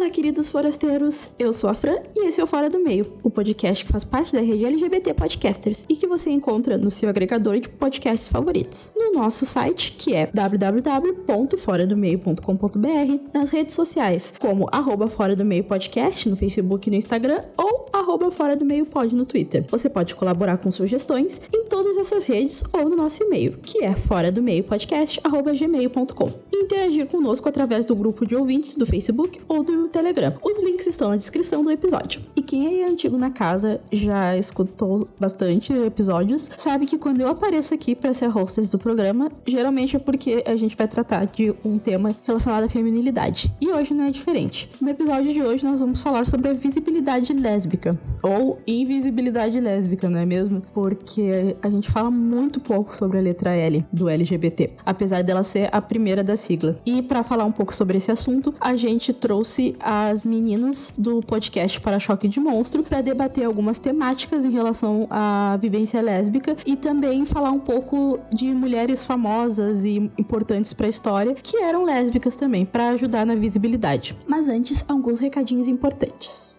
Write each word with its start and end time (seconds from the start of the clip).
Olá, 0.00 0.08
queridos 0.08 0.48
forasteiros! 0.48 1.32
Eu 1.38 1.52
sou 1.52 1.68
a 1.68 1.74
Fran 1.74 1.98
e 2.16 2.26
esse 2.26 2.40
é 2.40 2.44
o 2.44 2.46
Fora 2.46 2.70
do 2.70 2.78
Meio, 2.78 3.12
o 3.22 3.28
podcast 3.28 3.84
que 3.84 3.92
faz 3.92 4.02
parte 4.02 4.32
da 4.32 4.40
rede 4.40 4.64
LGBT 4.64 5.12
Podcasters 5.12 5.84
e 5.90 5.94
que 5.94 6.06
você 6.06 6.30
encontra 6.30 6.78
no 6.78 6.90
seu 6.90 7.10
agregador 7.10 7.60
de 7.60 7.68
podcasts 7.68 8.30
favoritos, 8.30 8.94
no 8.96 9.12
nosso 9.12 9.44
site, 9.44 9.96
que 9.98 10.14
é 10.14 10.30
www.foradomeio.com.br, 10.32 13.30
nas 13.34 13.50
redes 13.50 13.74
sociais, 13.74 14.32
como 14.40 14.66
arroba 14.72 15.10
Fora 15.10 15.36
do 15.36 15.44
Meio 15.44 15.64
Podcast 15.64 16.30
no 16.30 16.36
Facebook 16.36 16.88
e 16.88 16.90
no 16.90 16.96
Instagram 16.96 17.42
ou 17.58 17.84
arroba 17.92 18.30
Fora 18.30 18.56
do 18.56 18.64
Meio 18.64 18.86
Pod 18.86 19.14
no 19.14 19.26
Twitter. 19.26 19.66
Você 19.68 19.90
pode 19.90 20.14
colaborar 20.14 20.56
com 20.56 20.70
sugestões 20.70 21.42
em 21.54 21.66
todas 21.66 21.98
essas 21.98 22.24
redes 22.24 22.64
ou 22.72 22.88
no 22.88 22.96
nosso 22.96 23.22
e-mail, 23.22 23.58
que 23.58 23.84
é 23.84 23.94
fora 23.94 24.32
do 24.32 24.42
meio 24.42 24.64
podcast 24.64 25.20
arroba 25.22 25.52
gmail.com 25.52 26.32
interagir 26.70 27.06
conosco 27.06 27.48
através 27.48 27.84
do 27.84 27.96
grupo 27.96 28.24
de 28.24 28.36
ouvintes 28.36 28.76
do 28.76 28.86
Facebook 28.86 29.40
ou 29.48 29.64
do 29.64 29.72
Telegram. 29.90 30.34
Os 30.42 30.62
links 30.62 30.86
estão 30.86 31.10
na 31.10 31.16
descrição 31.16 31.62
do 31.62 31.70
episódio. 31.70 32.22
E 32.34 32.42
quem 32.42 32.82
é 32.82 32.88
antigo 32.88 33.18
na 33.18 33.30
casa 33.30 33.80
já 33.92 34.36
escutou 34.36 35.08
bastante 35.18 35.72
episódios, 35.72 36.48
sabe 36.56 36.86
que 36.86 36.98
quando 36.98 37.20
eu 37.20 37.28
apareço 37.28 37.74
aqui 37.74 37.94
para 37.94 38.14
ser 38.14 38.34
hostess 38.34 38.70
do 38.70 38.78
programa, 38.78 39.30
geralmente 39.46 39.96
é 39.96 39.98
porque 39.98 40.42
a 40.46 40.56
gente 40.56 40.76
vai 40.76 40.88
tratar 40.88 41.26
de 41.26 41.54
um 41.64 41.78
tema 41.78 42.14
relacionado 42.26 42.64
à 42.64 42.68
feminilidade. 42.68 43.52
E 43.60 43.68
hoje 43.68 43.92
não 43.92 44.04
é 44.04 44.10
diferente. 44.10 44.70
No 44.80 44.88
episódio 44.88 45.32
de 45.32 45.42
hoje 45.42 45.64
nós 45.64 45.80
vamos 45.80 46.00
falar 46.00 46.26
sobre 46.26 46.48
a 46.48 46.52
visibilidade 46.52 47.32
lésbica 47.32 47.98
ou 48.22 48.58
invisibilidade 48.66 49.58
lésbica, 49.60 50.08
não 50.08 50.18
é 50.18 50.26
mesmo? 50.26 50.62
Porque 50.72 51.56
a 51.62 51.68
gente 51.68 51.90
fala 51.90 52.10
muito 52.10 52.60
pouco 52.60 52.96
sobre 52.96 53.18
a 53.18 53.20
letra 53.20 53.54
L 53.54 53.84
do 53.92 54.08
LGBT, 54.08 54.74
apesar 54.84 55.22
dela 55.22 55.44
ser 55.44 55.68
a 55.72 55.80
primeira 55.80 56.22
da 56.22 56.36
sigla. 56.36 56.78
E 56.84 57.02
para 57.02 57.22
falar 57.22 57.44
um 57.44 57.52
pouco 57.52 57.74
sobre 57.74 57.98
esse 57.98 58.10
assunto, 58.10 58.54
a 58.60 58.76
gente 58.76 59.12
trouxe 59.12 59.76
as 59.82 60.24
meninas 60.26 60.94
do 60.96 61.22
podcast 61.22 61.80
Para 61.80 61.98
Choque 61.98 62.28
de 62.28 62.40
Monstro 62.40 62.82
para 62.82 63.00
debater 63.00 63.44
algumas 63.44 63.78
temáticas 63.78 64.44
em 64.44 64.50
relação 64.50 65.06
à 65.10 65.58
vivência 65.60 66.00
lésbica 66.00 66.56
e 66.66 66.76
também 66.76 67.24
falar 67.24 67.50
um 67.50 67.58
pouco 67.58 68.18
de 68.32 68.46
mulheres 68.52 69.04
famosas 69.04 69.84
e 69.84 70.10
importantes 70.18 70.72
para 70.72 70.86
a 70.86 70.88
história 70.88 71.34
que 71.34 71.56
eram 71.58 71.84
lésbicas 71.84 72.36
também, 72.36 72.64
para 72.64 72.90
ajudar 72.90 73.24
na 73.24 73.34
visibilidade. 73.34 74.16
Mas 74.26 74.48
antes, 74.48 74.84
alguns 74.88 75.18
recadinhos 75.18 75.68
importantes. 75.68 76.58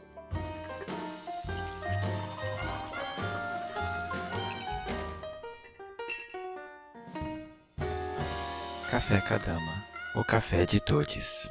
Café 8.92 9.22
Kadama, 9.22 9.86
o 10.16 10.24
café 10.24 10.66
de 10.66 10.82
todos. 10.82 11.50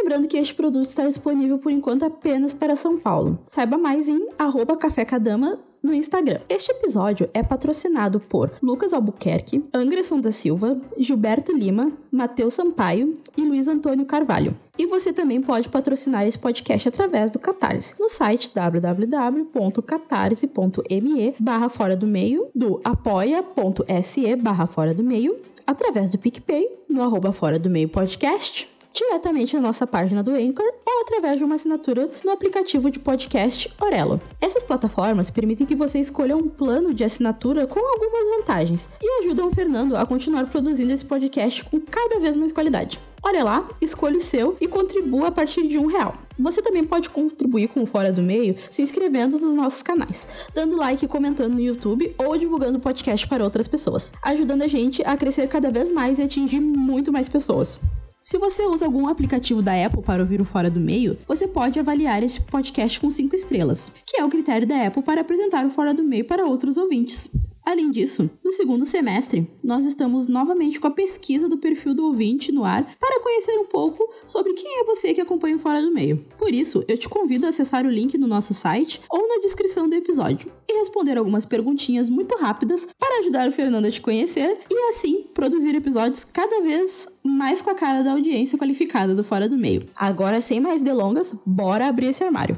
Lembrando 0.00 0.28
que 0.28 0.38
este 0.38 0.54
produto 0.54 0.88
está 0.88 1.06
disponível 1.06 1.58
por 1.58 1.70
enquanto 1.70 2.04
apenas 2.04 2.54
para 2.54 2.74
São 2.74 2.96
Paulo. 2.96 3.38
Saiba 3.44 3.76
mais 3.76 4.08
em 4.08 4.30
arroba 4.38 4.74
Café 4.74 5.04
Kadama 5.04 5.58
no 5.82 5.92
Instagram. 5.92 6.40
Este 6.48 6.72
episódio 6.72 7.28
é 7.34 7.42
patrocinado 7.42 8.18
por 8.18 8.50
Lucas 8.62 8.94
Albuquerque, 8.94 9.62
Anderson 9.74 10.18
da 10.18 10.32
Silva, 10.32 10.80
Gilberto 10.96 11.52
Lima, 11.52 11.92
Matheus 12.10 12.54
Sampaio 12.54 13.12
e 13.36 13.42
Luiz 13.42 13.68
Antônio 13.68 14.06
Carvalho. 14.06 14.56
E 14.78 14.86
você 14.86 15.12
também 15.12 15.42
pode 15.42 15.68
patrocinar 15.68 16.26
esse 16.26 16.38
podcast 16.38 16.88
através 16.88 17.30
do 17.30 17.38
Catarse, 17.38 18.00
no 18.00 18.08
site 18.08 18.54
www.catarse.me 18.54 21.34
barra 21.38 21.68
fora 21.68 21.94
do 21.94 22.06
meio, 22.06 22.48
do 22.54 22.80
apoia.se 22.82 24.34
barra 24.36 24.66
fora 24.66 24.94
do 24.94 25.04
meio, 25.04 25.36
através 25.66 26.10
do 26.10 26.16
PicPay, 26.16 26.66
no 26.88 27.02
arroba 27.02 27.32
fora 27.32 27.58
do 27.58 27.68
meio 27.68 27.90
podcast, 27.90 28.79
diretamente 28.92 29.54
na 29.54 29.62
nossa 29.62 29.86
página 29.86 30.22
do 30.22 30.32
Anchor 30.32 30.66
ou 30.86 31.02
através 31.02 31.38
de 31.38 31.44
uma 31.44 31.54
assinatura 31.54 32.10
no 32.24 32.30
aplicativo 32.30 32.90
de 32.90 32.98
podcast 32.98 33.72
Orelo. 33.80 34.20
Essas 34.40 34.64
plataformas 34.64 35.30
permitem 35.30 35.66
que 35.66 35.74
você 35.74 35.98
escolha 35.98 36.36
um 36.36 36.48
plano 36.48 36.92
de 36.92 37.04
assinatura 37.04 37.66
com 37.66 37.80
algumas 37.80 38.38
vantagens 38.38 38.90
e 39.00 39.20
ajudam 39.20 39.48
o 39.48 39.54
Fernando 39.54 39.96
a 39.96 40.06
continuar 40.06 40.48
produzindo 40.48 40.92
esse 40.92 41.04
podcast 41.04 41.64
com 41.64 41.80
cada 41.80 42.18
vez 42.18 42.36
mais 42.36 42.52
qualidade. 42.52 43.00
Olha 43.22 43.44
lá, 43.44 43.68
escolha 43.82 44.16
o 44.16 44.20
seu 44.20 44.56
e 44.60 44.66
contribua 44.66 45.28
a 45.28 45.30
partir 45.30 45.68
de 45.68 45.78
um 45.78 45.86
real. 45.86 46.14
Você 46.38 46.62
também 46.62 46.84
pode 46.84 47.10
contribuir 47.10 47.68
com 47.68 47.82
o 47.82 47.86
Fora 47.86 48.10
do 48.10 48.22
Meio 48.22 48.56
se 48.70 48.80
inscrevendo 48.80 49.38
nos 49.38 49.54
nossos 49.54 49.82
canais, 49.82 50.26
dando 50.54 50.76
like 50.76 51.04
e 51.04 51.08
comentando 51.08 51.52
no 51.52 51.60
YouTube 51.60 52.14
ou 52.16 52.38
divulgando 52.38 52.78
o 52.78 52.80
podcast 52.80 53.28
para 53.28 53.44
outras 53.44 53.68
pessoas, 53.68 54.14
ajudando 54.22 54.62
a 54.62 54.66
gente 54.66 55.02
a 55.04 55.16
crescer 55.18 55.48
cada 55.48 55.70
vez 55.70 55.92
mais 55.92 56.18
e 56.18 56.22
atingir 56.22 56.60
muito 56.60 57.12
mais 57.12 57.28
pessoas. 57.28 57.82
Se 58.22 58.36
você 58.36 58.66
usa 58.66 58.84
algum 58.84 59.08
aplicativo 59.08 59.62
da 59.62 59.72
Apple 59.72 60.02
para 60.02 60.20
ouvir 60.20 60.42
o 60.42 60.44
Fora 60.44 60.70
do 60.70 60.78
Meio, 60.78 61.16
você 61.26 61.48
pode 61.48 61.80
avaliar 61.80 62.22
este 62.22 62.42
podcast 62.42 63.00
com 63.00 63.10
5 63.10 63.34
estrelas, 63.34 63.94
que 64.04 64.20
é 64.20 64.24
o 64.24 64.28
critério 64.28 64.66
da 64.66 64.86
Apple 64.86 65.02
para 65.02 65.22
apresentar 65.22 65.64
o 65.64 65.70
Fora 65.70 65.94
do 65.94 66.02
Meio 66.02 66.26
para 66.26 66.44
outros 66.44 66.76
ouvintes. 66.76 67.30
Além 67.64 67.90
disso, 67.90 68.30
no 68.44 68.50
segundo 68.50 68.84
semestre, 68.84 69.48
nós 69.62 69.84
estamos 69.84 70.26
novamente 70.26 70.80
com 70.80 70.86
a 70.86 70.90
pesquisa 70.90 71.48
do 71.48 71.58
perfil 71.58 71.94
do 71.94 72.06
ouvinte 72.06 72.50
no 72.50 72.64
ar 72.64 72.84
para 72.98 73.20
conhecer 73.20 73.58
um 73.58 73.66
pouco 73.66 74.08
sobre 74.24 74.54
quem 74.54 74.80
é 74.80 74.84
você 74.84 75.14
que 75.14 75.20
acompanha 75.20 75.56
o 75.56 75.58
Fora 75.58 75.82
do 75.82 75.92
Meio. 75.92 76.24
Por 76.38 76.52
isso, 76.54 76.84
eu 76.88 76.96
te 76.96 77.08
convido 77.08 77.46
a 77.46 77.50
acessar 77.50 77.84
o 77.84 77.90
link 77.90 78.16
no 78.18 78.26
nosso 78.26 78.54
site 78.54 79.00
ou 79.10 79.28
na 79.28 79.40
descrição 79.40 79.88
do 79.88 79.94
episódio 79.94 80.50
e 80.68 80.78
responder 80.78 81.18
algumas 81.18 81.44
perguntinhas 81.44 82.08
muito 82.08 82.36
rápidas 82.36 82.88
para 82.98 83.20
ajudar 83.20 83.48
o 83.48 83.52
Fernando 83.52 83.86
a 83.86 83.90
te 83.90 84.00
conhecer 84.00 84.58
e 84.70 84.90
assim 84.90 85.24
produzir 85.34 85.74
episódios 85.74 86.24
cada 86.24 86.62
vez 86.62 87.20
mais 87.24 87.62
com 87.62 87.70
a 87.70 87.74
cara 87.74 88.02
da 88.02 88.12
audiência 88.12 88.58
qualificada 88.58 89.14
do 89.14 89.22
Fora 89.22 89.48
do 89.48 89.56
Meio. 89.56 89.88
Agora, 89.94 90.40
sem 90.40 90.60
mais 90.60 90.82
delongas, 90.82 91.34
bora 91.46 91.86
abrir 91.86 92.06
esse 92.06 92.24
armário. 92.24 92.56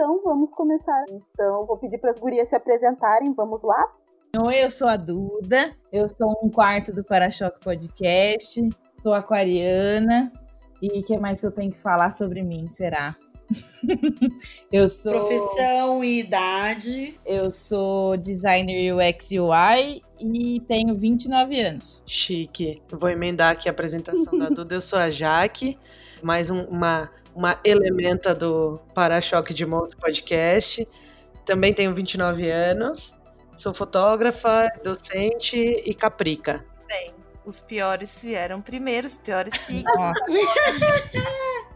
Então, 0.00 0.18
vamos 0.24 0.50
começar. 0.54 1.04
Então, 1.10 1.66
vou 1.66 1.76
pedir 1.76 1.98
para 1.98 2.10
as 2.10 2.18
gurias 2.18 2.48
se 2.48 2.56
apresentarem. 2.56 3.34
Vamos 3.34 3.62
lá? 3.62 3.86
Oi, 4.46 4.64
eu 4.64 4.70
sou 4.70 4.88
a 4.88 4.96
Duda, 4.96 5.76
eu 5.92 6.08
sou 6.08 6.40
um 6.42 6.48
quarto 6.48 6.90
do 6.90 7.04
Para-Choque 7.04 7.60
Podcast, 7.60 8.66
sou 8.94 9.12
aquariana. 9.12 10.32
E 10.80 11.00
o 11.00 11.04
que 11.04 11.18
mais 11.18 11.38
que 11.38 11.44
eu 11.46 11.52
tenho 11.52 11.70
que 11.70 11.76
falar 11.82 12.14
sobre 12.14 12.42
mim, 12.42 12.66
será? 12.70 13.14
eu 14.72 14.88
sou. 14.88 15.12
Profissão 15.12 16.02
e 16.02 16.20
idade. 16.20 17.20
Eu 17.26 17.50
sou 17.50 18.16
designer 18.16 18.94
UX 18.94 19.32
UI 19.32 20.02
e 20.18 20.60
tenho 20.60 20.94
29 20.96 21.60
anos. 21.60 22.02
Chique. 22.06 22.80
Vou 22.90 23.10
emendar 23.10 23.52
aqui 23.52 23.68
a 23.68 23.72
apresentação 23.72 24.38
da 24.38 24.48
Duda. 24.48 24.76
Eu 24.76 24.80
sou 24.80 24.98
a 24.98 25.10
Jaque, 25.10 25.76
mais 26.22 26.48
um- 26.48 26.64
uma, 26.64 27.10
uma 27.34 27.58
elementa 27.64 28.34
do 28.34 28.80
Para-Choque 28.94 29.54
de 29.54 29.64
Monstro 29.64 29.98
Podcast. 29.98 30.86
Também 31.44 31.72
tenho 31.72 31.94
29 31.94 32.50
anos. 32.50 33.14
Sou 33.54 33.74
fotógrafa, 33.74 34.68
docente 34.82 35.56
e 35.58 35.92
caprica. 35.94 36.64
Bem, 36.86 37.12
os 37.44 37.60
piores 37.60 38.22
vieram 38.22 38.60
primeiro, 38.60 39.06
os 39.06 39.18
piores 39.18 39.54
seguem. 39.60 39.84
Ó, 39.96 40.12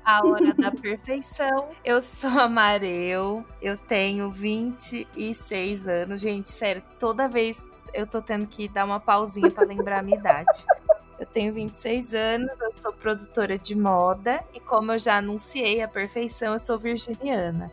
A 0.05 0.26
hora 0.26 0.52
da 0.55 0.70
perfeição. 0.70 1.70
Eu 1.82 2.02
sou 2.02 2.31
a 2.38 2.49
Mareu, 2.49 3.44
eu 3.62 3.76
tenho 3.76 4.31
26 4.31 5.88
anos. 5.88 6.20
Gente, 6.20 6.50
sério, 6.50 6.82
toda 6.99 7.26
vez 7.26 7.64
eu 7.94 8.06
tô 8.06 8.20
tendo 8.20 8.46
que 8.46 8.69
dar 8.69 8.84
uma 8.84 9.00
pausinha 9.00 9.50
pra 9.50 9.64
lembrar 9.64 10.00
a 10.00 10.02
minha 10.02 10.19
idade. 10.19 10.67
Eu 11.25 11.31
tenho 11.32 11.55
26 11.55 12.12
anos, 12.12 12.61
eu 12.61 12.71
sou 12.71 12.93
produtora 12.93 13.59
de 13.59 13.75
moda 13.75 14.44
e 14.53 14.61
como 14.61 14.93
eu 14.93 14.99
já 14.99 15.17
anunciei 15.17 15.81
a 15.81 15.88
perfeição, 15.88 16.53
eu 16.53 16.59
sou 16.59 16.79
virginiana. 16.79 17.73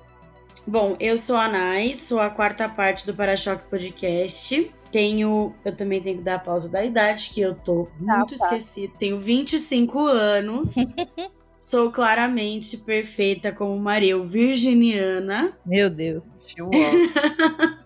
Bom, 0.65 0.95
eu 1.01 1.17
sou 1.17 1.35
a 1.35 1.49
Nai, 1.49 1.93
sou 1.93 2.21
a 2.21 2.29
quarta 2.29 2.69
parte 2.69 3.05
do 3.05 3.13
Para-Choque 3.13 3.69
Podcast. 3.69 4.73
Tenho. 4.89 5.53
Eu 5.65 5.75
também 5.75 6.01
tenho 6.01 6.19
que 6.19 6.23
dar 6.23 6.35
a 6.35 6.39
pausa 6.39 6.69
da 6.69 6.81
idade, 6.85 7.29
que 7.31 7.41
eu 7.41 7.53
tô 7.53 7.89
muito 7.99 8.37
tá. 8.37 8.45
esquecida. 8.45 8.93
Tenho 8.97 9.17
25 9.17 9.99
anos. 9.99 10.73
sou 11.59 11.91
claramente 11.91 12.77
perfeita 12.77 13.51
como 13.51 13.77
Mareu, 13.77 14.23
virginiana. 14.23 15.51
meu 15.65 15.89
Deus. 15.89 16.45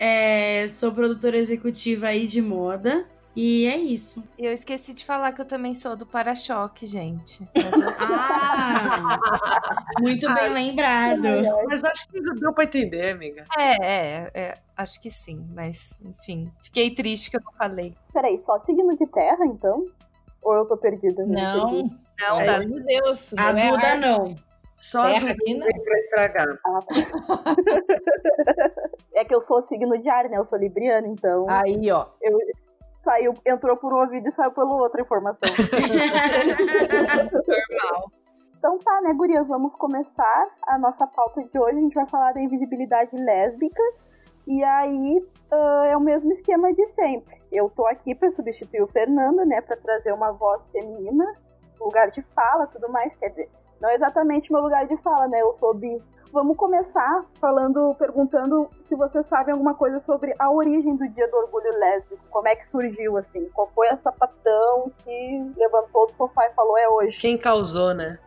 É, 0.00 0.66
sou 0.66 0.90
produtora 0.90 1.36
executiva 1.36 2.08
aí 2.08 2.26
de 2.26 2.42
moda. 2.42 3.06
E 3.36 3.66
é 3.66 3.76
isso. 3.76 4.28
Eu 4.38 4.52
esqueci 4.52 4.94
de 4.94 5.04
falar 5.04 5.32
que 5.32 5.40
eu 5.40 5.44
também 5.44 5.74
sou 5.74 5.96
do 5.96 6.06
para-choque, 6.06 6.86
gente. 6.86 7.48
Mas 7.54 7.80
eu 7.80 7.92
sou. 7.92 8.06
Ah, 8.08 9.18
muito 10.00 10.32
bem 10.32 10.48
lembrado. 10.50 11.22
Mas 11.66 11.82
acho 11.82 12.08
que 12.08 12.20
deu 12.20 12.52
pra 12.52 12.64
entender, 12.64 13.10
amiga. 13.10 13.44
É, 13.58 13.86
é, 13.86 14.30
é, 14.34 14.54
acho 14.76 15.00
que 15.02 15.10
sim, 15.10 15.44
mas 15.52 15.98
enfim, 16.04 16.52
fiquei 16.60 16.94
triste 16.94 17.30
que 17.30 17.36
eu 17.36 17.42
não 17.44 17.52
falei. 17.52 17.94
Peraí, 18.12 18.40
só 18.42 18.58
signo 18.60 18.96
de 18.96 19.06
terra, 19.08 19.44
então? 19.46 19.84
Ou 20.40 20.54
eu 20.54 20.66
tô 20.66 20.76
perdida? 20.76 21.24
Não, 21.26 21.70
perdi. 21.70 21.96
Não, 22.20 22.36
pelo 22.36 22.46
dá. 22.46 22.56
amor 22.56 22.80
de 22.80 22.86
Deus. 22.86 23.34
A 23.36 23.52
não 23.52 23.58
é 23.58 23.70
Duda 23.70 23.86
arte. 23.86 24.00
não. 24.00 24.36
Só 24.74 25.04
Terra 25.06 25.30
aqui, 25.30 25.54
né? 25.54 25.66
pra 25.84 25.98
estragar. 26.00 26.58
Ah, 26.66 26.80
tá. 26.82 27.54
é 29.14 29.24
que 29.24 29.32
eu 29.32 29.40
sou 29.40 29.62
signo 29.62 29.96
de 30.02 30.08
ar, 30.08 30.28
né? 30.28 30.36
Eu 30.36 30.44
sou 30.44 30.58
libriana, 30.58 31.06
então 31.06 31.48
Aí, 31.48 31.90
ó. 31.92 32.06
eu 32.20 32.36
saiu, 33.04 33.34
entrou 33.46 33.76
por 33.76 33.92
um 33.92 34.00
ouvido 34.00 34.26
e 34.28 34.32
saiu 34.32 34.50
pelo 34.50 34.76
outro 34.76 34.98
a 35.00 35.04
informação. 35.04 35.48
Normal. 37.46 38.10
Então 38.58 38.78
tá, 38.78 39.00
né, 39.02 39.12
gurias? 39.12 39.46
Vamos 39.46 39.76
começar 39.76 40.48
a 40.66 40.78
nossa 40.78 41.06
pauta 41.06 41.44
de 41.44 41.58
hoje. 41.58 41.76
A 41.76 41.80
gente 41.82 41.94
vai 41.94 42.08
falar 42.08 42.32
da 42.32 42.40
invisibilidade 42.40 43.14
lésbica. 43.14 43.82
E 44.46 44.64
aí 44.64 45.22
ah, 45.52 45.84
é 45.86 45.96
o 45.96 46.00
mesmo 46.00 46.32
esquema 46.32 46.72
de 46.72 46.86
sempre. 46.86 47.40
Eu 47.52 47.68
tô 47.68 47.86
aqui 47.86 48.14
pra 48.14 48.30
substituir 48.32 48.82
o 48.82 48.88
Fernando, 48.88 49.44
né? 49.44 49.60
Pra 49.60 49.76
trazer 49.76 50.12
uma 50.12 50.32
voz 50.32 50.66
feminina, 50.68 51.34
lugar 51.78 52.10
de 52.10 52.22
fala, 52.34 52.66
tudo 52.66 52.88
mais. 52.88 53.14
Quer 53.16 53.28
dizer, 53.28 53.50
não 53.80 53.90
é 53.90 53.94
exatamente 53.94 54.52
meu 54.52 54.62
lugar 54.62 54.86
de 54.86 54.96
fala, 54.98 55.28
né? 55.28 55.40
Eu 55.40 55.52
sou 55.54 55.74
bi. 55.74 56.00
Vamos 56.32 56.56
começar 56.56 57.24
falando, 57.40 57.94
perguntando 57.96 58.68
se 58.82 58.96
vocês 58.96 59.24
sabem 59.26 59.52
alguma 59.52 59.74
coisa 59.74 60.00
sobre 60.00 60.34
a 60.36 60.50
origem 60.50 60.96
do 60.96 61.08
Dia 61.08 61.28
do 61.28 61.36
Orgulho 61.36 61.70
Lésbico. 61.78 62.24
Como 62.28 62.48
é 62.48 62.56
que 62.56 62.66
surgiu, 62.66 63.16
assim? 63.16 63.48
Qual 63.54 63.70
foi 63.72 63.88
a 63.88 63.96
sapatão 63.96 64.90
que 65.04 65.52
levantou 65.56 66.08
do 66.08 66.16
sofá 66.16 66.46
e 66.46 66.54
falou 66.54 66.76
é 66.76 66.88
hoje? 66.88 67.20
Quem 67.20 67.38
causou, 67.38 67.94
né? 67.94 68.18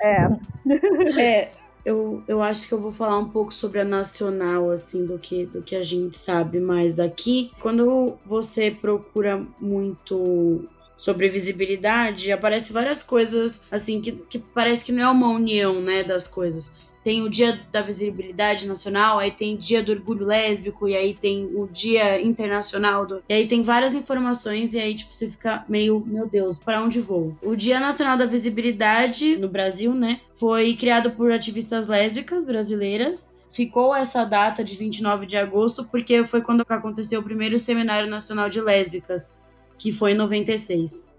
É, 0.00 0.28
É, 1.20 1.50
eu, 1.84 2.22
eu 2.28 2.42
acho 2.42 2.68
que 2.68 2.74
eu 2.74 2.80
vou 2.80 2.92
falar 2.92 3.18
um 3.18 3.28
pouco 3.28 3.52
sobre 3.52 3.80
a 3.80 3.84
nacional, 3.84 4.70
assim, 4.70 5.04
do 5.04 5.18
que, 5.18 5.46
do 5.46 5.62
que 5.62 5.74
a 5.74 5.82
gente 5.82 6.16
sabe 6.16 6.60
mais 6.60 6.94
daqui. 6.94 7.50
Quando 7.60 8.14
você 8.24 8.70
procura 8.70 9.44
muito 9.60 10.68
sobre 10.96 11.28
visibilidade, 11.28 12.30
aparece 12.30 12.72
várias 12.72 13.02
coisas, 13.02 13.66
assim, 13.70 14.00
que, 14.00 14.12
que 14.12 14.38
parece 14.38 14.84
que 14.84 14.92
não 14.92 15.02
é 15.02 15.08
uma 15.08 15.28
união, 15.28 15.80
né, 15.80 16.04
das 16.04 16.28
coisas. 16.28 16.91
Tem 17.04 17.22
o 17.22 17.28
dia 17.28 17.60
da 17.72 17.82
visibilidade 17.82 18.66
nacional, 18.66 19.18
aí 19.18 19.30
tem 19.30 19.56
dia 19.56 19.82
do 19.82 19.92
orgulho 19.92 20.24
lésbico, 20.24 20.88
e 20.88 20.94
aí 20.94 21.14
tem 21.14 21.46
o 21.46 21.68
dia 21.70 22.20
internacional 22.20 23.04
do. 23.04 23.22
E 23.28 23.34
aí 23.34 23.46
tem 23.46 23.62
várias 23.62 23.94
informações, 23.94 24.72
e 24.74 24.78
aí, 24.78 24.94
tipo, 24.94 25.12
você 25.12 25.28
fica 25.28 25.64
meio, 25.68 26.02
meu 26.06 26.28
Deus, 26.28 26.58
pra 26.58 26.82
onde 26.82 27.00
vou? 27.00 27.36
O 27.42 27.56
Dia 27.56 27.80
Nacional 27.80 28.16
da 28.16 28.26
Visibilidade 28.26 29.36
no 29.36 29.48
Brasil, 29.48 29.94
né? 29.94 30.20
Foi 30.34 30.74
criado 30.76 31.10
por 31.12 31.32
ativistas 31.32 31.88
lésbicas 31.88 32.44
brasileiras. 32.44 33.34
Ficou 33.50 33.94
essa 33.94 34.24
data 34.24 34.64
de 34.64 34.76
29 34.76 35.26
de 35.26 35.36
agosto, 35.36 35.84
porque 35.84 36.24
foi 36.24 36.40
quando 36.40 36.64
aconteceu 36.68 37.20
o 37.20 37.24
primeiro 37.24 37.58
Seminário 37.58 38.08
Nacional 38.08 38.48
de 38.48 38.60
Lésbicas, 38.60 39.42
que 39.76 39.92
foi 39.92 40.12
em 40.12 40.14
96. 40.14 41.12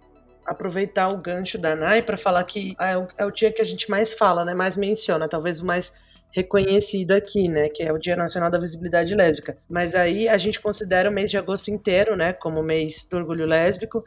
Aproveitar 0.45 1.09
o 1.09 1.17
gancho 1.17 1.57
da 1.57 1.75
Nai 1.75 2.01
para 2.01 2.17
falar 2.17 2.43
que 2.43 2.75
é 2.79 2.97
o, 2.97 3.07
é 3.17 3.25
o 3.25 3.31
dia 3.31 3.51
que 3.51 3.61
a 3.61 3.65
gente 3.65 3.89
mais 3.89 4.13
fala, 4.13 4.43
né? 4.45 4.53
Mais 4.53 4.75
menciona, 4.77 5.27
talvez 5.27 5.61
o 5.61 5.65
mais 5.65 5.93
reconhecido 6.31 7.11
aqui, 7.11 7.47
né? 7.47 7.69
Que 7.69 7.83
é 7.83 7.91
o 7.93 7.97
Dia 7.99 8.15
Nacional 8.15 8.49
da 8.49 8.57
Visibilidade 8.59 9.13
Lésbica. 9.13 9.57
Mas 9.69 9.93
aí 9.95 10.27
a 10.27 10.37
gente 10.37 10.59
considera 10.59 11.09
o 11.09 11.13
mês 11.13 11.29
de 11.29 11.37
agosto 11.37 11.69
inteiro, 11.69 12.15
né? 12.15 12.33
Como 12.33 12.59
o 12.59 12.63
mês 12.63 13.05
do 13.09 13.17
orgulho 13.17 13.45
lésbico. 13.45 14.03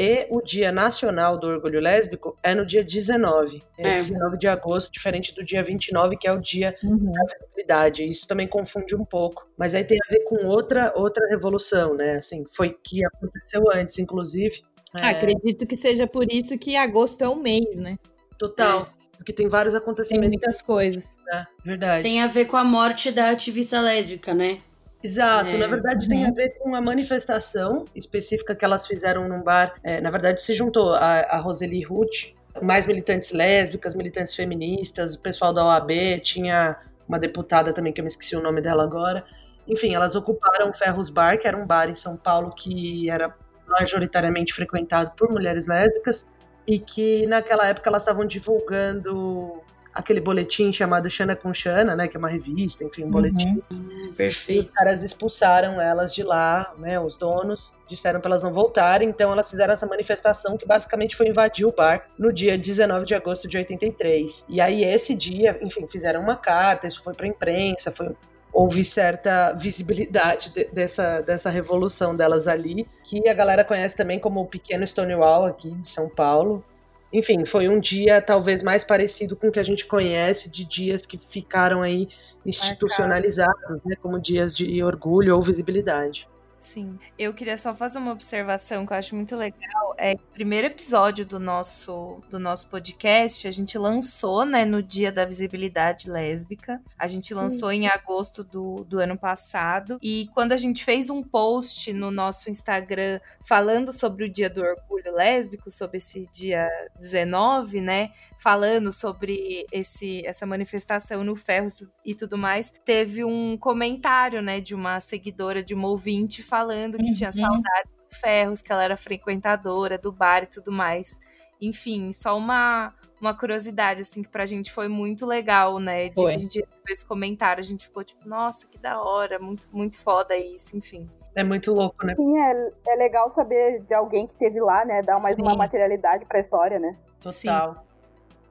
E 0.00 0.28
o 0.30 0.40
Dia 0.40 0.70
Nacional 0.70 1.36
do 1.36 1.48
Orgulho 1.48 1.80
Lésbico 1.80 2.38
é 2.40 2.54
no 2.54 2.64
dia 2.64 2.84
19. 2.84 3.60
É, 3.76 3.88
É. 3.88 3.96
19 3.96 4.38
de 4.38 4.46
agosto, 4.46 4.92
diferente 4.92 5.34
do 5.34 5.44
dia 5.44 5.60
29, 5.60 6.16
que 6.16 6.28
é 6.28 6.32
o 6.32 6.40
dia 6.40 6.76
Uhum. 6.84 7.10
da 7.10 7.24
visibilidade. 7.34 8.08
Isso 8.08 8.24
também 8.28 8.46
confunde 8.46 8.94
um 8.94 9.04
pouco. 9.04 9.48
Mas 9.56 9.74
aí 9.74 9.82
tem 9.82 9.98
a 9.98 10.08
ver 10.08 10.20
com 10.20 10.46
outra, 10.46 10.92
outra 10.94 11.26
revolução, 11.28 11.94
né? 11.94 12.14
Assim, 12.14 12.44
foi 12.52 12.76
que 12.80 13.04
aconteceu 13.04 13.64
antes, 13.74 13.98
inclusive. 13.98 14.62
Ah, 14.94 15.10
É, 15.10 15.14
acredito 15.14 15.66
que 15.66 15.76
seja 15.76 16.06
por 16.06 16.30
isso 16.30 16.56
que 16.58 16.76
agosto 16.76 17.22
é 17.22 17.28
o 17.28 17.36
mês, 17.36 17.76
né? 17.76 17.98
Total. 18.38 18.88
Porque 19.16 19.32
tem 19.32 19.48
vários 19.48 19.74
Tem 19.74 19.82
acontecimentos, 19.82 20.28
muitas 20.28 20.62
coisas. 20.62 21.14
né? 21.26 21.46
Verdade. 21.64 22.02
Tem 22.02 22.22
a 22.22 22.26
ver 22.26 22.44
com 22.46 22.56
a 22.56 22.64
morte 22.64 23.10
da 23.10 23.30
ativista 23.30 23.80
lésbica, 23.80 24.32
né? 24.32 24.58
Exato. 25.02 25.50
É. 25.50 25.58
Na 25.58 25.66
verdade, 25.66 26.08
tem 26.08 26.24
a 26.26 26.30
ver 26.30 26.50
com 26.58 26.74
a 26.74 26.80
manifestação 26.80 27.84
específica 27.94 28.54
que 28.54 28.64
elas 28.64 28.86
fizeram 28.86 29.28
num 29.28 29.42
bar. 29.42 29.74
É, 29.82 30.00
na 30.00 30.10
verdade, 30.10 30.40
se 30.40 30.54
juntou 30.54 30.94
a, 30.94 31.20
a 31.20 31.38
Roseli 31.38 31.82
Ruth, 31.82 32.32
mais 32.62 32.86
militantes 32.86 33.32
lésbicas, 33.32 33.94
militantes 33.94 34.34
feministas, 34.34 35.14
o 35.14 35.20
pessoal 35.20 35.52
da 35.52 35.64
OAB, 35.64 36.20
tinha 36.22 36.76
uma 37.08 37.18
deputada 37.18 37.72
também, 37.72 37.92
que 37.92 38.00
eu 38.00 38.04
me 38.04 38.08
esqueci 38.08 38.36
o 38.36 38.42
nome 38.42 38.60
dela 38.60 38.82
agora. 38.82 39.24
Enfim, 39.66 39.94
elas 39.94 40.14
ocuparam 40.14 40.70
o 40.70 40.72
Ferros 40.72 41.10
Bar, 41.10 41.38
que 41.38 41.46
era 41.46 41.56
um 41.56 41.66
bar 41.66 41.88
em 41.90 41.94
São 41.94 42.16
Paulo 42.16 42.52
que 42.54 43.08
era 43.10 43.34
majoritariamente 43.68 44.52
frequentado 44.54 45.12
por 45.16 45.30
mulheres 45.30 45.66
lésbicas 45.66 46.28
e 46.66 46.78
que 46.78 47.26
naquela 47.26 47.66
época 47.66 47.88
elas 47.88 48.02
estavam 48.02 48.24
divulgando 48.24 49.62
aquele 49.98 50.20
boletim 50.20 50.72
chamado 50.72 51.10
Xana 51.10 51.34
com 51.34 51.52
Xana, 51.52 51.96
né, 51.96 52.06
que 52.06 52.16
é 52.16 52.20
uma 52.20 52.28
revista, 52.28 52.84
enfim, 52.84 53.04
um 53.04 53.10
boletim. 53.10 53.60
E 53.68 54.10
os 54.10 54.16
Perfeito. 54.16 54.70
caras 54.72 55.02
expulsaram 55.02 55.80
elas 55.80 56.14
de 56.14 56.22
lá, 56.22 56.72
né, 56.78 57.00
os 57.00 57.16
donos, 57.16 57.74
disseram 57.88 58.20
para 58.20 58.28
elas 58.28 58.42
não 58.42 58.52
voltarem, 58.52 59.08
então 59.08 59.32
elas 59.32 59.50
fizeram 59.50 59.72
essa 59.72 59.86
manifestação 59.86 60.56
que 60.56 60.64
basicamente 60.64 61.16
foi 61.16 61.26
invadir 61.26 61.66
o 61.66 61.72
bar 61.72 62.06
no 62.16 62.32
dia 62.32 62.56
19 62.56 63.06
de 63.06 63.14
agosto 63.16 63.48
de 63.48 63.56
83. 63.56 64.44
E 64.48 64.60
aí 64.60 64.84
esse 64.84 65.16
dia, 65.16 65.58
enfim, 65.60 65.84
fizeram 65.88 66.20
uma 66.20 66.36
carta, 66.36 66.86
isso 66.86 67.02
foi 67.02 67.14
para 67.14 67.26
imprensa, 67.26 67.90
foi 67.90 68.14
houve 68.52 68.84
certa 68.84 69.52
visibilidade 69.52 70.50
de- 70.52 70.64
dessa, 70.72 71.20
dessa 71.20 71.50
revolução 71.50 72.14
delas 72.16 72.48
ali, 72.48 72.86
que 73.04 73.28
a 73.28 73.34
galera 73.34 73.64
conhece 73.64 73.96
também 73.96 74.18
como 74.18 74.40
o 74.40 74.46
pequeno 74.46 74.86
Stonewall 74.86 75.46
aqui 75.46 75.70
de 75.74 75.88
São 75.88 76.08
Paulo. 76.08 76.64
Enfim, 77.12 77.44
foi 77.44 77.68
um 77.68 77.80
dia 77.80 78.20
talvez 78.20 78.62
mais 78.62 78.84
parecido 78.84 79.34
com 79.36 79.48
o 79.48 79.52
que 79.52 79.60
a 79.60 79.62
gente 79.64 79.86
conhece 79.86 80.50
de 80.50 80.64
dias 80.64 81.06
que 81.06 81.16
ficaram 81.16 81.82
aí 81.82 82.08
institucionalizados, 82.44 83.80
né, 83.84 83.96
como 84.00 84.20
dias 84.20 84.56
de 84.56 84.82
orgulho 84.82 85.34
ou 85.34 85.42
visibilidade. 85.42 86.28
Sim. 86.58 86.98
Eu 87.16 87.32
queria 87.32 87.56
só 87.56 87.74
fazer 87.74 87.98
uma 87.98 88.12
observação 88.12 88.84
que 88.84 88.92
eu 88.92 88.96
acho 88.96 89.14
muito 89.14 89.36
legal. 89.36 89.94
É 89.96 90.14
o 90.14 90.32
primeiro 90.32 90.66
episódio 90.66 91.24
do 91.24 91.38
nosso, 91.38 92.20
do 92.28 92.38
nosso 92.38 92.68
podcast, 92.68 93.46
a 93.46 93.50
gente 93.50 93.78
lançou, 93.78 94.44
né, 94.44 94.64
no 94.64 94.82
dia 94.82 95.12
da 95.12 95.24
visibilidade 95.24 96.10
lésbica. 96.10 96.80
A 96.98 97.06
gente 97.06 97.28
Sim. 97.28 97.34
lançou 97.34 97.70
em 97.70 97.86
agosto 97.86 98.42
do, 98.42 98.84
do 98.84 98.98
ano 98.98 99.16
passado. 99.16 99.98
E 100.02 100.28
quando 100.34 100.52
a 100.52 100.56
gente 100.56 100.84
fez 100.84 101.08
um 101.08 101.22
post 101.22 101.92
no 101.92 102.10
nosso 102.10 102.50
Instagram 102.50 103.20
falando 103.46 103.92
sobre 103.92 104.24
o 104.24 104.28
dia 104.28 104.50
do 104.50 104.60
orgulho 104.60 105.14
lésbico, 105.14 105.70
sobre 105.70 105.98
esse 105.98 106.26
dia 106.32 106.68
19, 106.98 107.80
né? 107.80 108.10
Falando 108.40 108.90
sobre 108.92 109.66
esse, 109.72 110.24
essa 110.26 110.44
manifestação 110.46 111.22
no 111.22 111.36
ferro 111.36 111.68
e 112.04 112.14
tudo 112.14 112.36
mais, 112.36 112.72
teve 112.84 113.24
um 113.24 113.56
comentário, 113.56 114.40
né, 114.40 114.60
de 114.60 114.74
uma 114.74 115.00
seguidora, 115.00 115.62
de 115.62 115.74
uma 115.74 115.88
ouvinte, 115.88 116.42
falando 116.48 116.96
que 116.98 117.12
tinha 117.12 117.28
Uhum. 117.28 117.40
saudades 117.40 117.94
do 117.94 118.16
Ferros, 118.20 118.62
que 118.62 118.72
ela 118.72 118.82
era 118.82 118.96
frequentadora 118.96 119.98
do 119.98 120.10
bar 120.10 120.42
e 120.42 120.46
tudo 120.46 120.72
mais. 120.72 121.20
Enfim, 121.60 122.12
só 122.12 122.36
uma, 122.38 122.94
uma 123.20 123.34
curiosidade, 123.36 124.02
assim, 124.02 124.22
que 124.22 124.28
pra 124.28 124.46
gente 124.46 124.72
foi 124.72 124.88
muito 124.88 125.26
legal, 125.26 125.78
né? 125.78 126.08
De 126.08 126.24
a 126.26 126.36
gente 126.36 126.60
recebeu 126.60 126.82
esse 126.92 127.06
comentário, 127.06 127.60
a 127.60 127.64
gente 127.64 127.84
ficou 127.84 128.04
tipo, 128.04 128.28
nossa, 128.28 128.66
que 128.66 128.78
da 128.78 129.00
hora, 129.02 129.38
muito, 129.38 129.68
muito 129.72 129.98
foda 129.98 130.36
isso, 130.36 130.76
enfim. 130.76 131.08
É 131.34 131.44
muito 131.44 131.72
louco, 131.72 132.04
né? 132.06 132.14
Sim, 132.16 132.38
é, 132.38 132.72
é 132.88 132.94
legal 132.96 133.28
saber 133.30 133.82
de 133.82 133.94
alguém 133.94 134.26
que 134.26 134.34
teve 134.34 134.60
lá, 134.60 134.84
né? 134.84 135.02
Dar 135.02 135.20
mais 135.20 135.36
Sim. 135.36 135.42
uma 135.42 135.54
materialidade 135.54 136.24
pra 136.24 136.40
história, 136.40 136.78
né? 136.78 136.96
Total. 137.20 137.84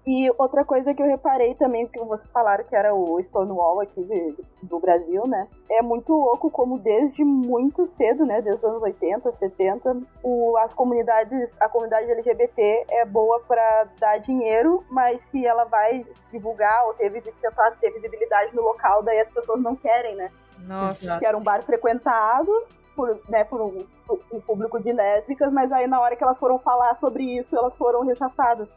E 0.09 0.31
outra 0.37 0.63
coisa 0.63 0.93
que 0.93 1.03
eu 1.03 1.05
reparei 1.05 1.53
também, 1.55 1.85
que 1.85 1.99
vocês 1.99 2.31
falaram 2.31 2.63
que 2.63 2.73
era 2.73 2.95
o 2.95 3.21
Stonewall 3.21 3.81
aqui 3.81 4.01
de- 4.01 4.37
do 4.63 4.79
Brasil, 4.79 5.23
né? 5.27 5.49
É 5.69 5.81
muito 5.81 6.13
louco 6.13 6.49
como 6.49 6.79
desde 6.79 7.25
muito 7.25 7.85
cedo, 7.87 8.25
né? 8.25 8.41
Desde 8.41 8.63
os 8.65 8.71
anos 8.71 8.81
80, 8.83 9.29
70, 9.33 9.97
o, 10.23 10.55
as 10.59 10.73
comunidades, 10.73 11.57
a 11.59 11.67
comunidade 11.67 12.09
LGBT 12.09 12.85
é 12.89 13.03
boa 13.03 13.41
pra 13.45 13.85
dar 13.99 14.17
dinheiro, 14.19 14.81
mas 14.89 15.21
se 15.25 15.45
ela 15.45 15.65
vai 15.65 16.05
divulgar 16.31 16.85
ou 16.85 16.93
teve, 16.93 17.19
tentar 17.21 17.71
ter 17.71 17.91
visibilidade 17.91 18.55
no 18.55 18.61
local, 18.61 19.03
daí 19.03 19.19
as 19.19 19.29
pessoas 19.29 19.61
não 19.61 19.75
querem, 19.75 20.15
né? 20.15 20.31
Nossa. 20.59 21.19
Que 21.19 21.25
era 21.25 21.37
um 21.37 21.43
bar 21.43 21.61
frequentado 21.63 22.49
por, 22.95 23.19
né, 23.27 23.43
por 23.43 23.59
um, 23.61 23.77
por 24.07 24.19
um 24.31 24.39
público 24.39 24.79
de 24.79 24.93
lésbicas, 24.93 25.51
mas 25.51 25.69
aí 25.71 25.85
na 25.85 25.99
hora 25.99 26.15
que 26.15 26.23
elas 26.23 26.39
foram 26.39 26.57
falar 26.57 26.95
sobre 26.95 27.23
isso, 27.23 27.57
elas 27.57 27.77
foram 27.77 28.05
rechaçadas. 28.05 28.69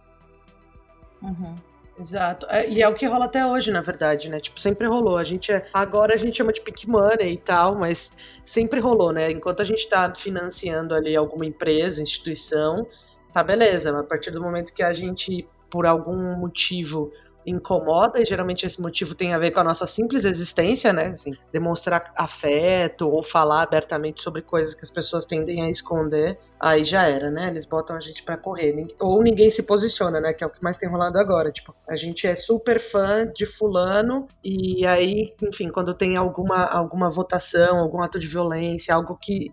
Uhum. 1.23 1.55
Exato. 2.01 2.47
É, 2.49 2.67
e 2.71 2.81
é 2.81 2.89
o 2.89 2.95
que 2.95 3.07
rola 3.07 3.27
até 3.27 3.45
hoje, 3.47 3.71
na 3.71 3.83
verdade, 3.83 4.31
né? 4.31 4.41
Tipo, 4.41 4.59
sempre 4.59 4.87
rolou. 4.87 5.19
A 5.19 5.25
gente 5.25 5.53
é, 5.53 5.67
agora 5.73 6.15
a 6.15 6.17
gente 6.17 6.39
chama 6.39 6.53
de 6.53 6.61
pink 6.61 6.89
money 6.89 7.35
e 7.35 7.37
tal, 7.37 7.79
mas 7.79 8.11
sempre 8.45 8.81
rolou, 8.81 9.13
né? 9.13 9.31
Enquanto 9.31 9.61
a 9.61 9.65
gente 9.65 9.87
tá 9.89 10.11
financiando 10.15 10.95
ali 10.95 11.15
alguma 11.15 11.45
empresa, 11.45 12.01
instituição, 12.01 12.87
tá 13.33 13.43
beleza. 13.43 13.93
Mas 13.93 14.03
a 14.03 14.05
partir 14.05 14.31
do 14.31 14.41
momento 14.41 14.73
que 14.73 14.83
a 14.83 14.95
gente, 14.95 15.47
por 15.71 15.85
algum 15.85 16.37
motivo, 16.37 17.13
incomoda, 17.51 18.21
e 18.21 18.25
geralmente 18.25 18.65
esse 18.65 18.81
motivo 18.81 19.15
tem 19.15 19.35
a 19.35 19.39
ver 19.39 19.51
com 19.51 19.61
a 19.61 19.65
nossa 19.65 19.87
simples 19.87 20.25
existência, 20.25 20.93
né? 20.93 21.09
Assim, 21.09 21.33
demonstrar 21.53 22.13
afeto 22.17 23.09
ou 23.09 23.23
falar 23.23 23.63
abertamente 23.63 24.23
sobre 24.23 24.43
coisas 24.43 24.75
que 24.75 24.85
as 24.85 24.91
pessoas 24.91 25.25
tendem 25.25 25.63
a 25.63 25.71
esconder, 25.71 26.39
aí 26.59 26.85
já 26.85 27.07
era, 27.07 27.31
né? 27.31 27.49
Eles 27.49 27.67
botam 27.67 27.97
a 27.97 28.01
gente 28.01 28.23
para 28.23 28.37
correr. 28.37 28.87
Ou 28.99 29.23
ninguém 29.23 29.51
se 29.51 29.65
posiciona, 29.65 30.21
né? 30.21 30.33
Que 30.33 30.45
é 30.45 30.47
o 30.47 30.51
que 30.51 30.63
mais 30.63 30.77
tem 30.77 30.89
rolado 30.89 31.19
agora. 31.19 31.51
Tipo, 31.51 31.75
a 31.89 31.97
gente 31.97 32.27
é 32.27 32.37
super 32.37 32.79
fã 32.79 33.27
de 33.27 33.47
fulano, 33.47 34.27
e 34.45 34.87
aí, 34.87 35.35
enfim, 35.43 35.69
quando 35.69 35.95
tem 35.95 36.17
alguma, 36.17 36.65
alguma 36.65 37.11
votação, 37.11 37.79
algum 37.79 38.03
ato 38.03 38.19
de 38.19 38.27
violência, 38.27 38.95
algo 38.95 39.19
que 39.21 39.51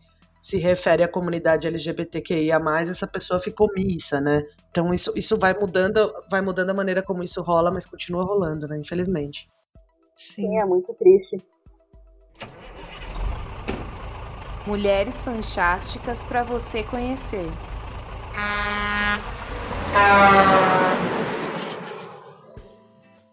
se 0.47 0.57
refere 0.57 1.03
à 1.03 1.09
comunidade 1.09 1.67
LGBTQIA+, 1.67 2.57
essa 2.79 3.05
pessoa 3.05 3.37
ficou 3.37 3.67
omissa, 3.67 4.21
né? 4.21 4.45
Então 4.71 4.93
isso, 4.93 5.11
isso 5.13 5.37
vai 5.37 5.53
mudando, 5.53 6.09
vai 6.31 6.39
mudando 6.39 6.69
a 6.69 6.73
maneira 6.73 7.03
como 7.03 7.21
isso 7.21 7.41
rola, 7.41 7.69
mas 7.69 7.85
continua 7.85 8.23
rolando, 8.23 8.65
né? 8.65 8.79
Infelizmente. 8.79 9.49
Sim, 10.15 10.43
Sim 10.43 10.57
é 10.57 10.63
muito 10.63 10.93
triste. 10.93 11.35
Mulheres 14.65 15.21
fantásticas 15.21 16.23
para 16.23 16.43
você 16.43 16.81
conhecer. 16.81 17.51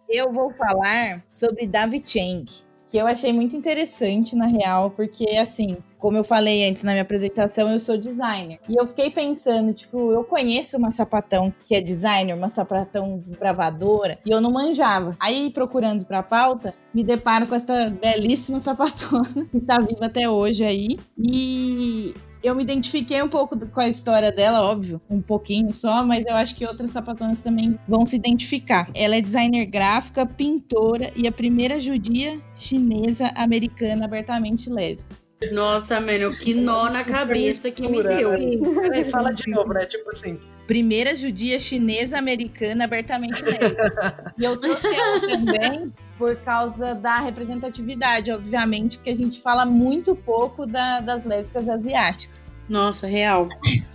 Eu 0.09 0.33
vou 0.33 0.53
falar 0.55 1.25
sobre 1.31 1.69
David 1.69 2.11
Chang, 2.11 2.64
que 2.95 2.99
eu 2.99 3.09
achei 3.09 3.33
muito 3.33 3.57
interessante 3.57 4.37
na 4.37 4.47
real, 4.47 4.89
porque 4.89 5.37
assim, 5.37 5.79
como 5.99 6.17
eu 6.17 6.23
falei 6.23 6.71
antes 6.71 6.85
na 6.85 6.93
minha 6.93 7.03
apresentação, 7.03 7.69
eu 7.69 7.81
sou 7.81 7.99
designer. 7.99 8.61
E 8.69 8.81
eu 8.81 8.87
fiquei 8.87 9.11
pensando, 9.11 9.75
tipo, 9.75 10.13
eu 10.13 10.23
conheço 10.23 10.77
uma 10.77 10.93
sapatão 10.93 11.53
que 11.67 11.75
é 11.75 11.81
designer, 11.81 12.35
uma 12.35 12.51
sapatão 12.51 13.19
desbravadora, 13.19 14.21
e 14.25 14.31
eu 14.31 14.41
não 14.41 14.53
manjava. 14.53 15.17
Aí, 15.19 15.51
procurando 15.51 16.07
pra 16.07 16.23
pauta, 16.23 16.73
me 16.95 17.03
deparo 17.03 17.49
com 17.49 17.57
essa 17.57 17.91
belíssima 17.91 18.61
sapatona, 18.61 19.45
que 19.51 19.57
está 19.57 19.81
viva 19.81 20.07
até 20.07 20.31
hoje 20.31 20.63
aí. 20.63 20.97
E 21.19 22.15
eu 22.45 22.55
me 22.55 22.63
identifiquei 22.63 23.23
um 23.23 23.29
pouco 23.29 23.59
com 23.67 23.81
a 23.81 23.89
história 23.89 24.31
dela, 24.31 24.63
óbvio, 24.63 25.01
um 25.09 25.21
pouquinho 25.21 25.73
só, 25.73 26.05
mas 26.05 26.27
eu 26.27 26.35
acho 26.35 26.55
que 26.55 26.67
outras 26.67 26.91
sapatonas 26.91 27.41
também 27.41 27.79
vão 27.89 28.07
se 28.07 28.17
identificar. 28.17 28.91
Ela 28.95 29.17
é 29.17 29.21
designer 29.21 29.65
gráfica, 29.67 30.27
pintora 30.27 31.11
e 31.17 31.27
a 31.27 31.33
primeira 31.33 31.81
judia 31.81 32.39
chinesa 32.55 33.29
americana 33.35 34.05
abertamente 34.05 34.69
lésbica. 34.69 35.17
Nossa, 35.53 36.01
mano, 36.01 36.31
que 36.37 36.55
nó 36.55 36.89
na 36.89 37.05
cabeça 37.05 37.71
que 37.71 37.87
me 37.89 38.03
deu. 38.03 38.31
Peraí, 38.31 39.05
fala 39.11 39.33
de 39.33 39.51
novo, 39.51 39.73
né? 39.73 39.85
Tipo 39.87 40.11
assim. 40.11 40.39
Primeira 40.67 41.15
judia 41.15 41.59
chinesa 41.59 42.19
americana 42.19 42.85
abertamente 42.85 43.43
lésbica. 43.43 44.33
e 44.39 44.45
eu 44.45 44.57
trouxe 44.57 44.87
ela 44.87 45.21
também 45.29 45.93
por 46.19 46.37
causa 46.37 46.95
da 46.95 47.21
representatividade, 47.21 48.31
obviamente, 48.31 48.97
porque 48.97 49.11
a 49.11 49.17
gente 49.17 49.41
fala 49.41 49.65
muito 49.65 50.15
pouco 50.15 50.67
da, 50.67 51.01
das 51.01 51.25
lésbicas 51.25 51.69
asiáticas. 51.69 52.55
Nossa, 52.69 53.07
real. 53.07 53.49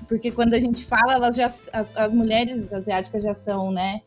Porque 0.07 0.31
quando 0.31 0.53
a 0.53 0.59
gente 0.59 0.85
fala, 0.85 1.13
elas 1.13 1.35
já, 1.35 1.45
as, 1.45 1.69
as 1.73 2.13
mulheres 2.13 2.71
asiáticas 2.71 3.23
já 3.23 3.33
são, 3.33 3.71
né, 3.71 4.01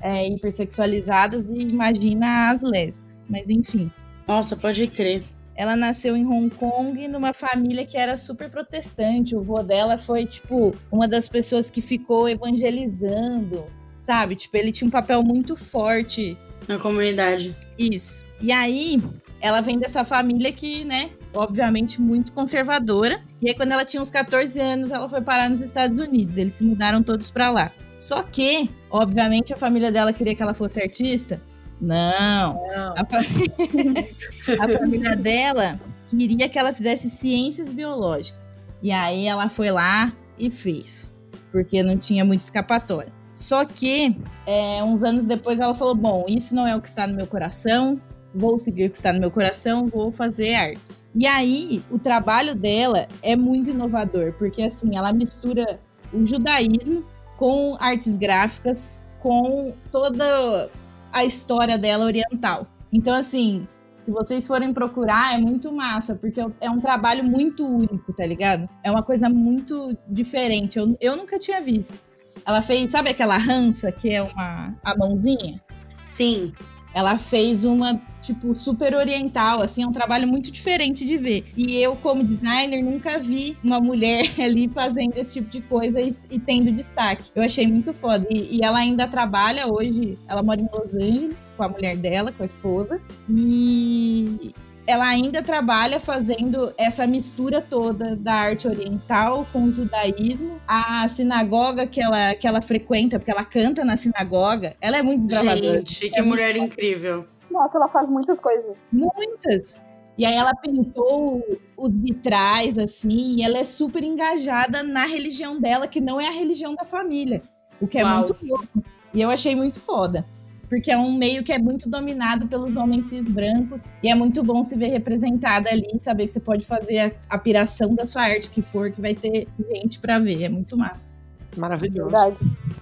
é, 0.00 0.28
hipersexualizadas 0.28 1.48
e 1.48 1.58
imagina 1.58 2.50
as 2.50 2.62
lésbicas. 2.62 3.26
Mas 3.28 3.50
enfim. 3.50 3.90
Nossa, 4.26 4.56
pode 4.56 4.86
crer. 4.86 5.24
Ela 5.54 5.74
nasceu 5.74 6.16
em 6.16 6.26
Hong 6.26 6.50
Kong 6.50 7.08
numa 7.08 7.32
família 7.32 7.86
que 7.86 7.96
era 7.96 8.16
super 8.16 8.50
protestante. 8.50 9.34
O 9.34 9.42
vô 9.42 9.62
dela 9.62 9.96
foi, 9.96 10.26
tipo, 10.26 10.76
uma 10.92 11.08
das 11.08 11.28
pessoas 11.28 11.70
que 11.70 11.80
ficou 11.80 12.28
evangelizando, 12.28 13.64
sabe? 13.98 14.36
Tipo, 14.36 14.56
ele 14.58 14.70
tinha 14.70 14.86
um 14.86 14.90
papel 14.90 15.22
muito 15.22 15.56
forte. 15.56 16.36
Na 16.68 16.78
comunidade. 16.78 17.56
Isso. 17.78 18.24
E 18.40 18.52
aí, 18.52 19.00
ela 19.40 19.60
vem 19.60 19.78
dessa 19.78 20.04
família 20.04 20.52
que, 20.52 20.84
né, 20.84 21.10
obviamente 21.34 22.00
muito 22.00 22.32
conservadora. 22.32 23.20
E 23.40 23.48
aí, 23.48 23.54
quando 23.54 23.72
ela 23.72 23.84
tinha 23.84 24.02
uns 24.02 24.10
14 24.10 24.58
anos, 24.60 24.90
ela 24.90 25.08
foi 25.08 25.20
parar 25.20 25.48
nos 25.48 25.60
Estados 25.60 26.00
Unidos. 26.00 26.36
Eles 26.36 26.54
se 26.54 26.64
mudaram 26.64 27.02
todos 27.02 27.30
para 27.30 27.50
lá. 27.50 27.72
Só 27.96 28.22
que, 28.22 28.70
obviamente, 28.90 29.52
a 29.52 29.56
família 29.56 29.90
dela 29.90 30.12
queria 30.12 30.34
que 30.34 30.42
ela 30.42 30.54
fosse 30.54 30.80
artista. 30.80 31.40
Não. 31.80 32.54
Não. 32.54 32.94
A, 32.96 33.02
a 34.64 34.72
família 34.72 35.16
dela 35.16 35.80
queria 36.06 36.48
que 36.48 36.58
ela 36.58 36.72
fizesse 36.72 37.10
ciências 37.10 37.72
biológicas. 37.72 38.62
E 38.82 38.90
aí 38.90 39.26
ela 39.26 39.48
foi 39.48 39.70
lá 39.70 40.12
e 40.38 40.50
fez. 40.50 41.12
Porque 41.50 41.82
não 41.82 41.96
tinha 41.96 42.24
muita 42.24 42.44
escapatória. 42.44 43.12
Só 43.36 43.66
que, 43.66 44.18
é, 44.46 44.82
uns 44.82 45.04
anos 45.04 45.26
depois, 45.26 45.60
ela 45.60 45.74
falou: 45.74 45.94
Bom, 45.94 46.24
isso 46.26 46.54
não 46.54 46.66
é 46.66 46.74
o 46.74 46.80
que 46.80 46.88
está 46.88 47.06
no 47.06 47.14
meu 47.14 47.26
coração, 47.26 48.00
vou 48.34 48.58
seguir 48.58 48.86
o 48.86 48.90
que 48.90 48.96
está 48.96 49.12
no 49.12 49.20
meu 49.20 49.30
coração, 49.30 49.86
vou 49.86 50.10
fazer 50.10 50.54
artes. 50.54 51.04
E 51.14 51.26
aí, 51.26 51.84
o 51.90 51.98
trabalho 51.98 52.54
dela 52.54 53.06
é 53.22 53.36
muito 53.36 53.70
inovador, 53.70 54.32
porque 54.38 54.62
assim, 54.62 54.96
ela 54.96 55.12
mistura 55.12 55.78
o 56.14 56.26
judaísmo 56.26 57.04
com 57.36 57.76
artes 57.78 58.16
gráficas, 58.16 59.02
com 59.18 59.74
toda 59.92 60.70
a 61.12 61.24
história 61.24 61.76
dela 61.76 62.06
oriental. 62.06 62.66
Então, 62.90 63.14
assim, 63.14 63.68
se 64.00 64.10
vocês 64.10 64.46
forem 64.46 64.72
procurar, 64.72 65.34
é 65.34 65.38
muito 65.38 65.70
massa, 65.70 66.14
porque 66.14 66.40
é 66.58 66.70
um 66.70 66.80
trabalho 66.80 67.22
muito 67.22 67.66
único, 67.66 68.14
tá 68.14 68.24
ligado? 68.24 68.66
É 68.82 68.90
uma 68.90 69.02
coisa 69.02 69.28
muito 69.28 69.94
diferente. 70.08 70.78
Eu, 70.78 70.96
eu 71.02 71.16
nunca 71.16 71.38
tinha 71.38 71.60
visto. 71.60 72.06
Ela 72.46 72.62
fez, 72.62 72.92
sabe 72.92 73.10
aquela 73.10 73.36
rança 73.36 73.90
que 73.90 74.08
é 74.08 74.22
uma 74.22 74.74
a 74.84 74.96
mãozinha? 74.96 75.60
Sim. 76.00 76.52
Ela 76.94 77.18
fez 77.18 77.62
uma, 77.62 78.00
tipo, 78.22 78.54
super 78.54 78.94
oriental, 78.94 79.60
assim, 79.60 79.82
é 79.82 79.86
um 79.86 79.92
trabalho 79.92 80.26
muito 80.26 80.50
diferente 80.50 81.04
de 81.04 81.18
ver. 81.18 81.44
E 81.54 81.76
eu, 81.76 81.94
como 81.96 82.24
designer, 82.24 82.82
nunca 82.82 83.18
vi 83.18 83.54
uma 83.62 83.78
mulher 83.80 84.24
ali 84.40 84.66
fazendo 84.66 85.14
esse 85.18 85.34
tipo 85.34 85.50
de 85.50 85.60
coisa 85.60 86.00
e, 86.00 86.10
e 86.30 86.38
tendo 86.38 86.72
destaque. 86.72 87.30
Eu 87.34 87.42
achei 87.42 87.66
muito 87.66 87.92
foda. 87.92 88.26
E, 88.30 88.56
e, 88.56 88.64
ela 88.64 88.78
ainda 88.78 89.06
trabalha 89.06 89.66
hoje, 89.66 90.16
ela 90.26 90.42
mora 90.42 90.58
em 90.58 90.68
Los 90.72 90.94
Angeles 90.94 91.52
com 91.54 91.64
a 91.64 91.68
mulher 91.68 91.98
dela, 91.98 92.32
com 92.32 92.42
a 92.42 92.46
esposa. 92.46 92.98
E 93.28 94.54
ela 94.86 95.06
ainda 95.06 95.42
trabalha 95.42 95.98
fazendo 95.98 96.72
essa 96.78 97.06
mistura 97.06 97.60
toda 97.60 98.14
da 98.14 98.34
arte 98.34 98.68
oriental 98.68 99.46
com 99.52 99.64
o 99.64 99.72
judaísmo. 99.72 100.60
A 100.66 101.08
sinagoga 101.08 101.86
que 101.86 102.00
ela, 102.00 102.34
que 102.34 102.46
ela 102.46 102.62
frequenta, 102.62 103.18
porque 103.18 103.30
ela 103.30 103.44
canta 103.44 103.84
na 103.84 103.96
sinagoga, 103.96 104.76
ela 104.80 104.96
é 104.96 105.02
muito 105.02 105.26
desbravadora. 105.26 105.78
Gente, 105.78 106.10
que 106.10 106.18
é 106.18 106.22
mulher 106.22 106.56
muito... 106.56 106.72
incrível. 106.72 107.26
Nossa, 107.50 107.78
ela 107.78 107.88
faz 107.88 108.08
muitas 108.08 108.38
coisas. 108.38 108.82
Muitas. 108.92 109.80
E 110.16 110.24
aí 110.24 110.34
ela 110.34 110.54
pintou 110.54 111.42
os 111.76 112.00
vitrais, 112.00 112.78
assim, 112.78 113.36
e 113.36 113.42
ela 113.42 113.58
é 113.58 113.64
super 113.64 114.02
engajada 114.02 114.82
na 114.82 115.04
religião 115.04 115.60
dela, 115.60 115.86
que 115.86 116.00
não 116.00 116.20
é 116.20 116.28
a 116.28 116.32
religião 116.32 116.74
da 116.74 116.84
família. 116.84 117.42
O 117.80 117.86
que 117.86 117.98
é 117.98 118.04
Uau. 118.04 118.18
muito 118.18 118.36
louco. 118.46 118.84
E 119.12 119.20
eu 119.20 119.30
achei 119.30 119.54
muito 119.54 119.78
foda 119.80 120.24
porque 120.68 120.90
é 120.90 120.98
um 120.98 121.16
meio 121.16 121.42
que 121.42 121.52
é 121.52 121.58
muito 121.58 121.88
dominado 121.88 122.46
pelos 122.46 122.76
homens 122.76 123.06
cis 123.06 123.24
brancos 123.24 123.92
e 124.02 124.10
é 124.10 124.14
muito 124.14 124.42
bom 124.42 124.62
se 124.64 124.76
ver 124.76 124.88
representada 124.88 125.70
ali, 125.70 125.88
saber 126.00 126.26
que 126.26 126.32
você 126.32 126.40
pode 126.40 126.66
fazer 126.66 126.98
a, 126.98 127.34
a 127.36 127.38
piração 127.38 127.94
da 127.94 128.04
sua 128.04 128.22
arte 128.22 128.50
que 128.50 128.62
for, 128.62 128.90
que 128.90 129.00
vai 129.00 129.14
ter 129.14 129.48
gente 129.70 129.98
para 129.98 130.18
ver, 130.18 130.42
é 130.42 130.48
muito 130.48 130.76
massa. 130.76 131.14
Maravilhoso. 131.56 132.10
Verdade. 132.10 132.36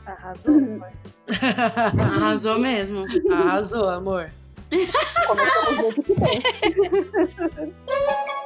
Arrasou, 0.07 0.57
amor. 0.57 0.93
Arrasou 2.01 2.59
mesmo. 2.59 3.05
Arrasou, 3.33 3.89
amor. 3.89 4.31
Começamos 5.27 5.95
que 5.95 6.15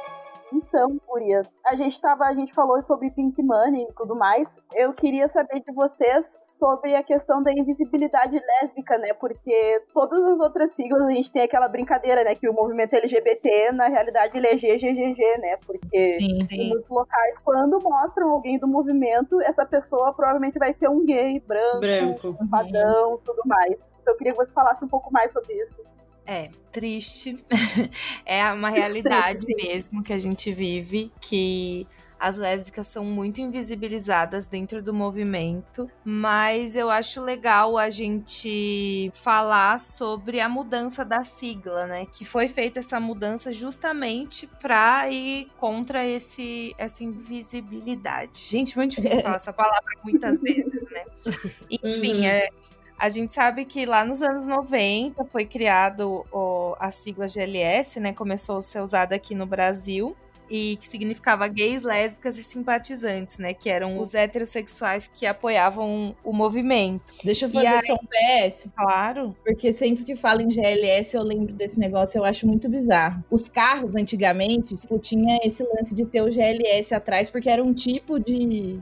Então, 0.51 0.97
Curia, 1.05 1.41
a 1.65 1.75
gente 1.75 1.99
tava, 2.01 2.25
a 2.25 2.33
gente 2.33 2.53
falou 2.53 2.81
sobre 2.81 3.11
Pink 3.11 3.41
Money 3.41 3.83
e 3.83 3.93
tudo 3.93 4.15
mais. 4.15 4.55
Eu 4.73 4.93
queria 4.93 5.27
saber 5.27 5.61
de 5.61 5.71
vocês 5.73 6.37
sobre 6.41 6.95
a 6.95 7.03
questão 7.03 7.41
da 7.41 7.51
invisibilidade 7.51 8.39
lésbica, 8.39 8.97
né? 8.97 9.13
Porque 9.13 9.83
todas 9.93 10.19
as 10.25 10.39
outras 10.39 10.71
siglas 10.71 11.05
a 11.05 11.11
gente 11.11 11.31
tem 11.31 11.43
aquela 11.43 11.67
brincadeira, 11.67 12.23
né? 12.23 12.35
Que 12.35 12.49
o 12.49 12.53
movimento 12.53 12.93
LGBT, 12.93 13.71
na 13.71 13.87
realidade, 13.87 14.37
ele 14.37 14.47
é 14.47 14.55
GGGG, 14.55 15.37
né? 15.39 15.57
Porque 15.65 15.97
sim, 15.97 16.45
sim. 16.47 16.55
em 16.55 16.69
muitos 16.69 16.89
locais, 16.89 17.39
quando 17.39 17.79
mostram 17.81 18.29
alguém 18.31 18.57
do 18.57 18.67
movimento, 18.67 19.39
essa 19.41 19.65
pessoa 19.65 20.13
provavelmente 20.13 20.57
vai 20.57 20.73
ser 20.73 20.89
um 20.89 21.05
gay, 21.05 21.39
branco, 21.39 21.79
branco. 21.79 22.37
um 22.41 22.47
padrão, 22.47 23.19
tudo 23.23 23.41
mais. 23.45 23.97
Então 24.01 24.13
eu 24.13 24.17
queria 24.17 24.33
que 24.33 24.39
você 24.39 24.53
falasse 24.53 24.83
um 24.83 24.87
pouco 24.87 25.11
mais 25.11 25.31
sobre 25.31 25.53
isso. 25.53 25.81
É, 26.31 26.51
triste. 26.71 27.43
é 28.23 28.53
uma 28.53 28.69
realidade 28.69 29.47
mesmo 29.55 30.03
que 30.03 30.13
a 30.13 30.19
gente 30.19 30.51
vive, 30.51 31.11
que 31.19 31.87
as 32.19 32.37
lésbicas 32.37 32.87
são 32.87 33.03
muito 33.03 33.41
invisibilizadas 33.41 34.45
dentro 34.45 34.83
do 34.83 34.93
movimento, 34.93 35.89
mas 36.05 36.75
eu 36.75 36.91
acho 36.91 37.23
legal 37.23 37.79
a 37.79 37.89
gente 37.89 39.09
falar 39.15 39.79
sobre 39.79 40.39
a 40.39 40.47
mudança 40.47 41.03
da 41.03 41.23
sigla, 41.23 41.87
né? 41.87 42.05
Que 42.05 42.23
foi 42.23 42.47
feita 42.47 42.79
essa 42.79 42.99
mudança 42.99 43.51
justamente 43.51 44.45
para 44.61 45.09
ir 45.09 45.47
contra 45.57 46.05
esse, 46.05 46.75
essa 46.77 47.03
invisibilidade. 47.03 48.37
Gente, 48.37 48.77
muito 48.77 48.97
difícil 48.97 49.23
falar 49.23 49.37
essa 49.37 49.53
palavra 49.53 49.89
muitas 50.03 50.39
vezes, 50.39 50.83
né? 50.91 51.05
Enfim, 51.71 52.19
uhum. 52.19 52.25
é, 52.25 52.49
a 52.99 53.07
gente 53.07 53.33
sabe 53.33 53.63
que 53.63 53.85
lá 53.85 54.03
nos 54.03 54.21
anos 54.21 54.45
90 54.45 55.23
foi 55.25 55.45
criado 55.45 56.25
o, 56.31 56.75
a 56.77 56.91
sigla 56.91 57.27
GLS, 57.27 57.99
né? 57.99 58.11
Começou 58.11 58.57
a 58.57 58.61
ser 58.61 58.81
usada 58.81 59.15
aqui 59.15 59.33
no 59.33 59.45
Brasil 59.45 60.15
e 60.49 60.75
que 60.77 60.87
significava 60.87 61.47
gays, 61.47 61.83
lésbicas 61.83 62.37
e 62.37 62.43
simpatizantes, 62.43 63.37
né? 63.37 63.53
Que 63.53 63.69
eram 63.69 63.99
os 63.99 64.13
heterossexuais 64.13 65.07
que 65.07 65.25
apoiavam 65.25 66.15
o 66.23 66.33
movimento. 66.33 67.13
Deixa 67.23 67.45
eu 67.45 67.49
fazer 67.49 67.67
aí, 67.67 67.85
só 67.85 67.93
um 67.93 68.49
PS. 68.49 68.69
Claro. 68.75 69.35
Porque 69.45 69.71
sempre 69.73 70.03
que 70.03 70.15
falo 70.15 70.41
em 70.41 70.49
GLS 70.49 71.15
eu 71.15 71.23
lembro 71.23 71.53
desse 71.53 71.79
negócio, 71.79 72.17
eu 72.17 72.25
acho 72.25 72.45
muito 72.45 72.67
bizarro. 72.67 73.23
Os 73.29 73.47
carros, 73.47 73.95
antigamente, 73.95 74.75
tipo, 74.75 74.99
tinha 74.99 75.39
esse 75.43 75.63
lance 75.63 75.95
de 75.95 76.05
ter 76.05 76.21
o 76.21 76.29
GLS 76.29 76.93
atrás, 76.93 77.29
porque 77.29 77.49
era 77.49 77.63
um 77.63 77.73
tipo 77.73 78.19
de 78.19 78.79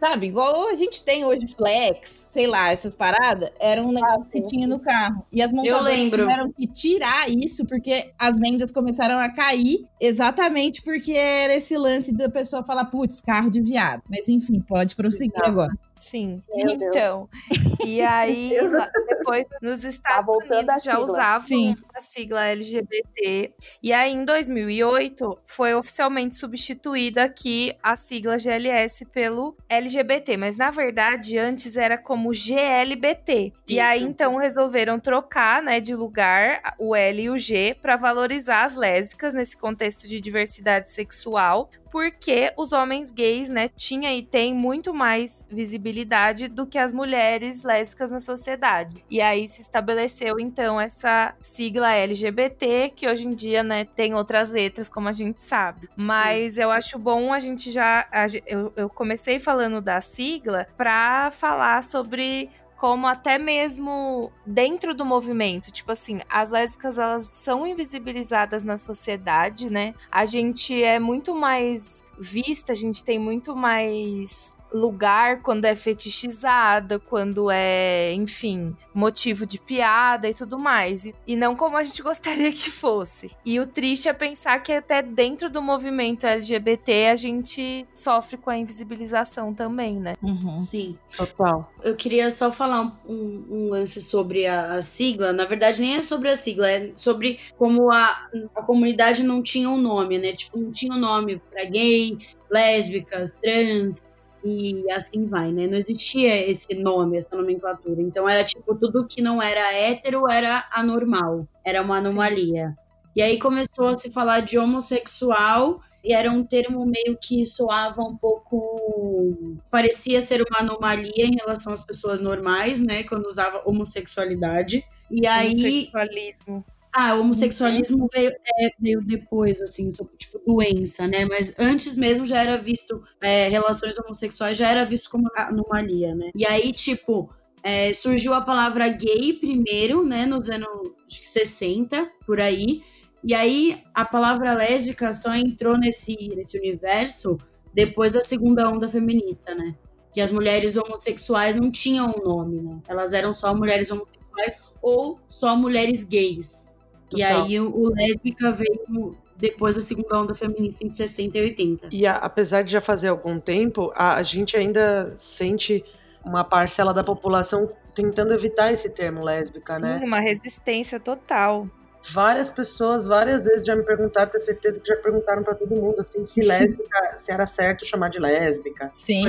Sabe, 0.00 0.28
igual 0.28 0.68
a 0.68 0.74
gente 0.76 1.04
tem 1.04 1.26
hoje 1.26 1.46
flex, 1.54 2.24
sei 2.28 2.46
lá, 2.46 2.70
essas 2.72 2.94
paradas, 2.94 3.50
era 3.60 3.82
um 3.82 3.92
negócio 3.92 4.24
que 4.32 4.40
tinha 4.40 4.66
no 4.66 4.80
carro. 4.80 5.26
E 5.30 5.42
as 5.42 5.52
montadoras 5.52 5.94
tiveram 5.94 6.50
que 6.50 6.66
tirar 6.66 7.30
isso 7.30 7.66
porque 7.66 8.10
as 8.18 8.34
vendas 8.34 8.72
começaram 8.72 9.18
a 9.18 9.28
cair 9.28 9.84
exatamente 10.00 10.80
porque 10.80 11.12
era 11.12 11.54
esse 11.54 11.76
lance 11.76 12.14
da 12.14 12.30
pessoa 12.30 12.64
falar, 12.64 12.86
putz, 12.86 13.20
carro 13.20 13.50
de 13.50 13.60
viado. 13.60 14.02
Mas 14.08 14.26
enfim, 14.26 14.58
pode 14.60 14.96
prosseguir 14.96 15.34
Exato. 15.34 15.50
agora. 15.50 15.72
Sim. 16.00 16.42
Meu 16.48 16.70
então, 16.70 17.28
Deus. 17.50 17.78
e 17.84 18.00
aí 18.00 18.52
depois 19.06 19.46
nos 19.60 19.82
tá 19.82 19.88
Estados 19.88 20.48
tá 20.48 20.56
Unidos 20.56 20.82
já 20.82 20.98
usavam 20.98 21.46
Sim. 21.46 21.76
a 21.94 22.00
sigla 22.00 22.46
LGBT. 22.46 23.52
E 23.82 23.92
aí 23.92 24.10
em 24.10 24.24
2008 24.24 25.38
foi 25.44 25.74
oficialmente 25.74 26.36
substituída 26.36 27.24
aqui 27.24 27.76
a 27.82 27.94
sigla 27.96 28.38
GLS 28.38 29.04
pelo 29.04 29.54
LGBT, 29.68 30.38
mas 30.38 30.56
na 30.56 30.70
verdade 30.70 31.36
antes 31.36 31.76
era 31.76 31.98
como 31.98 32.32
GLBT. 32.32 33.32
Isso. 33.46 33.54
E 33.68 33.78
aí 33.78 34.02
então 34.02 34.36
resolveram 34.36 34.98
trocar, 34.98 35.62
né, 35.62 35.80
de 35.80 35.94
lugar 35.94 36.74
o 36.78 36.96
L 36.96 37.22
e 37.22 37.28
o 37.28 37.36
G 37.36 37.76
para 37.80 37.96
valorizar 37.96 38.64
as 38.64 38.74
lésbicas 38.74 39.34
nesse 39.34 39.54
contexto 39.54 40.08
de 40.08 40.18
diversidade 40.18 40.90
sexual, 40.90 41.68
porque 41.90 42.52
os 42.56 42.72
homens 42.72 43.10
gays, 43.10 43.48
né, 43.48 43.68
tinha 43.68 44.14
e 44.14 44.22
tem 44.22 44.54
muito 44.54 44.94
mais 44.94 45.44
visibilidade 45.50 46.48
do 46.48 46.66
que 46.66 46.78
as 46.78 46.92
mulheres 46.92 47.62
lésbicas 47.62 48.12
na 48.12 48.20
sociedade. 48.20 49.04
E 49.10 49.20
aí 49.20 49.46
se 49.48 49.62
estabeleceu 49.62 50.38
então 50.38 50.80
essa 50.80 51.34
sigla 51.40 51.92
LGBT, 51.92 52.90
que 52.94 53.08
hoje 53.08 53.26
em 53.26 53.34
dia, 53.34 53.62
né, 53.62 53.84
tem 53.84 54.14
outras 54.14 54.48
letras, 54.48 54.88
como 54.88 55.08
a 55.08 55.12
gente 55.12 55.40
sabe. 55.40 55.88
Mas 55.96 56.54
Sim. 56.54 56.62
eu 56.62 56.70
acho 56.70 56.98
bom 56.98 57.32
a 57.32 57.38
gente 57.38 57.70
já 57.70 58.06
a, 58.12 58.26
eu, 58.46 58.72
eu 58.76 58.88
comecei 58.88 59.40
falando 59.40 59.80
da 59.80 60.00
sigla 60.00 60.66
para 60.76 61.30
falar 61.30 61.82
sobre 61.82 62.50
como 62.80 63.06
até 63.06 63.36
mesmo 63.36 64.32
dentro 64.46 64.94
do 64.94 65.04
movimento, 65.04 65.70
tipo 65.70 65.92
assim, 65.92 66.20
as 66.30 66.48
lésbicas 66.48 66.98
elas 66.98 67.26
são 67.26 67.66
invisibilizadas 67.66 68.64
na 68.64 68.78
sociedade, 68.78 69.68
né? 69.68 69.94
A 70.10 70.24
gente 70.24 70.82
é 70.82 70.98
muito 70.98 71.34
mais 71.34 72.02
vista, 72.18 72.72
a 72.72 72.74
gente 72.74 73.04
tem 73.04 73.18
muito 73.18 73.54
mais 73.54 74.56
lugar 74.72 75.42
quando 75.42 75.64
é 75.64 75.74
fetichizada, 75.74 76.98
quando 76.98 77.50
é, 77.50 78.12
enfim, 78.12 78.76
motivo 78.94 79.46
de 79.46 79.58
piada 79.58 80.28
e 80.28 80.34
tudo 80.34 80.58
mais. 80.58 81.06
E, 81.06 81.14
e, 81.26 81.36
não 81.36 81.56
como 81.56 81.76
a 81.76 81.82
gente 81.82 82.02
gostaria 82.02 82.50
que 82.50 82.70
fosse. 82.70 83.30
E 83.44 83.58
o 83.60 83.66
triste 83.66 84.08
é 84.08 84.12
pensar 84.12 84.62
que 84.62 84.72
até 84.72 85.02
dentro 85.02 85.50
do 85.50 85.62
movimento 85.62 86.26
LGBT 86.26 87.08
a 87.08 87.16
gente 87.16 87.86
sofre 87.92 88.36
com 88.36 88.50
a 88.50 88.56
invisibilização 88.56 89.52
também, 89.52 90.00
né? 90.00 90.14
Uhum. 90.22 90.56
Sim. 90.56 90.98
Total. 91.16 91.70
Eu 91.82 91.94
queria 91.96 92.30
só 92.30 92.52
falar 92.52 93.00
um, 93.08 93.44
um 93.50 93.68
lance 93.70 94.00
sobre 94.00 94.46
a, 94.46 94.74
a, 94.74 94.82
sigla. 94.82 95.32
Na 95.32 95.44
verdade, 95.44 95.80
nem 95.80 95.96
é 95.96 96.02
sobre 96.02 96.28
a 96.28 96.36
sigla, 96.36 96.70
é 96.70 96.92
sobre 96.94 97.38
como 97.56 97.90
a, 97.90 98.28
a 98.54 98.62
comunidade 98.62 99.22
não 99.22 99.42
tinha 99.42 99.68
um 99.68 99.80
nome, 99.80 100.18
né? 100.18 100.32
Tipo, 100.32 100.58
não 100.58 100.70
tinha 100.70 100.94
um 100.94 100.98
nome 100.98 101.40
para 101.50 101.64
gay, 101.64 102.16
lésbicas, 102.50 103.36
trans, 103.40 104.12
e 104.44 104.90
assim 104.90 105.26
vai, 105.26 105.52
né? 105.52 105.66
Não 105.66 105.76
existia 105.76 106.48
esse 106.48 106.74
nome, 106.74 107.18
essa 107.18 107.36
nomenclatura. 107.36 108.00
Então 108.00 108.28
era 108.28 108.44
tipo, 108.44 108.74
tudo 108.74 109.06
que 109.06 109.20
não 109.20 109.42
era 109.42 109.72
hétero 109.72 110.28
era 110.28 110.68
anormal, 110.72 111.46
era 111.64 111.82
uma 111.82 111.98
anomalia. 111.98 112.68
Sim. 112.68 112.90
E 113.16 113.22
aí 113.22 113.38
começou 113.38 113.88
a 113.88 113.94
se 113.94 114.10
falar 114.10 114.40
de 114.40 114.58
homossexual 114.58 115.80
e 116.02 116.14
era 116.14 116.30
um 116.30 116.42
termo 116.42 116.86
meio 116.86 117.18
que 117.20 117.44
soava 117.44 118.02
um 118.02 118.16
pouco. 118.16 119.58
parecia 119.70 120.20
ser 120.20 120.42
uma 120.42 120.60
anomalia 120.60 121.26
em 121.26 121.36
relação 121.36 121.72
às 121.72 121.84
pessoas 121.84 122.20
normais, 122.20 122.80
né? 122.80 123.02
Quando 123.02 123.26
usava 123.26 123.62
homossexualidade. 123.64 124.84
E 125.10 125.26
aí. 125.26 125.50
Homossexualismo. 125.50 126.64
Ah, 126.92 127.14
o 127.14 127.20
homossexualismo 127.20 128.08
veio, 128.12 128.30
é, 128.30 128.70
veio 128.78 129.00
depois, 129.02 129.60
assim, 129.60 129.90
tipo 130.18 130.40
doença, 130.44 131.06
né? 131.06 131.24
Mas 131.24 131.58
antes 131.58 131.94
mesmo 131.94 132.26
já 132.26 132.42
era 132.42 132.56
visto, 132.56 133.02
é, 133.20 133.48
relações 133.48 133.96
homossexuais 133.98 134.58
já 134.58 134.68
era 134.68 134.84
visto 134.84 135.08
como 135.08 135.28
anomalia, 135.36 136.14
né? 136.14 136.30
E 136.34 136.44
aí, 136.44 136.72
tipo, 136.72 137.32
é, 137.62 137.92
surgiu 137.92 138.34
a 138.34 138.40
palavra 138.40 138.88
gay 138.88 139.34
primeiro, 139.34 140.04
né? 140.04 140.26
Nos 140.26 140.50
anos 140.50 140.68
acho 141.06 141.20
que 141.20 141.26
60, 141.26 142.10
por 142.26 142.40
aí. 142.40 142.82
E 143.22 143.34
aí 143.34 143.82
a 143.94 144.04
palavra 144.04 144.54
lésbica 144.54 145.12
só 145.12 145.34
entrou 145.34 145.78
nesse, 145.78 146.16
nesse 146.34 146.58
universo 146.58 147.38
depois 147.72 148.12
da 148.12 148.20
segunda 148.20 148.68
onda 148.68 148.88
feminista, 148.88 149.54
né? 149.54 149.74
Que 150.12 150.20
as 150.20 150.30
mulheres 150.30 150.76
homossexuais 150.76 151.60
não 151.60 151.70
tinham 151.70 152.08
um 152.08 152.24
nome, 152.24 152.60
né? 152.62 152.80
Elas 152.88 153.12
eram 153.12 153.32
só 153.32 153.54
mulheres 153.54 153.90
homossexuais 153.90 154.72
ou 154.82 155.20
só 155.28 155.54
mulheres 155.54 156.02
gays. 156.02 156.79
E 157.14 157.22
aí 157.22 157.58
o, 157.60 157.74
o 157.74 157.92
lésbica 157.92 158.52
veio 158.52 159.16
depois 159.36 159.74
da 159.74 159.80
segunda 159.80 160.20
onda 160.20 160.34
feminista 160.34 160.86
em 160.86 160.92
60 160.92 161.38
e 161.38 161.42
80. 161.42 161.88
E 161.90 162.06
a, 162.06 162.16
apesar 162.16 162.62
de 162.62 162.70
já 162.70 162.80
fazer 162.80 163.08
algum 163.08 163.40
tempo, 163.40 163.90
a, 163.94 164.16
a, 164.16 164.22
gente 164.22 164.56
ainda 164.56 165.14
sente 165.18 165.84
uma 166.24 166.44
parcela 166.44 166.92
da 166.92 167.02
população 167.02 167.70
tentando 167.94 168.32
evitar 168.34 168.72
esse 168.72 168.88
termo 168.90 169.24
lésbica, 169.24 169.74
Sim, 169.74 169.82
né? 169.82 169.98
Sim, 169.98 170.06
uma 170.06 170.20
resistência 170.20 171.00
total. 171.00 171.66
Várias 172.12 172.50
pessoas, 172.50 173.06
várias 173.06 173.44
vezes 173.44 173.66
já 173.66 173.74
me 173.74 173.82
perguntaram, 173.82 174.30
tenho 174.30 174.42
certeza 174.42 174.80
que 174.80 174.88
já 174.88 174.96
perguntaram 174.96 175.42
para 175.42 175.54
todo 175.54 175.74
mundo, 175.74 176.00
assim, 176.00 176.22
se 176.22 176.42
lésbica, 176.42 177.12
se 177.18 177.32
era 177.32 177.46
certo 177.46 177.84
chamar 177.84 178.08
de 178.08 178.18
lésbica. 178.18 178.90
Sim. 178.92 179.24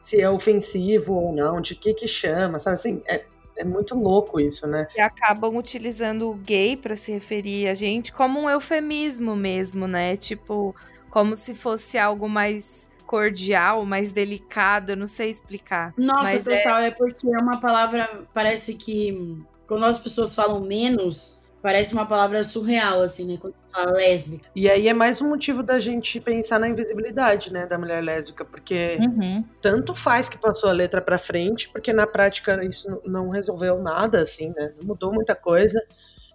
Se 0.00 0.20
é 0.20 0.30
ofensivo 0.30 1.14
ou 1.14 1.32
não, 1.32 1.60
de 1.60 1.74
que 1.74 1.92
que 1.92 2.06
chama, 2.06 2.60
sabe 2.60 2.74
assim, 2.74 3.02
é, 3.06 3.24
é 3.58 3.64
muito 3.64 3.94
louco 3.94 4.40
isso, 4.40 4.66
né? 4.66 4.86
E 4.96 5.00
acabam 5.00 5.56
utilizando 5.56 6.30
o 6.30 6.34
gay 6.34 6.76
para 6.76 6.96
se 6.96 7.12
referir 7.12 7.68
a 7.68 7.74
gente 7.74 8.12
como 8.12 8.40
um 8.40 8.48
eufemismo 8.48 9.36
mesmo, 9.36 9.86
né? 9.86 10.16
Tipo, 10.16 10.74
como 11.10 11.36
se 11.36 11.54
fosse 11.54 11.98
algo 11.98 12.28
mais 12.28 12.88
cordial, 13.04 13.84
mais 13.84 14.12
delicado, 14.12 14.92
eu 14.92 14.96
não 14.96 15.06
sei 15.06 15.30
explicar. 15.30 15.94
Nossa, 15.96 16.22
Mas 16.22 16.44
total, 16.44 16.78
é... 16.78 16.88
é 16.88 16.90
porque 16.90 17.26
é 17.26 17.38
uma 17.38 17.58
palavra, 17.58 18.08
parece 18.34 18.74
que 18.74 19.42
quando 19.66 19.84
as 19.86 19.98
pessoas 19.98 20.34
falam 20.34 20.60
menos, 20.60 21.42
Parece 21.60 21.92
uma 21.92 22.06
palavra 22.06 22.42
surreal, 22.42 23.00
assim, 23.00 23.26
né? 23.26 23.38
Quando 23.40 23.54
você 23.54 23.62
fala 23.70 23.92
lésbica. 23.92 24.48
E 24.54 24.70
aí 24.70 24.88
é 24.88 24.94
mais 24.94 25.20
um 25.20 25.28
motivo 25.28 25.62
da 25.62 25.78
gente 25.78 26.20
pensar 26.20 26.58
na 26.60 26.68
invisibilidade, 26.68 27.52
né? 27.52 27.66
Da 27.66 27.76
mulher 27.76 28.02
lésbica, 28.02 28.44
porque 28.44 28.98
uhum. 29.00 29.44
tanto 29.60 29.94
faz 29.94 30.28
que 30.28 30.38
passou 30.38 30.70
a 30.70 30.72
letra 30.72 31.00
pra 31.00 31.18
frente, 31.18 31.68
porque 31.68 31.92
na 31.92 32.06
prática 32.06 32.64
isso 32.64 33.00
não 33.04 33.28
resolveu 33.28 33.82
nada, 33.82 34.22
assim, 34.22 34.52
né? 34.56 34.72
Não 34.80 34.88
mudou 34.88 35.12
muita 35.12 35.34
coisa. 35.34 35.82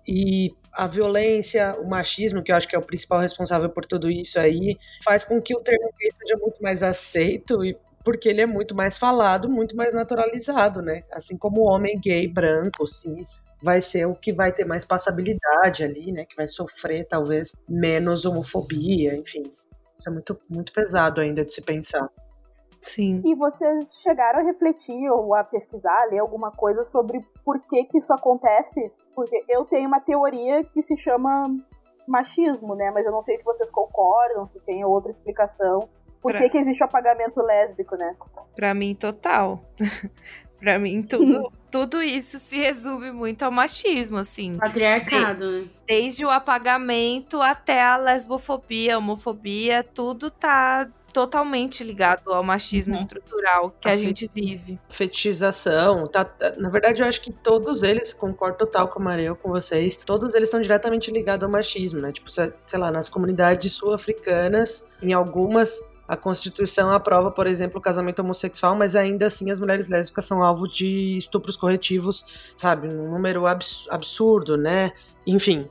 E 0.05 0.53
a 0.71 0.87
violência, 0.87 1.75
o 1.79 1.87
machismo, 1.87 2.43
que 2.43 2.51
eu 2.51 2.55
acho 2.55 2.67
que 2.67 2.75
é 2.75 2.79
o 2.79 2.85
principal 2.85 3.19
responsável 3.19 3.69
por 3.69 3.85
tudo 3.85 4.09
isso 4.09 4.37
aí, 4.37 4.77
faz 5.03 5.23
com 5.23 5.41
que 5.41 5.55
o 5.55 5.61
termo 5.61 5.89
gay 5.97 6.09
seja 6.11 6.35
muito 6.37 6.61
mais 6.61 6.83
aceito 6.83 7.63
e 7.63 7.77
porque 8.03 8.27
ele 8.27 8.41
é 8.41 8.45
muito 8.45 8.75
mais 8.75 8.97
falado, 8.97 9.49
muito 9.49 9.75
mais 9.77 9.93
naturalizado, 9.93 10.81
né? 10.81 11.03
Assim 11.11 11.37
como 11.37 11.61
o 11.61 11.71
homem 11.71 11.97
gay, 11.99 12.27
branco, 12.27 12.85
cis, 12.85 13.41
vai 13.63 13.81
ser 13.81 14.05
o 14.05 14.13
que 14.15 14.33
vai 14.33 14.51
ter 14.51 14.65
mais 14.65 14.85
passabilidade 14.85 15.83
ali, 15.83 16.11
né? 16.11 16.25
Que 16.25 16.35
vai 16.35 16.47
sofrer 16.47 17.07
talvez 17.07 17.55
menos 17.67 18.25
homofobia, 18.25 19.15
enfim. 19.15 19.43
Isso 19.97 20.09
é 20.09 20.11
muito, 20.11 20.37
muito 20.49 20.73
pesado 20.73 21.21
ainda 21.21 21.45
de 21.45 21.53
se 21.53 21.61
pensar. 21.61 22.09
Sim. 22.81 23.21
E 23.25 23.33
vocês 23.33 23.93
chegaram 24.01 24.41
a 24.41 24.43
refletir 24.43 25.09
ou 25.09 25.33
a 25.33 25.43
pesquisar, 25.43 25.97
a 26.01 26.05
ler 26.07 26.19
alguma 26.19 26.51
coisa 26.51 26.83
sobre 26.83 27.25
por 27.45 27.57
que 27.61 27.85
que 27.85 27.97
isso 27.97 28.11
acontece? 28.11 28.91
Porque 29.15 29.41
eu 29.47 29.63
tenho 29.63 29.87
uma 29.87 30.01
teoria 30.01 30.61
que 30.65 30.83
se 30.83 30.97
chama 30.97 31.43
machismo, 32.05 32.75
né? 32.75 32.91
Mas 32.91 33.05
eu 33.05 33.11
não 33.13 33.23
sei 33.23 33.37
se 33.37 33.43
vocês 33.43 33.71
concordam, 33.71 34.45
se 34.47 34.59
tem 34.65 34.83
outra 34.83 35.11
explicação 35.11 35.87
por 36.21 36.31
Pra- 36.33 36.41
que, 36.41 36.49
que 36.49 36.57
existe 36.57 36.83
o 36.83 36.85
apagamento 36.85 37.41
lésbico, 37.41 37.95
né? 37.95 38.15
Pra 38.53 38.73
mim, 38.73 38.93
total. 38.95 39.61
pra 40.63 40.79
mim, 40.79 41.03
tudo, 41.03 41.51
tudo 41.69 42.01
isso 42.01 42.39
se 42.39 42.57
resume 42.57 43.11
muito 43.11 43.43
ao 43.43 43.51
machismo, 43.51 44.17
assim. 44.17 44.55
Patriarcado, 44.57 45.51
né? 45.51 45.65
Desde 45.85 46.25
o 46.25 46.29
apagamento 46.29 47.41
até 47.41 47.81
a 47.83 47.97
lesbofobia, 47.97 48.97
homofobia, 48.97 49.83
tudo 49.83 50.31
tá 50.31 50.87
totalmente 51.11 51.83
ligado 51.83 52.33
ao 52.33 52.43
machismo 52.43 52.93
Uhum. 52.95 52.99
estrutural 52.99 53.75
que 53.79 53.87
a 53.87 53.91
A 53.91 53.97
gente 53.97 54.27
vive. 54.33 54.79
fetichização, 54.89 56.07
tá, 56.07 56.25
tá- 56.25 56.53
na 56.57 56.69
verdade 56.69 57.01
eu 57.03 57.07
acho 57.07 57.21
que 57.21 57.31
todos 57.31 57.83
eles, 57.83 58.11
concordo 58.13 58.57
total 58.57 58.87
com 58.87 58.99
a 58.99 59.03
Maria, 59.03 59.35
com 59.35 59.49
vocês, 59.49 59.95
todos 59.95 60.33
eles 60.33 60.47
estão 60.49 60.59
diretamente 60.61 61.11
ligados 61.11 61.43
ao 61.43 61.51
machismo, 61.51 61.99
né, 62.01 62.11
tipo, 62.11 62.31
sei 62.31 62.51
sei 62.65 62.79
lá, 62.79 62.89
nas 62.91 63.09
comunidades 63.09 63.73
sul-africanas, 63.73 64.83
em 65.03 65.13
algumas, 65.13 65.81
a 66.13 66.17
Constituição 66.17 66.91
aprova, 66.91 67.29
por 67.31 67.47
exemplo, 67.47 67.79
o 67.79 67.81
casamento 67.81 68.19
homossexual, 68.19 68.75
mas 68.75 68.95
ainda 68.95 69.25
assim 69.25 69.51
as 69.51 69.59
mulheres 69.59 69.89
lésbicas 69.89 70.25
são 70.25 70.41
alvo 70.41 70.67
de 70.67 71.17
estupros 71.17 71.57
corretivos, 71.57 72.25
sabe, 72.55 72.87
num 72.87 73.11
número 73.11 73.45
abs- 73.45 73.85
absurdo, 73.89 74.55
né, 74.55 74.91
enfim... 75.27 75.67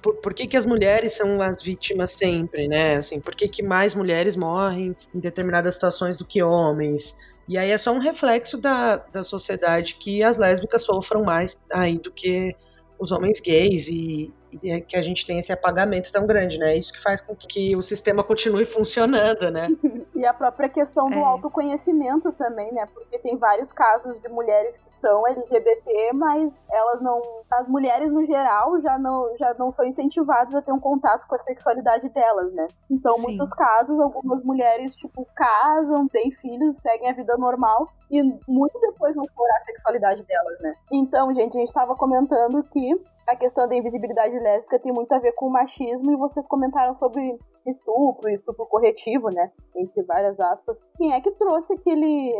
Por, 0.00 0.16
por 0.16 0.34
que, 0.34 0.48
que 0.48 0.56
as 0.56 0.66
mulheres 0.66 1.12
são 1.12 1.40
as 1.40 1.62
vítimas 1.62 2.10
sempre, 2.14 2.66
né? 2.66 2.96
Assim, 2.96 3.20
por 3.20 3.36
que, 3.36 3.46
que 3.46 3.62
mais 3.62 3.94
mulheres 3.94 4.34
morrem 4.34 4.96
em 5.14 5.20
determinadas 5.20 5.74
situações 5.74 6.18
do 6.18 6.24
que 6.24 6.42
homens? 6.42 7.16
E 7.46 7.56
aí 7.56 7.70
é 7.70 7.78
só 7.78 7.92
um 7.92 8.00
reflexo 8.00 8.58
da, 8.58 8.96
da 8.96 9.22
sociedade 9.22 9.94
que 9.94 10.20
as 10.20 10.36
lésbicas 10.36 10.82
sofram 10.82 11.22
mais 11.22 11.56
aí 11.72 11.98
do 11.98 12.10
que 12.10 12.56
os 12.98 13.12
homens 13.12 13.40
gays 13.40 13.86
e, 13.86 14.32
que 14.58 14.96
a 14.96 15.02
gente 15.02 15.26
tem 15.26 15.38
esse 15.38 15.52
apagamento 15.52 16.12
tão 16.12 16.26
grande, 16.26 16.58
né? 16.58 16.76
Isso 16.76 16.92
que 16.92 17.02
faz 17.02 17.20
com 17.20 17.34
que 17.34 17.74
o 17.76 17.82
sistema 17.82 18.22
continue 18.22 18.64
funcionando, 18.64 19.50
né? 19.50 19.68
E 20.14 20.26
a 20.26 20.32
própria 20.32 20.68
questão 20.68 21.08
do 21.10 21.18
É. 21.18 21.24
autoconhecimento 21.24 22.30
também, 22.32 22.72
né? 22.72 22.86
Porque 22.94 23.18
tem 23.18 23.36
vários 23.36 23.72
casos 23.72 24.20
de 24.22 24.28
mulheres 24.28 24.78
que 24.78 24.94
são 24.94 25.26
LGBT, 25.26 26.12
mas 26.12 26.52
elas 26.70 27.00
não. 27.00 27.20
As 27.50 27.66
mulheres, 27.66 28.08
no 28.12 28.24
geral, 28.24 28.80
já 28.80 28.96
não, 28.98 29.36
já 29.36 29.52
não 29.58 29.70
são 29.72 29.84
incentivadas 29.84 30.54
a 30.54 30.62
ter 30.62 30.70
um 30.70 30.78
contato 30.78 31.26
com 31.26 31.34
a 31.34 31.38
sexualidade 31.40 32.08
delas, 32.10 32.52
né? 32.52 32.68
Então, 32.88 33.16
Sim. 33.16 33.22
muitos 33.22 33.50
casos, 33.50 33.98
algumas 33.98 34.44
mulheres, 34.44 34.94
tipo, 34.94 35.26
casam, 35.34 36.06
têm 36.06 36.30
filhos, 36.30 36.80
seguem 36.80 37.10
a 37.10 37.14
vida 37.14 37.36
normal 37.36 37.88
e 38.10 38.22
muito 38.46 38.78
depois 38.80 39.14
vão 39.16 39.24
explorar 39.24 39.56
a 39.56 39.64
sexualidade 39.64 40.22
delas, 40.22 40.58
né? 40.60 40.74
Então, 40.92 41.34
gente, 41.34 41.56
a 41.56 41.60
gente 41.60 41.72
tava 41.72 41.96
comentando 41.96 42.62
que 42.64 42.94
a 43.26 43.36
questão 43.36 43.68
da 43.68 43.74
invisibilidade 43.74 44.38
lésbica 44.38 44.78
tem 44.78 44.92
muito 44.92 45.12
a 45.12 45.18
ver 45.18 45.32
com 45.32 45.46
o 45.46 45.52
machismo 45.52 46.12
e 46.12 46.16
vocês 46.16 46.46
comentaram 46.46 46.96
sobre 46.96 47.38
estupro, 47.66 48.28
estupro 48.28 48.66
corretivo, 48.66 49.28
né? 49.30 49.50
Entre 49.76 50.02
várias 50.02 50.38
aspas. 50.40 50.82
Quem 50.96 51.12
é 51.12 51.20
que 51.20 51.30
trouxe 51.32 51.72
aquele. 51.74 52.34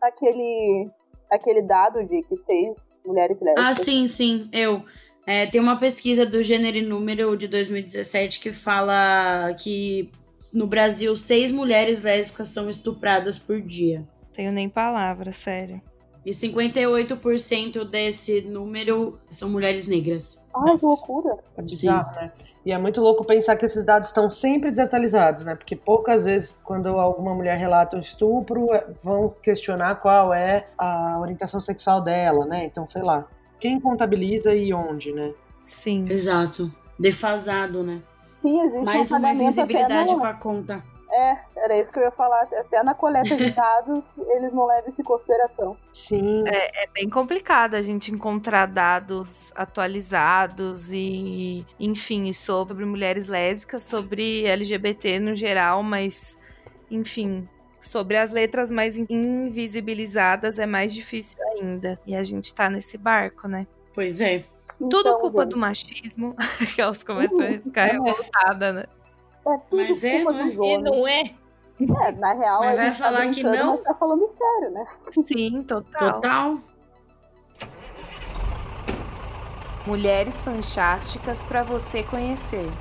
aquele. 0.00 0.90
aquele 1.30 1.62
dado 1.62 2.04
de 2.04 2.22
que 2.22 2.36
seis 2.38 2.98
mulheres 3.04 3.40
lésbicas. 3.40 3.64
Ah, 3.64 3.72
sim, 3.72 4.06
sim, 4.08 4.48
eu. 4.52 4.82
É, 5.26 5.44
tem 5.46 5.60
uma 5.60 5.76
pesquisa 5.76 6.24
do 6.24 6.40
Gênero 6.40 6.76
e 6.76 6.82
Número 6.82 7.36
de 7.36 7.48
2017 7.48 8.38
que 8.38 8.52
fala 8.52 9.52
que 9.54 10.08
no 10.54 10.68
Brasil 10.68 11.16
seis 11.16 11.50
mulheres 11.50 12.02
lésbicas 12.02 12.48
são 12.48 12.70
estupradas 12.70 13.36
por 13.36 13.60
dia. 13.60 14.06
Tenho 14.32 14.52
nem 14.52 14.68
palavra, 14.68 15.32
sério. 15.32 15.80
E 16.26 16.32
58% 16.32 17.84
desse 17.84 18.40
número 18.42 19.16
são 19.30 19.48
mulheres 19.48 19.86
negras. 19.86 20.44
Ai, 20.54 20.76
que 20.76 20.84
loucura. 20.84 21.38
É 21.56 21.62
bizarro, 21.62 22.14
né? 22.16 22.32
E 22.64 22.72
é 22.72 22.78
muito 22.78 23.00
louco 23.00 23.24
pensar 23.24 23.54
que 23.54 23.64
esses 23.64 23.84
dados 23.84 24.08
estão 24.08 24.28
sempre 24.28 24.72
desatualizados, 24.72 25.44
né? 25.44 25.54
Porque 25.54 25.76
poucas 25.76 26.24
vezes, 26.24 26.58
quando 26.64 26.88
alguma 26.88 27.32
mulher 27.32 27.56
relata 27.56 27.96
um 27.96 28.00
estupro, 28.00 28.74
é- 28.74 28.84
vão 29.04 29.32
questionar 29.40 29.94
qual 29.96 30.34
é 30.34 30.66
a 30.76 31.16
orientação 31.20 31.60
sexual 31.60 32.00
dela, 32.02 32.44
né? 32.44 32.64
Então, 32.64 32.88
sei 32.88 33.02
lá. 33.02 33.24
Quem 33.60 33.78
contabiliza 33.78 34.52
e 34.52 34.74
onde, 34.74 35.12
né? 35.12 35.32
Sim. 35.64 36.06
Exato. 36.10 36.68
Defasado, 36.98 37.84
né? 37.84 38.02
Sim, 38.42 38.60
existe 38.62 38.84
Mais 38.84 39.12
um 39.12 39.16
uma 39.18 39.32
invisibilidade 39.32 40.12
no- 40.12 40.18
pra 40.20 40.34
conta. 40.34 40.82
É, 41.10 41.36
era 41.56 41.80
isso 41.80 41.92
que 41.92 41.98
eu 41.98 42.02
ia 42.04 42.10
falar. 42.10 42.42
Até 42.52 42.82
na 42.82 42.94
coleta 42.94 43.36
de 43.36 43.50
dados, 43.54 44.04
eles 44.28 44.52
não 44.52 44.66
levam 44.66 44.90
isso 44.90 45.00
em 45.00 45.04
consideração. 45.04 45.76
Sim. 45.92 46.42
É 46.46 46.86
bem 46.92 47.08
complicado 47.08 47.74
a 47.74 47.82
gente 47.82 48.10
encontrar 48.12 48.66
dados 48.66 49.52
atualizados 49.54 50.92
e, 50.92 51.64
enfim, 51.78 52.32
sobre 52.32 52.84
mulheres 52.84 53.26
lésbicas, 53.28 53.84
sobre 53.84 54.44
LGBT 54.46 55.18
no 55.20 55.34
geral, 55.34 55.82
mas, 55.82 56.36
enfim, 56.90 57.48
sobre 57.80 58.16
as 58.16 58.30
letras 58.32 58.70
mais 58.70 58.96
invisibilizadas 58.96 60.58
é 60.58 60.66
mais 60.66 60.92
difícil 60.92 61.38
ainda. 61.52 62.00
E 62.06 62.16
a 62.16 62.22
gente 62.22 62.52
tá 62.54 62.68
nesse 62.68 62.98
barco, 62.98 63.46
né? 63.48 63.66
Pois 63.94 64.20
é. 64.20 64.44
Tudo 64.78 65.00
Então, 65.00 65.20
culpa 65.20 65.42
gente, 65.42 65.52
do 65.52 65.58
machismo, 65.58 66.36
que 66.74 66.80
elas 66.82 67.02
começam 67.02 67.40
a 67.46 67.52
ficar 67.62 67.86
É. 67.88 67.92
revoltadas, 67.92 68.74
né? 68.74 68.84
É 69.46 69.58
tudo 69.58 69.76
Mas 69.76 70.02
é, 70.02 70.24
culpa 70.24 70.32
não 70.32 70.64
é? 70.64 70.74
E 70.74 70.78
não 70.78 71.08
é? 71.08 71.22
É, 72.08 72.12
na 72.12 72.32
real, 72.32 72.60
Mas 72.60 72.78
a 72.78 72.82
vai 72.82 72.88
tá 72.88 72.92
falar 72.94 73.30
que 73.30 73.42
brincando, 73.42 73.56
não? 73.56 73.74
mas 73.74 73.84
tá 73.84 73.94
falando 73.94 74.26
sério, 74.26 74.70
né? 74.70 74.86
Sim, 75.10 75.62
total. 75.62 76.12
Total. 76.12 76.58
Mulheres 79.86 80.42
fantásticas 80.42 81.44
para 81.44 81.62
você 81.62 82.02
conhecer. 82.02 82.72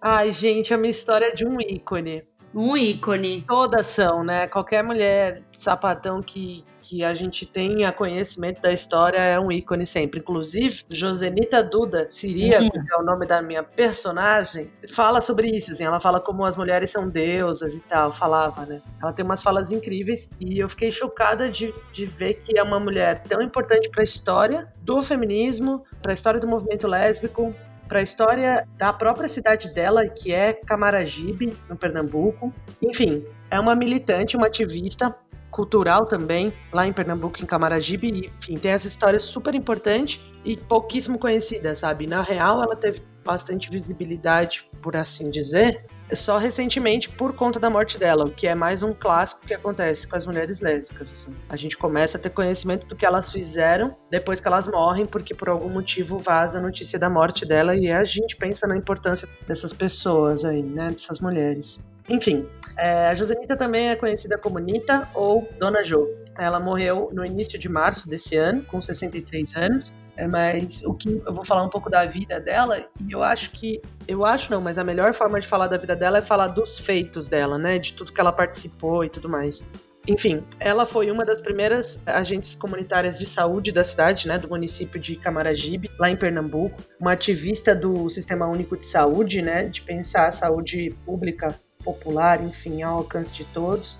Ai, 0.00 0.32
gente, 0.32 0.72
a 0.72 0.78
minha 0.78 0.90
história 0.90 1.26
é 1.26 1.34
de 1.34 1.46
um 1.46 1.60
ícone. 1.60 2.26
Um 2.54 2.76
ícone. 2.76 3.42
Todas 3.42 3.86
são, 3.86 4.22
né? 4.22 4.46
Qualquer 4.46 4.84
mulher 4.84 5.42
sapatão 5.52 6.22
que, 6.22 6.64
que 6.80 7.02
a 7.02 7.12
gente 7.12 7.44
tenha 7.44 7.90
conhecimento 7.90 8.62
da 8.62 8.72
história 8.72 9.18
é 9.18 9.40
um 9.40 9.50
ícone 9.50 9.84
sempre. 9.84 10.20
Inclusive, 10.20 10.84
Josenita 10.88 11.64
Duda 11.64 12.06
Siríaco, 12.08 12.70
que 12.70 12.92
é 12.92 12.96
o 12.96 13.02
nome 13.02 13.26
da 13.26 13.42
minha 13.42 13.64
personagem, 13.64 14.70
fala 14.92 15.20
sobre 15.20 15.48
isso. 15.48 15.72
Assim, 15.72 15.84
ela 15.84 15.98
fala 15.98 16.20
como 16.20 16.44
as 16.44 16.56
mulheres 16.56 16.90
são 16.90 17.08
deusas 17.08 17.74
e 17.74 17.80
tal. 17.80 18.12
Falava, 18.12 18.64
né? 18.64 18.80
Ela 19.02 19.12
tem 19.12 19.24
umas 19.24 19.42
falas 19.42 19.72
incríveis 19.72 20.30
e 20.40 20.58
eu 20.60 20.68
fiquei 20.68 20.92
chocada 20.92 21.50
de, 21.50 21.74
de 21.92 22.06
ver 22.06 22.34
que 22.34 22.56
é 22.56 22.62
uma 22.62 22.78
mulher 22.78 23.24
tão 23.24 23.42
importante 23.42 23.90
para 23.90 24.02
a 24.02 24.04
história 24.04 24.72
do 24.80 25.02
feminismo, 25.02 25.84
para 26.00 26.12
a 26.12 26.14
história 26.14 26.38
do 26.38 26.46
movimento 26.46 26.86
lésbico, 26.86 27.52
para 27.94 28.00
a 28.00 28.02
história 28.02 28.66
da 28.76 28.92
própria 28.92 29.28
cidade 29.28 29.72
dela, 29.72 30.08
que 30.08 30.32
é 30.32 30.52
Camaragibe, 30.52 31.56
no 31.68 31.76
Pernambuco. 31.76 32.52
Enfim, 32.82 33.24
é 33.48 33.60
uma 33.60 33.76
militante, 33.76 34.36
uma 34.36 34.48
ativista 34.48 35.16
cultural 35.48 36.04
também, 36.04 36.52
lá 36.72 36.88
em 36.88 36.92
Pernambuco, 36.92 37.40
em 37.40 37.46
Camaragibe. 37.46 38.08
Enfim, 38.08 38.58
tem 38.58 38.72
essa 38.72 38.88
história 38.88 39.20
super 39.20 39.54
importante 39.54 40.20
e 40.44 40.56
pouquíssimo 40.56 41.20
conhecida, 41.20 41.72
sabe? 41.76 42.08
Na 42.08 42.20
real, 42.20 42.60
ela 42.60 42.74
teve 42.74 43.00
bastante 43.24 43.70
visibilidade, 43.70 44.68
por 44.82 44.96
assim 44.96 45.30
dizer, 45.30 45.84
só 46.12 46.36
recentemente 46.36 47.08
por 47.08 47.34
conta 47.34 47.58
da 47.58 47.70
morte 47.70 47.98
dela, 47.98 48.26
o 48.26 48.30
que 48.30 48.46
é 48.46 48.54
mais 48.54 48.82
um 48.82 48.92
clássico 48.92 49.46
que 49.46 49.54
acontece 49.54 50.06
com 50.06 50.16
as 50.16 50.26
mulheres 50.26 50.60
lésbicas. 50.60 51.10
Assim. 51.10 51.34
A 51.48 51.56
gente 51.56 51.76
começa 51.76 52.18
a 52.18 52.20
ter 52.20 52.30
conhecimento 52.30 52.86
do 52.86 52.94
que 52.94 53.06
elas 53.06 53.32
fizeram 53.32 53.96
depois 54.10 54.40
que 54.40 54.46
elas 54.46 54.68
morrem, 54.68 55.06
porque 55.06 55.34
por 55.34 55.48
algum 55.48 55.68
motivo 55.68 56.18
vaza 56.18 56.58
a 56.58 56.62
notícia 56.62 56.98
da 56.98 57.08
morte 57.08 57.46
dela 57.46 57.74
e 57.74 57.90
a 57.90 58.04
gente 58.04 58.36
pensa 58.36 58.66
na 58.66 58.76
importância 58.76 59.28
dessas 59.46 59.72
pessoas 59.72 60.44
aí, 60.44 60.62
né? 60.62 60.90
Dessas 60.90 61.20
mulheres. 61.20 61.80
Enfim, 62.08 62.46
é, 62.76 63.08
a 63.08 63.14
Josenita 63.14 63.56
também 63.56 63.88
é 63.88 63.96
conhecida 63.96 64.36
como 64.36 64.58
Nita 64.58 65.08
ou 65.14 65.48
Dona 65.58 65.82
Jo. 65.82 66.06
Ela 66.38 66.60
morreu 66.60 67.10
no 67.12 67.24
início 67.24 67.58
de 67.58 67.68
março 67.68 68.08
desse 68.08 68.36
ano, 68.36 68.62
com 68.64 68.82
63 68.82 69.56
anos. 69.56 69.94
É, 70.16 70.26
mas 70.26 70.82
o 70.84 70.94
que 70.94 71.22
eu 71.26 71.32
vou 71.32 71.44
falar 71.44 71.64
um 71.64 71.68
pouco 71.68 71.90
da 71.90 72.04
vida 72.04 72.40
dela, 72.40 72.78
e 72.78 73.12
eu 73.12 73.22
acho 73.22 73.50
que. 73.50 73.82
Eu 74.06 74.24
acho 74.24 74.50
não, 74.50 74.60
mas 74.60 74.78
a 74.78 74.84
melhor 74.84 75.12
forma 75.12 75.40
de 75.40 75.46
falar 75.46 75.66
da 75.66 75.76
vida 75.76 75.96
dela 75.96 76.18
é 76.18 76.22
falar 76.22 76.48
dos 76.48 76.78
feitos 76.78 77.28
dela, 77.28 77.58
né? 77.58 77.78
De 77.78 77.92
tudo 77.92 78.12
que 78.12 78.20
ela 78.20 78.32
participou 78.32 79.04
e 79.04 79.10
tudo 79.10 79.28
mais. 79.28 79.64
Enfim, 80.06 80.44
ela 80.60 80.84
foi 80.84 81.10
uma 81.10 81.24
das 81.24 81.40
primeiras 81.40 81.98
agentes 82.04 82.54
comunitárias 82.54 83.18
de 83.18 83.26
saúde 83.26 83.72
da 83.72 83.82
cidade, 83.82 84.28
né, 84.28 84.38
do 84.38 84.46
município 84.48 85.00
de 85.00 85.16
Camaragibe, 85.16 85.90
lá 85.98 86.10
em 86.10 86.16
Pernambuco, 86.16 86.78
uma 87.00 87.12
ativista 87.12 87.74
do 87.74 88.10
Sistema 88.10 88.46
Único 88.46 88.76
de 88.76 88.84
Saúde, 88.84 89.40
né, 89.40 89.64
de 89.64 89.80
pensar 89.80 90.28
a 90.28 90.32
saúde 90.32 90.94
pública 91.06 91.58
popular, 91.82 92.42
enfim, 92.42 92.82
ao 92.82 92.98
alcance 92.98 93.32
de 93.32 93.44
todos. 93.46 93.98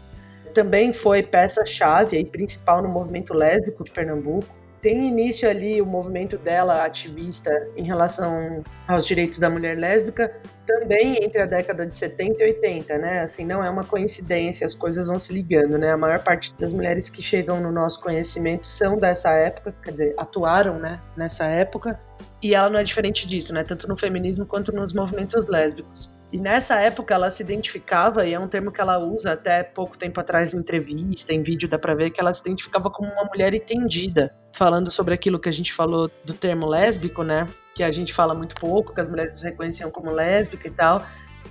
Também 0.53 0.93
foi 0.93 1.23
peça-chave 1.23 2.19
e 2.19 2.25
principal 2.25 2.83
no 2.83 2.89
movimento 2.89 3.33
lésbico 3.33 3.83
de 3.83 3.91
Pernambuco. 3.91 4.55
Tem 4.85 5.09
início 5.09 5.49
ali 5.49 5.81
o 5.81 5.87
movimento 5.87 6.37
dela 6.37 6.85
ativista 6.85 7.51
em 7.75 7.85
relação 7.85 8.63
aos 8.87 9.07
direitos 9.07 9.39
da 9.39 9.49
mulher 9.49 9.79
lésbica, 9.79 10.31
também 10.67 11.25
entre 11.25 11.41
a 11.41 11.47
década 11.47 11.87
de 11.87 11.97
70 11.97 12.45
e 12.45 12.47
80, 12.49 12.99
né? 12.99 13.21
Assim, 13.21 13.47
não 13.47 13.65
é 13.65 13.71
uma 13.71 13.85
coincidência, 13.85 14.67
as 14.67 14.75
coisas 14.75 15.07
vão 15.07 15.19
se 15.19 15.33
ligando, 15.33 15.79
né? 15.79 15.93
A 15.93 15.97
maior 15.97 16.23
parte 16.23 16.55
das 16.59 16.71
mulheres 16.71 17.09
que 17.09 17.23
chegam 17.23 17.63
no 17.63 17.73
nosso 17.73 17.99
conhecimento 18.03 18.69
são 18.69 18.99
dessa 18.99 19.31
época, 19.31 19.75
quer 19.83 19.93
dizer, 19.93 20.15
atuaram, 20.19 20.79
né, 20.79 21.01
nessa 21.17 21.47
época. 21.47 21.99
E 22.43 22.55
ela 22.55 22.69
não 22.69 22.79
é 22.79 22.85
diferente 22.85 23.27
disso, 23.27 23.55
né? 23.55 23.65
Tanto 23.65 23.89
no 23.89 23.97
feminismo 23.97 24.45
quanto 24.45 24.71
nos 24.71 24.93
movimentos 24.93 25.47
lésbicos. 25.47 26.14
E 26.35 26.37
nessa 26.37 26.75
época 26.81 27.15
ela 27.15 27.31
se 27.31 27.45
identificava, 27.45 28.27
e 28.27 28.35
é 28.35 28.41
um 28.41 28.49
termo 28.49 28.73
que 28.73 28.81
ela 28.81 28.99
usa 28.99 29.35
até 29.35 29.63
pouco 29.63 29.97
tempo 29.97 30.19
atrás 30.19 30.53
em 30.53 30.59
entrevista, 30.59 31.33
em 31.33 31.45
vídeo, 31.45 31.69
dá 31.69 31.79
pra 31.79 31.95
ver 31.95 32.11
que 32.11 32.21
ela 32.21 32.35
se 32.35 32.41
identificava 32.41 32.91
como 32.91 33.09
uma 33.09 33.23
mulher 33.23 33.55
entendida. 33.55 34.35
Falando 34.53 34.91
sobre 34.91 35.15
aquilo 35.15 35.39
que 35.39 35.49
a 35.49 35.53
gente 35.53 35.73
falou 35.73 36.11
do 36.25 36.35
termo 36.35 36.67
lésbico, 36.67 37.23
né? 37.23 37.47
Que 37.73 37.85
a 37.85 37.93
gente 37.93 38.13
fala 38.13 38.35
muito 38.35 38.57
pouco, 38.57 38.93
que 38.93 39.01
as 39.01 39.09
mulheres 39.09 39.39
se 39.39 39.45
reconheciam 39.45 39.93
como 39.93 40.11
lésbica 40.11 40.67
e 40.67 40.73
tal. 40.73 41.07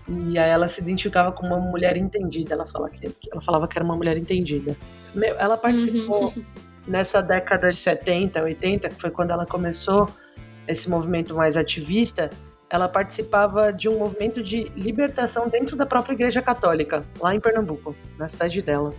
E 0.06 0.38
aí 0.38 0.50
ela 0.50 0.68
se 0.68 0.82
identificava 0.82 1.32
como 1.32 1.56
uma 1.56 1.66
mulher 1.66 1.96
entendida. 1.96 2.54
Ela, 2.54 2.68
fala 2.68 2.90
que, 2.90 3.10
ela 3.32 3.42
falava 3.42 3.70
que 3.70 3.78
era 3.78 3.86
uma 3.86 3.96
mulher 3.96 4.18
entendida. 4.18 4.76
Meu, 5.16 5.34
ela 5.40 5.56
participou 5.56 6.26
Uhum. 6.26 6.44
nessa 6.86 7.22
década 7.22 7.72
de 7.72 7.78
70, 7.78 8.44
80, 8.44 8.90
que 8.90 9.00
foi 9.00 9.12
quando 9.12 9.32
ela 9.32 9.46
começou 9.46 10.10
esse 10.68 10.90
movimento 10.90 11.34
mais 11.34 11.56
ativista. 11.56 12.30
Ela 12.74 12.90
participava 12.90 13.72
de 13.72 13.88
um 13.88 14.00
movimento 14.00 14.42
de 14.42 14.64
libertação 14.76 15.48
dentro 15.48 15.76
da 15.76 15.86
própria 15.86 16.16
Igreja 16.16 16.42
Católica, 16.42 17.06
lá 17.20 17.36
em 17.36 17.40
Pernambuco, 17.40 17.96
na 18.18 18.28
cidade 18.28 18.64
dela. 18.64 18.96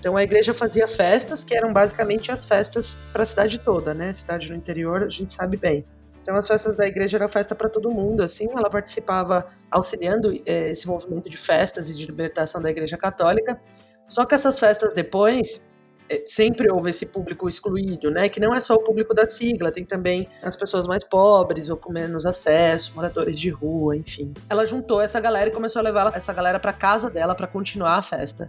Então 0.00 0.16
a 0.16 0.22
igreja 0.22 0.54
fazia 0.54 0.88
festas 0.88 1.44
que 1.44 1.54
eram 1.54 1.70
basicamente 1.70 2.32
as 2.32 2.46
festas 2.46 2.96
para 3.12 3.24
a 3.24 3.26
cidade 3.26 3.58
toda, 3.58 3.92
né? 3.92 4.14
Cidade 4.16 4.48
no 4.48 4.56
interior, 4.56 5.02
a 5.02 5.10
gente 5.10 5.34
sabe 5.34 5.58
bem. 5.58 5.84
Então 6.22 6.36
as 6.36 6.48
festas 6.48 6.74
da 6.74 6.86
igreja 6.86 7.18
era 7.18 7.28
festa 7.28 7.54
para 7.54 7.68
todo 7.68 7.90
mundo, 7.90 8.22
assim. 8.22 8.48
Ela 8.50 8.70
participava 8.70 9.46
auxiliando 9.70 10.32
eh, 10.46 10.70
esse 10.70 10.86
movimento 10.88 11.28
de 11.28 11.36
festas 11.36 11.90
e 11.90 11.94
de 11.94 12.06
libertação 12.06 12.62
da 12.62 12.70
igreja 12.70 12.96
católica. 12.96 13.60
Só 14.06 14.24
que 14.24 14.34
essas 14.34 14.58
festas 14.58 14.94
depois 14.94 15.62
sempre 16.26 16.70
houve 16.70 16.90
esse 16.90 17.04
público 17.06 17.48
excluído, 17.48 18.10
né? 18.10 18.28
Que 18.28 18.40
não 18.40 18.54
é 18.54 18.60
só 18.60 18.74
o 18.74 18.80
público 18.82 19.14
da 19.14 19.28
sigla, 19.28 19.70
tem 19.72 19.84
também 19.84 20.28
as 20.42 20.56
pessoas 20.56 20.86
mais 20.86 21.04
pobres 21.04 21.68
ou 21.68 21.76
com 21.76 21.92
menos 21.92 22.24
acesso, 22.26 22.92
moradores 22.94 23.38
de 23.38 23.50
rua, 23.50 23.96
enfim. 23.96 24.32
Ela 24.48 24.64
juntou 24.66 25.00
essa 25.00 25.20
galera 25.20 25.50
e 25.50 25.52
começou 25.52 25.80
a 25.80 25.82
levar 25.82 26.14
essa 26.16 26.32
galera 26.32 26.58
para 26.58 26.72
casa 26.72 27.10
dela 27.10 27.34
para 27.34 27.46
continuar 27.46 27.96
a 27.96 28.02
festa. 28.02 28.48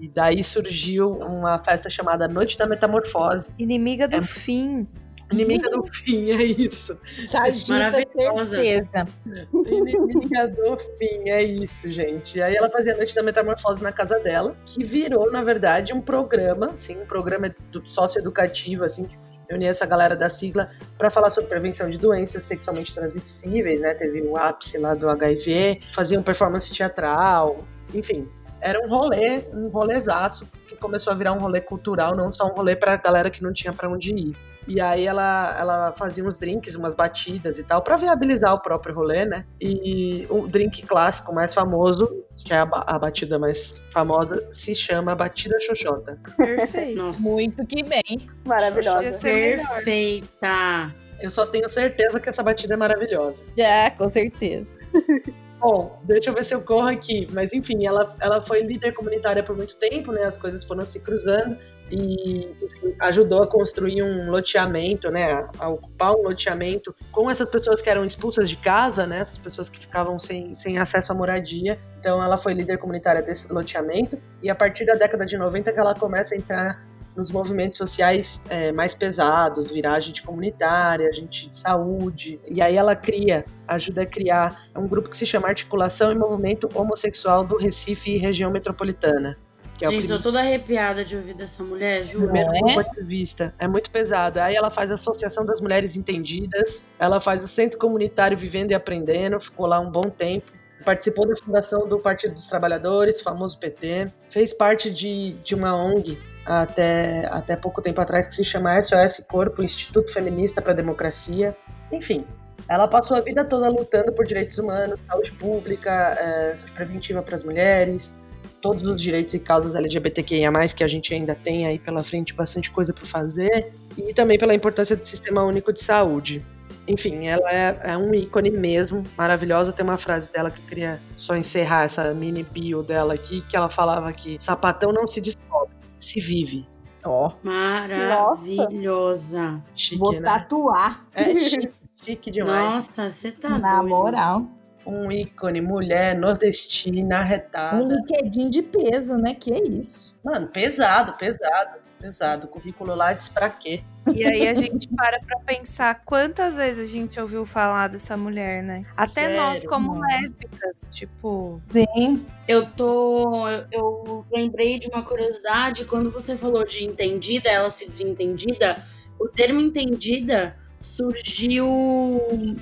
E 0.00 0.08
daí 0.08 0.44
surgiu 0.44 1.12
uma 1.12 1.58
festa 1.58 1.88
chamada 1.88 2.28
Noite 2.28 2.58
da 2.58 2.66
Metamorfose. 2.66 3.50
Inimiga 3.58 4.06
do 4.06 4.16
É. 4.16 4.20
fim. 4.20 4.86
Inimiga 5.32 5.68
do 5.70 5.84
fim, 5.92 6.30
é 6.30 6.42
isso. 6.44 6.96
Sagita, 7.28 7.72
Maravilhosa. 7.74 8.56
certeza. 8.62 9.08
Inimiga 9.52 10.48
do 10.48 10.76
fim, 10.98 11.28
é 11.28 11.42
isso, 11.42 11.92
gente. 11.92 12.38
E 12.38 12.42
aí 12.42 12.54
ela 12.56 12.70
fazia 12.70 12.92
a 12.94 12.96
Noite 12.96 13.14
da 13.14 13.22
Metamorfose 13.22 13.82
na 13.82 13.92
casa 13.92 14.18
dela, 14.20 14.56
que 14.64 14.84
virou, 14.84 15.30
na 15.30 15.42
verdade, 15.42 15.92
um 15.92 16.00
programa, 16.00 16.70
assim, 16.72 16.96
um 17.00 17.06
programa 17.06 17.46
edu- 17.46 17.82
socioeducativo, 17.88 18.84
assim, 18.84 19.04
que 19.04 19.14
reunia 19.48 19.70
essa 19.70 19.86
galera 19.86 20.16
da 20.16 20.28
sigla 20.28 20.70
para 20.98 21.10
falar 21.10 21.30
sobre 21.30 21.48
prevenção 21.50 21.88
de 21.88 21.98
doenças 21.98 22.44
sexualmente 22.44 22.94
transmissíveis, 22.94 23.80
né? 23.80 23.94
Teve 23.94 24.22
o 24.22 24.36
ápice 24.36 24.78
lá 24.78 24.94
do 24.94 25.08
HIV, 25.08 25.80
faziam 25.92 26.22
performance 26.22 26.72
teatral, 26.72 27.64
enfim. 27.94 28.28
Era 28.60 28.80
um 28.84 28.88
rolê, 28.88 29.44
um 29.52 29.68
rolezaço, 29.68 30.46
que 30.66 30.74
começou 30.76 31.12
a 31.12 31.16
virar 31.16 31.32
um 31.32 31.38
rolê 31.38 31.60
cultural, 31.60 32.16
não 32.16 32.32
só 32.32 32.46
um 32.46 32.54
rolê 32.54 32.74
pra 32.74 32.96
galera 32.96 33.30
que 33.30 33.42
não 33.42 33.52
tinha 33.52 33.72
pra 33.72 33.88
onde 33.88 34.12
ir. 34.12 34.36
E 34.66 34.80
aí 34.80 35.06
ela, 35.06 35.56
ela 35.58 35.94
fazia 35.96 36.24
uns 36.24 36.38
drinks, 36.38 36.74
umas 36.74 36.94
batidas 36.94 37.58
e 37.58 37.64
tal, 37.64 37.82
pra 37.82 37.96
viabilizar 37.96 38.54
o 38.54 38.60
próprio 38.60 38.94
rolê, 38.94 39.24
né? 39.24 39.44
E 39.60 40.26
o 40.28 40.46
drink 40.48 40.84
clássico 40.86 41.34
mais 41.34 41.54
famoso, 41.54 42.24
que 42.36 42.52
é 42.52 42.58
a, 42.58 42.68
a 42.72 42.98
batida 42.98 43.38
mais 43.38 43.82
famosa, 43.92 44.46
se 44.50 44.74
chama 44.74 45.14
Batida 45.14 45.58
Xoxota. 45.60 46.18
Perfeito. 46.36 47.02
Nossa. 47.02 47.28
Muito 47.28 47.66
que 47.66 47.82
bem. 47.88 48.28
Maravilhosa. 48.44 49.02
Melhor. 49.28 49.66
Perfeita. 49.66 50.94
Eu 51.20 51.30
só 51.30 51.46
tenho 51.46 51.68
certeza 51.68 52.20
que 52.20 52.28
essa 52.28 52.42
batida 52.42 52.74
é 52.74 52.76
maravilhosa. 52.76 53.42
Já, 53.56 53.90
com 53.90 54.08
certeza. 54.08 54.76
Bom, 55.58 56.00
deixa 56.04 56.30
eu 56.30 56.34
ver 56.34 56.44
se 56.44 56.54
eu 56.54 56.60
corro 56.60 56.88
aqui. 56.88 57.28
Mas 57.32 57.52
enfim, 57.52 57.86
ela, 57.86 58.14
ela 58.20 58.42
foi 58.42 58.62
líder 58.62 58.92
comunitária 58.92 59.42
por 59.42 59.56
muito 59.56 59.76
tempo, 59.76 60.12
né? 60.12 60.24
As 60.24 60.36
coisas 60.36 60.64
foram 60.64 60.84
se 60.84 61.00
cruzando 61.00 61.56
e 61.90 62.54
ajudou 63.00 63.42
a 63.42 63.46
construir 63.46 64.02
um 64.02 64.30
loteamento, 64.30 65.10
né? 65.10 65.48
A 65.58 65.68
ocupar 65.68 66.12
um 66.12 66.22
loteamento 66.22 66.94
com 67.12 67.30
essas 67.30 67.48
pessoas 67.48 67.80
que 67.80 67.88
eram 67.88 68.04
expulsas 68.04 68.50
de 68.50 68.56
casa, 68.56 69.06
né? 69.06 69.20
Essas 69.20 69.38
pessoas 69.38 69.68
que 69.68 69.78
ficavam 69.78 70.18
sem, 70.18 70.54
sem 70.54 70.78
acesso 70.78 71.12
à 71.12 71.14
moradia. 71.14 71.78
Então 72.00 72.22
ela 72.22 72.36
foi 72.36 72.54
líder 72.54 72.78
comunitária 72.78 73.22
desse 73.22 73.50
loteamento. 73.52 74.18
E 74.42 74.50
a 74.50 74.54
partir 74.54 74.84
da 74.84 74.94
década 74.94 75.24
de 75.24 75.38
90 75.38 75.72
que 75.72 75.78
ela 75.78 75.94
começa 75.94 76.34
a 76.34 76.38
entrar 76.38 76.84
nos 77.16 77.30
movimentos 77.30 77.78
sociais 77.78 78.42
é, 78.48 78.70
mais 78.70 78.94
pesados, 78.94 79.70
virar 79.70 79.94
agente 79.94 80.22
comunitária, 80.22 81.08
agente 81.08 81.48
de 81.48 81.58
saúde. 81.58 82.38
E 82.46 82.60
aí 82.60 82.76
ela 82.76 82.94
cria, 82.94 83.44
ajuda 83.66 84.02
a 84.02 84.06
criar 84.06 84.68
um 84.76 84.86
grupo 84.86 85.08
que 85.08 85.16
se 85.16 85.24
chama 85.24 85.48
Articulação 85.48 86.12
e 86.12 86.14
Movimento 86.14 86.68
Homossexual 86.74 87.44
do 87.44 87.56
Recife 87.56 88.10
e 88.10 88.18
Região 88.18 88.50
Metropolitana. 88.50 89.38
Que 89.76 89.86
é 89.86 89.90
Gente, 89.90 90.08
tô 90.08 90.18
toda 90.18 90.40
arrepiada 90.40 91.04
de 91.04 91.16
ouvir 91.16 91.34
dessa 91.34 91.62
mulher, 91.62 92.02
juro. 92.04 92.24
primeiro 92.24 92.50
É? 92.54 92.60
grupo 92.60 92.80
ativista. 92.80 93.54
É 93.58 93.68
muito 93.68 93.90
pesado. 93.90 94.40
Aí 94.40 94.54
ela 94.54 94.70
faz 94.70 94.90
a 94.90 94.94
Associação 94.94 95.44
das 95.44 95.60
Mulheres 95.60 95.96
Entendidas, 95.96 96.82
ela 96.98 97.20
faz 97.20 97.44
o 97.44 97.48
Centro 97.48 97.78
Comunitário 97.78 98.36
Vivendo 98.38 98.70
e 98.70 98.74
Aprendendo, 98.74 99.38
ficou 99.38 99.66
lá 99.66 99.78
um 99.78 99.90
bom 99.90 100.08
tempo. 100.08 100.46
Participou 100.84 101.26
da 101.26 101.36
fundação 101.36 101.88
do 101.88 101.98
Partido 101.98 102.34
dos 102.34 102.46
Trabalhadores, 102.46 103.20
famoso 103.20 103.58
PT. 103.58 104.06
Fez 104.30 104.54
parte 104.54 104.90
de, 104.90 105.32
de 105.44 105.54
uma 105.54 105.74
ONG 105.74 106.16
até, 106.46 107.26
até 107.26 107.56
pouco 107.56 107.82
tempo 107.82 108.00
atrás 108.00 108.28
que 108.28 108.34
se 108.34 108.44
chama 108.44 108.80
SOS 108.80 109.24
Corpo, 109.28 109.62
Instituto 109.62 110.12
Feminista 110.12 110.62
para 110.62 110.72
a 110.72 110.76
Democracia. 110.76 111.56
Enfim, 111.92 112.24
ela 112.68 112.86
passou 112.88 113.16
a 113.16 113.20
vida 113.20 113.44
toda 113.44 113.68
lutando 113.68 114.12
por 114.12 114.24
direitos 114.24 114.58
humanos, 114.58 115.00
saúde 115.06 115.32
pública, 115.32 116.16
eh, 116.18 116.54
preventiva 116.74 117.22
para 117.22 117.34
as 117.34 117.42
mulheres, 117.42 118.14
todos 118.60 118.84
os 118.84 119.00
direitos 119.00 119.34
e 119.34 119.40
causas 119.40 119.74
LGBTQIA+, 119.74 120.50
que 120.74 120.82
a 120.82 120.88
gente 120.88 121.12
ainda 121.14 121.34
tem 121.34 121.66
aí 121.66 121.78
pela 121.78 122.02
frente 122.02 122.32
bastante 122.32 122.70
coisa 122.70 122.92
para 122.92 123.06
fazer, 123.06 123.72
e 123.96 124.12
também 124.14 124.38
pela 124.38 124.54
importância 124.54 124.96
do 124.96 125.06
Sistema 125.06 125.44
Único 125.44 125.72
de 125.72 125.82
Saúde. 125.82 126.44
Enfim, 126.88 127.26
ela 127.26 127.52
é, 127.52 127.78
é 127.82 127.96
um 127.96 128.14
ícone 128.14 128.50
mesmo, 128.50 129.02
maravilhosa. 129.16 129.72
Tem 129.72 129.84
uma 129.84 129.96
frase 129.96 130.30
dela 130.32 130.50
que 130.50 130.60
eu 130.60 130.64
queria 130.66 131.00
só 131.16 131.36
encerrar 131.36 131.84
essa 131.84 132.14
mini 132.14 132.44
bio 132.44 132.82
dela 132.82 133.14
aqui, 133.14 133.40
que 133.48 133.56
ela 133.56 133.68
falava 133.68 134.12
que 134.12 134.36
sapatão 134.40 134.92
não 134.92 135.06
se 135.06 135.20
descobre, 135.20 135.74
se 135.96 136.20
vive. 136.20 136.66
Ó, 137.04 137.32
Maravilhosa. 137.42 139.62
Chique, 139.74 139.98
vou 139.98 140.12
né? 140.12 140.20
tatuar. 140.22 141.04
É 141.14 141.34
chique, 141.36 141.70
chique 142.04 142.30
demais. 142.30 142.88
Nossa, 142.88 143.08
você 143.10 143.32
tá 143.32 143.58
Na 143.58 143.76
doido. 143.80 143.88
moral. 143.88 144.46
Um 144.84 145.10
ícone, 145.10 145.60
mulher, 145.60 146.16
nordestina, 146.16 147.18
arretada. 147.18 147.76
Um 147.82 147.88
LinkedIn 147.88 148.50
de 148.50 148.62
peso, 148.62 149.16
né? 149.16 149.34
Que 149.34 149.52
é 149.52 149.62
isso. 149.66 150.14
Mano, 150.24 150.46
pesado, 150.48 151.16
pesado, 151.18 151.78
pesado. 152.00 152.46
O 152.46 152.48
currículo 152.48 152.94
lá 152.94 153.12
diz 153.12 153.28
pra 153.28 153.50
quê? 153.50 153.82
E 154.14 154.24
aí 154.24 154.46
a 154.48 154.54
gente 154.54 154.88
para 154.88 155.18
pra 155.20 155.38
pensar 155.40 156.02
quantas 156.04 156.56
vezes 156.56 156.88
a 156.88 156.92
gente 156.92 157.20
ouviu 157.20 157.44
falar 157.44 157.88
dessa 157.88 158.16
mulher, 158.16 158.62
né? 158.62 158.84
Até 158.96 159.22
Sério? 159.22 159.36
nós, 159.36 159.64
como 159.64 159.94
Não. 159.94 160.00
lésbicas, 160.00 160.88
tipo. 160.90 161.60
Sim. 161.72 162.24
Eu 162.46 162.66
tô. 162.70 163.48
Eu, 163.48 163.66
eu 163.72 164.26
lembrei 164.32 164.78
de 164.78 164.88
uma 164.88 165.02
curiosidade. 165.02 165.84
Quando 165.84 166.10
você 166.10 166.36
falou 166.36 166.64
de 166.64 166.84
entendida, 166.84 167.50
ela 167.50 167.70
se 167.70 167.88
desentendida, 167.90 168.82
o 169.18 169.28
termo 169.28 169.60
entendida 169.60 170.56
surgiu 170.80 171.66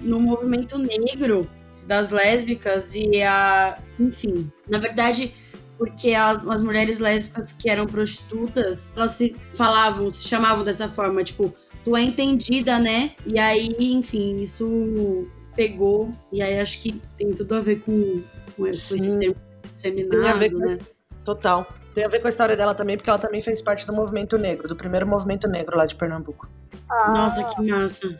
no 0.01 0.19
movimento 0.21 0.79
negro 0.79 1.49
das 1.87 2.11
lésbicas 2.11 2.95
e 2.95 3.23
a. 3.23 3.79
Enfim, 3.99 4.51
na 4.69 4.79
verdade. 4.79 5.35
Porque 5.79 6.15
as, 6.15 6.47
as 6.47 6.61
mulheres 6.61 6.99
lésbicas 6.99 7.53
que 7.53 7.69
eram 7.69 7.87
prostitutas, 7.87 8.97
elas 8.97 9.11
se 9.13 9.37
falavam, 9.53 10.09
se 10.11 10.29
chamavam 10.29 10.63
dessa 10.65 10.89
forma, 10.89 11.23
tipo, 11.25 11.53
tu 11.85 11.97
é 11.97 12.03
entendida, 12.03 12.79
né? 12.79 13.13
E 13.27 13.39
aí, 13.39 13.75
enfim, 13.81 14.37
isso 14.41 15.27
pegou. 15.57 16.11
E 16.33 16.41
aí 16.43 16.59
acho 16.59 16.81
que 16.81 17.01
tem 17.17 17.33
tudo 17.33 17.55
a 17.57 17.61
ver 17.61 17.81
com, 17.81 18.23
com 18.57 18.67
esse 18.67 18.99
Sim. 18.99 19.19
termo 19.19 19.37
disseminado, 19.71 20.21
Tem 20.23 20.31
a 20.31 20.35
ver 20.35 20.51
com- 20.53 20.59
né? 20.59 20.79
Total. 21.25 21.67
Tem 21.95 22.05
a 22.05 22.09
ver 22.09 22.21
com 22.21 22.27
a 22.27 22.31
história 22.31 22.57
dela 22.57 22.75
também, 22.75 22.97
porque 22.97 23.09
ela 23.09 23.19
também 23.19 23.41
fez 23.43 23.63
parte 23.63 23.87
do 23.87 23.93
movimento 23.93 24.37
negro, 24.37 24.67
do 24.69 24.77
primeiro 24.77 25.07
movimento 25.07 25.47
negro 25.49 25.77
lá 25.77 25.87
de 25.87 25.95
Pernambuco. 25.95 26.49
Ah, 26.91 27.13
Nossa, 27.13 27.45
que 27.45 27.63
massa. 27.71 28.19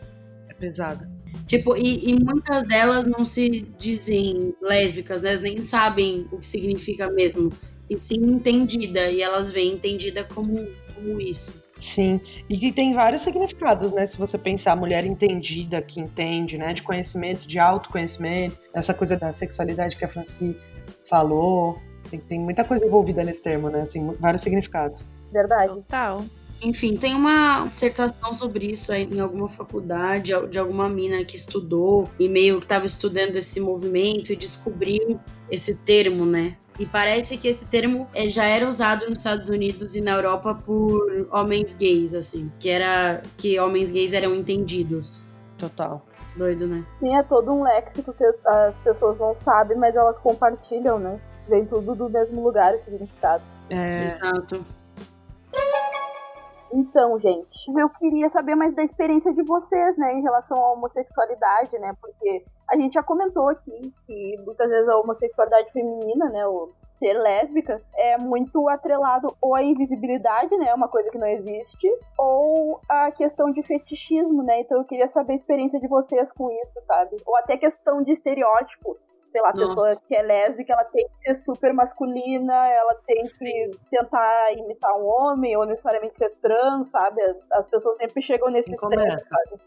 É 0.49 0.53
pesada. 0.53 1.09
Tipo, 1.45 1.75
e, 1.75 2.11
e 2.11 2.23
muitas 2.23 2.63
delas 2.63 3.05
não 3.05 3.23
se 3.23 3.61
dizem 3.77 4.55
lésbicas, 4.61 5.21
né? 5.21 5.29
Elas 5.29 5.41
nem 5.41 5.61
sabem 5.61 6.25
o 6.31 6.37
que 6.37 6.47
significa 6.47 7.09
mesmo. 7.11 7.51
E 7.89 7.97
sim 7.97 8.17
entendida. 8.17 9.09
E 9.09 9.21
elas 9.21 9.51
veem 9.51 9.73
entendida 9.73 10.23
como, 10.23 10.67
como 10.93 11.21
isso. 11.21 11.63
Sim. 11.79 12.19
E 12.49 12.57
que 12.57 12.71
tem 12.71 12.93
vários 12.93 13.21
significados, 13.21 13.91
né? 13.91 14.05
Se 14.05 14.17
você 14.17 14.37
pensar 14.37 14.75
mulher 14.75 15.05
entendida, 15.05 15.81
que 15.81 15.99
entende, 15.99 16.57
né? 16.57 16.73
De 16.73 16.81
conhecimento, 16.81 17.47
de 17.47 17.59
autoconhecimento, 17.59 18.57
essa 18.73 18.93
coisa 18.93 19.15
da 19.15 19.31
sexualidade 19.31 19.95
que 19.95 20.05
a 20.05 20.07
Franci 20.07 20.55
falou. 21.09 21.79
Tem, 22.09 22.19
tem 22.19 22.39
muita 22.39 22.63
coisa 22.63 22.85
envolvida 22.85 23.23
nesse 23.23 23.41
termo, 23.43 23.69
né? 23.69 23.81
Assim, 23.81 24.15
vários 24.19 24.41
significados. 24.41 25.05
verdade. 25.31 25.73
Total. 25.73 26.25
Enfim, 26.65 26.97
tem 26.97 27.13
uma 27.13 27.67
dissertação 27.67 28.33
sobre 28.33 28.65
isso 28.65 28.91
aí 28.91 29.03
em 29.03 29.19
alguma 29.19 29.47
faculdade, 29.47 30.33
de 30.49 30.57
alguma 30.57 30.89
mina 30.89 31.23
que 31.23 31.35
estudou 31.35 32.09
e 32.19 32.27
meio 32.27 32.57
que 32.57 32.65
estava 32.65 32.87
estudando 32.87 33.35
esse 33.35 33.59
movimento 33.59 34.33
e 34.33 34.35
descobriu 34.35 35.19
esse 35.49 35.77
termo, 35.85 36.25
né? 36.25 36.57
E 36.79 36.85
parece 36.87 37.37
que 37.37 37.47
esse 37.47 37.67
termo 37.67 38.07
eh, 38.15 38.27
já 38.27 38.47
era 38.47 38.67
usado 38.67 39.07
nos 39.07 39.19
Estados 39.19 39.47
Unidos 39.47 39.95
e 39.95 40.01
na 40.01 40.11
Europa 40.11 40.55
por 40.55 41.27
homens 41.31 41.75
gays, 41.75 42.15
assim, 42.15 42.51
que 42.59 42.67
era 42.67 43.21
que 43.37 43.59
homens 43.59 43.91
gays 43.91 44.11
eram 44.13 44.33
entendidos. 44.33 45.23
Total. 45.59 46.03
Doido, 46.35 46.67
né? 46.67 46.83
Sim, 46.95 47.15
é 47.15 47.21
todo 47.21 47.53
um 47.53 47.61
léxico 47.63 48.11
que 48.11 48.25
as 48.45 48.75
pessoas 48.79 49.19
não 49.19 49.35
sabem, 49.35 49.77
mas 49.77 49.95
elas 49.95 50.17
compartilham, 50.17 50.97
né? 50.97 51.21
Vem 51.47 51.63
tudo 51.65 51.93
do 51.93 52.09
mesmo 52.09 52.43
lugar, 52.43 52.73
esse 52.73 52.85
significado. 52.85 53.43
É. 53.69 54.17
Exato. 54.17 54.65
Então, 56.75 57.17
gente, 57.17 57.71
eu 57.73 57.89
queria 57.89 58.29
saber 58.29 58.53
mais 58.53 58.75
da 58.75 58.83
experiência 58.83 59.33
de 59.33 59.41
vocês, 59.43 59.97
né, 59.97 60.13
em 60.13 60.21
relação 60.21 60.57
à 60.57 60.73
homossexualidade, 60.73 61.79
né, 61.79 61.91
porque 62.01 62.43
a 62.69 62.75
gente 62.75 62.95
já 62.95 63.01
comentou 63.01 63.47
aqui 63.47 63.93
que 64.05 64.37
muitas 64.45 64.69
vezes 64.69 64.89
a 64.89 64.97
homossexualidade 64.99 65.71
feminina, 65.71 66.25
né, 66.25 66.45
o 66.45 66.73
ser 66.97 67.13
lésbica, 67.13 67.81
é 67.95 68.17
muito 68.17 68.67
atrelado 68.67 69.33
ou 69.41 69.55
à 69.55 69.63
invisibilidade, 69.63 70.53
né, 70.57 70.73
uma 70.73 70.89
coisa 70.89 71.09
que 71.09 71.17
não 71.17 71.27
existe, 71.27 71.87
ou 72.17 72.81
a 72.89 73.09
questão 73.09 73.51
de 73.51 73.63
fetichismo, 73.63 74.43
né, 74.43 74.59
então 74.59 74.79
eu 74.79 74.85
queria 74.85 75.07
saber 75.07 75.33
a 75.33 75.37
experiência 75.37 75.79
de 75.79 75.87
vocês 75.87 76.29
com 76.33 76.51
isso, 76.51 76.81
sabe, 76.81 77.15
ou 77.25 77.37
até 77.37 77.55
questão 77.55 78.01
de 78.01 78.11
estereótipo, 78.11 78.97
sei 79.35 79.41
lá, 79.41 79.49
a 79.49 79.53
pessoa 79.53 80.01
que 80.07 80.15
é 80.15 80.21
lésbica, 80.21 80.71
ela 80.71 80.85
tem 80.85 81.05
que 81.05 81.27
ser 81.27 81.43
super 81.43 81.73
masculina, 81.73 82.53
ela 82.69 82.95
tem 83.05 83.21
Sim. 83.25 83.37
que 83.39 83.71
tentar 83.91 84.53
imitar 84.53 84.95
um 84.95 85.05
homem, 85.05 85.57
ou 85.57 85.65
necessariamente 85.65 86.17
ser 86.17 86.29
trans, 86.41 86.89
sabe? 86.89 87.21
As 87.51 87.67
pessoas 87.67 87.97
sempre 87.97 88.23
chegam 88.23 88.49
nesse 88.49 88.73
extremo, 88.73 88.95
sabe? 88.95 89.61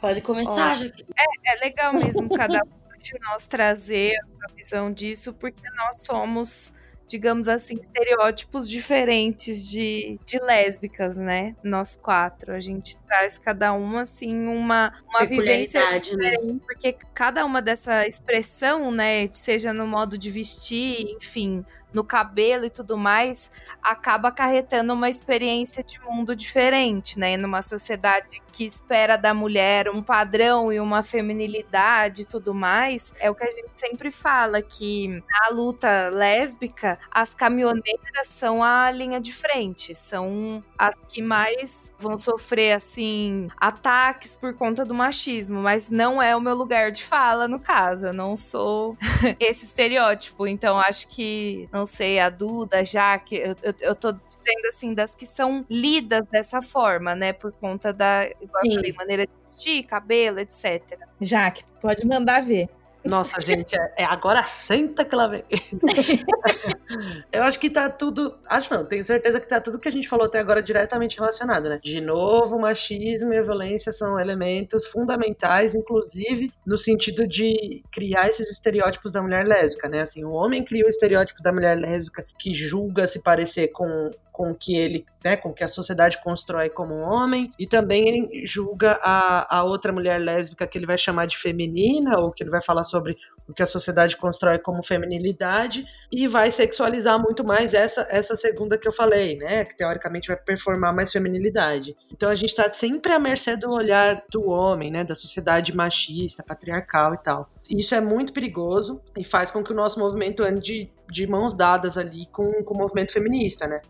Pode 0.00 0.22
começar, 0.22 0.74
já. 0.74 0.86
É, 0.86 1.52
é 1.52 1.60
legal 1.62 1.92
mesmo 1.92 2.30
cada 2.34 2.60
um 2.64 2.96
de 2.96 3.12
nós 3.20 3.46
trazer 3.46 4.14
a 4.24 4.28
sua 4.28 4.56
visão 4.56 4.90
disso, 4.90 5.34
porque 5.34 5.68
nós 5.76 6.02
somos 6.02 6.72
digamos 7.10 7.48
assim, 7.48 7.74
estereótipos 7.74 8.70
diferentes 8.70 9.68
de, 9.68 10.16
de 10.24 10.38
lésbicas, 10.38 11.16
né? 11.16 11.56
Nós 11.62 11.96
quatro. 11.96 12.52
A 12.52 12.60
gente 12.60 12.96
traz 12.98 13.36
cada 13.36 13.72
uma, 13.72 14.02
assim, 14.02 14.46
uma, 14.46 14.92
uma 15.08 15.24
vivência 15.24 15.80
né? 15.90 15.98
diferente, 15.98 16.52
né? 16.52 16.60
porque 16.64 16.96
cada 17.12 17.44
uma 17.44 17.60
dessa 17.60 18.06
expressão, 18.06 18.92
né, 18.92 19.28
seja 19.32 19.72
no 19.72 19.88
modo 19.88 20.16
de 20.16 20.30
vestir, 20.30 21.04
enfim, 21.16 21.64
no 21.92 22.04
cabelo 22.04 22.64
e 22.64 22.70
tudo 22.70 22.96
mais, 22.96 23.50
acaba 23.82 24.28
acarretando 24.28 24.92
uma 24.92 25.08
experiência 25.08 25.82
de 25.82 26.00
mundo 26.00 26.34
diferente, 26.36 27.18
né? 27.18 27.36
Numa 27.36 27.62
sociedade 27.62 28.40
que 28.52 28.64
espera 28.64 29.16
da 29.16 29.32
mulher 29.32 29.88
um 29.88 30.02
padrão 30.02 30.72
e 30.72 30.80
uma 30.80 31.02
feminilidade 31.02 32.22
e 32.22 32.24
tudo 32.24 32.54
mais, 32.54 33.12
é 33.20 33.30
o 33.30 33.34
que 33.34 33.44
a 33.44 33.50
gente 33.50 33.74
sempre 33.74 34.10
fala, 34.10 34.62
que 34.62 35.08
na 35.08 35.48
luta 35.54 36.10
lésbica, 36.10 36.98
as 37.10 37.34
caminhoneiras 37.34 38.26
são 38.26 38.62
a 38.62 38.90
linha 38.90 39.20
de 39.20 39.32
frente, 39.32 39.94
são 39.94 40.62
as 40.78 40.94
que 41.08 41.22
mais 41.22 41.94
vão 41.98 42.18
sofrer, 42.18 42.72
assim, 42.72 43.48
ataques 43.58 44.36
por 44.36 44.54
conta 44.54 44.84
do 44.84 44.94
machismo, 44.94 45.60
mas 45.60 45.90
não 45.90 46.20
é 46.22 46.34
o 46.36 46.40
meu 46.40 46.54
lugar 46.54 46.90
de 46.90 47.02
fala, 47.04 47.48
no 47.48 47.58
caso, 47.60 48.08
eu 48.08 48.12
não 48.12 48.36
sou 48.36 48.96
esse 49.40 49.64
estereótipo, 49.64 50.46
então 50.46 50.78
acho 50.78 51.08
que 51.08 51.68
não 51.80 51.86
sei, 51.86 52.20
a 52.20 52.28
Duda, 52.28 52.84
já 52.84 53.18
que 53.18 53.36
eu, 53.36 53.56
eu, 53.62 53.74
eu 53.80 53.94
tô 53.94 54.12
dizendo 54.12 54.66
assim, 54.68 54.92
das 54.92 55.14
que 55.14 55.24
são 55.24 55.64
lidas 55.68 56.26
dessa 56.26 56.60
forma, 56.60 57.14
né? 57.14 57.32
Por 57.32 57.52
conta 57.52 57.90
da 57.90 58.28
falei, 58.52 58.92
maneira 58.92 59.26
de 59.26 59.32
vestir, 59.46 59.84
cabelo, 59.84 60.40
etc. 60.40 60.98
Jaque, 61.22 61.64
pode 61.80 62.06
mandar 62.06 62.44
ver. 62.44 62.68
Nossa, 63.04 63.40
gente, 63.40 63.74
é, 63.74 63.94
é, 63.98 64.04
agora 64.04 64.42
senta 64.42 65.04
que 65.04 65.14
ela 65.14 65.26
vem. 65.26 65.42
eu 67.32 67.42
acho 67.42 67.58
que 67.58 67.70
tá 67.70 67.88
tudo. 67.88 68.38
Acho 68.46 68.72
não, 68.74 68.84
tenho 68.84 69.02
certeza 69.02 69.40
que 69.40 69.48
tá 69.48 69.60
tudo 69.60 69.78
que 69.78 69.88
a 69.88 69.92
gente 69.92 70.08
falou 70.08 70.26
até 70.26 70.38
agora 70.38 70.62
diretamente 70.62 71.18
relacionado, 71.18 71.68
né? 71.68 71.80
De 71.82 72.00
novo, 72.00 72.58
machismo 72.58 73.32
e 73.32 73.38
a 73.38 73.42
violência 73.42 73.90
são 73.90 74.18
elementos 74.18 74.86
fundamentais, 74.86 75.74
inclusive 75.74 76.52
no 76.66 76.76
sentido 76.76 77.26
de 77.26 77.82
criar 77.90 78.28
esses 78.28 78.50
estereótipos 78.50 79.12
da 79.12 79.22
mulher 79.22 79.46
lésbica, 79.46 79.88
né? 79.88 80.00
Assim, 80.00 80.22
o 80.24 80.32
homem 80.32 80.62
cria 80.62 80.84
o 80.84 80.88
estereótipo 80.88 81.42
da 81.42 81.52
mulher 81.52 81.78
lésbica 81.78 82.24
que 82.38 82.54
julga 82.54 83.06
se 83.06 83.22
parecer 83.22 83.68
com 83.68 84.10
com 84.40 84.54
que 84.54 84.74
ele, 84.74 85.04
né, 85.22 85.36
com 85.36 85.52
que 85.52 85.62
a 85.62 85.68
sociedade 85.68 86.18
constrói 86.22 86.70
como 86.70 86.94
homem, 86.94 87.52
e 87.58 87.66
também 87.66 88.46
julga 88.46 88.98
a, 89.02 89.58
a 89.58 89.64
outra 89.64 89.92
mulher 89.92 90.18
lésbica 90.18 90.66
que 90.66 90.78
ele 90.78 90.86
vai 90.86 90.96
chamar 90.96 91.26
de 91.26 91.36
feminina, 91.36 92.18
ou 92.18 92.32
que 92.32 92.42
ele 92.42 92.48
vai 92.48 92.62
falar 92.62 92.84
sobre 92.84 93.18
o 93.46 93.52
que 93.52 93.62
a 93.62 93.66
sociedade 93.66 94.16
constrói 94.16 94.58
como 94.58 94.82
feminilidade, 94.82 95.84
e 96.10 96.26
vai 96.26 96.50
sexualizar 96.50 97.20
muito 97.20 97.44
mais 97.44 97.74
essa, 97.74 98.06
essa 98.08 98.34
segunda 98.34 98.78
que 98.78 98.88
eu 98.88 98.92
falei, 98.94 99.36
né, 99.36 99.66
que 99.66 99.76
teoricamente 99.76 100.28
vai 100.28 100.38
performar 100.38 100.94
mais 100.94 101.12
feminilidade. 101.12 101.94
Então 102.10 102.30
a 102.30 102.34
gente 102.34 102.48
está 102.48 102.72
sempre 102.72 103.12
à 103.12 103.18
mercê 103.18 103.58
do 103.58 103.70
olhar 103.70 104.24
do 104.30 104.48
homem, 104.48 104.90
né, 104.90 105.04
da 105.04 105.14
sociedade 105.14 105.76
machista, 105.76 106.42
patriarcal 106.42 107.12
e 107.12 107.18
tal. 107.18 107.50
Isso 107.68 107.94
é 107.94 108.00
muito 108.00 108.32
perigoso 108.32 109.02
e 109.18 109.22
faz 109.22 109.50
com 109.50 109.62
que 109.62 109.70
o 109.70 109.76
nosso 109.76 110.00
movimento 110.00 110.42
ande 110.42 110.60
de, 110.62 110.90
de 111.10 111.26
mãos 111.26 111.54
dadas 111.54 111.98
ali 111.98 112.24
com, 112.32 112.64
com 112.64 112.72
o 112.72 112.78
movimento 112.78 113.12
feminista, 113.12 113.66
né? 113.66 113.82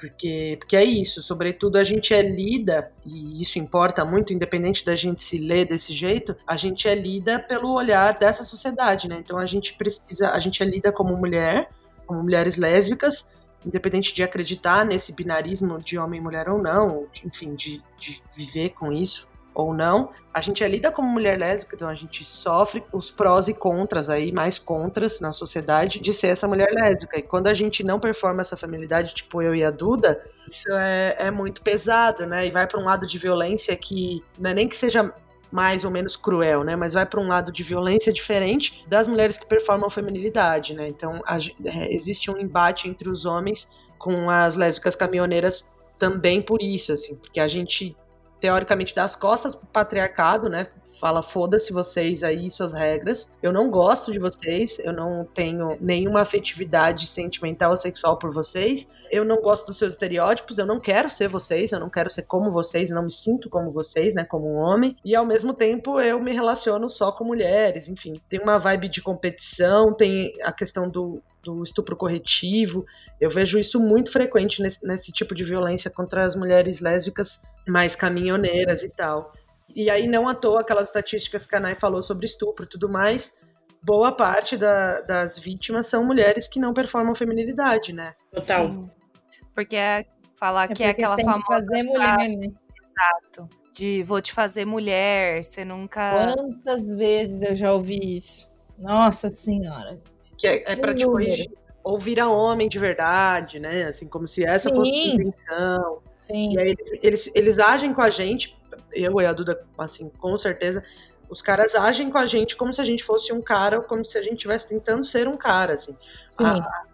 Porque, 0.00 0.56
porque 0.58 0.74
é 0.74 0.82
isso, 0.82 1.22
sobretudo 1.22 1.76
a 1.76 1.84
gente 1.84 2.14
é 2.14 2.22
lida, 2.22 2.90
e 3.04 3.42
isso 3.42 3.58
importa 3.58 4.02
muito, 4.02 4.32
independente 4.32 4.82
da 4.82 4.96
gente 4.96 5.22
se 5.22 5.36
ler 5.36 5.68
desse 5.68 5.94
jeito, 5.94 6.34
a 6.46 6.56
gente 6.56 6.88
é 6.88 6.94
lida 6.94 7.38
pelo 7.38 7.74
olhar 7.74 8.18
dessa 8.18 8.42
sociedade, 8.42 9.06
né? 9.06 9.18
Então 9.20 9.38
a 9.38 9.44
gente 9.44 9.74
precisa, 9.74 10.30
a 10.30 10.38
gente 10.38 10.62
é 10.62 10.66
lida 10.66 10.90
como 10.90 11.14
mulher, 11.16 11.68
como 12.06 12.22
mulheres 12.22 12.56
lésbicas, 12.56 13.30
independente 13.64 14.14
de 14.14 14.22
acreditar 14.22 14.86
nesse 14.86 15.12
binarismo 15.12 15.78
de 15.78 15.98
homem 15.98 16.18
e 16.18 16.22
mulher 16.22 16.48
ou 16.48 16.56
não, 16.56 17.06
enfim, 17.22 17.54
de, 17.54 17.82
de 18.00 18.22
viver 18.34 18.70
com 18.70 18.90
isso 18.90 19.28
ou 19.60 19.74
não, 19.74 20.10
a 20.32 20.40
gente 20.40 20.62
é 20.62 20.68
lida 20.68 20.90
como 20.90 21.08
mulher 21.08 21.38
lésbica, 21.38 21.76
então 21.76 21.88
a 21.88 21.94
gente 21.94 22.24
sofre 22.24 22.82
os 22.92 23.10
prós 23.10 23.48
e 23.48 23.54
contras 23.54 24.08
aí, 24.08 24.32
mais 24.32 24.58
contras 24.58 25.20
na 25.20 25.32
sociedade 25.32 26.00
de 26.00 26.12
ser 26.12 26.28
essa 26.28 26.46
mulher 26.46 26.70
lésbica. 26.72 27.18
E 27.18 27.22
quando 27.22 27.46
a 27.46 27.54
gente 27.54 27.82
não 27.82 27.98
performa 27.98 28.40
essa 28.40 28.56
feminilidade, 28.56 29.14
tipo 29.14 29.42
eu 29.42 29.54
e 29.54 29.64
a 29.64 29.70
Duda, 29.70 30.24
isso 30.48 30.70
é, 30.70 31.16
é 31.18 31.30
muito 31.30 31.62
pesado, 31.62 32.26
né? 32.26 32.46
E 32.46 32.50
vai 32.50 32.66
para 32.66 32.80
um 32.80 32.84
lado 32.84 33.06
de 33.06 33.18
violência 33.18 33.76
que 33.76 34.22
não 34.38 34.50
é 34.50 34.54
nem 34.54 34.68
que 34.68 34.76
seja 34.76 35.12
mais 35.50 35.84
ou 35.84 35.90
menos 35.90 36.16
cruel, 36.16 36.62
né? 36.62 36.76
Mas 36.76 36.94
vai 36.94 37.04
para 37.04 37.20
um 37.20 37.26
lado 37.26 37.50
de 37.50 37.62
violência 37.62 38.12
diferente 38.12 38.84
das 38.88 39.08
mulheres 39.08 39.36
que 39.36 39.46
performam 39.46 39.90
feminilidade, 39.90 40.74
né? 40.74 40.86
Então 40.88 41.20
a, 41.26 41.38
é, 41.38 41.92
existe 41.92 42.30
um 42.30 42.38
embate 42.38 42.88
entre 42.88 43.08
os 43.08 43.24
homens 43.24 43.68
com 43.98 44.30
as 44.30 44.56
lésbicas 44.56 44.94
caminhoneiras 44.94 45.66
também 45.98 46.40
por 46.40 46.62
isso, 46.62 46.92
assim, 46.92 47.14
porque 47.14 47.38
a 47.38 47.46
gente 47.46 47.94
teoricamente 48.40 48.94
das 48.94 49.14
costas 49.14 49.54
pro 49.54 49.66
patriarcado, 49.66 50.48
né? 50.48 50.68
Fala, 50.98 51.22
foda-se 51.22 51.72
vocês 51.72 52.22
aí, 52.22 52.48
suas 52.50 52.72
regras. 52.72 53.30
Eu 53.42 53.52
não 53.52 53.70
gosto 53.70 54.10
de 54.12 54.18
vocês, 54.18 54.78
eu 54.80 54.92
não 54.92 55.24
tenho 55.24 55.76
nenhuma 55.80 56.20
afetividade 56.20 57.06
sentimental 57.06 57.70
ou 57.70 57.76
sexual 57.76 58.18
por 58.18 58.32
vocês. 58.32 58.88
Eu 59.10 59.24
não 59.24 59.40
gosto 59.40 59.66
dos 59.66 59.76
seus 59.76 59.94
estereótipos, 59.94 60.58
eu 60.58 60.66
não 60.66 60.78
quero 60.78 61.10
ser 61.10 61.28
vocês, 61.28 61.72
eu 61.72 61.80
não 61.80 61.90
quero 61.90 62.10
ser 62.10 62.22
como 62.22 62.50
vocês, 62.50 62.90
não 62.90 63.04
me 63.04 63.10
sinto 63.10 63.50
como 63.50 63.70
vocês, 63.70 64.14
né? 64.14 64.24
Como 64.24 64.46
um 64.46 64.56
homem. 64.56 64.96
E 65.04 65.14
ao 65.14 65.26
mesmo 65.26 65.52
tempo 65.52 66.00
eu 66.00 66.20
me 66.20 66.32
relaciono 66.32 66.88
só 66.88 67.12
com 67.12 67.24
mulheres, 67.24 67.88
enfim. 67.88 68.14
Tem 68.28 68.40
uma 68.40 68.58
vibe 68.58 68.88
de 68.88 69.02
competição, 69.02 69.92
tem 69.92 70.32
a 70.42 70.52
questão 70.52 70.88
do, 70.88 71.22
do 71.42 71.62
estupro 71.62 71.96
corretivo. 71.96 72.84
Eu 73.20 73.30
vejo 73.30 73.58
isso 73.58 73.80
muito 73.80 74.12
frequente 74.12 74.62
nesse, 74.62 74.84
nesse, 74.86 75.12
tipo 75.12 75.34
de 75.34 75.44
violência 75.44 75.90
contra 75.90 76.24
as 76.24 76.34
mulheres 76.34 76.80
lésbicas 76.80 77.40
mais 77.66 77.94
caminhoneiras 77.96 78.82
e 78.82 78.90
tal. 78.90 79.32
E 79.74 79.88
aí, 79.88 80.06
não 80.06 80.28
à 80.28 80.34
toa, 80.34 80.60
aquelas 80.60 80.88
estatísticas 80.88 81.46
que 81.46 81.54
a 81.54 81.60
Nai 81.60 81.74
falou 81.74 82.02
sobre 82.02 82.26
estupro 82.26 82.64
e 82.64 82.68
tudo 82.68 82.88
mais, 82.88 83.36
boa 83.82 84.10
parte 84.12 84.56
da, 84.56 85.00
das 85.00 85.38
vítimas 85.38 85.86
são 85.86 86.04
mulheres 86.04 86.48
que 86.48 86.58
não 86.58 86.74
performam 86.74 87.14
feminilidade, 87.14 87.92
né? 87.92 88.14
Total. 88.32 88.68
Sim. 88.68 88.86
Porque 89.54 89.76
é 89.76 90.06
falar 90.36 90.70
é 90.70 90.74
que 90.74 90.82
é 90.82 90.90
aquela 90.90 91.16
famosa. 91.18 91.44
Fazer 91.46 91.82
mulher, 91.82 92.28
né? 92.28 92.52
Exato. 92.82 93.48
De 93.72 94.02
vou 94.02 94.20
te 94.20 94.32
fazer 94.32 94.64
mulher, 94.64 95.44
você 95.44 95.64
nunca. 95.64 96.34
Quantas 96.34 96.82
vezes 96.82 97.40
eu 97.40 97.54
já 97.54 97.72
ouvi 97.72 98.16
isso? 98.16 98.50
Nossa 98.76 99.30
Senhora 99.30 100.00
que 100.40 100.46
é, 100.46 100.72
é 100.72 100.74
para 100.74 100.94
te 100.94 101.04
corrigir. 101.04 101.50
Ou 101.84 101.98
vira 101.98 102.28
homem 102.28 102.68
de 102.68 102.78
verdade, 102.78 103.60
né? 103.60 103.84
Assim, 103.84 104.08
como 104.08 104.26
se 104.26 104.42
essa 104.42 104.70
Sim. 104.70 104.74
fosse 104.74 104.90
a 104.90 105.14
intenção. 105.14 105.98
Sim. 106.20 106.54
E 106.54 106.58
aí 106.58 106.70
eles, 106.70 106.92
eles, 107.02 107.32
eles 107.34 107.58
agem 107.58 107.92
com 107.92 108.00
a 108.00 108.10
gente, 108.10 108.56
eu 108.92 109.20
e 109.20 109.26
a 109.26 109.32
Duda, 109.32 109.62
assim, 109.76 110.08
com 110.18 110.36
certeza, 110.38 110.82
os 111.28 111.42
caras 111.42 111.74
agem 111.74 112.10
com 112.10 112.18
a 112.18 112.26
gente 112.26 112.56
como 112.56 112.72
se 112.72 112.80
a 112.80 112.84
gente 112.84 113.04
fosse 113.04 113.32
um 113.32 113.40
cara, 113.40 113.78
ou 113.78 113.82
como 113.84 114.04
se 114.04 114.16
a 114.16 114.22
gente 114.22 114.34
estivesse 114.34 114.66
tentando 114.66 115.04
ser 115.04 115.28
um 115.28 115.34
cara, 115.34 115.74
assim. 115.74 115.96
Sim. 116.24 116.44
A, 116.44 116.84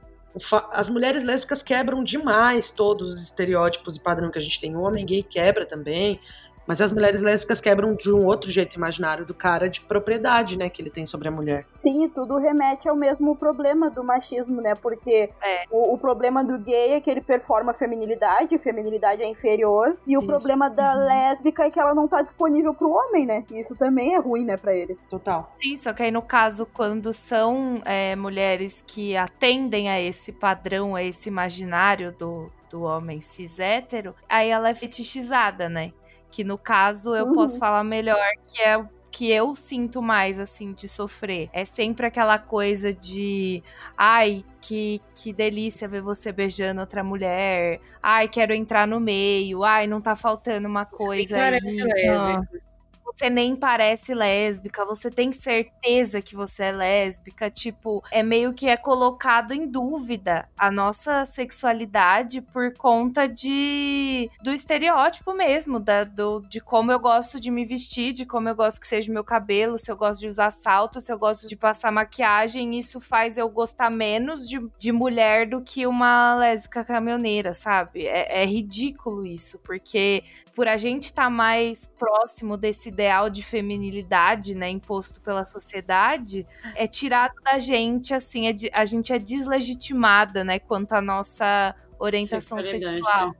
as 0.72 0.88
mulheres 0.88 1.24
lésbicas 1.24 1.62
quebram 1.62 2.02
demais 2.02 2.70
todos 2.70 3.14
os 3.14 3.22
estereótipos 3.22 3.96
e 3.96 4.00
padrão 4.00 4.30
que 4.30 4.38
a 4.38 4.42
gente 4.42 4.60
tem. 4.60 4.76
O 4.76 4.82
homem 4.82 5.06
gay 5.06 5.22
quebra 5.22 5.64
também. 5.64 6.20
Mas 6.66 6.80
as 6.80 6.92
mulheres 6.92 7.22
lésbicas 7.22 7.60
quebram 7.60 7.94
de 7.94 8.12
um 8.12 8.26
outro 8.26 8.50
jeito 8.50 8.74
imaginário 8.76 9.24
do 9.24 9.34
cara 9.34 9.68
de 9.68 9.80
propriedade, 9.80 10.56
né, 10.56 10.68
que 10.68 10.82
ele 10.82 10.90
tem 10.90 11.06
sobre 11.06 11.28
a 11.28 11.30
mulher. 11.30 11.66
Sim, 11.74 12.04
e 12.04 12.08
tudo 12.08 12.36
remete 12.38 12.88
ao 12.88 12.96
mesmo 12.96 13.36
problema 13.36 13.88
do 13.88 14.02
machismo, 14.02 14.60
né? 14.60 14.74
Porque 14.74 15.30
É. 15.42 15.64
o, 15.70 15.94
o 15.94 15.98
problema 15.98 16.42
do 16.42 16.58
gay 16.58 16.94
é 16.94 17.00
que 17.00 17.10
ele 17.10 17.20
performa 17.20 17.72
a 17.72 17.74
feminilidade, 17.74 18.54
a 18.54 18.58
feminilidade 18.58 19.22
é 19.22 19.26
inferior, 19.26 19.96
e 20.06 20.16
o 20.16 20.20
Isso. 20.20 20.26
problema 20.26 20.68
da 20.68 20.94
lésbica 20.94 21.64
é 21.64 21.70
que 21.70 21.78
ela 21.78 21.94
não 21.94 22.08
tá 22.08 22.22
disponível 22.22 22.74
pro 22.74 22.90
homem, 22.90 23.26
né? 23.26 23.44
E 23.50 23.60
isso 23.60 23.74
também 23.76 24.14
é 24.14 24.18
ruim, 24.18 24.44
né, 24.44 24.56
pra 24.56 24.74
eles. 24.74 24.98
Total. 25.08 25.48
Sim, 25.54 25.76
só 25.76 25.92
que 25.92 26.02
aí 26.02 26.10
no 26.10 26.22
caso, 26.22 26.66
quando 26.66 27.12
são 27.12 27.80
é, 27.84 28.16
mulheres 28.16 28.82
que 28.86 29.16
atendem 29.16 29.88
a 29.88 30.00
esse 30.00 30.32
padrão, 30.32 30.94
a 30.94 31.02
esse 31.02 31.28
imaginário 31.28 32.12
do, 32.12 32.50
do 32.70 32.82
homem 32.82 33.20
cis 33.20 33.58
hétero, 33.58 34.14
aí 34.28 34.50
ela 34.50 34.68
é 34.68 34.74
fetichizada, 34.74 35.68
né? 35.68 35.92
Que 36.36 36.44
no 36.44 36.58
caso 36.58 37.14
eu 37.16 37.24
Uhum. 37.26 37.32
posso 37.32 37.58
falar 37.58 37.82
melhor 37.82 38.18
que 38.46 38.60
é 38.60 38.76
o 38.76 38.86
que 39.10 39.30
eu 39.30 39.54
sinto 39.54 40.02
mais, 40.02 40.38
assim, 40.38 40.74
de 40.74 40.86
sofrer. 40.86 41.48
É 41.50 41.64
sempre 41.64 42.04
aquela 42.06 42.38
coisa 42.38 42.92
de. 42.92 43.62
Ai, 43.96 44.44
que, 44.60 45.00
que 45.14 45.32
delícia 45.32 45.88
ver 45.88 46.02
você 46.02 46.30
beijando 46.30 46.82
outra 46.82 47.02
mulher. 47.02 47.80
Ai, 48.02 48.28
quero 48.28 48.52
entrar 48.52 48.86
no 48.86 49.00
meio. 49.00 49.64
Ai, 49.64 49.86
não 49.86 50.02
tá 50.02 50.14
faltando 50.14 50.68
uma 50.68 50.84
coisa. 50.84 51.34
aí. 51.36 51.42
Parece 51.42 51.82
lésbica. 51.82 52.75
Você 53.06 53.30
nem 53.30 53.54
parece 53.54 54.12
lésbica, 54.14 54.84
você 54.84 55.08
tem 55.08 55.30
certeza 55.30 56.20
que 56.20 56.34
você 56.34 56.64
é 56.64 56.72
lésbica, 56.72 57.48
tipo, 57.48 58.02
é 58.10 58.20
meio 58.20 58.52
que 58.52 58.68
é 58.68 58.76
colocado 58.76 59.52
em 59.52 59.70
dúvida 59.70 60.48
a 60.58 60.72
nossa 60.72 61.24
sexualidade 61.24 62.42
por 62.42 62.74
conta 62.74 63.28
de 63.28 64.28
do 64.42 64.50
estereótipo 64.52 65.32
mesmo, 65.32 65.78
da, 65.78 66.02
do, 66.02 66.40
de 66.48 66.60
como 66.60 66.90
eu 66.90 66.98
gosto 66.98 67.38
de 67.38 67.48
me 67.50 67.64
vestir, 67.64 68.12
de 68.12 68.26
como 68.26 68.48
eu 68.48 68.56
gosto 68.56 68.80
que 68.80 68.88
seja 68.88 69.08
o 69.10 69.14
meu 69.14 69.24
cabelo, 69.24 69.78
se 69.78 69.90
eu 69.90 69.96
gosto 69.96 70.20
de 70.20 70.26
usar 70.28 70.50
salto, 70.50 71.00
se 71.00 71.12
eu 71.12 71.18
gosto 71.18 71.46
de 71.46 71.56
passar 71.56 71.92
maquiagem, 71.92 72.76
isso 72.76 73.00
faz 73.00 73.38
eu 73.38 73.48
gostar 73.48 73.88
menos 73.88 74.48
de, 74.48 74.58
de 74.76 74.90
mulher 74.90 75.48
do 75.48 75.62
que 75.62 75.86
uma 75.86 76.34
lésbica 76.34 76.84
caminhoneira, 76.84 77.54
sabe? 77.54 78.04
É, 78.06 78.42
é 78.42 78.46
ridículo 78.46 79.24
isso, 79.24 79.58
porque 79.60 80.24
por 80.54 80.66
a 80.66 80.76
gente 80.76 81.04
estar 81.04 81.30
mais 81.30 81.86
próximo 81.86 82.56
desse 82.56 82.90
ideal 82.96 83.28
de 83.28 83.42
feminilidade, 83.42 84.54
né, 84.54 84.70
imposto 84.70 85.20
pela 85.20 85.44
sociedade, 85.44 86.46
é 86.74 86.86
tirado 86.86 87.34
da 87.44 87.58
gente, 87.58 88.14
assim, 88.14 88.46
é 88.46 88.52
de- 88.54 88.70
a 88.72 88.86
gente 88.86 89.12
é 89.12 89.18
deslegitimada, 89.18 90.42
né, 90.42 90.58
quanto 90.58 90.94
à 90.94 91.00
nossa 91.02 91.74
orientação 91.98 92.62
sexual. 92.62 93.36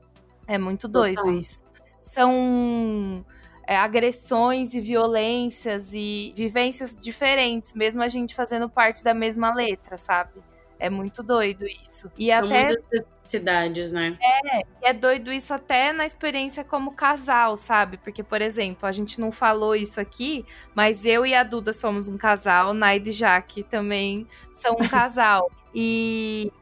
É 0.46 0.58
muito 0.58 0.86
doido 0.86 1.22
Total. 1.22 1.32
isso. 1.32 1.64
São 1.98 3.24
é, 3.66 3.76
agressões 3.76 4.74
e 4.74 4.80
violências 4.80 5.92
e 5.92 6.32
vivências 6.36 6.96
diferentes, 6.98 7.72
mesmo 7.72 8.02
a 8.02 8.08
gente 8.08 8.34
fazendo 8.34 8.68
parte 8.68 9.02
da 9.02 9.12
mesma 9.14 9.52
letra, 9.54 9.96
sabe? 9.96 10.40
É 10.78 10.90
muito 10.90 11.22
doido 11.22 11.64
isso. 11.66 12.10
E 12.18 12.26
São 12.34 12.44
até 12.44 12.64
muitas 12.66 13.04
necessidades, 13.20 13.92
né? 13.92 14.18
é 14.82 14.92
doido 14.92 15.32
isso 15.32 15.52
até 15.52 15.92
na 15.92 16.04
experiência 16.04 16.62
como 16.62 16.94
casal, 16.94 17.56
sabe? 17.56 17.96
Porque, 17.98 18.22
por 18.22 18.42
exemplo, 18.42 18.86
a 18.86 18.92
gente 18.92 19.20
não 19.20 19.32
falou 19.32 19.74
isso 19.74 20.00
aqui, 20.00 20.44
mas 20.74 21.04
eu 21.04 21.24
e 21.24 21.34
a 21.34 21.42
Duda 21.42 21.72
somos 21.72 22.08
um 22.08 22.16
casal, 22.16 22.74
Naide 22.74 23.10
e 23.10 23.12
Jaque 23.12 23.62
também 23.62 24.26
são 24.52 24.74
um 24.74 24.88
casal. 24.88 25.50
E 25.74 26.52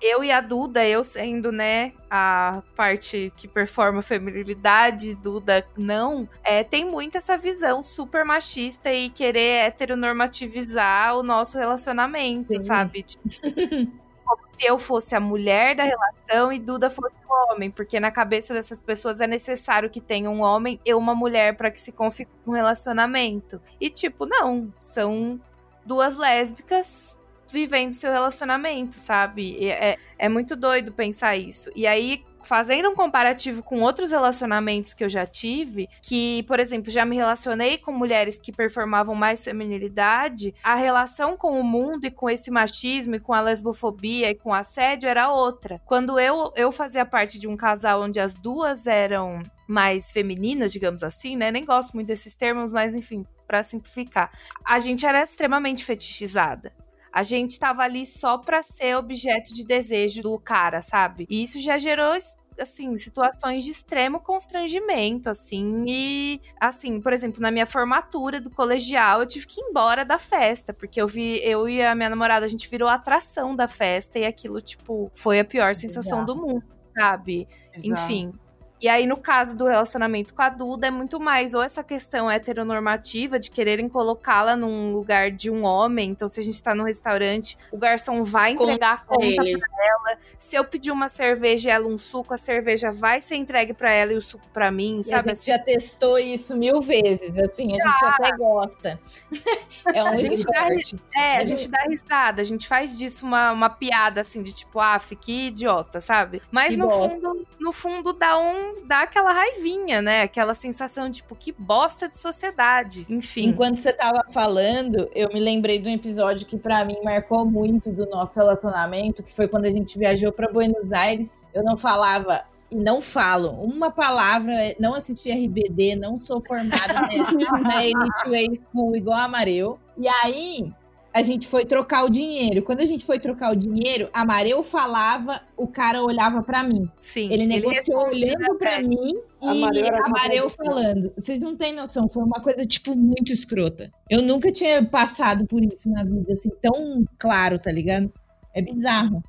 eu 0.00 0.22
e 0.22 0.30
a 0.30 0.40
Duda, 0.40 0.86
eu 0.86 1.02
sendo, 1.02 1.50
né, 1.50 1.92
a 2.10 2.62
parte 2.76 3.32
que 3.36 3.48
performa 3.48 4.00
feminilidade, 4.00 5.14
Duda 5.16 5.66
não, 5.76 6.28
é, 6.42 6.62
tem 6.62 6.84
muito 6.84 7.16
essa 7.16 7.36
visão 7.36 7.82
super 7.82 8.24
machista 8.24 8.92
e 8.92 9.10
querer 9.10 9.66
heteronormativizar 9.66 11.16
o 11.16 11.22
nosso 11.22 11.58
relacionamento, 11.58 12.52
Sim. 12.52 12.60
sabe? 12.60 13.02
Tipo, 13.02 13.28
como 14.24 14.42
se 14.48 14.66
eu 14.66 14.78
fosse 14.78 15.14
a 15.14 15.20
mulher 15.20 15.74
da 15.74 15.84
relação 15.84 16.52
e 16.52 16.58
Duda 16.58 16.90
fosse 16.90 17.16
o 17.28 17.52
homem, 17.52 17.70
porque 17.70 17.98
na 17.98 18.10
cabeça 18.10 18.54
dessas 18.54 18.80
pessoas 18.80 19.20
é 19.20 19.26
necessário 19.26 19.90
que 19.90 20.00
tenha 20.00 20.30
um 20.30 20.42
homem 20.42 20.78
e 20.84 20.94
uma 20.94 21.14
mulher 21.14 21.56
para 21.56 21.70
que 21.70 21.80
se 21.80 21.92
configure 21.92 22.36
um 22.46 22.52
relacionamento. 22.52 23.60
E 23.80 23.90
tipo, 23.90 24.26
não, 24.26 24.72
são 24.78 25.40
duas 25.84 26.16
lésbicas 26.18 27.17
vivendo 27.52 27.92
seu 27.92 28.12
relacionamento, 28.12 28.94
sabe? 28.94 29.68
É, 29.68 29.98
é 30.18 30.28
muito 30.28 30.56
doido 30.56 30.92
pensar 30.92 31.36
isso. 31.36 31.70
E 31.74 31.86
aí, 31.86 32.22
fazendo 32.42 32.88
um 32.88 32.94
comparativo 32.94 33.62
com 33.62 33.80
outros 33.82 34.10
relacionamentos 34.10 34.94
que 34.94 35.04
eu 35.04 35.08
já 35.08 35.26
tive, 35.26 35.88
que, 36.02 36.42
por 36.44 36.58
exemplo, 36.58 36.90
já 36.90 37.04
me 37.04 37.16
relacionei 37.16 37.78
com 37.78 37.92
mulheres 37.92 38.38
que 38.38 38.52
performavam 38.52 39.14
mais 39.14 39.44
feminilidade, 39.44 40.54
a 40.62 40.74
relação 40.74 41.36
com 41.36 41.60
o 41.60 41.64
mundo 41.64 42.06
e 42.06 42.10
com 42.10 42.28
esse 42.28 42.50
machismo 42.50 43.14
e 43.16 43.20
com 43.20 43.32
a 43.32 43.40
lesbofobia 43.40 44.30
e 44.30 44.34
com 44.34 44.50
o 44.50 44.54
assédio 44.54 45.08
era 45.08 45.30
outra. 45.30 45.80
Quando 45.84 46.18
eu, 46.18 46.52
eu 46.56 46.72
fazia 46.72 47.04
parte 47.04 47.38
de 47.38 47.48
um 47.48 47.56
casal 47.56 48.02
onde 48.02 48.20
as 48.20 48.34
duas 48.34 48.86
eram 48.86 49.42
mais 49.66 50.10
femininas, 50.10 50.72
digamos 50.72 51.02
assim, 51.02 51.36
né? 51.36 51.50
Nem 51.50 51.64
gosto 51.64 51.92
muito 51.94 52.08
desses 52.08 52.34
termos, 52.34 52.72
mas 52.72 52.96
enfim, 52.96 53.26
pra 53.46 53.62
simplificar. 53.62 54.30
A 54.64 54.80
gente 54.80 55.04
era 55.04 55.22
extremamente 55.22 55.84
fetichizada. 55.84 56.72
A 57.12 57.22
gente 57.22 57.58
tava 57.58 57.82
ali 57.82 58.04
só 58.06 58.38
pra 58.38 58.62
ser 58.62 58.96
objeto 58.96 59.54
de 59.54 59.64
desejo 59.64 60.22
do 60.22 60.38
cara, 60.38 60.82
sabe? 60.82 61.26
E 61.28 61.42
isso 61.42 61.58
já 61.60 61.78
gerou 61.78 62.12
assim, 62.60 62.96
situações 62.96 63.64
de 63.64 63.70
extremo 63.70 64.20
constrangimento, 64.20 65.30
assim, 65.30 65.84
e 65.86 66.40
assim, 66.60 67.00
por 67.00 67.12
exemplo, 67.12 67.40
na 67.40 67.50
minha 67.52 67.66
formatura 67.66 68.40
do 68.40 68.50
colegial, 68.50 69.20
eu 69.20 69.26
tive 69.26 69.46
que 69.46 69.60
ir 69.60 69.64
embora 69.64 70.04
da 70.04 70.18
festa, 70.18 70.74
porque 70.74 71.00
eu 71.00 71.06
vi, 71.06 71.40
eu 71.44 71.68
e 71.68 71.80
a 71.80 71.94
minha 71.94 72.10
namorada, 72.10 72.44
a 72.44 72.48
gente 72.48 72.68
virou 72.68 72.88
a 72.88 72.94
atração 72.94 73.54
da 73.54 73.68
festa 73.68 74.18
e 74.18 74.24
aquilo, 74.26 74.60
tipo, 74.60 75.10
foi 75.14 75.38
a 75.38 75.44
pior 75.44 75.74
sensação 75.74 76.24
do 76.24 76.34
mundo, 76.34 76.64
sabe? 76.96 77.46
Enfim. 77.84 78.32
E 78.80 78.88
aí, 78.88 79.06
no 79.06 79.16
caso 79.16 79.56
do 79.56 79.64
relacionamento 79.66 80.34
com 80.34 80.42
a 80.42 80.48
Duda, 80.48 80.86
é 80.86 80.90
muito 80.90 81.18
mais 81.18 81.52
ou 81.54 81.62
essa 81.62 81.82
questão 81.82 82.30
heteronormativa 82.30 83.38
de 83.38 83.50
quererem 83.50 83.88
colocá-la 83.88 84.56
num 84.56 84.92
lugar 84.92 85.30
de 85.30 85.50
um 85.50 85.64
homem. 85.64 86.10
Então, 86.10 86.28
se 86.28 86.38
a 86.40 86.42
gente 86.44 86.62
tá 86.62 86.74
num 86.74 86.84
restaurante, 86.84 87.56
o 87.72 87.76
garçom 87.76 88.22
vai 88.24 88.52
entregar 88.52 88.92
a 88.92 88.98
conta 88.98 89.24
Ele. 89.24 89.58
pra 89.58 89.68
ela. 89.84 90.18
Se 90.38 90.56
eu 90.56 90.64
pedir 90.64 90.90
uma 90.90 91.08
cerveja 91.08 91.68
e 91.68 91.72
ela 91.72 91.86
um 91.88 91.98
suco, 91.98 92.32
a 92.34 92.38
cerveja 92.38 92.90
vai 92.90 93.20
ser 93.20 93.36
entregue 93.36 93.74
pra 93.74 93.92
ela 93.92 94.12
e 94.12 94.16
o 94.16 94.22
suco 94.22 94.46
pra 94.52 94.70
mim, 94.70 94.96
E 94.96 95.00
a 95.00 95.02
sabe? 95.02 95.34
gente 95.34 95.46
já 95.46 95.58
testou 95.58 96.18
isso 96.18 96.56
mil 96.56 96.80
vezes, 96.80 97.36
assim, 97.38 97.72
a 97.72 97.88
gente 97.88 98.04
até 98.04 98.36
gosta. 98.36 99.00
É 99.94 100.04
um 100.04 100.08
A 100.08 100.16
gente 100.16 100.44
dá 100.44 100.68
esporte. 100.74 100.96
É, 101.14 101.36
a 101.38 101.44
gente 101.44 101.70
dá 101.70 101.80
risada, 101.88 102.42
a 102.42 102.44
gente 102.44 102.68
faz 102.68 102.96
disso 102.98 103.24
uma, 103.24 103.52
uma 103.52 103.70
piada 103.70 104.20
assim 104.20 104.42
de 104.42 104.52
tipo, 104.52 104.78
ah, 104.80 104.98
que 105.20 105.46
idiota, 105.48 106.00
sabe? 106.00 106.42
Mas 106.50 106.70
Que 106.74 106.76
no 106.76 106.90
fundo, 106.90 107.46
no 107.58 107.72
fundo 107.72 108.12
dá 108.12 108.38
um 108.38 108.67
dá 108.86 109.02
aquela 109.02 109.32
raivinha, 109.32 110.00
né? 110.00 110.22
Aquela 110.22 110.54
sensação 110.54 111.10
tipo, 111.10 111.34
que 111.34 111.52
bosta 111.52 112.08
de 112.08 112.16
sociedade. 112.16 113.06
Enfim. 113.08 113.46
Enquanto 113.46 113.78
você 113.78 113.92
tava 113.92 114.24
falando, 114.30 115.08
eu 115.14 115.28
me 115.32 115.40
lembrei 115.40 115.78
de 115.78 115.88
um 115.88 115.92
episódio 115.92 116.46
que 116.46 116.56
pra 116.56 116.84
mim 116.84 116.96
marcou 117.02 117.44
muito 117.44 117.90
do 117.90 118.06
nosso 118.06 118.38
relacionamento, 118.38 119.22
que 119.22 119.34
foi 119.34 119.48
quando 119.48 119.66
a 119.66 119.70
gente 119.70 119.98
viajou 119.98 120.32
pra 120.32 120.50
Buenos 120.50 120.92
Aires. 120.92 121.40
Eu 121.54 121.62
não 121.62 121.76
falava 121.76 122.44
e 122.70 122.76
não 122.76 123.00
falo 123.00 123.50
uma 123.62 123.90
palavra, 123.90 124.52
não 124.78 124.94
assisti 124.94 125.30
RBD, 125.30 125.96
não 125.96 126.20
sou 126.20 126.42
formada 126.44 126.94
na, 126.94 127.60
na 127.60 127.84
Elite 127.84 128.28
Way 128.28 128.48
School 128.72 128.96
igual 128.96 129.18
a 129.18 129.28
Mareu. 129.28 129.78
E 129.96 130.06
aí 130.06 130.72
a 131.18 131.22
gente 131.24 131.48
foi 131.48 131.64
trocar 131.64 132.04
o 132.04 132.08
dinheiro. 132.08 132.62
Quando 132.62 132.80
a 132.80 132.86
gente 132.86 133.04
foi 133.04 133.18
trocar 133.18 133.52
o 133.52 133.56
dinheiro, 133.56 134.08
a 134.12 134.24
Mareu 134.24 134.62
falava, 134.62 135.40
o 135.56 135.66
cara 135.66 136.00
olhava 136.00 136.44
pra 136.44 136.62
mim. 136.62 136.88
Sim. 136.96 137.32
Ele 137.32 137.44
negociou 137.44 138.06
olhando 138.06 138.38
né, 138.38 138.54
pra 138.56 138.76
velho? 138.76 138.88
mim 138.88 139.20
A 139.42 139.52
e 139.52 139.60
Mareu 139.60 139.96
a 139.96 140.08
Mareu 140.08 140.48
falando. 140.48 141.12
Vocês 141.16 141.40
não 141.40 141.56
têm 141.56 141.74
noção, 141.74 142.08
foi 142.08 142.22
uma 142.22 142.40
coisa, 142.40 142.64
tipo, 142.64 142.94
muito 142.94 143.32
escrota. 143.32 143.90
Eu 144.08 144.22
nunca 144.22 144.52
tinha 144.52 144.84
passado 144.84 145.44
por 145.44 145.60
isso 145.64 145.90
na 145.90 146.04
vida, 146.04 146.34
assim, 146.34 146.50
tão 146.62 147.04
claro, 147.18 147.58
tá 147.58 147.72
ligado? 147.72 148.12
É 148.54 148.62
bizarro. 148.62 149.20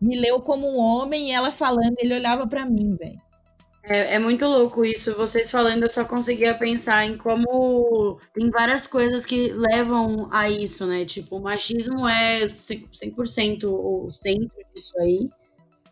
Me 0.00 0.18
leu 0.18 0.40
como 0.40 0.66
um 0.66 0.78
homem 0.78 1.28
e 1.28 1.32
ela 1.32 1.50
falando, 1.50 1.96
ele 1.98 2.14
olhava 2.14 2.46
pra 2.46 2.64
mim, 2.64 2.96
velho. 2.96 3.20
É, 3.86 4.14
é 4.14 4.18
muito 4.18 4.46
louco 4.46 4.84
isso. 4.84 5.14
Vocês 5.14 5.50
falando, 5.50 5.82
eu 5.84 5.92
só 5.92 6.04
conseguia 6.04 6.54
pensar 6.54 7.04
em 7.04 7.16
como 7.18 8.18
tem 8.32 8.50
várias 8.50 8.86
coisas 8.86 9.26
que 9.26 9.52
levam 9.52 10.28
a 10.32 10.48
isso, 10.48 10.86
né? 10.86 11.04
Tipo, 11.04 11.36
o 11.36 11.42
machismo 11.42 12.08
é 12.08 12.46
100% 12.48 13.64
o 13.64 14.10
centro 14.10 14.56
disso 14.74 14.98
aí. 15.00 15.28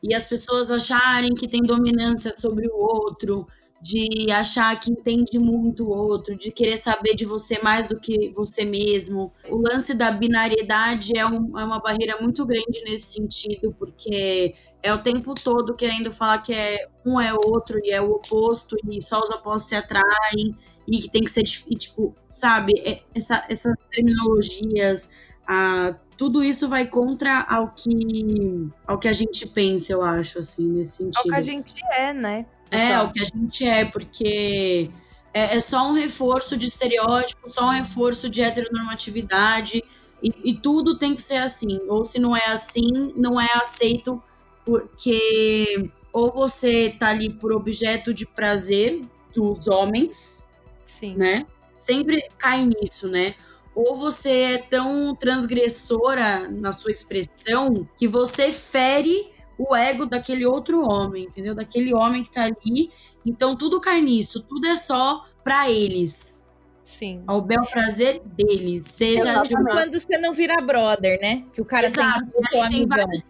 E 0.02 0.14
as 0.14 0.24
pessoas 0.24 0.70
acharem 0.70 1.34
que 1.34 1.48
tem 1.48 1.62
dominância 1.62 2.32
sobre 2.36 2.68
o 2.68 2.76
outro, 2.76 3.46
de 3.82 4.30
achar 4.30 4.78
que 4.78 4.92
entende 4.92 5.40
muito 5.40 5.84
o 5.84 5.90
outro, 5.90 6.36
de 6.36 6.52
querer 6.52 6.76
saber 6.76 7.16
de 7.16 7.24
você 7.24 7.60
mais 7.60 7.88
do 7.88 7.98
que 7.98 8.30
você 8.30 8.64
mesmo. 8.64 9.32
O 9.50 9.56
lance 9.56 9.92
da 9.92 10.08
binariedade 10.12 11.18
é, 11.18 11.26
um, 11.26 11.58
é 11.58 11.64
uma 11.64 11.80
barreira 11.80 12.16
muito 12.20 12.46
grande 12.46 12.80
nesse 12.84 13.14
sentido, 13.14 13.74
porque 13.76 14.54
é 14.80 14.94
o 14.94 15.02
tempo 15.02 15.34
todo 15.34 15.74
querendo 15.74 16.12
falar 16.12 16.38
que 16.38 16.54
é 16.54 16.86
um 17.04 17.20
é 17.20 17.34
outro 17.34 17.80
e 17.82 17.90
é 17.90 18.00
o 18.00 18.12
oposto 18.12 18.76
e 18.88 19.02
só 19.02 19.18
os 19.18 19.30
opostos 19.30 19.70
se 19.70 19.74
atraem 19.74 20.56
e 20.86 20.98
que 21.00 21.10
tem 21.10 21.22
que 21.22 21.30
ser 21.30 21.42
e, 21.68 21.74
tipo, 21.74 22.14
sabe, 22.30 22.72
é, 22.86 23.00
essa, 23.16 23.44
essas 23.48 23.74
terminologias, 23.90 25.10
a, 25.44 25.92
tudo 26.16 26.44
isso 26.44 26.68
vai 26.68 26.86
contra 26.86 27.44
ao 27.48 27.74
que 27.74 28.70
ao 28.86 28.96
que 28.96 29.08
a 29.08 29.12
gente 29.12 29.48
pensa, 29.48 29.92
eu 29.92 30.02
acho, 30.02 30.38
assim, 30.38 30.70
nesse 30.70 30.98
sentido. 30.98 31.18
Ao 31.18 31.24
que 31.24 31.34
a 31.34 31.42
gente 31.42 31.74
é, 31.94 32.14
né? 32.14 32.46
É, 32.72 32.98
o 33.02 33.12
que 33.12 33.20
a 33.20 33.24
gente 33.24 33.66
é, 33.66 33.84
porque 33.84 34.90
é, 35.34 35.56
é, 35.56 35.60
só 35.60 35.88
um 35.88 35.92
reforço 35.92 36.56
de 36.56 36.66
estereótipo, 36.66 37.50
só 37.50 37.66
um 37.66 37.70
reforço 37.70 38.30
de 38.30 38.42
heteronormatividade, 38.42 39.84
e, 40.22 40.32
e, 40.44 40.54
tudo 40.54 40.98
tem 40.98 41.14
que 41.14 41.20
ser 41.20 41.36
assim. 41.36 41.80
Ou 41.88 42.04
se 42.04 42.18
não 42.18 42.34
é 42.34 42.46
assim, 42.46 43.12
não 43.16 43.40
é 43.40 43.52
aceito, 43.54 44.22
porque 44.64 45.90
ou 46.12 46.30
você 46.30 46.94
tá 46.98 47.08
ali 47.08 47.30
por 47.30 47.52
objeto 47.52 48.14
de 48.14 48.24
prazer 48.24 49.00
dos 49.34 49.66
homens, 49.66 50.48
Sim. 50.84 51.16
né? 51.16 51.46
Sempre 51.76 52.22
cai 52.38 52.64
nisso, 52.64 53.08
né? 53.08 53.34
Ou 53.74 53.96
você 53.96 54.30
é 54.30 54.58
tão 54.58 55.14
transgressora 55.16 56.48
na 56.48 56.70
sua 56.70 56.92
expressão 56.92 57.88
que 57.96 58.06
você 58.06 58.52
fere 58.52 59.31
o 59.68 59.76
ego 59.76 60.06
daquele 60.06 60.46
outro 60.46 60.82
homem, 60.82 61.24
entendeu? 61.24 61.54
Daquele 61.54 61.94
homem 61.94 62.22
que 62.22 62.30
tá 62.30 62.44
ali. 62.44 62.90
Então 63.24 63.56
tudo 63.56 63.80
cai 63.80 64.00
nisso, 64.00 64.44
tudo 64.46 64.66
é 64.66 64.76
só 64.76 65.24
para 65.44 65.70
eles. 65.70 66.52
Sim. 66.92 67.22
Ao 67.26 67.40
bel 67.40 67.62
prazer 67.64 68.20
deles. 68.20 68.84
Seja 68.84 69.40
tipo, 69.42 69.64
quando 69.64 69.98
você 69.98 70.18
não 70.18 70.34
vira 70.34 70.56
brother, 70.60 71.18
né? 71.22 71.44
Que 71.52 71.62
o 71.62 71.64
cara 71.64 71.86
Exato. 71.86 72.26
tem 72.50 72.60
um 72.60 72.62
amigão. 72.62 72.98
Vários... 72.98 73.24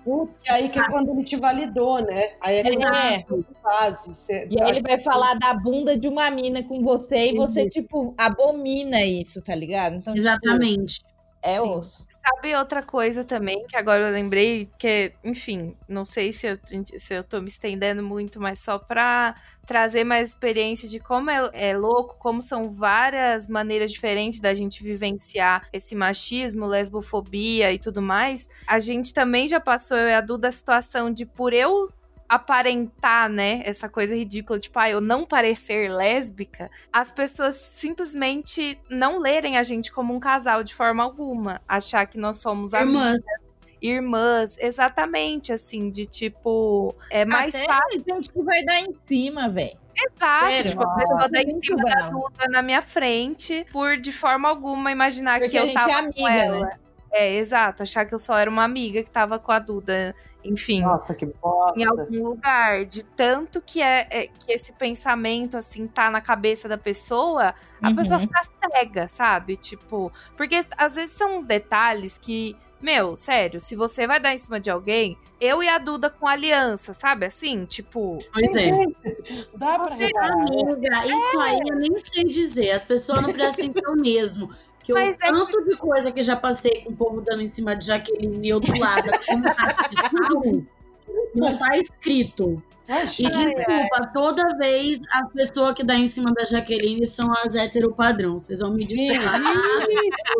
E 0.44 0.50
aí 0.50 0.68
que 0.68 0.80
é 0.80 0.90
quando 0.90 1.12
ele 1.12 1.22
te 1.22 1.36
validou, 1.36 2.02
né? 2.02 2.32
Aí 2.40 2.56
é, 2.56 2.60
é. 2.60 3.24
fase. 3.62 4.12
Você... 4.14 4.48
E 4.50 4.60
aí 4.60 4.70
ele 4.70 4.82
vai 4.82 4.98
falar 4.98 5.34
da 5.34 5.54
bunda 5.54 5.96
de 5.96 6.08
uma 6.08 6.28
mina 6.30 6.64
com 6.64 6.82
você 6.82 7.30
e 7.30 7.36
você, 7.36 7.68
tipo, 7.68 8.14
abomina 8.18 9.00
isso, 9.04 9.40
tá 9.40 9.54
ligado? 9.54 9.94
Então, 9.94 10.12
Exatamente. 10.12 10.96
Tipo, 10.96 11.10
é 11.42 11.58
Sim. 11.58 11.68
osso. 11.68 12.06
Sabe 12.24 12.54
outra 12.54 12.84
coisa 12.84 13.24
também, 13.24 13.66
que 13.66 13.76
agora 13.76 14.06
eu 14.06 14.12
lembrei, 14.12 14.70
que, 14.78 15.12
enfim, 15.24 15.76
não 15.88 16.04
sei 16.04 16.30
se 16.30 16.46
eu, 16.46 16.56
se 16.96 17.14
eu 17.14 17.24
tô 17.24 17.40
me 17.40 17.48
estendendo 17.48 18.00
muito, 18.00 18.40
mas 18.40 18.60
só 18.60 18.78
pra 18.78 19.34
trazer 19.66 20.04
mais 20.04 20.28
experiência 20.28 20.88
de 20.88 21.00
como 21.00 21.30
é, 21.30 21.50
é 21.52 21.76
louco, 21.76 22.14
como 22.20 22.40
são 22.40 22.70
várias 22.70 23.48
maneiras 23.48 23.90
diferentes 23.90 24.38
da 24.38 24.54
gente 24.54 24.84
vivenciar 24.84 25.66
esse 25.72 25.96
machismo, 25.96 26.64
lesbofobia 26.64 27.72
e 27.72 27.78
tudo 27.78 28.00
mais. 28.00 28.48
A 28.68 28.78
gente 28.78 29.12
também 29.12 29.48
já 29.48 29.58
passou, 29.58 29.96
eu 29.96 30.08
e 30.08 30.14
a 30.14 30.20
Duda, 30.20 30.46
a 30.46 30.52
situação 30.52 31.10
de 31.12 31.26
por 31.26 31.52
eu 31.52 31.88
aparentar, 32.34 33.28
né, 33.28 33.62
essa 33.64 33.88
coisa 33.88 34.14
ridícula, 34.16 34.58
tipo, 34.58 34.78
ah, 34.78 34.88
eu 34.88 35.00
não 35.00 35.24
parecer 35.26 35.90
lésbica, 35.92 36.70
as 36.92 37.10
pessoas 37.10 37.56
simplesmente 37.56 38.78
não 38.88 39.18
lerem 39.20 39.58
a 39.58 39.62
gente 39.62 39.92
como 39.92 40.14
um 40.14 40.20
casal 40.20 40.64
de 40.64 40.74
forma 40.74 41.02
alguma, 41.02 41.60
achar 41.68 42.06
que 42.06 42.16
nós 42.18 42.38
somos 42.38 42.72
Irmãs. 42.72 43.18
amigas, 43.18 43.52
irmãs, 43.82 44.56
exatamente, 44.58 45.52
assim, 45.52 45.90
de 45.90 46.06
tipo, 46.06 46.94
é 47.10 47.24
mais 47.24 47.54
Até 47.54 47.66
fácil. 47.66 48.04
gente 48.08 48.32
que 48.32 48.42
vai 48.42 48.64
dar 48.64 48.80
em 48.80 48.94
cima, 49.06 49.48
velho. 49.48 49.76
Exato, 49.94 50.46
Sério? 50.46 50.70
tipo, 50.70 50.82
a 50.82 50.94
pessoa 50.94 51.28
dá 51.28 51.42
em 51.42 51.60
cima 51.60 51.82
da. 51.84 52.08
Duda 52.08 52.48
na 52.50 52.62
minha 52.62 52.80
frente, 52.80 53.66
por 53.70 53.98
de 53.98 54.10
forma 54.10 54.48
alguma 54.48 54.90
imaginar 54.90 55.38
Porque 55.38 55.50
que 55.50 55.58
eu 55.58 55.66
gente 55.66 55.74
tava 55.74 55.90
é 55.90 55.94
com 56.12 56.26
amiga, 56.26 56.30
ela. 56.30 56.60
né? 56.66 56.78
É, 57.14 57.34
exato, 57.36 57.82
achar 57.82 58.06
que 58.06 58.14
eu 58.14 58.18
só 58.18 58.38
era 58.38 58.48
uma 58.48 58.64
amiga 58.64 59.02
que 59.02 59.10
tava 59.10 59.38
com 59.38 59.52
a 59.52 59.58
Duda, 59.58 60.14
enfim 60.42 60.80
Nossa, 60.80 61.14
que 61.14 61.26
bosta. 61.26 61.78
em 61.78 61.84
algum 61.84 62.28
lugar, 62.28 62.86
de 62.86 63.04
tanto 63.04 63.60
que 63.60 63.82
é, 63.82 64.06
é- 64.10 64.26
que 64.28 64.50
esse 64.50 64.72
pensamento 64.72 65.58
assim 65.58 65.86
tá 65.86 66.10
na 66.10 66.22
cabeça 66.22 66.68
da 66.68 66.78
pessoa, 66.78 67.54
a 67.82 67.88
Uhum. 67.88 67.96
pessoa 67.96 68.18
fica 68.18 68.40
cega, 68.44 69.08
sabe? 69.08 69.58
Tipo, 69.58 70.10
porque 70.38 70.58
às 70.78 70.94
vezes 70.96 71.10
são 71.14 71.36
uns 71.38 71.44
detalhes 71.44 72.16
que, 72.16 72.56
meu, 72.80 73.14
sério, 73.14 73.60
se 73.60 73.76
você 73.76 74.06
vai 74.06 74.18
dar 74.18 74.32
em 74.32 74.38
cima 74.38 74.58
de 74.58 74.70
alguém, 74.70 75.18
eu 75.38 75.62
e 75.62 75.68
a 75.68 75.76
Duda 75.76 76.08
com 76.08 76.26
aliança, 76.26 76.94
sabe? 76.94 77.26
Assim, 77.26 77.66
tipo, 77.66 78.18
Pois 78.32 78.56
é. 78.56 78.70
Dá 79.58 79.78
pra 79.78 79.88
você-. 79.88 80.10
Amiga, 80.18 81.04
isso 81.06 81.40
aí 81.40 81.58
eu 81.68 81.76
nem 81.76 81.98
sei 81.98 82.24
dizer. 82.24 82.70
As 82.70 82.84
pessoas 82.86 83.20
não 83.20 83.32
prestam 83.32 83.66
atenção 83.68 83.94
mesmo. 83.96 84.48
Que 84.82 84.92
o 84.92 84.94
Mas 84.94 85.16
é 85.22 85.30
tanto 85.30 85.64
de 85.64 85.76
coisa 85.76 86.10
que 86.10 86.22
já 86.22 86.36
passei 86.36 86.82
com 86.82 86.92
o 86.92 86.96
povo 86.96 87.20
dando 87.20 87.42
em 87.42 87.46
cima 87.46 87.76
de 87.76 87.86
Jaqueline 87.86 88.46
e 88.46 88.50
eu 88.50 88.60
do 88.60 88.78
lado, 88.78 89.10
não 91.34 91.56
tá 91.58 91.76
escrito. 91.76 92.62
E 93.18 93.28
desculpa, 93.28 94.10
toda 94.12 94.56
vez 94.58 94.98
as 95.10 95.32
pessoas 95.32 95.74
que 95.74 95.84
dá 95.84 95.94
em 95.94 96.08
cima 96.08 96.32
da 96.32 96.44
Jaqueline 96.44 97.06
são 97.06 97.30
as 97.44 97.54
heteropadrão. 97.54 98.40
Vocês 98.40 98.60
vão 98.60 98.72
me 98.72 98.84
desculpar, 98.84 99.40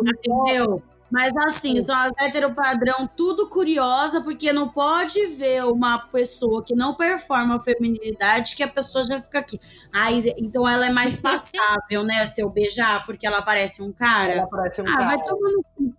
entendeu? 0.01 0.83
Mas 1.13 1.31
assim, 1.37 1.79
são 1.79 1.95
as 1.95 2.11
heteropadrão, 2.19 3.07
tudo 3.15 3.47
curiosa, 3.47 4.21
porque 4.21 4.51
não 4.51 4.67
pode 4.67 5.27
ver 5.27 5.63
uma 5.63 5.99
pessoa 5.99 6.63
que 6.63 6.73
não 6.73 6.95
performa 6.95 7.57
a 7.57 7.59
feminilidade 7.59 8.55
que 8.55 8.63
a 8.63 8.67
pessoa 8.67 9.03
já 9.03 9.21
fica 9.21 9.37
aqui. 9.37 9.59
Ai, 9.93 10.17
então 10.39 10.67
ela 10.67 10.87
é 10.87 10.89
mais 10.89 11.21
passável, 11.21 12.03
né? 12.03 12.25
Se 12.25 12.41
eu 12.41 12.49
beijar, 12.49 13.05
porque 13.05 13.27
ela 13.27 13.43
parece 13.43 13.83
um 13.83 13.91
cara. 13.91 14.33
Ela 14.33 14.47
parece 14.47 14.81
um 14.81 14.85
Ah, 14.87 14.91
cara. 14.91 15.05
vai 15.05 15.23
tomar 15.23 15.51
no 15.51 15.63
cu. 15.75 15.93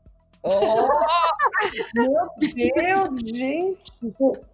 Meu 1.94 2.28
Deus, 2.36 3.20
gente. 3.24 3.92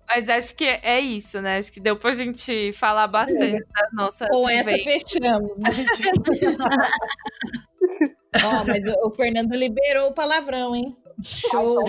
mas 0.07 0.29
acho 0.29 0.55
que 0.55 0.65
é 0.65 1.01
isso, 1.01 1.41
né? 1.41 1.57
Acho 1.57 1.73
que 1.73 1.81
deu 1.81 1.97
pra 1.97 2.13
gente 2.13 2.71
falar 2.75 3.07
bastante 3.07 3.67
da 3.67 3.89
nossa 3.95 4.29
Com 4.29 4.47
essa 4.49 4.71
fechamos. 4.71 5.51
Ó, 8.37 8.65
mas 8.65 8.85
o 8.85 9.09
o 9.09 9.11
Fernando 9.11 9.55
liberou 9.55 10.09
o 10.09 10.15
palavrão, 10.15 10.75
hein? 10.75 10.97
Show! 11.23 11.85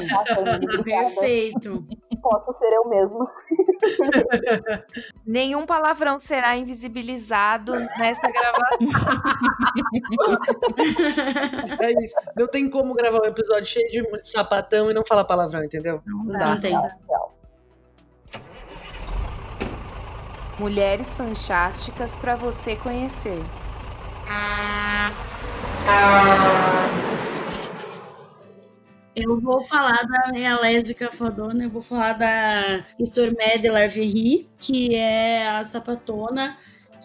Perfeito. 0.84 1.86
Posso 2.22 2.54
ser 2.54 2.72
eu 2.74 2.88
mesmo. 2.88 3.28
Nenhum 5.26 5.66
palavrão 5.66 6.20
será 6.20 6.56
invisibilizado 6.56 7.74
nesta 7.98 8.30
gravação. 8.30 8.88
É 11.80 12.04
isso. 12.04 12.16
Não 12.36 12.48
tem 12.48 12.70
como 12.70 12.94
gravar 12.94 13.22
um 13.22 13.26
episódio 13.26 13.66
cheio 13.66 13.88
de 13.88 14.30
sapatão 14.30 14.92
e 14.92 14.94
não 14.94 15.04
falar 15.08 15.24
palavrão, 15.24 15.64
entendeu? 15.64 16.02
Não 16.06 16.26
dá. 16.26 16.46
Não 16.48 16.60
tem. 16.60 16.78
Mulheres 20.60 21.16
fantásticas 21.16 22.16
para 22.18 22.36
você 22.36 22.76
conhecer. 22.76 23.42
Eu 29.16 29.40
vou 29.42 29.62
falar 29.62 30.04
da 30.04 30.32
minha 30.32 30.58
lésbica 30.60 31.12
fodona, 31.12 31.66
eu 31.66 31.70
vou 31.70 31.82
falar 31.82 32.14
da 32.14 32.86
Stormé 33.00 33.58
de 33.58 33.70
Larverie, 33.70 34.50
que 34.58 34.96
é 34.96 35.48
a 35.50 35.64
sapatona 35.64 36.58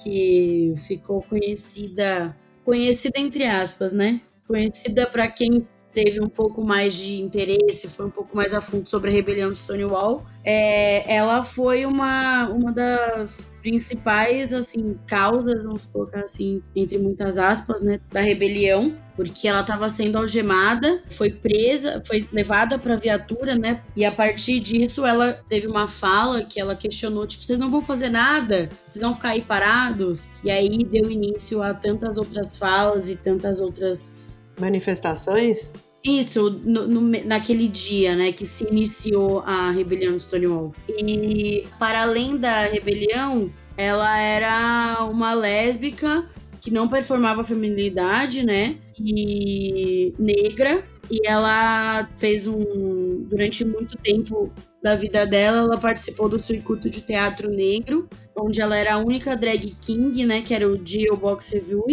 que 0.03 0.75
ficou 0.77 1.23
conhecida, 1.23 2.37
conhecida 2.65 3.19
entre 3.19 3.45
aspas, 3.47 3.93
né? 3.93 4.21
Conhecida 4.47 5.07
para 5.07 5.27
quem 5.29 5.69
teve 5.97 6.21
um 6.21 6.29
pouco 6.29 6.63
mais 6.63 6.95
de 6.95 7.23
interesse, 7.23 7.89
foi 7.89 8.05
um 8.05 8.11
pouco 8.11 8.37
mais 8.37 8.53
a 8.53 8.61
fundo 8.61 8.87
sobre 8.87 9.09
a 9.09 9.13
rebelião 9.15 9.51
de 9.51 9.59
Stonewall. 9.59 10.27
É, 10.45 11.11
ela 11.11 11.43
foi 11.43 11.87
uma, 11.87 12.51
uma 12.51 12.71
das 12.71 13.57
principais 13.63 14.53
assim 14.53 14.99
causas, 15.07 15.65
vamos 15.65 15.87
colocar 15.87 16.21
assim, 16.21 16.63
entre 16.75 16.99
muitas 16.99 17.39
aspas, 17.39 17.81
né, 17.81 17.99
da 18.13 18.21
rebelião, 18.21 18.95
porque 19.17 19.49
ela 19.49 19.63
estava 19.63 19.89
sendo 19.89 20.19
algemada, 20.19 21.03
foi 21.09 21.31
presa, 21.31 22.03
foi 22.07 22.29
levada 22.31 22.79
para 22.79 22.95
viatura, 22.97 23.55
né? 23.57 23.83
E 23.97 24.05
a 24.05 24.13
partir 24.13 24.61
disso 24.61 25.07
ela 25.07 25.33
teve 25.49 25.67
uma 25.67 25.89
fala 25.89 26.45
que 26.45 26.61
ela 26.61 26.77
questionou, 26.77 27.27
tipo, 27.27 27.43
vocês 27.43 27.59
não 27.59 27.71
vão 27.71 27.81
fazer 27.81 28.11
nada, 28.11 28.69
vocês 28.85 29.03
vão 29.03 29.15
ficar 29.15 29.31
aí 29.31 29.41
parados. 29.41 30.29
E 30.45 30.51
aí 30.51 30.77
deu 30.77 31.11
início 31.11 31.63
a 31.63 31.73
tantas 31.73 32.19
outras 32.19 32.59
falas 32.59 33.09
e 33.09 33.17
tantas 33.17 33.63
outras 33.63 34.19
Manifestações? 34.59 35.71
Isso, 36.05 36.51
no- 36.65 36.87
no- 36.87 37.01
naquele 37.25 37.69
dia, 37.69 38.15
né, 38.15 38.33
que 38.33 38.47
se 38.47 38.65
iniciou 38.71 39.41
a 39.41 39.71
rebelião 39.71 40.17
de 40.17 40.23
Stonewall. 40.23 40.73
E, 40.89 41.67
para 41.79 42.03
além 42.03 42.37
da 42.37 42.67
rebelião, 42.67 43.51
ela 43.77 44.19
era 44.19 45.05
uma 45.11 45.35
lésbica 45.35 46.29
que 46.61 46.71
não 46.71 46.89
performava 46.89 47.43
feminilidade, 47.45 48.45
né, 48.45 48.77
e 48.99 50.15
negra, 50.19 50.85
E 51.09 51.21
ela 51.25 52.09
fez 52.17 52.49
um. 52.49 53.23
Durante 53.31 53.65
muito 53.65 53.97
tempo 53.97 54.51
da 54.83 54.97
vida 54.97 55.25
dela, 55.25 55.59
ela 55.59 55.79
participou 55.79 56.29
do 56.29 56.37
circuito 56.37 56.91
de 56.91 57.01
teatro 57.01 57.49
negro, 57.49 58.09
onde 58.37 58.61
ela 58.61 58.77
era 58.77 58.95
a 58.95 58.99
única 58.99 59.37
drag 59.37 59.71
king, 59.81 60.27
né? 60.27 60.43
Que 60.43 60.53
era 60.53 60.69
o 60.69 60.77
Dio 60.77 61.17
Box 61.17 61.53
Review, 61.55 61.85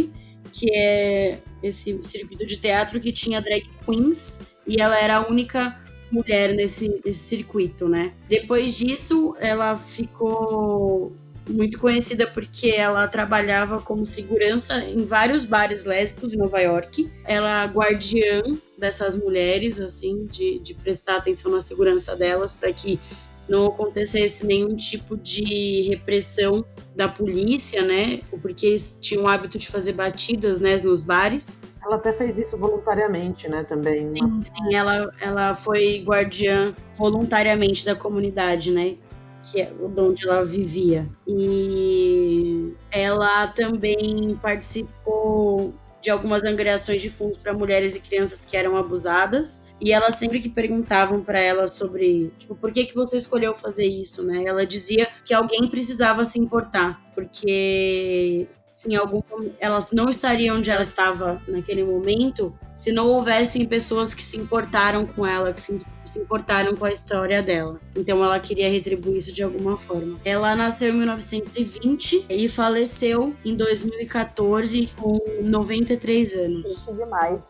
que 0.54 0.72
é 0.72 1.40
esse 1.62 1.98
circuito 2.04 2.46
de 2.46 2.58
teatro 2.58 3.00
que 3.00 3.12
tinha 3.12 3.42
drag 3.42 3.64
queens, 3.86 4.42
e 4.68 4.82
ela 4.82 4.98
era 4.98 5.18
a 5.18 5.28
única 5.28 5.78
mulher 6.12 6.54
nesse, 6.54 7.02
nesse 7.04 7.20
circuito, 7.20 7.90
né? 7.90 8.14
Depois 8.30 8.78
disso, 8.78 9.36
ela 9.40 9.76
ficou 9.76 11.12
muito 11.50 11.80
conhecida 11.80 12.26
porque 12.28 12.70
ela 12.70 13.08
trabalhava 13.08 13.82
como 13.82 14.06
segurança 14.06 14.78
em 14.86 15.04
vários 15.04 15.44
bares 15.44 15.84
lésbicos 15.84 16.34
em 16.34 16.38
Nova 16.38 16.60
York. 16.60 17.12
Ela 17.26 17.64
é 17.64 17.68
guardiã 17.68 18.42
dessas 18.78 19.18
mulheres, 19.18 19.80
assim, 19.80 20.26
de, 20.26 20.60
de 20.60 20.74
prestar 20.76 21.18
atenção 21.18 21.52
na 21.52 21.60
segurança 21.60 22.16
delas 22.16 22.54
para 22.54 22.72
que 22.72 23.00
não 23.48 23.68
acontecesse 23.68 24.46
nenhum 24.46 24.76
tipo 24.76 25.18
de 25.18 25.84
repressão 25.90 26.66
da 26.96 27.08
polícia, 27.08 27.82
né? 27.82 28.22
Porque 28.42 28.68
eles 28.68 28.98
tinham 29.02 29.24
o 29.24 29.28
hábito 29.28 29.58
de 29.58 29.68
fazer 29.68 29.94
batidas, 29.94 30.60
né, 30.60 30.78
nos 30.78 31.02
bares. 31.02 31.62
Ela 31.84 31.96
até 31.96 32.14
fez 32.14 32.38
isso 32.38 32.58
voluntariamente, 32.58 33.50
né, 33.50 33.64
também. 33.64 34.04
Sim, 34.04 34.42
sim, 34.42 34.74
ela, 34.74 35.12
ela 35.20 35.54
foi 35.54 36.04
guardiã 36.06 36.74
voluntariamente 36.98 37.86
da 37.86 37.96
comunidade, 37.96 38.72
né? 38.72 38.96
que 39.44 39.62
é 39.62 39.72
onde 39.98 40.26
ela 40.26 40.46
vivia. 40.46 41.06
E 41.28 42.74
ela 42.90 43.48
também 43.48 44.38
participou 44.42 45.74
de 46.02 46.10
algumas 46.10 46.44
angariações 46.44 47.02
de 47.02 47.10
fundos 47.10 47.38
para 47.38 47.54
mulheres 47.54 47.96
e 47.96 48.00
crianças 48.00 48.46
que 48.46 48.56
eram 48.56 48.76
abusadas. 48.78 49.66
E 49.84 49.92
ela 49.92 50.10
sempre 50.12 50.40
que 50.40 50.48
perguntavam 50.48 51.22
para 51.22 51.42
ela 51.42 51.68
sobre, 51.68 52.32
tipo, 52.40 52.56
por 52.56 52.72
que 52.72 52.86
que 52.86 52.96
você 52.96 53.18
escolheu 53.18 53.54
fazer 53.54 53.86
isso, 53.86 54.24
né? 54.24 54.44
Ela 54.46 54.66
dizia 54.66 55.10
que 55.26 55.34
alguém 55.34 55.68
precisava 55.68 56.24
se 56.24 56.40
importar, 56.40 57.02
porque 57.14 58.48
se 58.72 58.90
em 58.90 58.96
algum 58.96 59.22
ela 59.60 59.78
não 59.94 60.10
estaria 60.10 60.54
onde 60.54 60.72
ela 60.72 60.82
estava 60.82 61.40
naquele 61.48 61.84
momento 61.84 62.58
se 62.74 62.92
não 62.92 63.08
houvessem 63.08 63.66
pessoas 63.66 64.16
que 64.16 64.24
se 64.24 64.40
importaram 64.40 65.06
com 65.06 65.26
ela, 65.26 65.54
que 65.54 65.62
se, 65.62 65.86
importaram 66.18 66.76
com 66.76 66.86
a 66.86 66.92
história 66.92 67.44
dela. 67.44 67.80
Então 67.96 68.24
ela 68.24 68.40
queria 68.40 68.70
retribuir 68.70 69.18
isso 69.18 69.34
de 69.34 69.44
alguma 69.44 69.78
forma. 69.78 70.18
Ela 70.24 70.56
nasceu 70.56 70.94
em 70.94 70.98
1920 70.98 72.26
e 72.30 72.48
faleceu 72.48 73.36
em 73.44 73.54
2014 73.54 74.90
com 74.98 75.20
93 75.44 76.34
anos. 76.36 76.72
Isso 76.72 76.94
demais. 76.94 77.42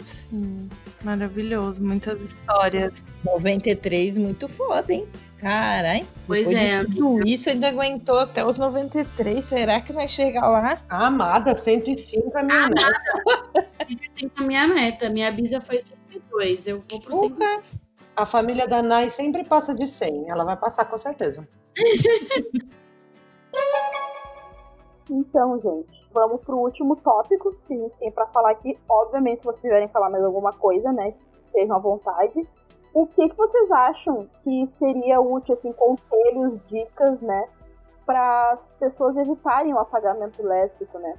Sim, 0.00 0.68
maravilhoso, 1.04 1.82
muitas 1.82 2.22
histórias. 2.22 3.04
93, 3.24 4.18
muito 4.18 4.48
foda, 4.48 4.92
hein? 4.92 5.06
Caralho. 5.38 6.06
Pois 6.26 6.50
é, 6.50 6.82
Tudo 6.84 7.26
isso 7.26 7.50
ainda 7.50 7.68
aguentou 7.68 8.18
até 8.18 8.44
os 8.44 8.56
93. 8.56 9.44
Será 9.44 9.80
que 9.80 9.92
vai 9.92 10.08
chegar 10.08 10.48
lá? 10.48 10.82
A 10.88 11.06
amada, 11.06 11.54
105 11.54 12.38
é 12.38 12.42
minha 12.42 12.68
neta. 12.68 13.68
105 13.86 14.32
é 14.42 14.46
minha 14.46 14.66
meta. 14.66 15.10
Minha 15.10 15.30
bisa 15.30 15.60
foi 15.60 15.78
102. 15.78 16.66
Eu 16.66 16.80
vou 16.80 17.00
pro 17.00 17.12
105. 17.12 17.84
A 18.16 18.24
família 18.24 18.66
da 18.66 18.82
Nai 18.82 19.10
sempre 19.10 19.44
passa 19.44 19.74
de 19.74 19.86
100. 19.86 20.30
Ela 20.30 20.44
vai 20.44 20.56
passar 20.56 20.86
com 20.86 20.96
certeza. 20.96 21.46
Então, 25.10 25.60
gente, 25.60 26.03
vamos 26.14 26.40
pro 26.42 26.56
último 26.56 26.94
tópico 26.96 27.54
que 27.66 27.74
a 27.74 27.76
gente 27.76 27.96
tem 27.98 28.10
pra 28.10 28.26
falar 28.28 28.52
aqui. 28.52 28.78
Obviamente, 28.88 29.40
se 29.40 29.46
vocês 29.46 29.62
quiserem 29.62 29.88
falar 29.88 30.08
mais 30.08 30.24
alguma 30.24 30.52
coisa, 30.52 30.92
né, 30.92 31.12
estejam 31.34 31.76
à 31.76 31.78
vontade. 31.78 32.48
O 32.94 33.06
que, 33.06 33.28
que 33.28 33.36
vocês 33.36 33.70
acham 33.72 34.28
que 34.42 34.64
seria 34.66 35.20
útil, 35.20 35.52
assim, 35.52 35.72
conselhos, 35.72 36.60
dicas, 36.68 37.22
né, 37.22 37.48
para 38.06 38.52
as 38.52 38.68
pessoas 38.78 39.16
evitarem 39.16 39.74
o 39.74 39.78
apagamento 39.78 40.40
lésbico, 40.42 40.98
né? 40.98 41.14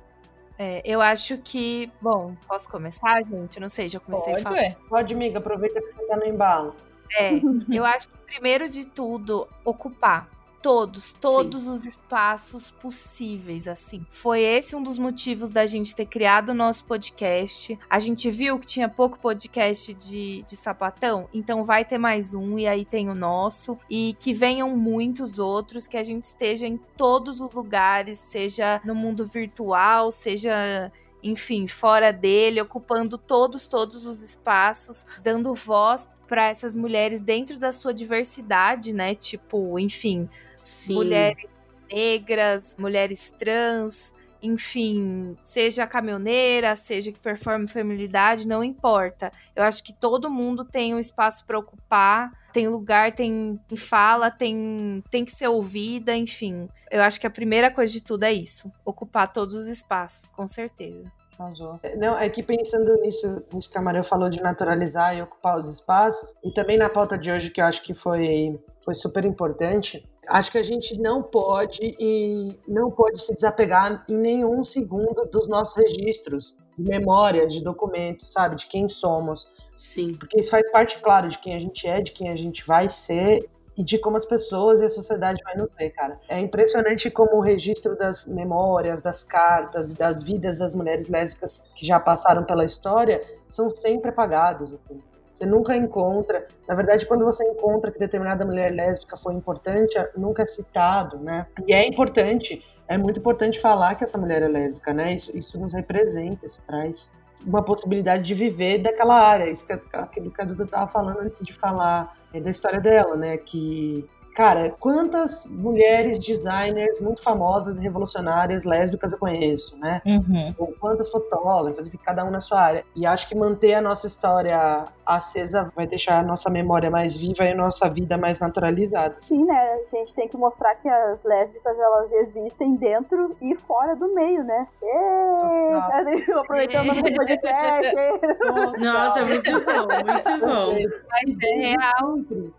É, 0.58 0.82
eu 0.86 1.02
acho 1.02 1.38
que. 1.40 1.92
Bom, 2.02 2.34
posso 2.48 2.70
começar, 2.70 3.22
gente? 3.24 3.60
Não 3.60 3.68
sei, 3.68 3.90
já 3.90 4.00
comecei 4.00 4.34
Pode, 4.36 4.46
a 4.46 4.50
falar. 4.50 4.56
ué. 4.56 4.78
Pode, 4.88 5.14
amiga, 5.14 5.40
aproveita 5.40 5.82
que 5.82 5.92
você 5.92 6.06
tá 6.08 6.16
no 6.16 6.26
embalo. 6.26 6.74
É, 7.20 7.32
eu 7.70 7.84
acho 7.84 8.10
que 8.10 8.18
primeiro 8.20 8.70
de 8.70 8.86
tudo, 8.86 9.46
ocupar 9.66 10.30
todos, 10.66 11.14
todos 11.22 11.68
os 11.68 11.86
espaços 11.86 12.72
possíveis, 12.72 13.68
assim. 13.68 14.04
Foi 14.10 14.42
esse 14.42 14.76
um 14.76 14.82
dos 14.82 14.98
motivos 14.98 15.52
da 15.52 15.68
gente 15.68 15.94
ter 15.94 16.08
criado 16.08 16.50
o 16.50 16.54
nosso 16.56 16.86
podcast. 16.86 17.78
A 17.88 18.00
gente 18.00 18.32
viu 18.32 18.58
que 18.58 18.66
tinha 18.66 18.90
pouco 18.90 19.20
podcast 19.20 19.94
de, 19.94 20.42
de 20.42 20.58
sapatão, 20.58 21.30
então 21.32 21.64
vai 21.64 21.86
ter 21.86 22.00
mais 22.00 22.34
um, 22.34 22.58
e 22.58 22.66
aí 22.66 22.84
tem 22.84 23.12
o 23.12 23.14
nosso. 23.14 23.78
E 23.88 24.16
que 24.20 24.34
venham 24.34 24.76
muitos 24.76 25.38
outros, 25.38 25.86
que 25.86 25.98
a 25.98 26.04
gente 26.04 26.24
esteja 26.24 26.66
em 26.66 26.78
todos 26.98 27.40
os 27.40 27.54
lugares, 27.54 28.18
seja 28.18 28.82
no 28.84 28.96
mundo 28.96 29.24
virtual, 29.24 30.12
seja 30.12 30.92
enfim, 31.22 31.68
fora 31.68 32.14
dele, 32.14 32.62
ocupando 32.62 33.18
todos, 33.18 33.68
todos 33.68 34.06
os 34.06 34.22
espaços, 34.22 35.04
dando 35.24 35.56
voz 35.56 36.08
para 36.28 36.48
essas 36.50 36.76
mulheres 36.76 37.22
dentro 37.22 37.58
da 37.58 37.72
sua 37.72 37.94
diversidade, 37.94 38.94
né? 38.94 39.16
Tipo, 39.16 39.80
enfim, 39.80 40.30
Sim. 40.56 40.96
mulheres 40.96 41.46
negras, 41.92 42.76
mulheres 42.80 43.32
trans, 43.38 44.14
enfim, 44.42 45.38
seja 45.44 45.88
caminhoneira, 45.88 46.76
seja 46.76 47.12
que 47.12 47.20
performe 47.20 47.68
feminilidade, 47.68 48.48
não 48.48 48.64
importa. 48.64 49.32
Eu 49.56 49.64
acho 49.64 49.84
que 49.84 49.94
todo 49.94 50.30
mundo 50.30 50.64
tem 50.64 50.94
um 50.94 51.00
espaço 51.00 51.46
para 51.46 51.58
ocupar, 51.58 52.32
tem 52.54 52.68
lugar, 52.68 53.14
tem 53.14 53.60
fala, 53.76 54.30
tem, 54.30 55.04
tem 55.10 55.26
que 55.26 55.32
ser 55.32 55.48
ouvida, 55.48 56.16
enfim. 56.16 56.68
Eu 56.92 57.02
acho 57.02 57.20
que 57.20 57.28
a 57.28 57.32
primeira 57.32 57.72
coisa 57.72 57.92
de 57.92 58.02
tudo 58.02 58.24
é 58.24 58.34
isso: 58.34 58.72
ocupar 58.84 59.32
todos 59.32 59.56
os 59.56 59.68
espaços, 59.68 60.30
com 60.30 60.48
certeza. 60.48 61.12
Arrasou. 61.38 61.80
Não, 61.98 62.18
é 62.18 62.30
que 62.30 62.42
pensando 62.42 62.96
nisso, 63.00 63.44
nisso 63.54 63.70
que 63.70 63.78
a 63.78 63.82
Maria 63.82 64.04
falou 64.04 64.30
de 64.30 64.42
naturalizar 64.42 65.16
e 65.16 65.22
ocupar 65.22 65.58
os 65.58 65.68
espaços, 65.68 66.36
e 66.44 66.52
também 66.52 66.78
na 66.78 66.90
pauta 66.90 67.18
de 67.18 67.32
hoje 67.32 67.50
que 67.50 67.62
eu 67.62 67.66
acho 67.66 67.84
que 67.84 67.94
foi, 67.94 68.60
foi 68.84 68.96
super 68.96 69.26
importante, 69.26 70.04
acho 70.28 70.52
que 70.52 70.58
a 70.58 70.64
gente 70.64 71.00
não 71.00 71.22
pode 71.22 71.96
e 72.00 72.58
não 72.68 72.90
pode 72.90 73.22
se 73.22 73.34
desapegar 73.36 74.06
em 74.10 74.16
nenhum 74.16 74.64
segundo 74.64 75.26
dos 75.32 75.48
nossos 75.48 75.76
registros, 75.76 76.56
de 76.78 76.84
memórias, 76.84 77.54
de 77.54 77.64
documentos, 77.64 78.32
sabe, 78.32 78.56
de 78.56 78.68
quem 78.68 78.88
somos. 78.88 79.52
Sim. 79.76 80.14
Porque 80.16 80.40
isso 80.40 80.50
faz 80.50 80.70
parte, 80.72 81.00
claro, 81.00 81.30
de 81.30 81.38
quem 81.38 81.56
a 81.56 81.60
gente 81.60 81.88
é, 81.88 82.02
de 82.02 82.12
quem 82.12 82.30
a 82.30 82.36
gente 82.36 82.66
vai 82.66 82.90
ser 82.90 83.48
e 83.78 83.84
de 83.84 83.98
como 83.98 84.18
as 84.18 84.26
pessoas 84.26 84.82
e 84.82 84.86
a 84.86 84.90
sociedade 84.90 85.42
vai 85.44 85.56
nos 85.56 85.70
ver, 85.78 85.90
cara. 85.92 86.20
É 86.30 86.40
impressionante 86.40 87.10
como 87.10 87.38
o 87.38 87.42
registro 87.42 87.96
das 87.96 88.26
memórias, 88.26 89.02
das 89.02 89.24
cartas 89.24 89.94
das 89.94 90.24
vidas 90.24 90.58
das 90.58 90.74
mulheres 90.74 91.10
lésbicas 91.10 91.64
que 91.76 91.86
já 91.86 92.00
passaram 92.00 92.44
pela 92.44 92.66
história 92.66 93.22
são 93.48 93.70
sempre 93.70 94.10
apagados. 94.10 94.74
Assim. 94.74 95.02
Você 95.32 95.46
nunca 95.46 95.76
encontra. 95.76 96.48
Na 96.68 96.76
verdade, 96.76 97.06
quando 97.06 97.26
você 97.26 97.44
encontra 97.46 97.92
que 97.92 98.00
determinada 98.00 98.46
mulher 98.46 98.72
lésbica 98.72 99.18
foi 99.18 99.34
importante, 99.34 99.98
nunca 100.16 100.44
é 100.44 100.46
citado, 100.46 101.20
né? 101.20 101.46
E 101.68 101.74
é 101.74 101.86
importante, 101.88 102.64
é 102.88 102.98
muito 102.98 103.20
importante 103.20 103.60
falar 103.60 103.96
que 103.96 104.04
essa 104.04 104.18
mulher 104.18 104.42
é 104.42 104.48
lésbica, 104.48 104.94
né? 104.94 105.14
Isso, 105.14 105.36
isso 105.36 105.60
nos 105.60 105.74
representa, 105.74 106.46
isso 106.46 106.62
traz 106.66 107.12
uma 107.46 107.64
possibilidade 107.64 108.24
de 108.24 108.34
viver 108.34 108.82
daquela 108.82 109.16
área. 109.16 109.50
Isso 109.50 109.66
que, 109.66 109.74
aquilo 109.74 110.32
que 110.32 110.42
a 110.42 110.46
Duda 110.46 110.64
estava 110.64 110.88
falando 110.88 111.20
antes 111.20 111.44
de 111.46 111.54
falar 111.54 112.16
é, 112.34 112.40
da 112.40 112.50
história 112.50 112.80
dela, 112.80 113.16
né? 113.16 113.38
Que, 113.38 114.08
cara, 114.36 114.76
quantas 114.80 115.48
mulheres 115.48 116.20
designers 116.20 117.00
muito 117.00 117.24
famosas 117.24 117.80
e 117.80 117.82
revolucionárias 117.82 118.66
lésbicas 118.66 119.14
eu 119.14 119.18
conheço, 119.18 119.78
né? 119.78 120.02
Uhum. 120.06 120.54
Ou 120.58 120.74
quantas 120.80 121.10
fotógrafas, 121.10 121.88
enfim, 121.88 121.98
cada 122.04 122.26
um 122.26 122.30
na 122.30 122.42
sua 122.42 122.62
área. 122.62 122.86
E 122.94 123.06
acho 123.06 123.30
que 123.30 123.36
manter 123.36 123.76
a 123.76 123.82
nossa 123.82 124.08
história 124.08 124.84
acesa 125.06 125.72
vai 125.74 125.88
deixar 125.88 126.20
a 126.20 126.24
nossa 126.24 126.50
memória 126.50 126.92
mais 126.92 127.16
viva 127.16 127.46
e 127.46 127.52
a 127.52 127.56
nossa 127.56 127.90
vida 127.90 128.18
mais 128.18 128.38
naturalizada. 128.40 129.16
Sim, 129.20 129.46
né? 129.46 129.80
A 129.94 129.96
gente 129.96 130.14
tem 130.14 130.28
que 130.28 130.36
mostrar 130.36 130.76
que 130.76 130.90
as 130.90 131.24
lésbicas 131.24 131.80
elas 131.80 132.12
existem 132.12 132.76
dentro 132.76 133.36
e 133.42 133.56
fora 133.56 133.96
do 133.96 134.14
meio, 134.14 134.44
né? 134.44 134.68
Êêê! 134.84 136.32
Aproveitando 136.34 136.92
o 136.92 137.16
podcast. 137.16 137.96
Nossa, 138.84 139.26
muito 139.26 139.52
bom, 139.62 139.88
muito 140.06 140.46
bom. 140.46 140.74
Mas 141.10 141.38
é 141.42 141.56
real. 141.56 142.56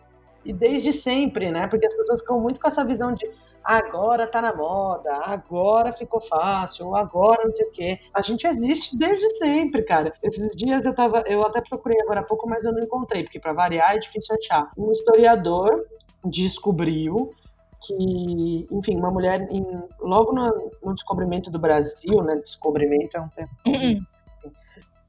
E 0.46 0.52
desde 0.52 0.92
sempre, 0.92 1.50
né? 1.50 1.66
Porque 1.66 1.86
as 1.86 1.94
pessoas 1.94 2.20
ficam 2.20 2.40
muito 2.40 2.60
com 2.60 2.68
essa 2.68 2.84
visão 2.84 3.12
de 3.12 3.28
agora 3.64 4.28
tá 4.28 4.40
na 4.40 4.54
moda, 4.54 5.12
agora 5.24 5.92
ficou 5.92 6.20
fácil, 6.20 6.94
agora 6.94 7.44
não 7.44 7.52
sei 7.54 7.66
o 7.66 7.70
quê. 7.72 7.98
A 8.14 8.22
gente 8.22 8.46
existe 8.46 8.96
desde 8.96 9.26
sempre, 9.38 9.82
cara. 9.82 10.12
Esses 10.22 10.54
dias 10.56 10.84
eu 10.84 10.94
tava, 10.94 11.24
eu 11.26 11.42
até 11.44 11.60
procurei 11.60 12.00
agora 12.00 12.20
há 12.20 12.22
pouco, 12.22 12.48
mas 12.48 12.62
eu 12.62 12.72
não 12.72 12.80
encontrei, 12.80 13.24
porque 13.24 13.40
para 13.40 13.52
variar 13.52 13.96
é 13.96 13.98
difícil 13.98 14.36
achar. 14.36 14.70
Um 14.78 14.92
historiador 14.92 15.84
descobriu 16.24 17.32
que, 17.82 18.66
enfim, 18.70 18.96
uma 18.96 19.10
mulher 19.10 19.48
em- 19.50 19.82
logo 20.00 20.32
no, 20.32 20.70
no 20.84 20.94
descobrimento 20.94 21.50
do 21.50 21.58
Brasil, 21.58 22.22
né? 22.22 22.36
Descobrimento 22.36 23.16
é 23.16 23.20
um 23.20 23.28
termo 23.28 24.06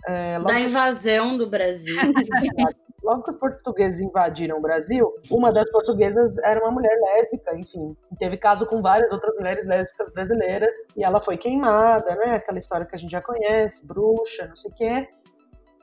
É, 0.07 0.39
da 0.39 0.59
invasão 0.59 1.37
do 1.37 1.47
Brasil. 1.47 1.95
logo 3.07 3.23
que 3.23 3.31
os 3.31 3.37
portugueses 3.37 4.01
invadiram 4.01 4.57
o 4.57 4.61
Brasil, 4.61 5.13
uma 5.31 5.51
das 5.51 5.71
portuguesas 5.71 6.37
era 6.39 6.59
uma 6.59 6.71
mulher 6.71 6.93
lésbica, 6.99 7.57
enfim. 7.57 7.95
Teve 8.19 8.35
caso 8.35 8.65
com 8.65 8.81
várias 8.81 9.09
outras 9.11 9.33
mulheres 9.35 9.65
lésbicas 9.65 10.11
brasileiras 10.11 10.73
e 10.95 11.03
ela 11.05 11.21
foi 11.21 11.37
queimada, 11.37 12.13
né? 12.15 12.35
Aquela 12.35 12.59
história 12.59 12.85
que 12.85 12.95
a 12.95 12.99
gente 12.99 13.11
já 13.11 13.21
conhece, 13.21 13.85
bruxa, 13.85 14.47
não 14.47 14.55
sei 14.57 14.71
o 14.71 14.73
quê. 14.73 15.07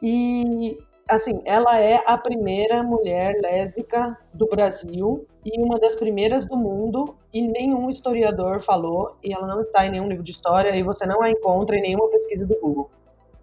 E 0.03 0.77
assim, 1.09 1.41
ela 1.47 1.81
é 1.81 2.03
a 2.07 2.19
primeira 2.19 2.83
mulher 2.83 3.35
lésbica 3.41 4.19
do 4.35 4.47
Brasil 4.47 5.27
e 5.45 5.59
uma 5.61 5.79
das 5.79 5.95
primeiras 5.95 6.45
do 6.45 6.57
mundo 6.57 7.17
e 7.33 7.47
nenhum 7.47 7.89
historiador 7.89 8.61
falou 8.61 9.17
e 9.23 9.33
ela 9.33 9.47
não 9.47 9.63
está 9.63 9.87
em 9.87 9.91
nenhum 9.91 10.09
livro 10.09 10.25
de 10.25 10.33
história 10.33 10.77
e 10.77 10.83
você 10.83 11.07
não 11.07 11.23
a 11.23 11.31
encontra 11.31 11.77
em 11.77 11.83
nenhuma 11.83 12.09
pesquisa 12.11 12.47
do 12.47 12.59
Google 12.61 12.91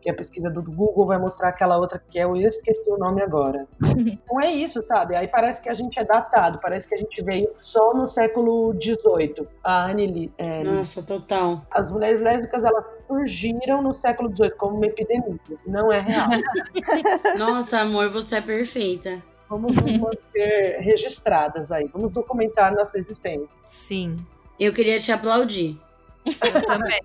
que 0.01 0.09
a 0.09 0.13
pesquisa 0.13 0.49
do 0.49 0.61
Google 0.61 1.05
vai 1.05 1.17
mostrar 1.17 1.49
aquela 1.49 1.77
outra 1.77 2.01
que 2.09 2.19
é, 2.19 2.23
eu 2.23 2.35
esqueci 2.35 2.89
o 2.89 2.97
nome 2.97 3.21
agora. 3.21 3.67
Não 4.29 4.41
é 4.41 4.51
isso, 4.51 4.81
sabe? 4.83 5.15
Aí 5.15 5.27
parece 5.27 5.61
que 5.61 5.69
a 5.69 5.73
gente 5.73 5.99
é 5.99 6.03
datado, 6.03 6.59
parece 6.59 6.89
que 6.89 6.95
a 6.95 6.97
gente 6.97 7.21
veio 7.21 7.49
só 7.61 7.93
no 7.93 8.09
século 8.09 8.73
XVIII. 8.73 9.47
A 9.63 9.85
Anne 9.85 10.33
é, 10.37 10.63
Nossa, 10.63 11.03
total. 11.03 11.61
As 11.69 11.91
mulheres 11.91 12.19
lésbicas, 12.21 12.63
elas 12.63 12.83
surgiram 13.07 13.81
no 13.81 13.93
século 13.93 14.29
XVIII 14.35 14.51
como 14.51 14.77
uma 14.77 14.87
epidemia. 14.87 15.39
Não 15.65 15.91
é 15.91 15.99
real. 15.99 16.27
Nossa, 17.37 17.81
amor, 17.81 18.09
você 18.09 18.37
é 18.37 18.41
perfeita. 18.41 19.21
Vamos 19.49 19.75
nos 19.75 19.99
manter 19.99 20.79
registradas 20.79 21.71
aí. 21.71 21.89
Vamos 21.93 22.11
documentar 22.13 22.73
nossa 22.73 22.97
existência. 22.97 23.61
Sim. 23.65 24.17
Eu 24.57 24.71
queria 24.71 24.97
te 24.97 25.11
aplaudir. 25.11 25.77
Eu 26.25 26.61
também. 26.65 27.01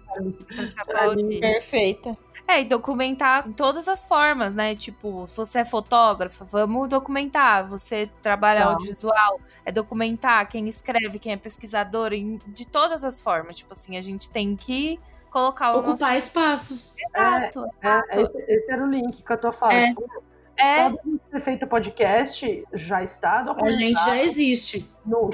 aplaudir. 0.78 1.40
Perfeita. 1.40 2.16
É, 2.48 2.60
e 2.60 2.64
documentar 2.64 3.48
em 3.48 3.52
todas 3.52 3.88
as 3.88 4.06
formas, 4.06 4.54
né? 4.54 4.76
Tipo, 4.76 5.26
se 5.26 5.36
você 5.36 5.60
é 5.60 5.64
fotógrafa, 5.64 6.44
vamos 6.44 6.88
documentar. 6.88 7.66
Você 7.68 8.08
trabalha 8.22 8.60
tá. 8.60 8.66
audiovisual, 8.66 9.40
é 9.64 9.72
documentar 9.72 10.48
quem 10.48 10.68
escreve, 10.68 11.18
quem 11.18 11.32
é 11.32 11.36
pesquisador, 11.36 12.12
em, 12.12 12.38
de 12.46 12.66
todas 12.66 13.02
as 13.02 13.20
formas. 13.20 13.56
Tipo 13.56 13.72
assim, 13.72 13.96
a 13.96 14.02
gente 14.02 14.30
tem 14.30 14.54
que 14.54 15.00
colocar 15.30 15.74
o 15.74 15.80
Ocupar 15.80 16.12
nosso... 16.12 16.14
espaços. 16.14 16.94
Exato. 16.96 17.66
É, 17.82 17.88
é, 17.88 18.22
esse, 18.22 18.44
esse, 18.48 18.72
era 18.72 18.84
o 18.84 18.90
link 18.90 19.24
que 19.24 19.32
eu 19.32 19.38
tô 19.38 19.50
falando. 19.50 19.76
É. 19.76 19.88
Tipo, 19.88 20.22
é. 20.56 20.90
Só 20.90 20.96
de 21.04 21.18
ter 21.30 21.40
feito 21.40 21.66
podcast 21.66 22.64
já 22.72 23.02
está 23.02 23.42
documentado. 23.42 23.76
A 23.76 23.80
gente 23.80 24.04
já 24.04 24.22
existe. 24.22 24.88
No, 25.04 25.30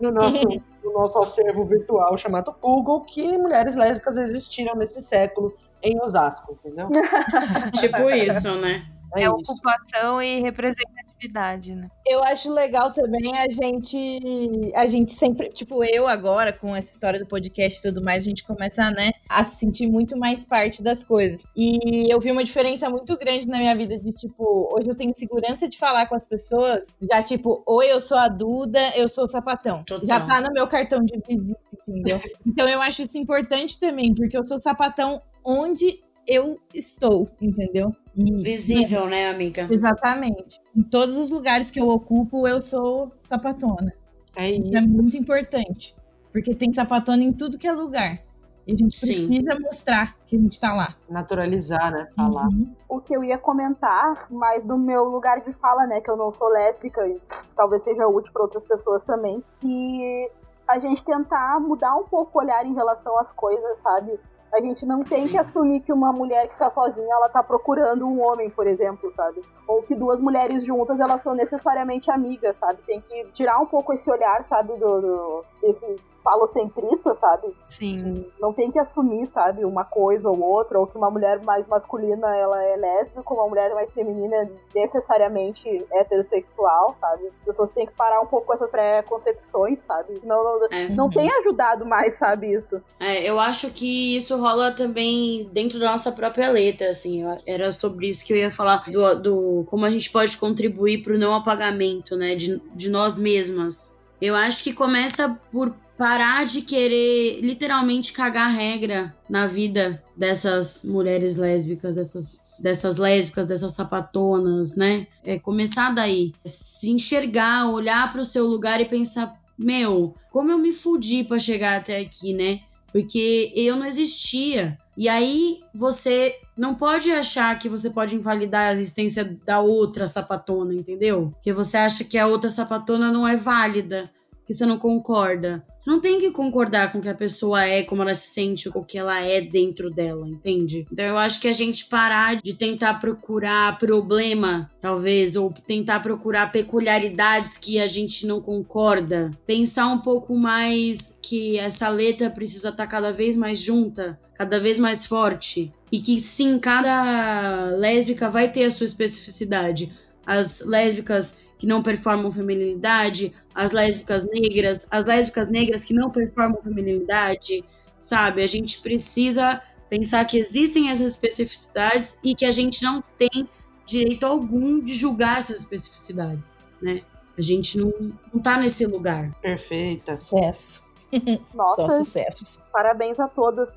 no, 0.00 0.10
nosso, 0.10 0.38
no 0.82 0.92
nosso 0.92 1.18
acervo 1.18 1.64
virtual 1.64 2.16
chamado 2.16 2.54
Google 2.60 3.00
que 3.02 3.36
mulheres 3.38 3.74
lésbicas 3.74 4.16
existiram 4.18 4.74
nesse 4.74 5.02
século 5.02 5.54
em 5.82 6.00
Osasco, 6.00 6.52
entendeu? 6.52 6.88
tipo 7.80 8.08
isso, 8.10 8.54
né? 8.60 8.86
É, 9.14 9.24
é 9.24 9.30
ocupação 9.30 10.22
e 10.22 10.40
representatividade, 10.40 11.74
né? 11.74 11.88
Eu 12.06 12.22
acho 12.24 12.50
legal 12.50 12.92
também 12.92 13.36
a 13.38 13.48
gente 13.48 14.72
a 14.74 14.86
gente 14.86 15.14
sempre, 15.14 15.48
tipo, 15.50 15.84
eu 15.84 16.06
agora 16.06 16.52
com 16.52 16.74
essa 16.74 16.90
história 16.90 17.18
do 17.18 17.26
podcast 17.26 17.78
e 17.78 17.90
tudo 17.90 18.04
mais, 18.04 18.24
a 18.24 18.28
gente 18.28 18.44
começa, 18.44 18.90
né, 18.90 19.12
a 19.28 19.44
se 19.44 19.56
sentir 19.56 19.86
muito 19.86 20.16
mais 20.16 20.44
parte 20.44 20.82
das 20.82 21.04
coisas. 21.04 21.42
E 21.56 22.12
eu 22.12 22.20
vi 22.20 22.30
uma 22.30 22.44
diferença 22.44 22.88
muito 22.88 23.16
grande 23.16 23.46
na 23.48 23.58
minha 23.58 23.74
vida 23.74 23.98
de 23.98 24.12
tipo, 24.12 24.68
hoje 24.72 24.88
eu 24.88 24.94
tenho 24.94 25.14
segurança 25.14 25.68
de 25.68 25.78
falar 25.78 26.06
com 26.06 26.14
as 26.14 26.24
pessoas, 26.24 26.96
já 27.02 27.22
tipo, 27.22 27.62
oi, 27.66 27.92
eu 27.92 28.00
sou 28.00 28.18
a 28.18 28.28
Duda, 28.28 28.96
eu 28.96 29.08
sou 29.08 29.24
o 29.24 29.28
sapatão. 29.28 29.84
Total. 29.84 30.08
Já 30.08 30.20
tá 30.20 30.40
no 30.40 30.52
meu 30.52 30.66
cartão 30.66 31.04
de 31.04 31.20
visita, 31.26 31.60
entendeu? 31.86 32.20
então 32.46 32.68
eu 32.68 32.80
acho 32.80 33.02
isso 33.02 33.18
importante 33.18 33.78
também, 33.78 34.14
porque 34.14 34.36
eu 34.36 34.44
sou 34.44 34.60
sapatão 34.60 35.20
onde 35.44 36.02
eu 36.26 36.58
estou, 36.74 37.28
entendeu? 37.40 37.94
E, 38.16 38.42
Visível, 38.42 39.06
né, 39.06 39.30
amiga? 39.30 39.66
Exatamente. 39.70 40.60
Em 40.76 40.82
todos 40.82 41.16
os 41.16 41.30
lugares 41.30 41.70
que 41.70 41.80
eu 41.80 41.88
ocupo, 41.88 42.46
eu 42.46 42.60
sou 42.60 43.12
sapatona. 43.22 43.92
É 44.36 44.50
isso. 44.50 44.76
É 44.76 44.80
muito 44.82 45.16
importante. 45.16 45.94
Porque 46.30 46.54
tem 46.54 46.72
sapatona 46.72 47.22
em 47.22 47.32
tudo 47.32 47.58
que 47.58 47.66
é 47.66 47.72
lugar. 47.72 48.22
E 48.66 48.74
a 48.74 48.76
gente 48.76 48.96
Sim. 48.96 49.06
precisa 49.06 49.58
mostrar 49.58 50.16
que 50.26 50.36
a 50.36 50.38
gente 50.38 50.60
tá 50.60 50.72
lá. 50.72 50.94
Naturalizar, 51.08 51.90
né? 51.90 52.08
Falar. 52.16 52.46
Uhum. 52.46 52.74
O 52.88 53.00
que 53.00 53.14
eu 53.14 53.24
ia 53.24 53.36
comentar, 53.36 54.26
mas 54.30 54.62
do 54.62 54.78
meu 54.78 55.04
lugar 55.04 55.40
de 55.40 55.52
fala, 55.54 55.86
né? 55.86 56.00
Que 56.00 56.10
eu 56.10 56.16
não 56.16 56.32
sou 56.32 56.48
lésbica 56.48 57.06
e 57.08 57.20
talvez 57.56 57.82
seja 57.82 58.06
útil 58.06 58.32
para 58.32 58.42
outras 58.42 58.64
pessoas 58.64 59.02
também. 59.04 59.42
Que 59.56 60.30
a 60.68 60.78
gente 60.78 61.04
tentar 61.04 61.60
mudar 61.60 61.96
um 61.96 62.04
pouco 62.04 62.38
o 62.38 62.42
olhar 62.42 62.64
em 62.64 62.74
relação 62.74 63.18
às 63.18 63.32
coisas, 63.32 63.78
sabe? 63.78 64.18
A 64.52 64.60
gente 64.60 64.84
não 64.84 65.02
tem 65.02 65.22
Sim. 65.22 65.28
que 65.28 65.38
assumir 65.38 65.80
que 65.80 65.92
uma 65.92 66.12
mulher 66.12 66.46
que 66.46 66.52
está 66.52 66.70
sozinha, 66.70 67.14
ela 67.14 67.28
tá 67.28 67.42
procurando 67.42 68.06
um 68.06 68.22
homem, 68.22 68.50
por 68.50 68.66
exemplo, 68.66 69.10
sabe? 69.16 69.40
Ou 69.66 69.82
que 69.82 69.94
duas 69.94 70.20
mulheres 70.20 70.64
juntas, 70.64 71.00
elas 71.00 71.22
são 71.22 71.34
necessariamente 71.34 72.10
amigas, 72.10 72.56
sabe? 72.58 72.78
Tem 72.86 73.00
que 73.00 73.24
tirar 73.32 73.58
um 73.58 73.66
pouco 73.66 73.92
esse 73.94 74.10
olhar, 74.10 74.44
sabe, 74.44 74.74
do, 74.76 75.00
do 75.00 75.44
desse 75.62 75.96
falocentrista, 76.22 77.14
sabe? 77.14 77.54
Sim. 77.62 78.26
Não 78.40 78.52
tem 78.52 78.70
que 78.70 78.78
assumir, 78.78 79.26
sabe, 79.26 79.64
uma 79.64 79.84
coisa 79.84 80.28
ou 80.28 80.40
outra, 80.40 80.78
ou 80.78 80.86
que 80.86 80.96
uma 80.96 81.10
mulher 81.10 81.40
mais 81.44 81.66
masculina 81.66 82.34
ela 82.36 82.62
é 82.62 82.76
lésbica, 82.76 83.34
uma 83.34 83.48
mulher 83.48 83.74
mais 83.74 83.92
feminina 83.92 84.36
é 84.36 84.48
necessariamente 84.74 85.68
heterossexual, 85.92 86.96
sabe? 87.00 87.26
As 87.26 87.44
pessoas 87.44 87.70
têm 87.72 87.86
que 87.86 87.92
parar 87.94 88.20
um 88.20 88.26
pouco 88.26 88.46
com 88.46 88.54
essas 88.54 88.70
pré-concepções, 88.70 89.78
sabe? 89.86 90.20
Não, 90.24 90.42
não, 90.42 90.66
é. 90.70 90.88
não 90.90 91.10
tem 91.10 91.28
ajudado 91.40 91.84
mais, 91.84 92.14
sabe, 92.14 92.52
isso. 92.52 92.80
É, 93.00 93.28
eu 93.28 93.38
acho 93.38 93.70
que 93.70 94.16
isso 94.16 94.36
rola 94.42 94.72
também 94.72 95.48
dentro 95.52 95.78
da 95.78 95.92
nossa 95.92 96.12
própria 96.12 96.50
letra, 96.50 96.90
assim. 96.90 97.22
Era 97.46 97.72
sobre 97.72 98.08
isso 98.08 98.24
que 98.24 98.32
eu 98.32 98.36
ia 98.36 98.50
falar, 98.50 98.82
do, 98.90 99.14
do 99.14 99.64
como 99.68 99.86
a 99.86 99.90
gente 99.90 100.10
pode 100.10 100.36
contribuir 100.36 101.02
para 101.02 101.14
o 101.14 101.18
não 101.18 101.34
apagamento, 101.34 102.16
né, 102.16 102.34
de, 102.34 102.60
de 102.74 102.90
nós 102.90 103.18
mesmas. 103.18 103.98
Eu 104.20 104.34
acho 104.34 104.62
que 104.62 104.72
começa 104.72 105.28
por 105.50 105.74
parar 105.96 106.44
de 106.44 106.62
querer 106.62 107.40
literalmente 107.42 108.12
cagar 108.12 108.50
regra 108.50 109.14
na 109.28 109.46
vida 109.46 110.02
dessas 110.16 110.84
mulheres 110.84 111.36
lésbicas, 111.36 111.94
dessas, 111.94 112.40
dessas 112.58 112.96
lésbicas, 112.96 113.48
dessas 113.48 113.72
sapatonas, 113.72 114.74
né? 114.74 115.06
É 115.24 115.38
começar 115.38 115.90
daí, 115.90 116.32
se 116.44 116.90
enxergar, 116.90 117.68
olhar 117.70 118.10
para 118.10 118.20
o 118.20 118.24
seu 118.24 118.46
lugar 118.46 118.80
e 118.80 118.84
pensar, 118.84 119.34
meu, 119.56 120.14
como 120.30 120.50
eu 120.50 120.58
me 120.58 120.72
fudi 120.72 121.24
para 121.24 121.38
chegar 121.38 121.78
até 121.78 121.98
aqui, 121.98 122.32
né? 122.32 122.60
Porque 122.92 123.52
eu 123.56 123.76
não 123.76 123.86
existia. 123.86 124.76
E 124.96 125.08
aí 125.08 125.60
você 125.74 126.36
não 126.56 126.74
pode 126.74 127.10
achar 127.10 127.58
que 127.58 127.68
você 127.68 127.88
pode 127.88 128.14
invalidar 128.14 128.68
a 128.68 128.72
existência 128.74 129.24
da 129.44 129.60
outra 129.60 130.06
sapatona, 130.06 130.74
entendeu? 130.74 131.32
Que 131.42 131.52
você 131.52 131.78
acha 131.78 132.04
que 132.04 132.18
a 132.18 132.26
outra 132.26 132.50
sapatona 132.50 133.10
não 133.10 133.26
é 133.26 133.36
válida 133.36 134.10
que 134.46 134.54
você 134.54 134.66
não 134.66 134.78
concorda. 134.78 135.64
Você 135.76 135.90
não 135.90 136.00
tem 136.00 136.18
que 136.18 136.30
concordar 136.30 136.90
com 136.90 136.98
o 136.98 137.00
que 137.00 137.08
a 137.08 137.14
pessoa 137.14 137.64
é, 137.64 137.82
como 137.82 138.02
ela 138.02 138.14
se 138.14 138.32
sente, 138.32 138.68
o 138.68 138.84
que 138.84 138.98
ela 138.98 139.20
é 139.20 139.40
dentro 139.40 139.90
dela, 139.90 140.28
entende? 140.28 140.86
Então 140.92 141.04
eu 141.04 141.18
acho 141.18 141.40
que 141.40 141.48
a 141.48 141.52
gente 141.52 141.86
parar 141.86 142.36
de 142.36 142.54
tentar 142.54 142.94
procurar 142.94 143.78
problema, 143.78 144.70
talvez, 144.80 145.36
ou 145.36 145.52
tentar 145.66 146.00
procurar 146.00 146.52
peculiaridades 146.52 147.56
que 147.56 147.80
a 147.80 147.86
gente 147.86 148.26
não 148.26 148.40
concorda, 148.40 149.30
pensar 149.46 149.86
um 149.86 149.98
pouco 149.98 150.36
mais 150.36 151.18
que 151.22 151.58
essa 151.58 151.88
letra 151.88 152.30
precisa 152.30 152.70
estar 152.70 152.86
cada 152.86 153.12
vez 153.12 153.36
mais 153.36 153.60
junta, 153.60 154.18
cada 154.34 154.58
vez 154.58 154.78
mais 154.78 155.06
forte. 155.06 155.72
E 155.90 156.00
que 156.00 156.18
sim, 156.20 156.58
cada 156.58 157.76
lésbica 157.76 158.30
vai 158.30 158.50
ter 158.50 158.64
a 158.64 158.70
sua 158.70 158.86
especificidade. 158.86 159.92
As 160.24 160.64
lésbicas 160.64 161.38
que 161.62 161.66
não 161.68 161.80
performam 161.80 162.32
feminilidade, 162.32 163.32
as 163.54 163.70
lésbicas 163.70 164.24
negras, 164.24 164.88
as 164.90 165.04
lésbicas 165.04 165.46
negras 165.46 165.84
que 165.84 165.94
não 165.94 166.10
performam 166.10 166.60
feminilidade, 166.60 167.64
sabe? 168.00 168.42
A 168.42 168.48
gente 168.48 168.80
precisa 168.80 169.62
pensar 169.88 170.24
que 170.24 170.36
existem 170.36 170.90
essas 170.90 171.12
especificidades 171.12 172.18
e 172.24 172.34
que 172.34 172.44
a 172.44 172.50
gente 172.50 172.82
não 172.82 173.00
tem 173.16 173.48
direito 173.86 174.26
algum 174.26 174.80
de 174.80 174.92
julgar 174.92 175.38
essas 175.38 175.60
especificidades, 175.60 176.68
né? 176.82 177.02
A 177.38 177.40
gente 177.40 177.78
não, 177.78 177.92
não 178.34 178.42
tá 178.42 178.58
nesse 178.58 178.84
lugar. 178.84 179.32
Perfeita. 179.40 180.18
Sucesso. 180.18 180.84
Nossa, 181.54 181.76
Só 181.76 181.90
sucessos. 181.90 182.58
Parabéns 182.72 183.20
a 183.20 183.28
todas. 183.28 183.72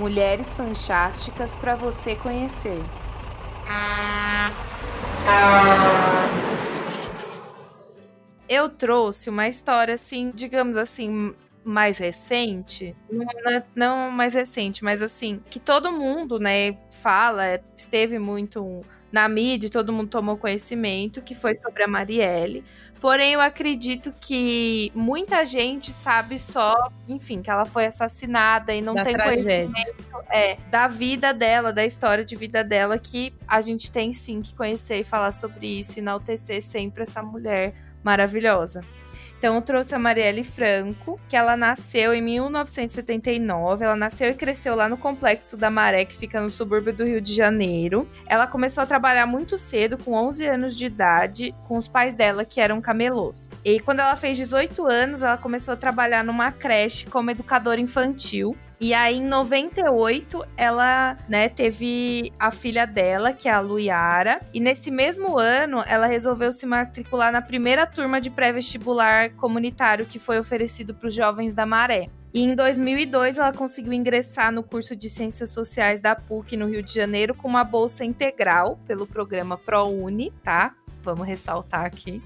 Mulheres 0.00 0.52
fantásticas 0.52 1.54
para 1.54 1.76
você 1.76 2.16
conhecer. 2.16 2.82
Eu 8.48 8.68
trouxe 8.68 9.30
uma 9.30 9.48
história 9.48 9.94
assim, 9.94 10.30
digamos 10.34 10.76
assim, 10.76 11.34
mais 11.64 11.98
recente, 11.98 12.94
não, 13.10 13.26
não, 13.44 13.62
não 13.74 14.10
mais 14.10 14.34
recente, 14.34 14.82
mas 14.82 15.02
assim, 15.02 15.40
que 15.50 15.60
todo 15.60 15.92
mundo, 15.92 16.38
né, 16.38 16.76
fala, 16.90 17.60
esteve 17.76 18.18
muito 18.18 18.82
na 19.12 19.28
mídia, 19.28 19.70
todo 19.70 19.92
mundo 19.92 20.08
tomou 20.08 20.36
conhecimento, 20.36 21.20
que 21.20 21.34
foi 21.34 21.54
sobre 21.54 21.82
a 21.82 21.88
Marielle. 21.88 22.64
Porém, 23.00 23.32
eu 23.32 23.40
acredito 23.40 24.12
que 24.20 24.90
muita 24.94 25.44
gente 25.44 25.90
sabe 25.90 26.38
só, 26.38 26.74
enfim, 27.08 27.42
que 27.42 27.50
ela 27.50 27.66
foi 27.66 27.86
assassinada 27.86 28.72
e 28.72 28.80
não 28.80 28.94
Da 28.94 29.02
tem 29.02 29.12
tragédia. 29.12 29.68
conhecimento 29.68 30.24
é, 30.30 30.56
da 30.70 30.88
vida 30.88 31.34
dela, 31.34 31.72
da 31.72 31.84
história 31.84 32.24
de 32.24 32.34
vida 32.36 32.64
dela, 32.64 32.98
que 32.98 33.34
a 33.46 33.60
gente 33.60 33.92
tem 33.92 34.12
sim 34.12 34.40
que 34.40 34.54
conhecer 34.54 35.00
e 35.00 35.04
falar 35.04 35.32
sobre 35.32 35.80
isso, 35.80 35.98
e 35.98 36.00
enaltecer 36.00 36.62
sempre 36.62 37.02
essa 37.02 37.22
mulher 37.22 37.74
maravilhosa. 38.02 38.82
Então, 39.38 39.54
eu 39.54 39.62
trouxe 39.62 39.94
a 39.94 39.98
Marielle 39.98 40.44
Franco, 40.44 41.20
que 41.28 41.36
ela 41.36 41.56
nasceu 41.56 42.14
em 42.14 42.22
1979. 42.22 43.84
Ela 43.84 43.96
nasceu 43.96 44.30
e 44.30 44.34
cresceu 44.34 44.74
lá 44.74 44.88
no 44.88 44.96
Complexo 44.96 45.56
da 45.56 45.70
Maré, 45.70 46.04
que 46.04 46.16
fica 46.16 46.40
no 46.40 46.50
subúrbio 46.50 46.92
do 46.92 47.04
Rio 47.04 47.20
de 47.20 47.34
Janeiro. 47.34 48.08
Ela 48.26 48.46
começou 48.46 48.82
a 48.82 48.86
trabalhar 48.86 49.26
muito 49.26 49.58
cedo, 49.58 49.98
com 49.98 50.12
11 50.12 50.46
anos 50.46 50.76
de 50.76 50.86
idade, 50.86 51.54
com 51.66 51.76
os 51.76 51.88
pais 51.88 52.14
dela, 52.14 52.44
que 52.44 52.60
eram 52.60 52.80
camelôs. 52.80 53.50
E 53.64 53.80
quando 53.80 54.00
ela 54.00 54.16
fez 54.16 54.36
18 54.36 54.86
anos, 54.86 55.22
ela 55.22 55.36
começou 55.36 55.74
a 55.74 55.76
trabalhar 55.76 56.24
numa 56.24 56.52
creche 56.52 57.06
como 57.06 57.30
educadora 57.30 57.80
infantil. 57.80 58.56
E 58.82 58.92
aí, 58.94 59.18
em 59.18 59.24
98, 59.24 60.44
ela, 60.56 61.16
né, 61.28 61.48
teve 61.48 62.32
a 62.36 62.50
filha 62.50 62.84
dela, 62.84 63.32
que 63.32 63.48
é 63.48 63.52
a 63.52 63.60
Luiara. 63.60 64.40
E 64.52 64.58
nesse 64.58 64.90
mesmo 64.90 65.38
ano, 65.38 65.84
ela 65.86 66.06
resolveu 66.06 66.52
se 66.52 66.66
matricular 66.66 67.30
na 67.30 67.40
primeira 67.40 67.86
turma 67.86 68.20
de 68.20 68.28
pré-vestibular 68.28 69.34
comunitário 69.36 70.04
que 70.04 70.18
foi 70.18 70.36
oferecido 70.40 70.92
para 70.96 71.06
os 71.06 71.14
jovens 71.14 71.54
da 71.54 71.64
Maré. 71.64 72.08
E 72.34 72.42
em 72.42 72.56
2002, 72.56 73.38
ela 73.38 73.52
conseguiu 73.52 73.92
ingressar 73.92 74.50
no 74.50 74.64
curso 74.64 74.96
de 74.96 75.08
Ciências 75.08 75.50
Sociais 75.50 76.00
da 76.00 76.16
PUC 76.16 76.56
no 76.56 76.66
Rio 76.66 76.82
de 76.82 76.92
Janeiro 76.92 77.36
com 77.36 77.46
uma 77.46 77.62
bolsa 77.62 78.04
integral 78.04 78.80
pelo 78.84 79.06
programa 79.06 79.56
ProUni, 79.56 80.32
tá? 80.42 80.74
Vamos 81.04 81.28
ressaltar 81.28 81.84
aqui. 81.84 82.20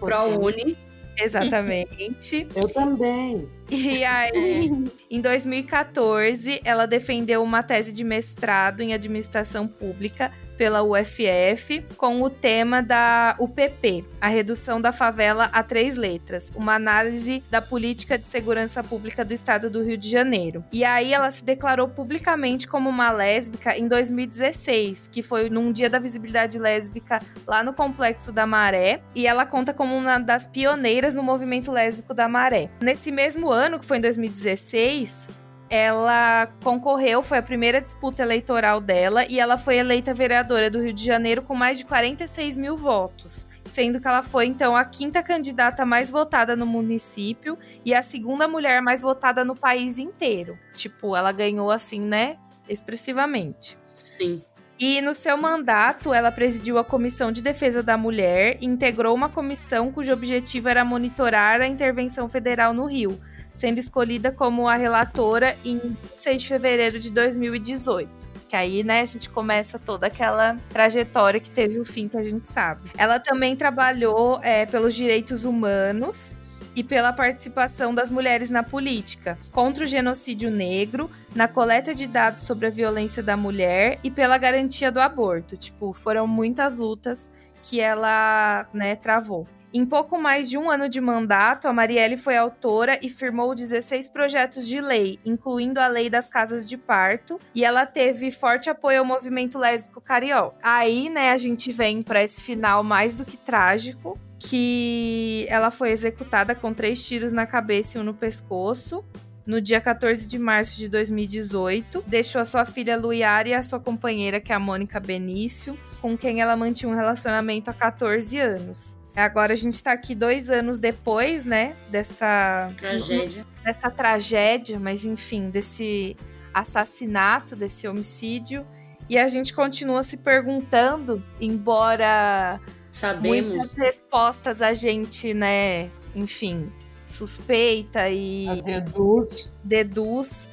ProUni. 0.00 0.76
Exatamente. 1.18 2.46
Eu 2.54 2.68
também. 2.68 3.48
E 3.70 4.04
aí, 4.04 4.70
em 5.10 5.20
2014, 5.20 6.60
ela 6.64 6.86
defendeu 6.86 7.42
uma 7.42 7.62
tese 7.62 7.92
de 7.92 8.04
mestrado 8.04 8.82
em 8.82 8.92
administração 8.92 9.66
pública 9.66 10.30
pela 10.56 10.82
UFF 10.82 11.84
com 11.96 12.22
o 12.22 12.30
tema 12.30 12.82
da 12.82 13.36
UPP, 13.38 14.04
a 14.20 14.28
redução 14.28 14.80
da 14.80 14.92
favela 14.92 15.50
a 15.52 15.62
três 15.62 15.96
letras, 15.96 16.52
uma 16.54 16.74
análise 16.74 17.42
da 17.50 17.60
política 17.60 18.18
de 18.18 18.24
segurança 18.26 18.82
pública 18.82 19.24
do 19.24 19.32
estado 19.32 19.70
do 19.70 19.82
Rio 19.82 19.96
de 19.96 20.08
Janeiro. 20.08 20.64
E 20.72 20.84
aí 20.84 21.12
ela 21.12 21.30
se 21.30 21.44
declarou 21.44 21.88
publicamente 21.88 22.68
como 22.68 22.88
uma 22.88 23.10
lésbica 23.10 23.76
em 23.76 23.88
2016, 23.88 25.08
que 25.08 25.22
foi 25.22 25.48
num 25.50 25.72
dia 25.72 25.90
da 25.90 25.98
visibilidade 25.98 26.58
lésbica 26.58 27.20
lá 27.46 27.62
no 27.62 27.72
Complexo 27.72 28.32
da 28.32 28.46
Maré, 28.46 29.02
e 29.14 29.26
ela 29.26 29.46
conta 29.46 29.74
como 29.74 29.96
uma 29.96 30.18
das 30.18 30.46
pioneiras 30.46 31.14
no 31.14 31.22
movimento 31.22 31.70
lésbico 31.70 32.14
da 32.14 32.28
Maré. 32.28 32.70
Nesse 32.80 33.10
mesmo 33.10 33.50
ano, 33.50 33.78
que 33.78 33.84
foi 33.84 33.98
em 33.98 34.00
2016, 34.00 35.28
ela 35.72 36.48
concorreu, 36.62 37.22
foi 37.22 37.38
a 37.38 37.42
primeira 37.42 37.80
disputa 37.80 38.22
eleitoral 38.22 38.78
dela 38.78 39.24
e 39.26 39.40
ela 39.40 39.56
foi 39.56 39.78
eleita 39.78 40.12
vereadora 40.12 40.68
do 40.68 40.82
Rio 40.82 40.92
de 40.92 41.02
Janeiro 41.02 41.40
com 41.40 41.54
mais 41.54 41.78
de 41.78 41.86
46 41.86 42.58
mil 42.58 42.76
votos, 42.76 43.48
sendo 43.64 43.98
que 43.98 44.06
ela 44.06 44.22
foi 44.22 44.44
então 44.44 44.76
a 44.76 44.84
quinta 44.84 45.22
candidata 45.22 45.86
mais 45.86 46.10
votada 46.10 46.54
no 46.54 46.66
município 46.66 47.56
e 47.86 47.94
a 47.94 48.02
segunda 48.02 48.46
mulher 48.46 48.82
mais 48.82 49.00
votada 49.00 49.46
no 49.46 49.56
país 49.56 49.98
inteiro. 49.98 50.58
Tipo, 50.74 51.16
ela 51.16 51.32
ganhou 51.32 51.70
assim, 51.70 52.00
né, 52.02 52.36
expressivamente. 52.68 53.78
Sim. 53.96 54.42
E 54.84 55.00
no 55.00 55.14
seu 55.14 55.36
mandato, 55.36 56.12
ela 56.12 56.32
presidiu 56.32 56.76
a 56.76 56.82
Comissão 56.82 57.30
de 57.30 57.40
Defesa 57.40 57.84
da 57.84 57.96
Mulher 57.96 58.58
e 58.60 58.66
integrou 58.66 59.14
uma 59.14 59.28
comissão 59.28 59.92
cujo 59.92 60.12
objetivo 60.12 60.68
era 60.68 60.84
monitorar 60.84 61.60
a 61.60 61.68
intervenção 61.68 62.28
federal 62.28 62.74
no 62.74 62.86
Rio, 62.86 63.16
sendo 63.52 63.78
escolhida 63.78 64.32
como 64.32 64.66
a 64.66 64.74
relatora 64.74 65.56
em 65.64 65.78
26 65.78 66.42
de 66.42 66.48
fevereiro 66.48 66.98
de 66.98 67.12
2018. 67.12 68.10
Que 68.48 68.56
aí, 68.56 68.82
né, 68.82 69.02
a 69.02 69.04
gente 69.04 69.30
começa 69.30 69.78
toda 69.78 70.08
aquela 70.08 70.58
trajetória 70.70 71.38
que 71.38 71.48
teve 71.48 71.78
o 71.78 71.84
fim 71.84 72.08
que 72.08 72.18
a 72.18 72.22
gente 72.24 72.48
sabe. 72.48 72.90
Ela 72.98 73.20
também 73.20 73.54
trabalhou 73.54 74.40
é, 74.42 74.66
pelos 74.66 74.96
direitos 74.96 75.44
humanos 75.44 76.34
e 76.74 76.82
pela 76.82 77.12
participação 77.12 77.94
das 77.94 78.10
mulheres 78.10 78.50
na 78.50 78.62
política, 78.62 79.38
contra 79.50 79.84
o 79.84 79.86
genocídio 79.86 80.50
negro, 80.50 81.10
na 81.34 81.48
coleta 81.48 81.94
de 81.94 82.06
dados 82.06 82.44
sobre 82.44 82.66
a 82.66 82.70
violência 82.70 83.22
da 83.22 83.36
mulher 83.36 83.98
e 84.02 84.10
pela 84.10 84.38
garantia 84.38 84.90
do 84.90 85.00
aborto. 85.00 85.56
Tipo, 85.56 85.92
foram 85.92 86.26
muitas 86.26 86.78
lutas 86.78 87.30
que 87.62 87.80
ela, 87.80 88.66
né, 88.72 88.96
travou. 88.96 89.46
Em 89.74 89.86
pouco 89.86 90.20
mais 90.20 90.50
de 90.50 90.58
um 90.58 90.70
ano 90.70 90.86
de 90.86 91.00
mandato, 91.00 91.66
a 91.66 91.72
Marielle 91.72 92.18
foi 92.18 92.36
autora 92.36 92.98
e 93.00 93.08
firmou 93.08 93.54
16 93.54 94.10
projetos 94.10 94.68
de 94.68 94.82
lei, 94.82 95.18
incluindo 95.24 95.80
a 95.80 95.86
lei 95.86 96.10
das 96.10 96.28
casas 96.28 96.66
de 96.66 96.76
parto, 96.76 97.40
e 97.54 97.64
ela 97.64 97.86
teve 97.86 98.30
forte 98.30 98.68
apoio 98.68 98.98
ao 98.98 99.04
movimento 99.06 99.58
lésbico 99.58 99.98
carioca. 99.98 100.56
Aí, 100.62 101.08
né, 101.08 101.30
a 101.30 101.38
gente 101.38 101.72
vem 101.72 102.02
para 102.02 102.22
esse 102.22 102.42
final 102.42 102.84
mais 102.84 103.14
do 103.14 103.24
que 103.24 103.38
trágico, 103.38 104.18
que 104.42 105.46
ela 105.48 105.70
foi 105.70 105.90
executada 105.90 106.54
com 106.54 106.74
três 106.74 107.06
tiros 107.06 107.32
na 107.32 107.46
cabeça 107.46 107.96
e 107.96 108.00
um 108.00 108.04
no 108.04 108.12
pescoço. 108.12 109.04
No 109.46 109.60
dia 109.60 109.80
14 109.80 110.26
de 110.26 110.38
março 110.38 110.76
de 110.76 110.88
2018, 110.88 112.04
deixou 112.06 112.40
a 112.40 112.44
sua 112.44 112.64
filha 112.64 112.96
Luiara 112.96 113.48
e 113.48 113.54
a 113.54 113.62
sua 113.62 113.78
companheira, 113.78 114.40
que 114.40 114.52
é 114.52 114.54
a 114.54 114.58
Mônica 114.58 114.98
Benício, 115.00 115.78
com 116.00 116.16
quem 116.16 116.40
ela 116.40 116.56
mantinha 116.56 116.90
um 116.90 116.94
relacionamento 116.94 117.70
há 117.70 117.74
14 117.74 118.38
anos. 118.38 118.96
Agora 119.14 119.52
a 119.52 119.56
gente 119.56 119.80
tá 119.82 119.92
aqui 119.92 120.14
dois 120.14 120.48
anos 120.48 120.78
depois, 120.78 121.44
né? 121.44 121.76
Dessa 121.90 122.72
Tragédia. 122.76 123.46
dessa 123.64 123.90
tragédia, 123.90 124.80
mas 124.80 125.04
enfim, 125.04 125.50
desse 125.50 126.16
assassinato, 126.54 127.54
desse 127.54 127.86
homicídio. 127.86 128.66
E 129.08 129.18
a 129.18 129.28
gente 129.28 129.52
continua 129.52 130.02
se 130.02 130.16
perguntando, 130.16 131.22
embora 131.40 132.60
Sabemos. 132.92 133.48
muitas 133.48 133.72
respostas 133.72 134.60
a 134.60 134.74
gente, 134.74 135.32
né, 135.32 135.90
enfim, 136.14 136.70
suspeita 137.04 138.08
e 138.10 138.46
A 138.48 138.54
deduz. 138.56 139.50
deduz 139.64 140.48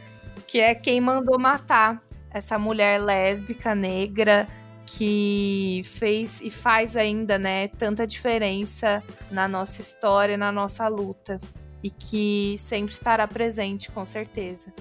que 0.47 0.59
é 0.59 0.73
quem 0.73 0.99
mandou 1.01 1.37
matar 1.37 2.01
essa 2.31 2.57
mulher 2.57 2.99
lésbica 2.99 3.75
negra 3.75 4.47
que 4.85 5.83
fez 5.85 6.41
e 6.41 6.49
faz 6.49 6.95
ainda, 6.95 7.37
né, 7.37 7.67
tanta 7.67 8.07
diferença 8.07 9.03
na 9.29 9.47
nossa 9.47 9.81
história, 9.81 10.35
na 10.37 10.51
nossa 10.51 10.87
luta 10.87 11.39
e 11.83 11.91
que 11.91 12.55
sempre 12.57 12.91
estará 12.93 13.27
presente, 13.27 13.91
com 13.91 14.03
certeza. 14.05 14.73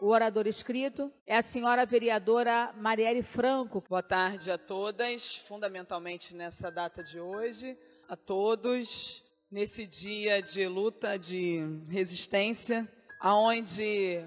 O 0.00 0.06
orador 0.06 0.46
escrito 0.46 1.12
é 1.26 1.36
a 1.36 1.42
senhora 1.42 1.84
vereadora 1.84 2.72
Marielle 2.74 3.22
Franco. 3.22 3.84
Boa 3.86 4.02
tarde 4.02 4.50
a 4.50 4.56
todas, 4.56 5.36
fundamentalmente 5.36 6.34
nessa 6.34 6.70
data 6.70 7.02
de 7.02 7.20
hoje, 7.20 7.76
a 8.08 8.16
todos, 8.16 9.22
nesse 9.50 9.86
dia 9.86 10.40
de 10.40 10.66
luta, 10.66 11.18
de 11.18 11.60
resistência, 11.86 12.90
aonde 13.20 14.24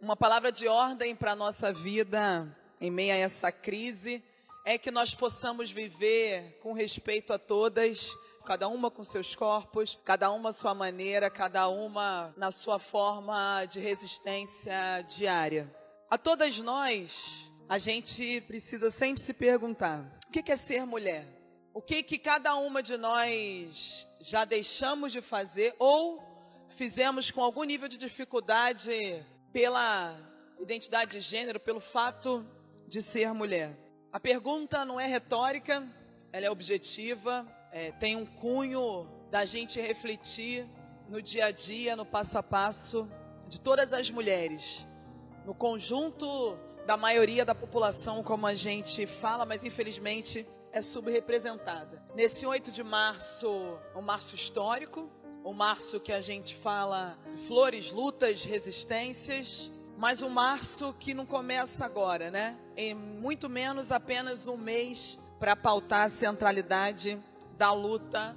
uma 0.00 0.14
palavra 0.14 0.52
de 0.52 0.68
ordem 0.68 1.16
para 1.16 1.32
a 1.32 1.36
nossa 1.36 1.72
vida 1.72 2.46
em 2.80 2.92
meio 2.92 3.12
a 3.12 3.16
essa 3.16 3.50
crise 3.50 4.22
é 4.64 4.78
que 4.78 4.92
nós 4.92 5.12
possamos 5.12 5.72
viver 5.72 6.60
com 6.62 6.72
respeito 6.72 7.32
a 7.32 7.38
todas, 7.38 8.16
cada 8.46 8.68
uma 8.68 8.92
com 8.92 9.02
seus 9.02 9.34
corpos, 9.34 9.98
cada 10.04 10.30
uma 10.30 10.50
à 10.50 10.52
sua 10.52 10.72
maneira, 10.72 11.28
cada 11.28 11.66
uma 11.68 12.32
na 12.36 12.52
sua 12.52 12.78
forma 12.78 13.64
de 13.64 13.80
resistência 13.80 15.04
diária. 15.08 15.68
A 16.08 16.16
todas 16.16 16.60
nós, 16.60 17.50
a 17.68 17.76
gente 17.76 18.40
precisa 18.42 18.88
sempre 18.88 19.20
se 19.20 19.34
perguntar: 19.34 20.08
o 20.28 20.30
que 20.30 20.52
é 20.52 20.54
ser 20.54 20.86
mulher? 20.86 21.26
O 21.74 21.82
que 21.82 22.04
que 22.04 22.18
cada 22.18 22.54
uma 22.54 22.82
de 22.84 22.96
nós 22.96 24.06
já 24.20 24.44
deixamos 24.44 25.10
de 25.10 25.20
fazer 25.20 25.74
ou 25.78 26.22
fizemos 26.68 27.32
com 27.32 27.42
algum 27.42 27.64
nível 27.64 27.88
de 27.88 27.98
dificuldade 27.98 29.26
pela 29.52 30.16
identidade 30.60 31.18
de 31.18 31.20
gênero, 31.20 31.58
pelo 31.58 31.80
fato 31.80 32.46
de 32.86 33.02
ser 33.02 33.34
mulher? 33.34 33.76
A 34.12 34.20
pergunta 34.20 34.84
não 34.84 35.00
é 35.00 35.06
retórica, 35.06 35.84
ela 36.32 36.46
é 36.46 36.50
objetiva, 36.50 37.44
é, 37.72 37.92
tem 37.92 38.16
um 38.16 38.26
cunho 38.26 39.08
da 39.30 39.44
gente 39.44 39.80
refletir 39.80 40.66
no 41.08 41.20
dia 41.22 41.46
a 41.46 41.50
dia, 41.50 41.96
no 41.96 42.04
passo 42.04 42.38
a 42.38 42.42
passo 42.42 43.08
de 43.48 43.60
todas 43.60 43.92
as 43.92 44.10
mulheres, 44.10 44.86
no 45.44 45.54
conjunto 45.54 46.58
da 46.86 46.96
maioria 46.96 47.44
da 47.44 47.54
população, 47.54 48.22
como 48.22 48.46
a 48.46 48.54
gente 48.54 49.06
fala, 49.06 49.44
mas 49.44 49.64
infelizmente 49.64 50.46
é 50.72 50.82
subrepresentada. 50.82 52.02
Nesse 52.14 52.46
8 52.46 52.70
de 52.70 52.82
março, 52.82 53.78
um 53.94 54.02
março 54.02 54.34
histórico, 54.34 55.10
o 55.42 55.52
março 55.52 56.00
que 56.00 56.12
a 56.12 56.20
gente 56.20 56.54
fala 56.56 57.16
flores, 57.46 57.90
lutas, 57.90 58.44
resistências, 58.44 59.70
mas 59.96 60.22
um 60.22 60.28
março 60.28 60.92
que 60.98 61.14
não 61.14 61.24
começa 61.24 61.84
agora, 61.84 62.30
né? 62.30 62.56
Em 62.76 62.94
muito 62.94 63.48
menos 63.48 63.90
apenas 63.90 64.46
um 64.46 64.56
mês 64.56 65.18
para 65.38 65.56
pautar 65.56 66.02
a 66.02 66.08
centralidade 66.08 67.18
da 67.56 67.72
luta 67.72 68.36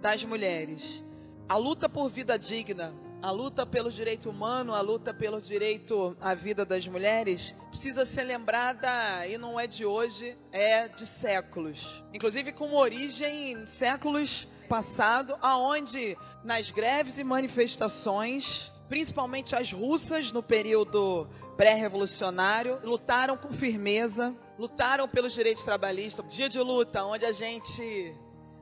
das 0.00 0.24
mulheres. 0.24 1.04
A 1.48 1.56
luta 1.56 1.88
por 1.88 2.08
vida 2.08 2.38
digna, 2.38 2.94
a 3.22 3.30
luta 3.30 3.66
pelo 3.66 3.90
direito 3.90 4.30
humano, 4.30 4.74
a 4.74 4.80
luta 4.80 5.12
pelo 5.12 5.40
direito 5.40 6.16
à 6.20 6.34
vida 6.34 6.64
das 6.64 6.86
mulheres, 6.86 7.54
precisa 7.68 8.04
ser 8.04 8.24
lembrada 8.24 8.88
e 9.26 9.36
não 9.36 9.58
é 9.58 9.66
de 9.66 9.84
hoje, 9.84 10.36
é 10.52 10.88
de 10.88 11.06
séculos. 11.06 12.02
Inclusive 12.14 12.52
com 12.52 12.74
origem 12.74 13.52
em 13.52 13.66
séculos 13.66 14.48
passado, 14.68 15.36
aonde 15.42 16.16
nas 16.44 16.70
greves 16.70 17.18
e 17.18 17.24
manifestações, 17.24 18.72
principalmente 18.88 19.54
as 19.54 19.72
russas 19.72 20.32
no 20.32 20.42
período 20.42 21.28
pré-revolucionário, 21.56 22.78
lutaram 22.82 23.36
com 23.36 23.52
firmeza, 23.52 24.34
lutaram 24.58 25.06
pelos 25.06 25.32
direitos 25.34 25.64
trabalhistas. 25.64 26.24
Dia 26.28 26.48
de 26.48 26.60
luta, 26.60 27.04
onde 27.04 27.26
a 27.26 27.32
gente 27.32 28.14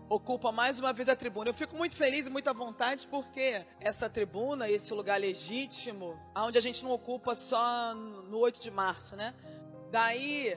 ocupa 0.09 0.51
mais 0.51 0.79
uma 0.79 0.93
vez 0.93 1.09
a 1.09 1.17
tribuna. 1.17 1.51
Eu 1.51 1.55
fico 1.55 1.77
muito 1.77 1.95
feliz 1.95 2.27
e 2.27 2.31
muito 2.31 2.49
à 2.49 2.53
vontade 2.53 3.07
porque 3.09 3.65
essa 3.81 4.09
tribuna, 4.09 4.71
esse 4.71 4.93
lugar 4.95 5.21
legítimo, 5.21 6.19
onde 6.35 6.57
a 6.57 6.61
gente 6.61 6.83
não 6.83 6.91
ocupa 6.91 7.35
só 7.35 7.95
no 7.95 8.39
8 8.39 8.61
de 8.61 8.71
março, 8.71 9.15
né? 9.17 9.35
Daí, 9.91 10.57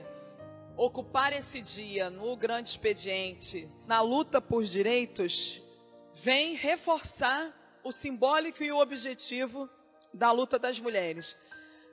ocupar 0.76 1.32
esse 1.32 1.60
dia 1.60 2.10
no 2.10 2.36
grande 2.36 2.70
expediente, 2.70 3.68
na 3.86 4.00
luta 4.00 4.40
por 4.40 4.64
direitos, 4.64 5.62
vem 6.14 6.54
reforçar 6.54 7.52
o 7.84 7.92
simbólico 7.92 8.62
e 8.62 8.72
o 8.72 8.78
objetivo 8.78 9.68
da 10.14 10.30
luta 10.30 10.58
das 10.58 10.80
mulheres. 10.80 11.36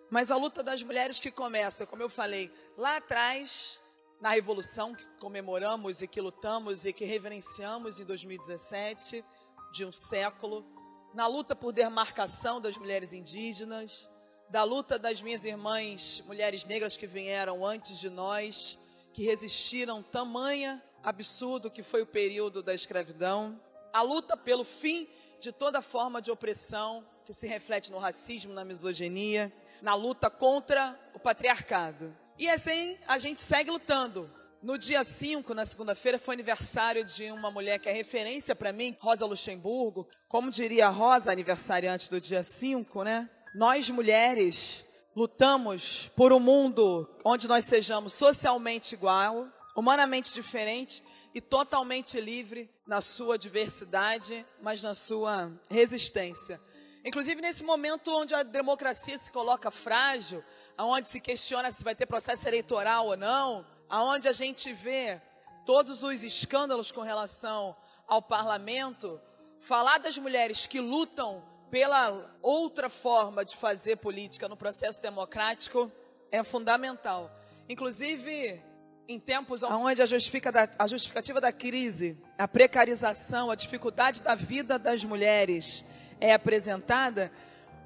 Mas 0.10 0.32
a 0.32 0.38
luta 0.38 0.64
das 0.64 0.82
mulheres 0.82 1.20
que 1.20 1.30
começa, 1.30 1.86
como 1.86 2.02
eu 2.02 2.10
falei, 2.10 2.52
lá 2.78 2.98
atrás, 2.98 3.79
na 4.20 4.32
revolução 4.32 4.94
que 4.94 5.06
comemoramos 5.20 6.02
e 6.02 6.08
que 6.08 6.20
lutamos 6.20 6.86
e 6.86 6.92
que 6.92 7.06
reverenciamos 7.06 8.00
em 8.00 8.06
2017, 8.06 9.24
de 9.72 9.86
um 9.86 9.92
século, 9.92 10.66
na 11.14 11.26
luta 11.26 11.56
por 11.56 11.72
demarcação 11.72 12.60
das 12.60 12.76
mulheres 12.76 13.14
indígenas, 13.14 14.10
da 14.50 14.64
luta 14.64 15.00
das 15.00 15.22
minhas 15.22 15.46
irmãs, 15.46 16.22
mulheres 16.26 16.66
negras 16.66 16.98
que 16.98 17.08
vieram 17.08 17.66
antes 17.66 18.00
de 18.00 18.10
nós, 18.10 18.78
que 19.14 19.24
resistiram 19.24 20.04
tamanha 20.04 20.84
absurdo 21.04 21.72
que 21.72 21.82
foi 21.82 22.02
o 22.02 22.06
período 22.06 22.62
da 22.62 22.74
escravidão, 22.74 23.60
a 23.94 24.02
luta 24.02 24.36
pelo 24.36 24.66
fim 24.66 25.08
de 25.40 25.52
toda 25.52 25.82
forma 25.82 26.22
de 26.22 26.30
opressão 26.30 27.06
que 27.24 27.32
se 27.32 27.48
reflete 27.48 27.92
no 27.92 27.98
racismo, 27.98 28.54
na 28.54 28.66
misoginia, 28.66 29.54
na 29.82 29.96
luta 29.96 30.30
contra 30.30 31.00
o 31.14 31.20
patriarcado. 31.20 32.14
E 32.40 32.50
assim 32.50 32.98
a 33.06 33.18
gente 33.18 33.42
segue 33.42 33.70
lutando. 33.70 34.32
No 34.64 34.78
dia 34.78 35.04
5, 35.04 35.54
na 35.54 35.66
segunda-feira, 35.66 36.18
foi 36.18 36.36
aniversário 36.36 37.04
de 37.04 37.30
uma 37.34 37.52
mulher 37.52 37.80
que 37.80 37.90
é 37.90 37.92
referência 37.92 38.56
para 38.56 38.72
mim, 38.72 38.96
Rosa 38.98 39.26
Luxemburgo. 39.26 40.08
Como 40.30 40.50
diria 40.50 40.88
a 40.88 40.90
Rosa, 40.90 41.34
aniversariante 41.34 42.10
do 42.10 42.20
dia 42.20 42.42
5, 42.42 43.04
né? 43.04 43.30
Nós 43.54 43.90
mulheres 43.90 44.86
lutamos 45.14 46.10
por 46.16 46.32
um 46.32 46.40
mundo 46.40 47.10
onde 47.26 47.46
nós 47.46 47.66
sejamos 47.66 48.14
socialmente 48.14 48.96
igual, 48.96 49.46
humanamente 49.76 50.34
diferente 50.34 51.04
e 51.36 51.42
totalmente 51.42 52.22
livre 52.22 52.70
na 52.88 53.02
sua 53.02 53.38
diversidade, 53.38 54.46
mas 54.62 54.82
na 54.82 54.94
sua 54.94 55.52
resistência. 55.70 56.60
Inclusive 57.04 57.42
nesse 57.42 57.64
momento 57.64 58.14
onde 58.14 58.36
a 58.36 58.44
democracia 58.44 59.18
se 59.18 59.32
coloca 59.32 59.72
frágil, 59.72 60.44
aonde 60.78 61.08
se 61.08 61.22
questiona 61.22 61.72
se 61.72 61.84
vai 61.84 61.96
ter 61.96 62.06
processo 62.06 62.48
eleitoral 62.48 63.08
ou 63.08 63.18
não, 63.18 63.66
aonde 63.88 64.28
a 64.28 64.34
gente 64.34 64.74
vê 64.74 65.22
todos 65.66 66.04
os 66.04 66.24
escândalos 66.24 66.92
com 66.92 67.02
relação 67.02 67.76
ao 68.08 68.22
parlamento, 68.22 69.20
falar 69.60 69.98
das 70.00 70.18
mulheres 70.18 70.68
que 70.68 70.80
lutam 70.80 71.44
pela 71.70 72.38
outra 72.42 72.90
forma 72.90 73.46
de 73.46 73.56
fazer 73.56 73.98
política 73.98 74.50
no 74.50 74.58
processo 74.58 75.02
democrático 75.02 75.92
é 76.32 76.44
fundamental. 76.44 77.32
Inclusive, 77.68 78.62
em 79.08 79.20
tempos 79.20 79.64
onde 79.64 80.02
a, 80.02 80.06
a 80.80 80.88
justificativa 80.88 81.40
da 81.40 81.52
crise, 81.52 82.18
a 82.38 82.48
precarização, 82.48 83.52
a 83.52 83.56
dificuldade 83.56 84.22
da 84.22 84.36
vida 84.36 84.78
das 84.78 85.04
mulheres 85.04 85.86
é 86.20 86.34
apresentada, 86.34 87.32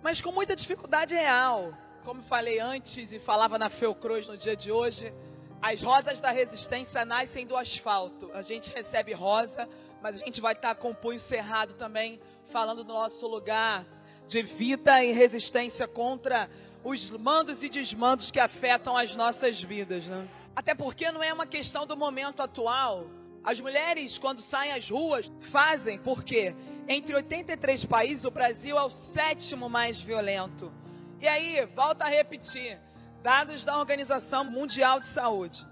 mas 0.01 0.21
com 0.21 0.31
muita 0.31 0.55
dificuldade 0.55 1.15
real 1.15 1.73
como 2.03 2.21
falei 2.21 2.59
antes 2.59 3.13
e 3.13 3.19
falava 3.19 3.57
na 3.57 3.69
Feocruz 3.69 4.27
no 4.27 4.35
dia 4.35 4.55
de 4.55 4.71
hoje, 4.71 5.13
as 5.61 5.81
rosas 5.81 6.19
da 6.19 6.31
resistência 6.31 7.05
nascem 7.05 7.47
do 7.47 7.55
asfalto. 7.55 8.29
A 8.33 8.41
gente 8.41 8.69
recebe 8.71 9.13
rosa, 9.13 9.67
mas 10.01 10.21
a 10.21 10.25
gente 10.25 10.41
vai 10.41 10.53
estar 10.53 10.75
com 10.75 10.91
o 10.91 10.95
punho 10.95 11.19
cerrado 11.19 11.73
também, 11.73 12.19
falando 12.45 12.83
do 12.83 12.93
nosso 12.93 13.25
lugar 13.27 13.85
de 14.27 14.41
vida 14.41 15.03
e 15.03 15.13
resistência 15.13 15.87
contra 15.87 16.49
os 16.83 17.09
mandos 17.11 17.63
e 17.63 17.69
desmandos 17.69 18.29
que 18.29 18.39
afetam 18.39 18.97
as 18.97 19.15
nossas 19.15 19.61
vidas. 19.63 20.05
Né? 20.05 20.27
Até 20.53 20.75
porque 20.75 21.09
não 21.11 21.23
é 21.23 21.31
uma 21.31 21.47
questão 21.47 21.85
do 21.85 21.95
momento 21.95 22.41
atual. 22.41 23.07
As 23.43 23.59
mulheres, 23.61 24.17
quando 24.17 24.41
saem 24.41 24.73
às 24.73 24.89
ruas, 24.89 25.31
fazem 25.39 25.97
porque 25.97 26.53
entre 26.87 27.15
83 27.15 27.85
países, 27.85 28.25
o 28.25 28.31
Brasil 28.31 28.77
é 28.77 28.83
o 28.83 28.89
sétimo 28.89 29.69
mais 29.69 30.01
violento. 30.01 30.71
E 31.19 31.27
aí, 31.27 31.65
volta 31.75 32.05
a 32.05 32.09
repetir: 32.09 32.79
dados 33.21 33.63
da 33.63 33.77
Organização 33.77 34.43
Mundial 34.43 34.99
de 34.99 35.07
Saúde. 35.07 35.65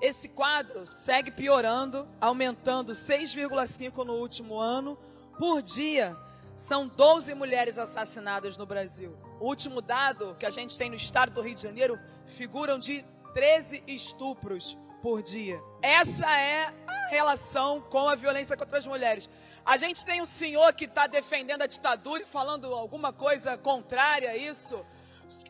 Esse 0.00 0.28
quadro 0.28 0.86
segue 0.86 1.30
piorando, 1.30 2.06
aumentando 2.20 2.92
6,5 2.92 4.04
no 4.04 4.14
último 4.14 4.58
ano. 4.58 4.98
Por 5.38 5.62
dia, 5.62 6.16
são 6.54 6.86
12 6.88 7.34
mulheres 7.34 7.78
assassinadas 7.78 8.56
no 8.56 8.66
Brasil. 8.66 9.16
O 9.40 9.46
último 9.46 9.80
dado 9.80 10.34
que 10.38 10.46
a 10.46 10.50
gente 10.50 10.76
tem 10.76 10.88
no 10.88 10.96
estado 10.96 11.32
do 11.32 11.40
Rio 11.42 11.54
de 11.54 11.62
Janeiro 11.62 11.98
figuram 12.26 12.78
de 12.78 13.04
13 13.34 13.82
estupros 13.86 14.78
por 15.02 15.22
dia. 15.22 15.60
Essa 15.82 16.30
é 16.30 16.72
a 16.86 17.08
relação 17.08 17.80
com 17.80 18.08
a 18.08 18.14
violência 18.14 18.56
contra 18.56 18.78
as 18.78 18.86
mulheres. 18.86 19.28
A 19.66 19.76
gente 19.76 20.04
tem 20.04 20.22
um 20.22 20.26
senhor 20.26 20.72
que 20.74 20.84
está 20.84 21.08
defendendo 21.08 21.62
a 21.62 21.66
ditadura 21.66 22.22
e 22.22 22.24
falando 22.26 22.72
alguma 22.72 23.12
coisa 23.12 23.58
contrária 23.58 24.30
a 24.30 24.36
isso. 24.36 24.86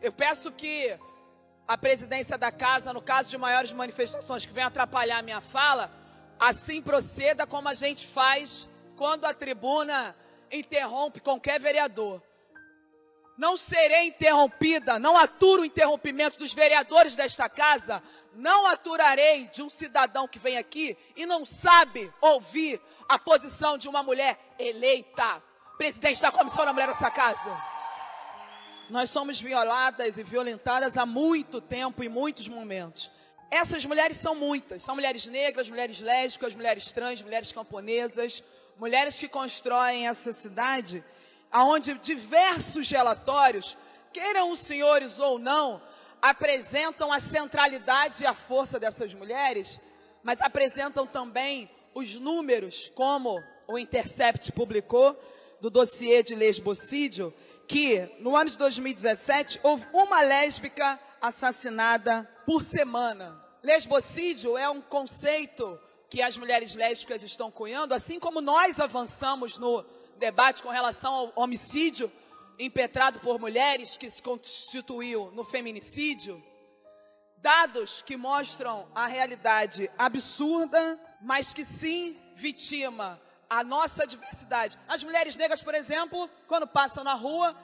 Eu 0.01 0.11
peço 0.11 0.51
que 0.51 0.97
a 1.67 1.77
presidência 1.77 2.35
da 2.35 2.51
casa, 2.51 2.91
no 2.91 2.99
caso 2.99 3.29
de 3.29 3.37
maiores 3.37 3.71
manifestações 3.71 4.43
que 4.43 4.51
venham 4.51 4.69
atrapalhar 4.69 5.19
a 5.19 5.21
minha 5.21 5.39
fala, 5.39 5.91
assim 6.39 6.81
proceda 6.81 7.45
como 7.45 7.69
a 7.69 7.75
gente 7.75 8.07
faz 8.07 8.67
quando 8.95 9.25
a 9.25 9.35
tribuna 9.35 10.15
interrompe 10.51 11.19
qualquer 11.19 11.59
vereador. 11.59 12.19
Não 13.37 13.55
serei 13.55 14.07
interrompida, 14.07 14.97
não 14.97 15.15
aturo 15.15 15.61
o 15.61 15.65
interrompimento 15.65 16.39
dos 16.39 16.55
vereadores 16.55 17.15
desta 17.15 17.47
casa, 17.47 18.01
não 18.33 18.65
aturarei 18.65 19.47
de 19.49 19.61
um 19.61 19.69
cidadão 19.69 20.27
que 20.27 20.39
vem 20.39 20.57
aqui 20.57 20.97
e 21.15 21.27
não 21.27 21.45
sabe 21.45 22.11
ouvir 22.19 22.81
a 23.07 23.17
posição 23.17 23.77
de 23.77 23.87
uma 23.87 24.03
mulher 24.03 24.37
eleita, 24.59 25.41
presidente 25.77 26.21
da 26.21 26.31
comissão 26.31 26.65
da 26.65 26.73
mulher 26.73 26.87
dessa 26.87 27.09
casa. 27.09 27.55
Nós 28.89 29.09
somos 29.09 29.39
violadas 29.39 30.17
e 30.17 30.23
violentadas 30.23 30.97
há 30.97 31.05
muito 31.05 31.59
tempo, 31.59 32.03
em 32.03 32.09
muitos 32.09 32.47
momentos. 32.47 33.11
Essas 33.49 33.85
mulheres 33.85 34.17
são 34.17 34.35
muitas, 34.35 34.83
são 34.83 34.95
mulheres 34.95 35.25
negras, 35.25 35.69
mulheres 35.69 36.01
lésbicas, 36.01 36.53
mulheres 36.53 36.91
trans, 36.91 37.21
mulheres 37.21 37.51
camponesas, 37.51 38.43
mulheres 38.77 39.17
que 39.17 39.27
constroem 39.27 40.07
essa 40.07 40.31
cidade, 40.31 41.03
aonde 41.51 41.93
diversos 41.95 42.89
relatórios, 42.89 43.77
queiram 44.11 44.51
os 44.51 44.59
senhores 44.59 45.19
ou 45.19 45.39
não, 45.39 45.81
apresentam 46.21 47.11
a 47.11 47.19
centralidade 47.19 48.23
e 48.23 48.25
a 48.25 48.33
força 48.33 48.79
dessas 48.79 49.13
mulheres, 49.13 49.79
mas 50.23 50.41
apresentam 50.41 51.05
também 51.05 51.69
os 51.97 52.13
números, 52.19 52.91
como 52.93 53.43
o 53.67 53.75
Intercept 53.75 54.51
publicou, 54.51 55.19
do 55.59 55.67
dossiê 55.67 56.21
de 56.21 56.35
lesbocídio, 56.35 57.33
que 57.67 58.07
no 58.19 58.35
ano 58.35 58.51
de 58.51 58.57
2017 58.59 59.59
houve 59.63 59.83
uma 59.91 60.21
lésbica 60.21 60.99
assassinada 61.19 62.29
por 62.45 62.61
semana. 62.61 63.43
Lesbocídio 63.63 64.55
é 64.55 64.69
um 64.69 64.79
conceito 64.79 65.79
que 66.07 66.21
as 66.21 66.37
mulheres 66.37 66.75
lésbicas 66.75 67.23
estão 67.23 67.49
cunhando, 67.49 67.95
assim 67.95 68.19
como 68.19 68.41
nós 68.41 68.79
avançamos 68.79 69.57
no 69.57 69.83
debate 70.17 70.61
com 70.61 70.69
relação 70.69 71.11
ao 71.11 71.33
homicídio 71.35 72.11
impetrado 72.59 73.19
por 73.21 73.39
mulheres 73.39 73.97
que 73.97 74.07
se 74.07 74.21
constituiu 74.21 75.31
no 75.31 75.43
feminicídio. 75.43 76.43
Dados 77.37 78.03
que 78.03 78.15
mostram 78.15 78.87
a 78.93 79.07
realidade 79.07 79.89
absurda 79.97 80.99
mas 81.21 81.53
que 81.53 81.65
sim 81.65 82.17
vitima 82.35 83.19
a 83.49 83.63
nossa 83.63 84.05
diversidade. 84.05 84.77
As 84.87 85.03
mulheres 85.03 85.35
negras, 85.35 85.61
por 85.61 85.73
exemplo, 85.73 86.29
quando 86.47 86.67
passam 86.67 87.03
na 87.03 87.13
rua, 87.13 87.55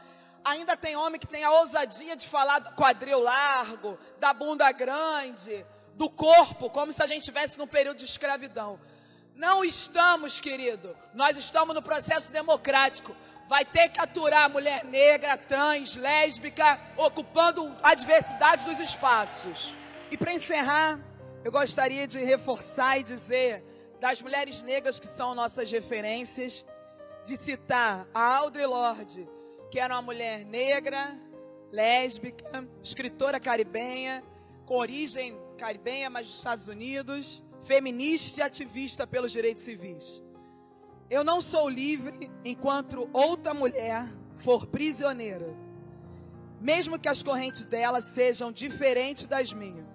ainda 0.44 0.76
tem 0.76 0.96
homem 0.96 1.20
que 1.20 1.28
tem 1.28 1.44
a 1.44 1.52
ousadia 1.52 2.16
de 2.16 2.28
falar 2.28 2.60
do 2.60 2.72
quadril 2.72 3.20
largo, 3.20 3.98
da 4.20 4.34
bunda 4.34 4.72
grande, 4.72 5.66
do 5.96 6.10
corpo, 6.10 6.70
como 6.70 6.92
se 6.92 7.02
a 7.04 7.08
gente 7.08 7.20
estivesse 7.20 7.58
num 7.58 7.68
período 7.68 7.98
de 7.98 8.06
escravidão. 8.06 8.80
Não 9.36 9.64
estamos, 9.64 10.40
querido. 10.40 10.96
Nós 11.14 11.38
estamos 11.38 11.74
no 11.74 11.82
processo 11.82 12.32
democrático. 12.32 13.16
Vai 13.48 13.66
ter 13.66 13.90
que 13.90 14.00
aturar 14.00 14.46
a 14.46 14.50
mulher 14.50 14.86
negra, 14.86 15.38
trans, 15.38 15.96
lésbica, 15.96 16.80
ocupando 16.96 17.76
a 17.82 17.94
diversidade 17.94 18.64
dos 18.66 18.80
espaços. 18.80 19.74
E 20.12 20.18
para 20.18 20.34
encerrar, 20.34 21.00
eu 21.44 21.52
gostaria 21.52 22.08
de 22.08 22.24
reforçar 22.24 23.00
e 23.00 23.04
dizer 23.04 23.64
das 24.00 24.22
mulheres 24.22 24.62
negras 24.62 25.00
que 25.00 25.08
são 25.08 25.36
nossas 25.36 25.72
referências, 25.72 26.66
de 27.26 27.38
citar 27.38 28.08
a 28.14 28.36
Audre 28.38 28.66
Lorde, 28.66 29.28
que 29.72 29.80
era 29.80 29.96
uma 29.96 30.02
mulher 30.02 30.46
negra, 30.46 31.18
lésbica, 31.72 32.68
escritora 32.82 33.40
caribenha, 33.40 34.24
com 34.66 34.76
origem 34.76 35.38
caribenha, 35.58 36.10
mas 36.10 36.28
dos 36.28 36.38
Estados 36.38 36.68
Unidos, 36.68 37.44
feminista 37.64 38.42
e 38.42 38.44
ativista 38.44 39.08
pelos 39.08 39.32
direitos 39.32 39.64
civis. 39.64 40.24
Eu 41.10 41.24
não 41.24 41.40
sou 41.40 41.70
livre 41.70 42.30
enquanto 42.44 43.10
outra 43.14 43.54
mulher 43.54 44.08
for 44.40 44.66
prisioneira, 44.66 45.56
mesmo 46.60 47.00
que 47.00 47.10
as 47.10 47.24
correntes 47.24 47.66
dela 47.66 48.02
sejam 48.02 48.52
diferentes 48.52 49.26
das 49.26 49.54
minhas. 49.54 49.86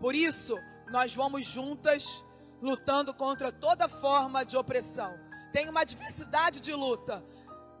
Por 0.00 0.14
isso, 0.14 0.56
nós 0.90 1.14
vamos 1.14 1.44
juntas 1.44 2.24
lutando 2.60 3.14
contra 3.14 3.52
toda 3.52 3.88
forma 3.88 4.44
de 4.44 4.56
opressão. 4.56 5.18
Tem 5.52 5.68
uma 5.68 5.84
diversidade 5.84 6.60
de 6.60 6.72
luta 6.72 7.24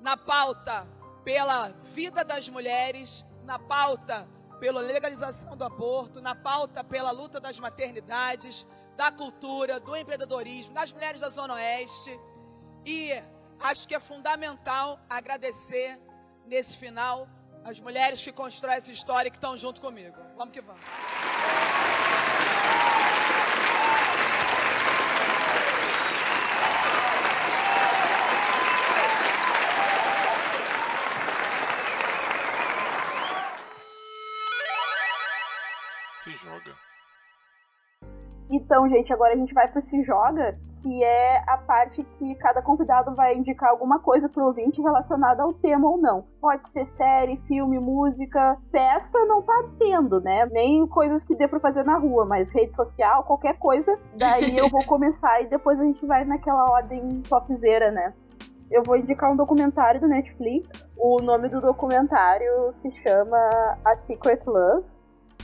na 0.00 0.16
pauta 0.16 0.86
pela 1.24 1.68
vida 1.94 2.24
das 2.24 2.48
mulheres, 2.48 3.24
na 3.44 3.58
pauta 3.58 4.28
pela 4.58 4.80
legalização 4.80 5.56
do 5.56 5.64
aborto, 5.64 6.20
na 6.20 6.34
pauta 6.34 6.82
pela 6.82 7.10
luta 7.10 7.40
das 7.40 7.58
maternidades, 7.58 8.66
da 8.96 9.10
cultura, 9.12 9.78
do 9.78 9.96
empreendedorismo, 9.96 10.74
das 10.74 10.92
mulheres 10.92 11.20
da 11.20 11.28
Zona 11.28 11.54
Oeste. 11.54 12.18
E 12.84 13.12
acho 13.60 13.86
que 13.86 13.94
é 13.94 14.00
fundamental 14.00 14.98
agradecer 15.08 16.00
nesse 16.46 16.76
final 16.76 17.28
as 17.64 17.80
mulheres 17.80 18.22
que 18.22 18.32
constroem 18.32 18.76
essa 18.76 18.92
história 18.92 19.28
e 19.28 19.30
que 19.30 19.36
estão 19.36 19.56
junto 19.56 19.80
comigo. 19.80 20.16
Vamos 20.36 20.52
que 20.52 20.60
vamos. 20.60 20.82
Se 36.24 36.32
joga. 36.36 36.88
Então, 38.50 38.88
gente, 38.88 39.12
agora 39.12 39.34
a 39.34 39.36
gente 39.36 39.52
vai 39.52 39.68
para 39.70 39.80
Se 39.80 40.02
Joga, 40.04 40.58
que 40.82 41.02
é 41.02 41.42
a 41.46 41.58
parte 41.58 42.04
que 42.18 42.34
cada 42.36 42.62
convidado 42.62 43.14
vai 43.14 43.36
indicar 43.36 43.70
alguma 43.70 43.98
coisa 43.98 44.28
pro 44.28 44.46
ouvinte 44.46 44.80
relacionada 44.80 45.42
ao 45.42 45.52
tema 45.52 45.88
ou 45.88 45.98
não. 45.98 46.24
Pode 46.40 46.68
ser 46.70 46.84
série, 46.84 47.36
filme, 47.46 47.78
música, 47.78 48.56
festa 48.70 49.24
não 49.24 49.42
tá 49.42 49.64
tendo, 49.78 50.20
né? 50.20 50.46
Nem 50.46 50.86
coisas 50.86 51.24
que 51.24 51.34
dê 51.34 51.48
pra 51.48 51.60
fazer 51.60 51.84
na 51.84 51.98
rua, 51.98 52.24
mas 52.24 52.50
rede 52.50 52.74
social, 52.74 53.24
qualquer 53.24 53.58
coisa. 53.58 53.98
Daí 54.16 54.56
eu 54.58 54.68
vou 54.68 54.84
começar 54.84 55.40
e 55.42 55.46
depois 55.46 55.78
a 55.80 55.84
gente 55.84 56.04
vai 56.06 56.24
naquela 56.24 56.70
ordem 56.70 57.22
topzera, 57.28 57.90
né? 57.90 58.12
Eu 58.70 58.82
vou 58.82 58.96
indicar 58.96 59.32
um 59.32 59.36
documentário 59.36 60.00
do 60.00 60.06
Netflix. 60.06 60.86
O 60.96 61.22
nome 61.22 61.48
do 61.48 61.60
documentário 61.60 62.72
se 62.74 62.90
chama 63.02 63.38
A 63.84 63.96
Secret 64.00 64.42
Love 64.46 64.84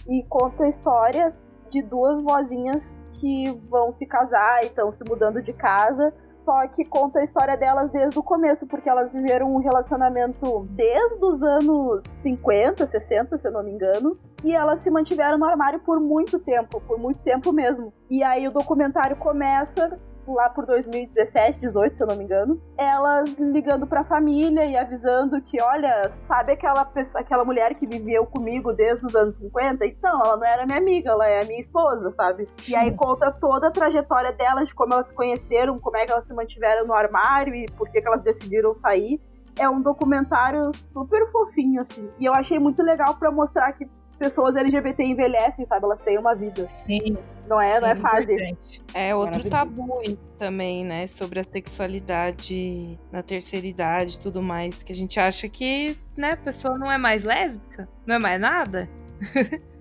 e 0.07 0.23
conta 0.25 0.65
a 0.65 0.69
história 0.69 1.35
de 1.75 1.83
duas 1.83 2.23
vozinhas 2.23 3.03
que 3.15 3.51
vão 3.69 3.91
se 3.91 4.07
casar 4.07 4.63
e 4.63 4.67
estão 4.67 4.93
se 4.93 5.03
mudando 5.09 5.43
de 5.43 5.53
casa, 5.53 6.15
só 6.31 6.67
que 6.69 6.85
conta 6.85 7.19
a 7.19 7.25
história 7.25 7.57
delas 7.57 7.91
desde 7.91 8.17
o 8.17 8.23
começo, 8.23 8.67
porque 8.67 8.89
elas 8.89 9.11
viveram 9.13 9.53
um 9.53 9.59
relacionamento 9.59 10.67
desde 10.71 11.25
os 11.25 11.43
anos 11.43 12.05
50, 12.23 12.87
60, 12.87 13.39
se 13.39 13.49
eu 13.49 13.53
não 13.53 13.65
me 13.65 13.73
engano, 13.73 14.17
e 14.45 14.55
elas 14.55 14.81
se 14.81 14.91
mantiveram 14.91 15.37
no 15.37 15.47
armário 15.47 15.81
por 15.81 15.99
muito 15.99 16.39
tempo, 16.39 16.81
por 16.81 16.97
muito 16.99 17.19
tempo 17.21 17.53
mesmo. 17.53 17.93
E 18.09 18.23
aí 18.23 18.47
o 18.47 18.53
documentário 18.53 19.17
começa 19.17 19.99
lá 20.33 20.49
por 20.49 20.65
2017, 20.65 21.61
18, 21.61 21.97
se 21.97 22.03
eu 22.03 22.07
não 22.07 22.17
me 22.17 22.25
engano, 22.25 22.61
elas 22.79 23.33
ligando 23.35 23.87
pra 23.87 24.05
família 24.05 24.65
e 24.65 24.77
avisando 24.77 25.41
que, 25.43 25.61
olha, 25.61 26.11
sabe 26.13 26.53
aquela 26.53 26.85
pessoa, 26.85 27.21
aquela 27.21 27.45
mulher 27.45 27.75
que 27.75 27.87
viveu 27.87 28.25
comigo 28.27 28.73
desde 28.73 29.07
os 29.07 29.15
anos 29.15 29.37
50? 29.37 29.85
Então, 29.87 30.21
ela 30.25 30.37
não 30.37 30.47
era 30.47 30.67
minha 30.67 30.79
amiga, 30.79 31.11
ela 31.11 31.27
é 31.27 31.45
minha 31.45 31.61
esposa, 31.61 32.11
sabe? 32.13 32.49
E 32.69 32.75
aí 32.75 32.93
conta 32.93 33.31
toda 33.31 33.69
a 33.69 33.71
trajetória 33.71 34.33
delas, 34.33 34.69
de 34.69 34.75
como 34.75 34.95
elas 34.95 35.09
se 35.09 35.15
conheceram, 35.15 35.79
como 35.79 35.97
é 35.97 36.07
que 36.07 36.13
elas 36.13 36.27
se 36.27 36.35
mantiveram 36.35 36.87
no 36.87 36.95
armário 36.95 37.55
e 37.55 37.67
por 37.73 37.89
que, 37.91 38.01
que 38.01 38.07
elas 38.07 38.23
decidiram 38.23 38.75
sair. 38.75 39.21
É 39.59 39.69
um 39.69 39.81
documentário 39.81 40.73
super 40.73 41.31
fofinho, 41.31 41.83
assim. 41.83 42.11
E 42.19 42.25
eu 42.25 42.35
achei 42.35 42.59
muito 42.59 42.83
legal 42.83 43.15
para 43.15 43.31
mostrar 43.31 43.73
que 43.73 43.89
pessoas 44.15 44.57
LGBT 44.57 45.03
envelhecem, 45.03 45.67
sabe? 45.67 45.85
Elas 45.85 46.01
têm 46.03 46.19
uma 46.19 46.35
vida. 46.35 46.67
Sim. 46.69 47.17
Não 47.49 47.61
é, 47.61 47.79
não 47.81 47.89
é 47.89 47.95
Sim, 47.97 48.03
fácil. 48.03 48.83
É 48.95 49.15
outro 49.15 49.49
tabu 49.51 50.17
também, 50.39 50.85
né? 50.85 51.07
Sobre 51.07 51.41
a 51.41 51.45
sexualidade 51.45 52.99
na 53.13 53.23
terceira 53.23 53.67
idade 53.67 54.15
e 54.15 54.19
tudo 54.19 54.43
mais. 54.43 54.83
Que 54.83 54.93
a 54.93 54.97
gente 54.97 55.21
acha 55.21 55.49
que, 55.49 55.97
né, 56.17 56.31
a 56.33 56.37
pessoa 56.37 56.79
não 56.79 56.91
é 56.91 56.97
mais 56.99 57.23
lésbica, 57.25 57.89
não 58.07 58.15
é 58.15 58.19
mais 58.19 58.41
nada. 58.41 58.89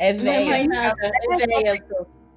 É 0.00 0.12
Não 0.12 0.20
é 0.20 0.38
velha. 0.38 0.46
mais 0.50 0.68
nada, 0.68 1.10
é 1.10 1.36
véia. 1.46 1.84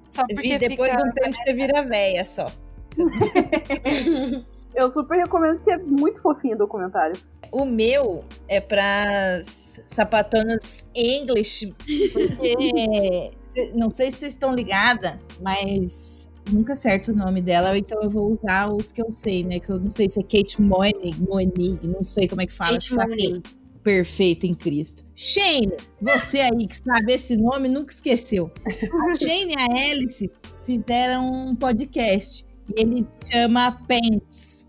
Só 0.08 0.22
porque 0.26 0.58
depois 0.58 0.90
fica- 0.90 1.00
de 1.04 1.08
um 1.08 1.12
tempo 1.12 1.36
você 1.36 1.54
vira 1.54 1.82
véia 1.84 2.24
só. 2.24 2.50
Eu 4.74 4.90
super 4.90 5.16
recomendo 5.16 5.60
que 5.62 5.70
é 5.70 5.76
muito 5.76 6.20
fofinho 6.20 6.54
o 6.54 6.58
documentário. 6.58 7.14
O 7.50 7.64
meu 7.64 8.24
é 8.48 8.60
para 8.60 9.42
sapatonas 9.44 10.88
English, 10.94 11.74
porque 12.12 13.32
não 13.74 13.90
sei 13.90 14.10
se 14.10 14.18
vocês 14.18 14.32
estão 14.32 14.54
ligadas, 14.54 15.18
mas 15.40 16.30
nunca 16.50 16.72
acerto 16.72 17.12
o 17.12 17.14
nome 17.14 17.42
dela, 17.42 17.76
então 17.76 18.00
eu 18.02 18.10
vou 18.10 18.32
usar 18.32 18.72
os 18.72 18.90
que 18.90 19.02
eu 19.02 19.10
sei, 19.10 19.44
né? 19.44 19.60
Que 19.60 19.70
eu 19.70 19.78
não 19.78 19.90
sei 19.90 20.08
se 20.08 20.18
é 20.18 20.22
Kate 20.22 20.60
Moenig, 20.60 21.20
Moenig, 21.20 21.86
não 21.86 22.02
sei 22.02 22.26
como 22.26 22.40
é 22.40 22.46
que 22.46 22.54
fala. 22.54 22.72
Kate 22.72 22.94
tá 22.94 23.06
Moenig. 23.06 23.42
Perfeita 23.82 24.46
em 24.46 24.54
Cristo. 24.54 25.04
Shane, 25.14 25.72
você 26.00 26.40
aí 26.40 26.68
que 26.68 26.76
sabe 26.76 27.12
esse 27.12 27.36
nome, 27.36 27.68
nunca 27.68 27.92
esqueceu. 27.92 28.50
A 28.64 29.14
Shane 29.14 29.54
e 29.54 29.58
a 29.58 29.90
Alice 29.90 30.30
fizeram 30.64 31.28
um 31.28 31.56
podcast 31.56 32.46
e 32.68 32.80
ele 32.80 33.06
chama 33.30 33.72
Pants. 33.88 34.68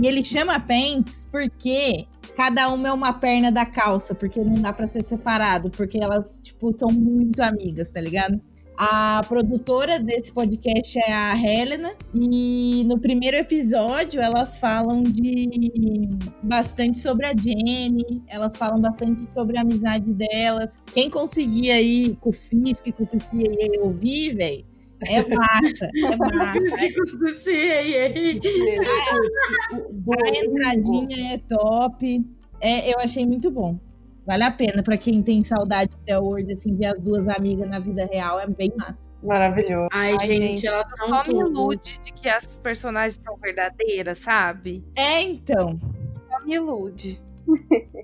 E 0.00 0.06
ele 0.06 0.24
chama 0.24 0.58
Pants 0.58 1.28
porque 1.30 2.06
cada 2.36 2.68
uma 2.70 2.88
é 2.88 2.92
uma 2.92 3.12
perna 3.12 3.52
da 3.52 3.66
calça, 3.66 4.14
porque 4.14 4.40
não 4.40 4.60
dá 4.60 4.72
pra 4.72 4.88
ser 4.88 5.04
separado, 5.04 5.70
porque 5.70 5.98
elas, 5.98 6.40
tipo, 6.42 6.72
são 6.72 6.90
muito 6.90 7.40
amigas, 7.40 7.90
tá 7.90 8.00
ligado? 8.00 8.40
A 8.76 9.22
produtora 9.28 10.00
desse 10.00 10.32
podcast 10.32 10.98
é 10.98 11.12
a 11.12 11.36
Helena, 11.36 11.94
e 12.14 12.82
no 12.86 12.98
primeiro 12.98 13.36
episódio 13.36 14.20
elas 14.20 14.58
falam 14.58 15.02
de 15.02 16.08
bastante 16.42 16.98
sobre 16.98 17.26
a 17.26 17.34
Jenny, 17.36 18.22
elas 18.26 18.56
falam 18.56 18.80
bastante 18.80 19.30
sobre 19.30 19.58
a 19.58 19.60
amizade 19.60 20.12
delas. 20.14 20.80
Quem 20.86 21.10
conseguir 21.10 21.70
aí 21.70 22.16
com 22.18 22.30
o 22.30 22.32
Fisk, 22.32 22.90
com 22.92 23.04
o 23.04 23.84
ouvir, 23.84 24.34
velho, 24.34 24.64
é 25.06 25.26
massa, 25.28 25.90
é 25.94 26.16
massa. 26.16 26.58
A 30.24 30.44
entradinha 30.44 31.34
é 31.34 31.38
top. 31.48 32.24
É, 32.60 32.92
eu 32.92 32.98
achei 32.98 33.26
muito 33.26 33.50
bom. 33.50 33.78
Vale 34.24 34.44
a 34.44 34.52
pena 34.52 34.84
pra 34.84 34.96
quem 34.96 35.20
tem 35.20 35.42
saudade 35.42 35.96
até 36.00 36.18
hoje, 36.18 36.52
assim, 36.52 36.76
ver 36.76 36.86
as 36.86 36.98
duas 37.00 37.26
amigas 37.26 37.68
na 37.68 37.80
vida 37.80 38.08
real, 38.10 38.38
é 38.38 38.46
bem 38.46 38.72
massa. 38.78 39.10
Maravilhoso. 39.20 39.88
Ai, 39.92 40.16
gente, 40.20 40.64
elas 40.66 40.88
são 40.96 41.08
só 41.08 41.18
me 41.18 41.24
tudo. 41.24 41.40
ilude 41.40 41.98
de 41.98 42.12
que 42.12 42.28
as 42.28 42.58
personagens 42.60 43.16
são 43.16 43.36
verdadeiras, 43.36 44.18
sabe? 44.18 44.84
É, 44.94 45.20
então. 45.22 45.76
Só 46.12 46.44
me 46.44 46.54
ilude. 46.54 47.20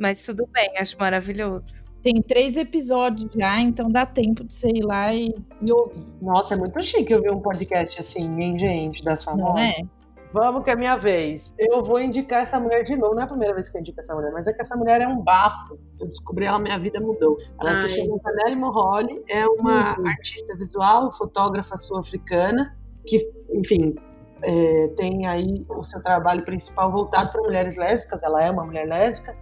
Mas 0.01 0.25
tudo 0.25 0.49
bem, 0.53 0.77
acho 0.77 0.99
maravilhoso. 0.99 1.85
Tem 2.03 2.23
três 2.23 2.57
episódios 2.57 3.29
já, 3.37 3.61
então 3.61 3.91
dá 3.91 4.07
tempo 4.07 4.45
de 4.45 4.53
você 4.55 4.69
ir 4.69 4.85
lá 4.85 5.13
e, 5.13 5.35
e 5.61 5.73
ouvir. 5.73 6.07
Nossa, 6.23 6.55
é 6.55 6.57
muito 6.57 6.81
chique 6.83 7.13
eu 7.13 7.21
ver 7.21 7.33
um 7.33 7.41
podcast 7.41 7.99
assim, 8.01 8.41
hein, 8.41 8.59
gente, 8.59 9.03
das 9.05 9.25
famosas. 9.25 9.55
Não 9.55 9.59
é? 9.59 9.75
Vamos 10.33 10.63
que 10.63 10.71
é 10.71 10.77
minha 10.77 10.95
vez. 10.95 11.55
Eu 11.59 11.83
vou 11.83 11.99
indicar 12.01 12.43
essa 12.43 12.61
mulher 12.61 12.85
de 12.85 12.95
novo. 12.95 13.15
Não 13.15 13.23
é 13.23 13.25
a 13.25 13.29
primeira 13.29 13.55
vez 13.55 13.69
que 13.69 13.77
eu 13.77 13.81
indico 13.81 13.99
essa 13.99 14.15
mulher, 14.15 14.31
mas 14.31 14.47
é 14.47 14.53
que 14.53 14.61
essa 14.61 14.77
mulher 14.77 15.01
é 15.01 15.09
um 15.09 15.23
bafo. 15.23 15.79
Eu 15.99 16.07
descobri 16.07 16.45
ela, 16.45 16.59
minha 16.59 16.79
vida 16.79 17.01
mudou. 17.01 17.39
Ela 17.59 17.71
Ai. 17.71 17.77
se 17.89 17.97
chama 17.97 18.19
Tanelli 18.21 18.55
Moholi, 18.57 19.23
é 19.29 19.47
uma 19.47 19.99
Uhum. 19.99 20.07
artista 20.07 20.55
visual, 20.55 21.11
fotógrafa 21.13 21.79
sul-africana, 21.79 22.77
que, 23.07 23.17
enfim, 23.55 23.95
é, 24.43 24.89
tem 24.97 25.27
aí 25.27 25.65
o 25.69 25.83
seu 25.83 26.03
trabalho 26.03 26.45
principal 26.45 26.93
voltado 26.93 27.33
para 27.33 27.41
mulheres 27.43 27.77
lésbicas, 27.77 28.23
ela 28.23 28.45
é 28.45 28.51
uma 28.51 28.65
mulher 28.67 28.87
lésbica, 28.87 29.35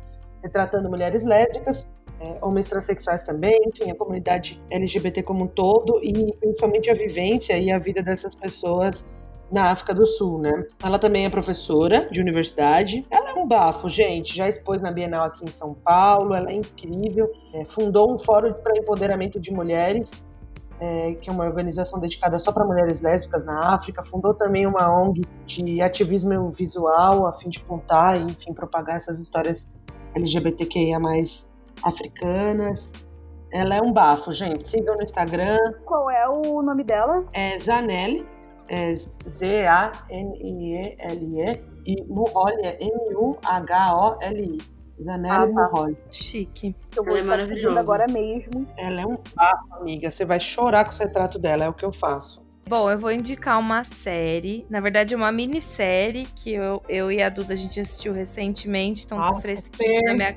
retratando 0.46 0.88
mulheres 0.88 1.24
lésbicas, 1.24 1.92
é, 2.20 2.38
homens 2.40 2.66
transexuais 2.66 3.22
também, 3.22 3.60
enfim, 3.66 3.90
a 3.90 3.94
comunidade 3.94 4.60
LGBT 4.70 5.22
como 5.22 5.44
um 5.44 5.46
todo 5.46 6.00
e 6.02 6.32
principalmente 6.40 6.90
a 6.90 6.94
vivência 6.94 7.58
e 7.58 7.70
a 7.70 7.78
vida 7.78 8.02
dessas 8.02 8.34
pessoas 8.34 9.04
na 9.50 9.70
África 9.70 9.94
do 9.94 10.06
Sul, 10.06 10.38
né? 10.40 10.66
Ela 10.82 10.98
também 10.98 11.24
é 11.24 11.30
professora 11.30 12.08
de 12.10 12.20
universidade. 12.20 13.06
Ela 13.10 13.30
é 13.30 13.34
um 13.34 13.46
bafo, 13.46 13.88
gente. 13.88 14.34
Já 14.34 14.48
expôs 14.48 14.82
na 14.82 14.90
Bienal 14.90 15.26
aqui 15.26 15.44
em 15.44 15.50
São 15.50 15.74
Paulo. 15.74 16.34
Ela 16.34 16.50
é 16.50 16.54
incrível. 16.54 17.30
É, 17.54 17.64
fundou 17.64 18.12
um 18.12 18.18
fórum 18.18 18.52
para 18.54 18.76
empoderamento 18.76 19.38
de 19.38 19.52
mulheres, 19.52 20.26
é, 20.80 21.14
que 21.14 21.30
é 21.30 21.32
uma 21.32 21.44
organização 21.44 22.00
dedicada 22.00 22.38
só 22.40 22.50
para 22.50 22.64
mulheres 22.64 23.00
lésbicas 23.00 23.44
na 23.44 23.74
África. 23.74 24.02
Fundou 24.02 24.34
também 24.34 24.66
uma 24.66 24.90
ONG 24.90 25.22
de 25.46 25.80
ativismo 25.80 26.50
visual, 26.50 27.26
a 27.26 27.32
fim 27.34 27.48
de 27.48 27.60
contar 27.60 28.18
e, 28.18 28.24
enfim, 28.24 28.52
propagar 28.52 28.96
essas 28.96 29.20
histórias 29.20 29.70
LGBTQIA 30.16 30.98
africanas. 31.82 32.92
Ela 33.52 33.76
é 33.76 33.82
um 33.82 33.92
bafo, 33.92 34.32
gente. 34.32 34.68
Sigam 34.68 34.96
no 34.96 35.02
Instagram. 35.02 35.56
Qual 35.84 36.10
é 36.10 36.28
o 36.28 36.62
nome 36.62 36.82
dela? 36.82 37.24
É 37.32 37.58
Zanelli, 37.58 38.26
é 38.68 38.94
Z-A-N-I-E-L-E, 38.94 40.02
e 41.86 42.02
Muholi 42.04 42.62
é 42.62 42.76
M-U-H-O-L-I. 42.82 44.58
Zanelli 45.00 45.54
ah, 45.58 45.68
tá. 45.68 45.88
Chique. 46.10 46.74
Eu 46.96 47.04
vou 47.04 47.12
ela 47.12 47.20
é 47.20 47.28
maravilhosa. 47.28 47.78
agora 47.78 48.06
mesmo. 48.10 48.66
Ela 48.76 49.02
é 49.02 49.06
um 49.06 49.18
bafo, 49.36 49.74
amiga. 49.74 50.10
Você 50.10 50.24
vai 50.24 50.40
chorar 50.40 50.84
com 50.84 50.94
o 50.94 50.98
retrato 50.98 51.38
dela, 51.38 51.64
é 51.64 51.68
o 51.68 51.74
que 51.74 51.84
eu 51.84 51.92
faço. 51.92 52.45
Bom, 52.68 52.90
eu 52.90 52.98
vou 52.98 53.12
indicar 53.12 53.60
uma 53.60 53.84
série, 53.84 54.66
na 54.68 54.80
verdade 54.80 55.14
é 55.14 55.16
uma 55.16 55.30
minissérie 55.30 56.26
que 56.34 56.52
eu, 56.52 56.82
eu 56.88 57.12
e 57.12 57.22
a 57.22 57.28
Duda 57.28 57.52
a 57.52 57.56
gente 57.56 57.78
assistiu 57.78 58.12
recentemente, 58.12 59.04
então 59.04 59.22
tá 59.22 59.36
fresquinha 59.36 60.02
na 60.02 60.14
minha... 60.14 60.36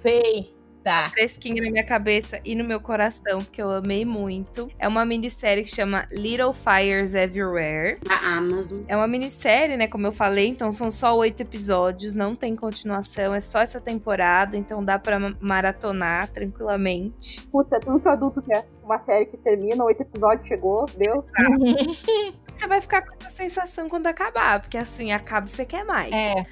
Fei. 0.00 0.54
Tá. 0.84 1.10
Fresquinha 1.10 1.64
na 1.64 1.68
minha 1.72 1.84
cabeça 1.84 2.38
e 2.44 2.54
no 2.54 2.62
meu 2.62 2.80
coração, 2.80 3.40
porque 3.40 3.60
eu 3.60 3.68
amei 3.72 4.04
muito. 4.04 4.70
É 4.78 4.86
uma 4.86 5.04
minissérie 5.04 5.64
que 5.64 5.70
chama 5.70 6.06
Little 6.12 6.52
Fires 6.52 7.16
Everywhere. 7.16 7.98
A 8.08 8.36
Amazon. 8.36 8.84
É 8.86 8.96
uma 8.96 9.08
minissérie, 9.08 9.76
né? 9.76 9.88
Como 9.88 10.06
eu 10.06 10.12
falei, 10.12 10.46
então 10.46 10.70
são 10.70 10.88
só 10.88 11.18
oito 11.18 11.40
episódios, 11.42 12.14
não 12.14 12.36
tem 12.36 12.54
continuação, 12.54 13.34
é 13.34 13.40
só 13.40 13.58
essa 13.58 13.80
temporada, 13.80 14.56
então 14.56 14.84
dá 14.84 14.96
pra 14.96 15.18
maratonar 15.40 16.28
tranquilamente. 16.28 17.42
Putz, 17.48 17.72
é 17.72 17.80
tudo 17.80 17.98
que 17.98 18.08
o 18.08 18.12
adulto 18.12 18.40
quer. 18.40 18.64
Uma 18.86 19.00
série 19.00 19.26
que 19.26 19.36
termina, 19.36 19.82
oito 19.82 20.02
episódios 20.02 20.46
chegou, 20.46 20.86
deu. 20.96 21.20
você 22.48 22.68
vai 22.68 22.80
ficar 22.80 23.02
com 23.02 23.14
essa 23.16 23.28
sensação 23.28 23.88
quando 23.88 24.06
acabar, 24.06 24.60
porque 24.60 24.78
assim, 24.78 25.10
acaba 25.10 25.48
e 25.48 25.50
você 25.50 25.64
quer 25.66 25.84
mais. 25.84 26.12
É. 26.12 26.46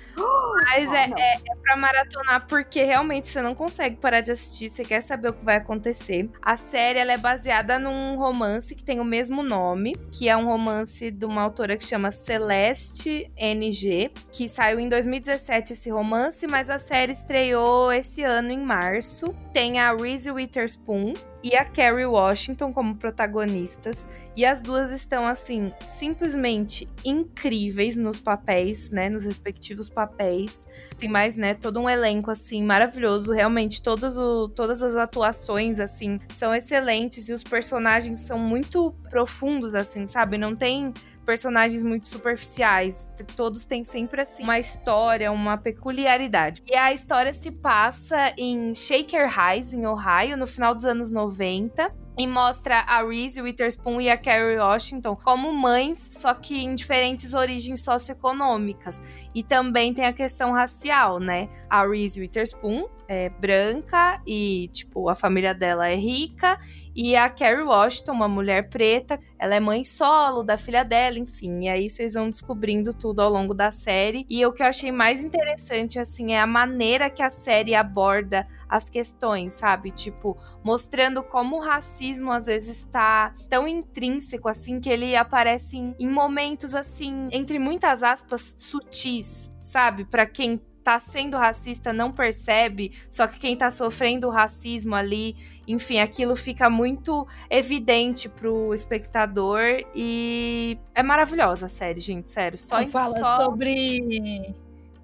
Mas 0.65 0.93
é, 0.93 1.05
é, 1.17 1.35
é 1.37 1.55
pra 1.63 1.77
maratonar, 1.77 2.45
porque 2.49 2.83
realmente 2.83 3.29
você 3.29 3.41
não 3.41 3.55
consegue 3.55 3.95
parar 3.99 4.21
de 4.21 4.33
assistir, 4.33 4.69
você 4.69 4.85
quer 4.85 5.01
saber 5.01 5.29
o 5.29 5.33
que 5.33 5.45
vai 5.45 5.57
acontecer. 5.59 6.29
A 6.43 6.57
série 6.57 6.99
ela 6.99 7.13
é 7.13 7.17
baseada 7.17 7.79
num 7.79 8.17
romance 8.17 8.75
que 8.75 8.83
tem 8.83 8.99
o 8.99 9.05
mesmo 9.05 9.45
nome, 9.45 9.95
que 10.11 10.29
é 10.29 10.37
um 10.37 10.47
romance 10.47 11.13
de 11.13 11.25
uma 11.25 11.41
autora 11.41 11.77
que 11.77 11.85
chama 11.85 12.11
Celeste 12.11 13.31
NG, 13.37 14.11
que 14.33 14.49
saiu 14.49 14.81
em 14.81 14.89
2017 14.89 15.75
esse 15.75 15.89
romance, 15.89 16.49
mas 16.49 16.69
a 16.69 16.81
série 16.81 17.13
estreou 17.13 17.93
esse 17.93 18.25
ano 18.25 18.51
em 18.51 18.61
março. 18.61 19.33
Tem 19.53 19.79
a 19.79 19.95
Reese 19.95 20.33
Witherspoon, 20.33 21.15
e 21.45 21.55
a 21.57 21.65
Kerry 21.67 22.07
Washington 22.25 22.73
como 22.73 22.97
protagonistas. 22.97 24.09
E 24.37 24.45
as 24.45 24.61
duas 24.61 24.91
estão, 24.91 25.27
assim, 25.27 25.73
simplesmente 25.83 26.89
incríveis 27.05 27.97
nos 27.97 28.21
papéis, 28.21 28.91
né? 28.91 29.09
Nos 29.09 29.25
respectivos 29.25 29.89
papéis. 29.89 30.67
Tem 30.99 31.09
mais, 31.09 31.37
né? 31.37 31.55
Todo 31.55 31.81
um 31.81 31.89
elenco, 31.89 32.31
assim, 32.31 32.63
maravilhoso. 32.63 33.33
Realmente, 33.33 33.83
todos 33.83 34.17
o, 34.17 34.49
todas 34.49 34.83
as 34.83 34.97
atuações, 34.97 35.81
assim, 35.81 36.19
são 36.29 36.55
excelentes. 36.55 37.29
E 37.29 37.33
os 37.33 37.43
personagens 37.43 38.21
são 38.21 38.39
muito 38.39 38.95
profundos, 39.11 39.75
assim, 39.75 40.07
sabe? 40.07 40.39
Não 40.39 40.55
tem 40.57 40.93
personagens 41.25 41.83
muito 41.83 42.07
superficiais. 42.07 43.11
Todos 43.37 43.65
têm 43.65 43.83
sempre 43.83 44.21
assim 44.21 44.43
uma 44.43 44.59
história, 44.59 45.33
uma 45.33 45.57
peculiaridade. 45.57 46.63
E 46.67 46.77
a 46.77 46.93
história 46.93 47.33
se 47.33 47.51
passa 47.51 48.33
em 48.39 48.75
Shaker 48.75 49.29
Heights, 49.37 49.73
em 49.73 49.87
Ohio, 49.87 50.37
no 50.37 50.47
final 50.47 50.75
dos 50.75 50.85
anos 50.85 51.11
90 51.11 52.05
e 52.19 52.27
mostra 52.27 52.79
a 52.81 53.03
Reese 53.03 53.43
Witherspoon 53.43 54.01
e 54.01 54.09
a 54.09 54.17
Carrie 54.17 54.59
Washington 54.59 55.17
como 55.17 55.53
mães, 55.53 55.99
só 55.99 56.33
que 56.33 56.57
em 56.63 56.75
diferentes 56.75 57.35
origens 57.35 57.81
socioeconômicas. 57.81 59.03
E 59.35 59.43
também 59.43 59.93
tem 59.93 60.07
a 60.07 60.13
questão 60.13 60.53
racial, 60.53 61.19
né? 61.19 61.49
A 61.69 61.87
Reese 61.87 62.21
Witherspoon 62.21 62.87
é 63.09 63.29
branca 63.29 64.21
e, 64.27 64.69
tipo, 64.73 65.09
a 65.09 65.15
família 65.15 65.55
dela 65.55 65.89
é 65.89 65.95
rica. 65.95 66.59
E 66.95 67.17
a 67.17 67.29
Carrie 67.29 67.63
Washington, 67.63 68.13
uma 68.13 68.29
mulher 68.29 68.69
preta, 68.69 69.19
ela 69.39 69.57
é 69.57 69.61
mãe 69.61 69.85
solo 69.85 70.43
da 70.43 70.57
filha 70.57 70.85
dela, 70.85 71.19
enfim. 71.19 71.65
E 71.65 71.69
aí 71.69 71.91
vocês 71.91 72.15
vão 72.15 72.31
descobrindo 72.31 72.95
tudo 72.95 73.21
ao 73.21 73.31
longo 73.31 73.53
da 73.53 73.71
série. 73.71 74.25
E 74.31 74.45
o 74.47 74.53
que 74.53 74.63
eu 74.63 74.67
achei 74.67 74.93
mais 74.93 75.23
interessante, 75.23 75.99
assim, 75.99 76.33
é 76.33 76.41
a 76.41 76.47
maneira 76.47 77.11
que 77.11 77.23
a 77.23 77.31
série 77.31 77.75
aborda 77.75 78.47
as 78.69 78.89
questões, 78.89 79.55
sabe? 79.55 79.91
Tipo, 79.91 80.39
mostrando 80.63 81.23
como 81.23 81.57
o 81.57 81.61
racismo 81.61 82.31
às 82.31 82.47
vezes 82.47 82.79
está 82.79 83.33
tão 83.49 83.67
intrínseco, 83.67 84.49
assim, 84.49 84.81
que 84.81 84.89
ele 84.89 85.17
aparece 85.17 85.77
em, 85.77 85.95
em 85.99 86.09
momentos, 86.09 86.75
assim, 86.75 87.27
entre 87.33 87.59
muitas 87.59 88.03
aspas, 88.03 88.55
sutis, 88.57 89.51
sabe? 89.59 90.05
Para 90.05 90.27
quem 90.27 90.61
tá 90.85 90.99
sendo 91.01 91.39
racista 91.39 91.93
não 91.93 92.13
percebe, 92.13 92.93
só 93.11 93.27
que 93.27 93.39
quem 93.39 93.57
tá 93.57 93.71
sofrendo 93.71 94.29
o 94.29 94.31
racismo 94.31 94.95
ali, 94.95 95.35
enfim, 95.67 95.99
aquilo 95.99 96.37
fica 96.37 96.69
muito 96.69 97.27
evidente 97.49 98.29
pro 98.29 98.75
espectador 98.75 99.63
e 99.95 100.79
é 100.95 101.03
maravilhosa 101.03 101.67
a 101.67 101.69
série, 101.71 102.01
gente, 102.01 102.31
sério. 102.31 102.59
Só 102.59 102.83
em, 102.83 102.91
fala 102.91 103.19
só... 103.19 103.45
sobre 103.45 104.55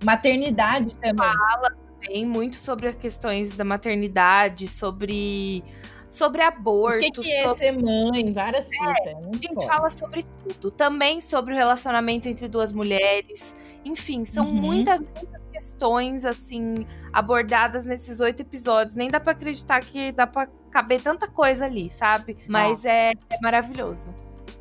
maternidade 0.04 0.94
também. 0.96 1.16
Fala 1.16 1.74
também 2.00 2.26
muito 2.26 2.56
sobre 2.56 2.88
as 2.88 2.96
questões 2.96 3.54
da 3.54 3.64
maternidade, 3.64 4.68
sobre 4.68 5.64
sobre 6.10 6.42
aborto. 6.42 6.98
O 6.98 7.00
que, 7.00 7.22
que 7.22 7.32
é 7.32 7.48
ser 7.50 7.72
mãe? 7.72 8.32
Várias 8.32 8.66
é, 8.66 8.76
coisas. 8.76 9.06
É, 9.06 9.14
a 9.14 9.38
gente 9.38 9.66
fala 9.66 9.88
sobre 9.88 10.24
tudo. 10.44 10.70
Também 10.72 11.20
sobre 11.20 11.54
o 11.54 11.56
relacionamento 11.56 12.28
entre 12.28 12.48
duas 12.48 12.72
mulheres. 12.72 13.54
Enfim, 13.84 14.24
são 14.24 14.46
uhum. 14.46 14.52
muitas, 14.52 15.00
muitas 15.00 15.39
questões, 15.60 16.24
assim, 16.24 16.86
abordadas 17.12 17.84
nesses 17.84 18.18
oito 18.18 18.40
episódios. 18.40 18.96
Nem 18.96 19.10
dá 19.10 19.20
para 19.20 19.32
acreditar 19.32 19.80
que 19.82 20.10
dá 20.10 20.26
para 20.26 20.48
caber 20.70 21.02
tanta 21.02 21.28
coisa 21.28 21.66
ali, 21.66 21.90
sabe? 21.90 22.38
Mas 22.48 22.86
é, 22.86 23.10
é, 23.10 23.40
maravilhoso. 23.42 24.14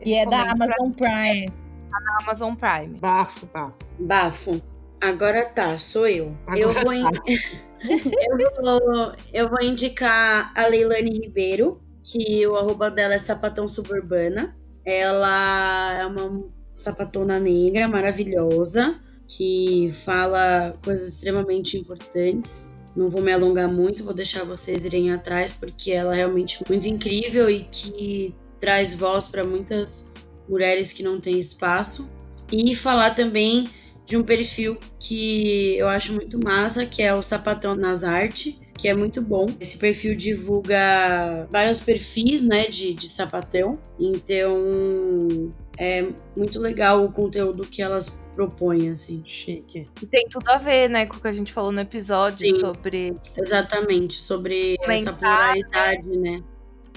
E 0.04 0.14
é 0.14 0.26
da 0.26 0.52
Amazon 0.52 0.92
pra... 0.92 1.10
Prime. 1.10 1.54
Tá 1.90 2.00
na 2.02 2.18
Amazon 2.22 2.56
Prime. 2.56 3.00
Bafo, 3.00 3.46
bafo. 3.48 3.78
Bafo. 3.98 4.62
Agora 5.02 5.46
tá, 5.46 5.78
sou 5.78 6.06
eu. 6.08 6.38
Agora 6.46 6.82
eu 6.82 6.86
vou. 6.86 7.12
Tá. 7.12 7.22
eu, 7.90 8.62
vou, 8.62 9.16
eu 9.34 9.50
vou 9.50 9.62
indicar 9.62 10.52
a 10.54 10.68
Leilane 10.68 11.12
Ribeiro, 11.12 11.82
que 12.04 12.46
o 12.46 12.58
arroba 12.58 12.92
dela 12.92 13.14
é 13.14 13.18
Sapatão 13.18 13.68
Suburbana. 13.68 14.56
Ela 14.86 15.94
é 15.94 16.06
uma 16.06 16.50
sapatona 16.76 17.40
negra 17.40 17.88
maravilhosa, 17.88 19.00
que 19.30 19.92
fala 19.94 20.76
coisas 20.84 21.08
extremamente 21.14 21.78
importantes. 21.78 22.82
Não 22.96 23.10
vou 23.10 23.22
me 23.22 23.32
alongar 23.32 23.72
muito, 23.72 24.04
vou 24.04 24.14
deixar 24.14 24.44
vocês 24.44 24.84
irem 24.84 25.12
atrás, 25.12 25.52
porque 25.52 25.92
ela 25.92 26.14
é 26.14 26.18
realmente 26.18 26.60
muito 26.68 26.88
incrível 26.88 27.50
e 27.50 27.62
que 27.62 28.36
traz 28.60 28.96
voz 28.96 29.28
para 29.28 29.46
muitas 29.46 30.12
mulheres 30.50 30.92
que 30.92 31.04
não 31.04 31.20
têm 31.20 31.38
espaço. 31.38 32.12
E 32.52 32.74
falar 32.74 33.12
também 33.12 33.70
de 34.06 34.18
um 34.18 34.24
perfil 34.24 34.76
que 35.00 35.78
eu 35.78 35.88
acho 35.88 36.14
muito 36.14 36.44
massa, 36.44 36.84
que 36.84 37.04
é 37.04 37.14
o 37.14 37.22
Sapatão 37.22 37.76
nas 37.76 38.04
Artes, 38.04 38.60
que 38.76 38.88
é 38.88 38.96
muito 38.96 39.22
bom. 39.22 39.46
Esse 39.60 39.78
perfil 39.78 40.16
divulga 40.16 41.48
vários 41.52 41.80
perfis, 41.80 42.42
né, 42.42 42.68
de, 42.68 42.94
de 42.96 43.08
sapatão. 43.08 43.78
Então, 44.00 45.54
é 45.80 46.08
muito 46.36 46.60
legal 46.60 47.06
o 47.06 47.12
conteúdo 47.12 47.64
que 47.64 47.82
elas 47.82 48.22
propõem, 48.36 48.90
assim. 48.90 49.24
Chique. 49.26 49.88
E 50.02 50.06
tem 50.06 50.28
tudo 50.28 50.50
a 50.50 50.58
ver, 50.58 50.90
né, 50.90 51.06
com 51.06 51.18
o 51.18 51.20
que 51.22 51.28
a 51.28 51.32
gente 51.32 51.54
falou 51.54 51.72
no 51.72 51.80
episódio 51.80 52.40
Sim, 52.40 52.60
sobre. 52.60 53.16
Exatamente, 53.38 54.20
sobre 54.20 54.76
essa 54.82 55.14
pluralidade, 55.14 56.18
né? 56.18 56.44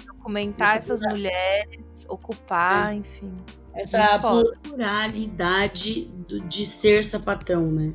Documentar 0.07 0.77
essas 0.77 1.01
mulheres, 1.03 2.07
ocupar, 2.09 2.93
é. 2.93 2.97
enfim 2.97 3.33
essa 3.75 4.19
pluralidade 4.63 6.11
do, 6.29 6.41
de 6.41 6.65
ser 6.67 7.05
sapatão, 7.05 7.71
né? 7.71 7.93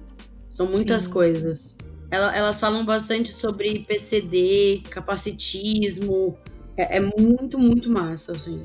São 0.50 0.68
muitas 0.68 1.04
Sim. 1.04 1.12
coisas. 1.12 1.78
elas 2.10 2.60
falam 2.60 2.86
bastante 2.86 3.30
sobre 3.30 3.84
PCD, 3.86 4.84
capacitismo. 4.90 6.38
É, 6.76 6.98
é, 6.98 7.00
muito, 7.00 7.58
muito 7.58 7.90
massa, 7.90 8.34
assim. 8.34 8.64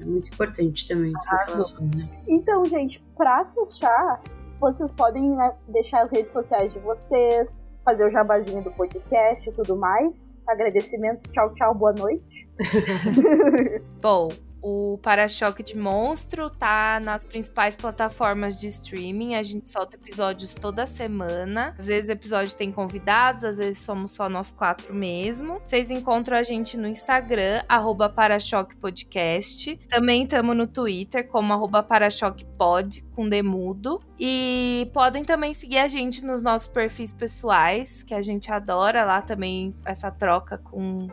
É 0.00 0.04
muito 0.04 0.28
importante 0.32 0.88
também 0.88 1.10
tudo 1.10 1.44
que 1.44 1.52
elas 1.52 1.70
falam, 1.70 1.90
né? 1.96 2.08
Então, 2.26 2.64
gente, 2.64 3.02
pra 3.16 3.44
fechar, 3.46 4.22
vocês 4.60 4.92
podem 4.92 5.30
né, 5.30 5.54
deixar 5.68 6.02
as 6.02 6.10
redes 6.10 6.32
sociais 6.32 6.72
de 6.72 6.78
vocês, 6.80 7.48
fazer 7.84 8.04
o 8.04 8.10
jabazinho 8.10 8.62
do 8.62 8.70
podcast 8.72 9.48
e 9.48 9.52
tudo 9.52 9.76
mais. 9.76 10.40
Agradecimentos, 10.46 11.24
tchau, 11.32 11.54
tchau, 11.54 11.74
boa 11.74 11.92
noite. 11.92 12.48
Bom, 14.00 14.28
o 14.62 14.98
Para-Choque 15.02 15.62
de 15.62 15.76
Monstro 15.76 16.50
tá 16.50 17.00
nas 17.00 17.24
principais 17.24 17.76
plataformas 17.76 18.58
de 18.58 18.66
streaming. 18.68 19.34
A 19.34 19.42
gente 19.42 19.68
solta 19.68 19.96
episódios 19.96 20.54
toda 20.54 20.86
semana. 20.86 21.74
Às 21.78 21.86
vezes 21.86 22.08
o 22.08 22.12
episódio 22.12 22.56
tem 22.56 22.72
convidados, 22.72 23.44
às 23.44 23.58
vezes 23.58 23.78
somos 23.78 24.12
só 24.12 24.28
nós 24.28 24.50
quatro 24.50 24.94
mesmo. 24.94 25.60
Vocês 25.62 25.90
encontram 25.90 26.36
a 26.36 26.42
gente 26.42 26.76
no 26.76 26.86
Instagram, 26.86 27.62
arroba 27.68 28.08
Para-Choque 28.08 28.76
Podcast. 28.76 29.78
Também 29.88 30.24
estamos 30.24 30.56
no 30.56 30.66
Twitter, 30.66 31.28
como 31.28 31.52
arroba 31.52 31.82
Para-Choque-Pod, 31.82 33.04
com 33.14 33.28
demudo. 33.28 34.00
E 34.18 34.90
podem 34.92 35.24
também 35.24 35.54
seguir 35.54 35.78
a 35.78 35.88
gente 35.88 36.24
nos 36.24 36.42
nossos 36.42 36.66
perfis 36.68 37.12
pessoais, 37.12 38.02
que 38.02 38.14
a 38.14 38.22
gente 38.22 38.50
adora 38.50 39.04
lá 39.04 39.22
também 39.22 39.74
essa 39.84 40.10
troca 40.10 40.58
com 40.58 41.08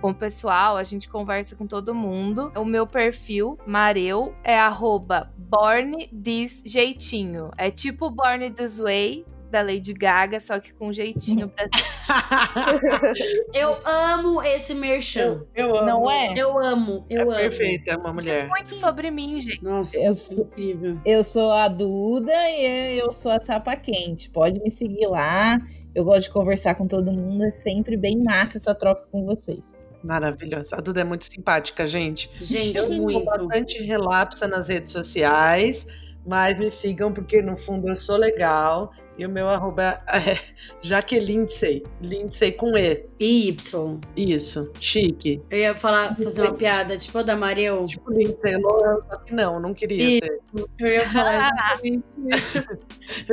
com 0.00 0.10
o 0.10 0.14
pessoal, 0.14 0.76
a 0.76 0.82
gente 0.84 1.08
conversa 1.08 1.56
com 1.56 1.66
todo 1.66 1.94
mundo. 1.94 2.52
O 2.56 2.64
meu 2.64 2.86
perfil, 2.86 3.58
Mareu, 3.66 4.34
é 4.44 4.58
arroba 4.58 5.30
Born 5.36 6.08
This 6.08 6.62
Jeitinho. 6.66 7.50
É 7.56 7.70
tipo 7.70 8.10
Born 8.10 8.50
This 8.50 8.78
Way, 8.78 9.24
da 9.50 9.62
Lady 9.62 9.94
Gaga, 9.94 10.38
só 10.40 10.60
que 10.60 10.74
com 10.74 10.92
jeitinho 10.92 11.48
brasileiro. 11.48 11.88
Eu 13.54 13.74
amo 13.86 14.42
esse 14.42 14.74
merchan. 14.74 15.42
Eu 15.54 15.74
amo. 15.74 15.86
Não 15.86 16.10
é? 16.10 16.34
Eu 16.36 16.58
amo, 16.58 17.06
eu 17.08 17.20
É 17.20 17.22
amo. 17.22 17.50
perfeita, 17.50 17.92
é 17.92 17.96
uma 17.96 18.12
Diz 18.12 18.24
mulher. 18.26 18.48
muito 18.48 18.74
sobre 18.74 19.10
mim, 19.10 19.40
gente. 19.40 19.62
Nossa, 19.64 19.96
Eu- 19.96 20.42
incrível. 20.42 20.98
Eu 21.04 21.24
sou 21.24 21.50
a 21.52 21.66
Duda 21.66 22.32
e 22.50 22.98
eu 22.98 23.10
sou 23.12 23.32
a 23.32 23.40
Sapa 23.40 23.74
Quente. 23.76 24.30
Pode 24.30 24.60
me 24.60 24.70
seguir 24.70 25.06
lá. 25.06 25.58
Eu 25.94 26.04
gosto 26.04 26.24
de 26.24 26.30
conversar 26.30 26.74
com 26.74 26.86
todo 26.86 27.10
mundo. 27.10 27.44
É 27.44 27.50
sempre 27.50 27.96
bem 27.96 28.22
massa 28.22 28.58
essa 28.58 28.74
troca 28.74 29.06
com 29.10 29.24
vocês. 29.24 29.76
Maravilhosa. 30.02 30.76
A 30.76 30.80
Duda 30.80 31.00
é 31.00 31.04
muito 31.04 31.24
simpática, 31.24 31.86
gente. 31.86 32.30
Gente, 32.40 32.76
Eu 32.76 32.88
muito. 32.90 33.24
bastante 33.24 33.82
relapsa 33.82 34.46
nas 34.46 34.68
redes 34.68 34.92
sociais, 34.92 35.86
mas 36.26 36.58
me 36.58 36.70
sigam 36.70 37.12
porque 37.12 37.42
no 37.42 37.56
fundo 37.56 37.88
eu 37.88 37.96
sou 37.96 38.16
legal. 38.16 38.92
E 39.18 39.26
o 39.26 39.28
meu 39.28 39.48
arroba 39.48 40.00
é 40.08 40.38
Jaquelindsay. 40.80 41.82
Lindsay 42.00 42.52
com 42.52 42.76
E. 42.78 43.04
E 43.18 43.48
Y. 43.48 44.00
Isso. 44.16 44.70
Chique. 44.80 45.42
Eu 45.50 45.58
ia 45.58 45.74
falar, 45.74 46.16
fazer 46.16 46.42
uma 46.42 46.54
piada, 46.54 46.96
tipo 46.96 47.18
a 47.18 47.22
da 47.22 47.36
Mareu. 47.36 47.86
Tipo 47.86 48.12
Lindsay 48.12 48.56
Lohan, 48.56 48.98
só 49.10 49.16
que 49.18 49.34
não, 49.34 49.58
não 49.58 49.74
queria 49.74 49.98
E- 49.98 50.18
ser. 50.20 50.38
Eu 50.78 50.86
ia 50.86 51.00
falar 51.00 51.34
exatamente 51.50 52.04
isso. 52.32 52.62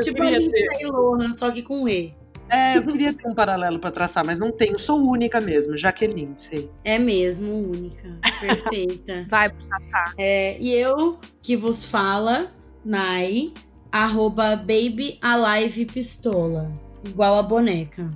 Tipo. 0.03 0.23
Lindsay 0.23 0.85
Lohan, 0.91 1.31
só 1.31 1.51
que 1.51 1.61
com 1.61 1.87
E. 1.87 2.15
É, 2.49 2.77
eu 2.77 2.83
queria 2.83 3.13
ter 3.13 3.27
um 3.27 3.33
paralelo 3.33 3.79
pra 3.79 3.91
traçar, 3.91 4.25
mas 4.25 4.39
não 4.39 4.51
tenho. 4.51 4.79
Sou 4.79 4.99
única 4.99 5.41
mesmo, 5.41 5.77
Jaqueline, 5.77 6.33
sei. 6.37 6.69
É 6.83 6.99
mesmo, 6.99 7.71
única. 7.71 8.07
Perfeita. 8.39 9.25
Vai 9.29 9.49
pro 9.49 9.61
Sassá. 9.67 10.13
É, 10.17 10.57
e 10.59 10.73
eu 10.73 11.17
que 11.41 11.55
vos 11.55 11.89
fala, 11.89 12.51
Nai, 12.83 13.51
arroba 13.91 14.55
baby 14.55 15.17
alive 15.21 15.85
pistola. 15.85 16.71
Igual 17.03 17.37
a 17.37 17.43
boneca. 17.43 18.11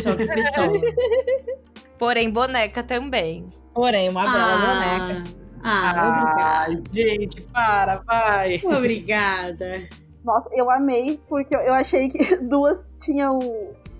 Só 0.00 0.14
que 0.14 0.26
pistola. 0.26 0.80
Porém, 1.98 2.30
boneca 2.30 2.82
também. 2.82 3.46
Porém, 3.74 4.08
uma 4.08 4.22
bela 4.22 4.56
boneca. 4.58 5.24
Ah, 5.64 6.64
Ai, 6.68 6.82
gente, 6.92 7.40
para, 7.42 8.00
vai. 8.02 8.60
obrigada. 8.64 9.88
Nossa, 10.26 10.50
eu 10.52 10.68
amei, 10.68 11.20
porque 11.28 11.54
eu, 11.54 11.72
achei 11.72 12.08
que 12.08 12.34
duas 12.42 12.84
tinham, 13.00 13.38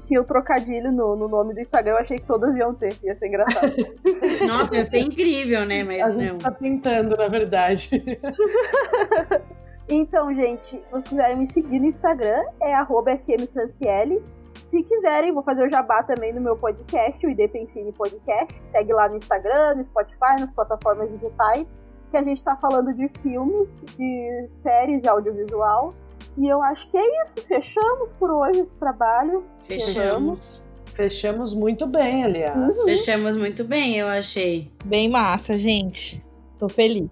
tinham 0.09 0.25
trocadilho 0.25 0.91
no, 0.91 1.15
no 1.15 1.29
nome 1.29 1.55
do 1.55 1.61
Instagram. 1.61 1.93
Eu 1.93 1.99
achei 1.99 2.19
que 2.19 2.27
todas 2.27 2.55
iam 2.57 2.75
ter, 2.75 2.93
ia 3.05 3.15
ser 3.15 3.29
engraçado. 3.29 3.73
Nossa, 4.49 4.75
ia 4.75 4.83
ser 4.83 4.99
incrível, 4.99 5.65
né? 5.65 5.85
Mas 5.85 6.03
A 6.03 6.09
não. 6.09 6.19
gente 6.19 6.43
tá 6.43 6.51
tentando, 6.51 7.17
na 7.17 7.29
verdade. 7.29 7.89
Então, 9.89 10.35
gente, 10.35 10.67
se 10.67 10.91
vocês 10.91 11.07
quiserem 11.07 11.37
me 11.37 11.47
seguir 11.47 11.79
no 11.79 11.87
Instagram, 11.87 12.43
é 12.61 12.75
arroba 12.75 13.17
FMFranciele. 13.19 14.21
Se 14.67 14.83
quiserem, 14.83 15.33
vou 15.33 15.45
fazer 15.45 15.65
o 15.65 15.71
jabá 15.71 16.03
também 16.03 16.33
no 16.33 16.41
meu 16.41 16.57
podcast, 16.57 17.25
o 17.25 17.31
ID 17.31 17.49
Pensine 17.49 17.93
Podcast. 17.93 18.53
Segue 18.65 18.93
lá 18.93 19.09
no 19.09 19.15
Instagram, 19.15 19.77
no 19.77 19.85
Spotify, 19.85 20.41
nas 20.41 20.51
plataformas 20.51 21.09
digitais, 21.13 21.73
que 22.11 22.17
a 22.17 22.23
gente 22.25 22.43
tá 22.43 22.57
falando 22.57 22.93
de 22.95 23.09
filmes, 23.23 23.85
de 23.97 24.47
séries 24.49 25.05
e 25.05 25.09
audiovisual. 25.09 25.93
E 26.37 26.47
eu 26.47 26.63
acho 26.63 26.89
que 26.89 26.97
é 26.99 27.23
isso. 27.23 27.41
Fechamos 27.47 28.11
por 28.19 28.31
hoje 28.31 28.61
esse 28.61 28.77
trabalho. 28.77 29.45
Fechamos. 29.61 30.65
Fechamos 30.95 31.53
muito 31.53 31.87
bem, 31.87 32.25
aliás. 32.25 32.79
Uhum. 32.79 32.85
Fechamos 32.85 33.37
muito 33.37 33.65
bem, 33.65 33.97
eu 33.97 34.09
achei. 34.09 34.71
Bem 34.85 35.11
massa, 35.11 35.55
gente. 35.59 36.25
Tô 36.59 36.69
feliz. 36.69 37.11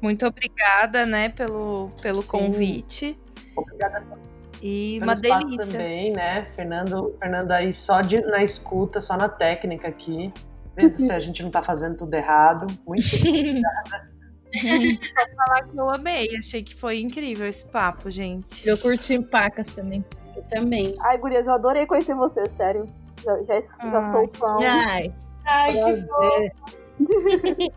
Muito 0.00 0.26
obrigada, 0.26 1.04
né, 1.06 1.28
pelo, 1.28 1.90
pelo 2.00 2.22
Sim. 2.22 2.28
convite. 2.28 3.18
Obrigada 3.56 4.04
E 4.62 4.98
pelo 5.00 5.10
uma 5.10 5.14
delícia. 5.16 5.72
também, 5.72 6.12
né? 6.12 6.48
Fernando, 6.54 7.16
Fernando 7.18 7.50
aí 7.52 7.72
só 7.72 8.00
de, 8.00 8.20
na 8.20 8.42
escuta, 8.42 9.00
só 9.00 9.16
na 9.16 9.28
técnica 9.28 9.88
aqui. 9.88 10.32
Vendo 10.76 10.98
se 11.00 11.12
a 11.12 11.18
gente 11.20 11.42
não 11.42 11.50
tá 11.50 11.62
fazendo 11.62 11.96
tudo 11.96 12.14
errado. 12.14 12.66
Muito 12.86 13.06
Vou 14.52 15.36
falar 15.36 15.62
que 15.64 15.76
eu 15.76 15.90
amei. 15.90 16.36
Achei 16.36 16.62
que 16.62 16.74
foi 16.74 17.00
incrível 17.00 17.46
esse 17.46 17.66
papo, 17.66 18.10
gente. 18.10 18.68
Eu 18.68 18.78
curti 18.78 19.20
pacas 19.22 19.66
também. 19.74 20.04
Eu 20.36 20.42
também. 20.44 20.94
Ai, 21.00 21.18
gurias, 21.18 21.46
eu 21.46 21.52
adorei 21.54 21.86
conhecer 21.86 22.14
vocês, 22.14 22.48
sério. 22.56 22.86
Já, 23.24 23.36
já, 23.42 23.60
já 23.60 23.98
Ai. 23.98 24.10
sou 24.10 24.28
fã. 24.34 24.56
Ai, 24.62 25.14
Ai, 25.46 25.72
que 25.72 25.80
prazer. 25.80 26.52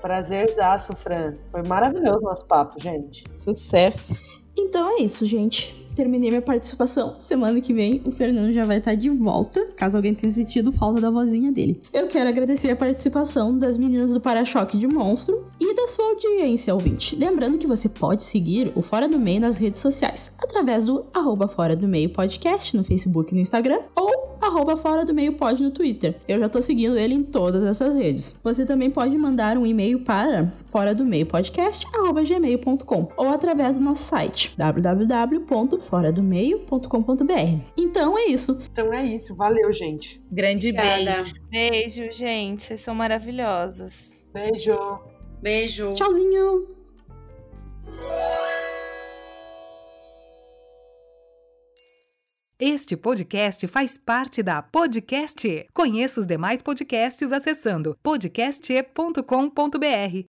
Prazerzaço, 0.00 0.94
Fran. 0.96 1.34
Foi 1.50 1.62
maravilhoso 1.66 2.18
o 2.18 2.28
nosso 2.28 2.46
papo, 2.46 2.80
gente. 2.80 3.24
sucesso. 3.38 4.14
Então 4.56 4.88
é 4.98 5.02
isso, 5.02 5.26
gente. 5.26 5.85
Terminei 5.96 6.28
minha 6.28 6.42
participação. 6.42 7.14
Semana 7.18 7.58
que 7.58 7.72
vem 7.72 8.02
o 8.04 8.12
Fernando 8.12 8.52
já 8.52 8.66
vai 8.66 8.76
estar 8.76 8.94
de 8.94 9.08
volta, 9.08 9.66
caso 9.74 9.96
alguém 9.96 10.14
tenha 10.14 10.30
sentido 10.30 10.70
falta 10.70 11.00
da 11.00 11.10
vozinha 11.10 11.50
dele. 11.50 11.80
Eu 11.90 12.06
quero 12.06 12.28
agradecer 12.28 12.70
a 12.70 12.76
participação 12.76 13.58
das 13.58 13.78
meninas 13.78 14.12
do 14.12 14.20
Para-Choque 14.20 14.76
de 14.76 14.86
Monstro 14.86 15.46
e 15.58 15.74
da 15.74 15.88
sua 15.88 16.04
audiência, 16.10 16.74
ouvinte. 16.74 17.16
Lembrando 17.16 17.56
que 17.56 17.66
você 17.66 17.88
pode 17.88 18.24
seguir 18.24 18.70
o 18.76 18.82
Fora 18.82 19.08
do 19.08 19.18
Meio 19.18 19.40
nas 19.40 19.56
redes 19.56 19.80
sociais, 19.80 20.34
através 20.38 20.84
do 20.84 21.06
arroba 21.14 21.48
Fora 21.48 21.74
do 21.74 21.88
Meio 21.88 22.10
Podcast 22.10 22.76
no 22.76 22.84
Facebook 22.84 23.32
e 23.32 23.34
no 23.34 23.40
Instagram, 23.40 23.80
ou 23.94 24.36
arroba 24.42 24.76
Fora 24.76 25.04
do 25.04 25.14
Meio 25.14 25.32
Pod 25.32 25.62
no 25.62 25.70
Twitter. 25.70 26.16
Eu 26.28 26.38
já 26.38 26.48
tô 26.48 26.60
seguindo 26.60 26.96
ele 26.96 27.14
em 27.14 27.22
todas 27.22 27.64
essas 27.64 27.94
redes. 27.94 28.38
Você 28.44 28.66
também 28.66 28.90
pode 28.90 29.16
mandar 29.16 29.56
um 29.56 29.66
e-mail 29.66 30.00
para 30.00 30.52
fora 30.68 30.94
do 30.94 31.04
meio 31.04 31.26
podcast 31.26 31.86
arroba 31.94 32.22
gmail.com 32.22 33.08
ou 33.16 33.28
através 33.28 33.78
do 33.78 33.84
nosso 33.84 34.02
site 34.02 34.54
www.foradomeio.com.br. 35.86 37.70
Então 37.76 38.18
é 38.18 38.26
isso. 38.26 38.60
Então 38.70 38.92
é 38.92 39.06
isso. 39.06 39.34
Valeu, 39.34 39.72
gente. 39.72 40.20
Grande 40.30 40.70
Obrigada. 40.70 41.22
beijo. 41.22 41.34
Beijo, 41.48 42.12
gente. 42.12 42.62
Vocês 42.64 42.80
são 42.80 42.94
maravilhosas. 42.94 44.20
Beijo. 44.32 44.76
Beijo. 45.40 45.94
Tchauzinho! 45.94 46.74
Este 52.58 52.96
podcast 52.96 53.66
faz 53.66 53.98
parte 53.98 54.42
da 54.42 54.62
Podcast. 54.62 55.46
E. 55.46 55.66
Conheça 55.74 56.20
os 56.20 56.26
demais 56.26 56.62
podcasts 56.62 57.30
acessando 57.30 57.94
podcast.com.br. 58.02 60.24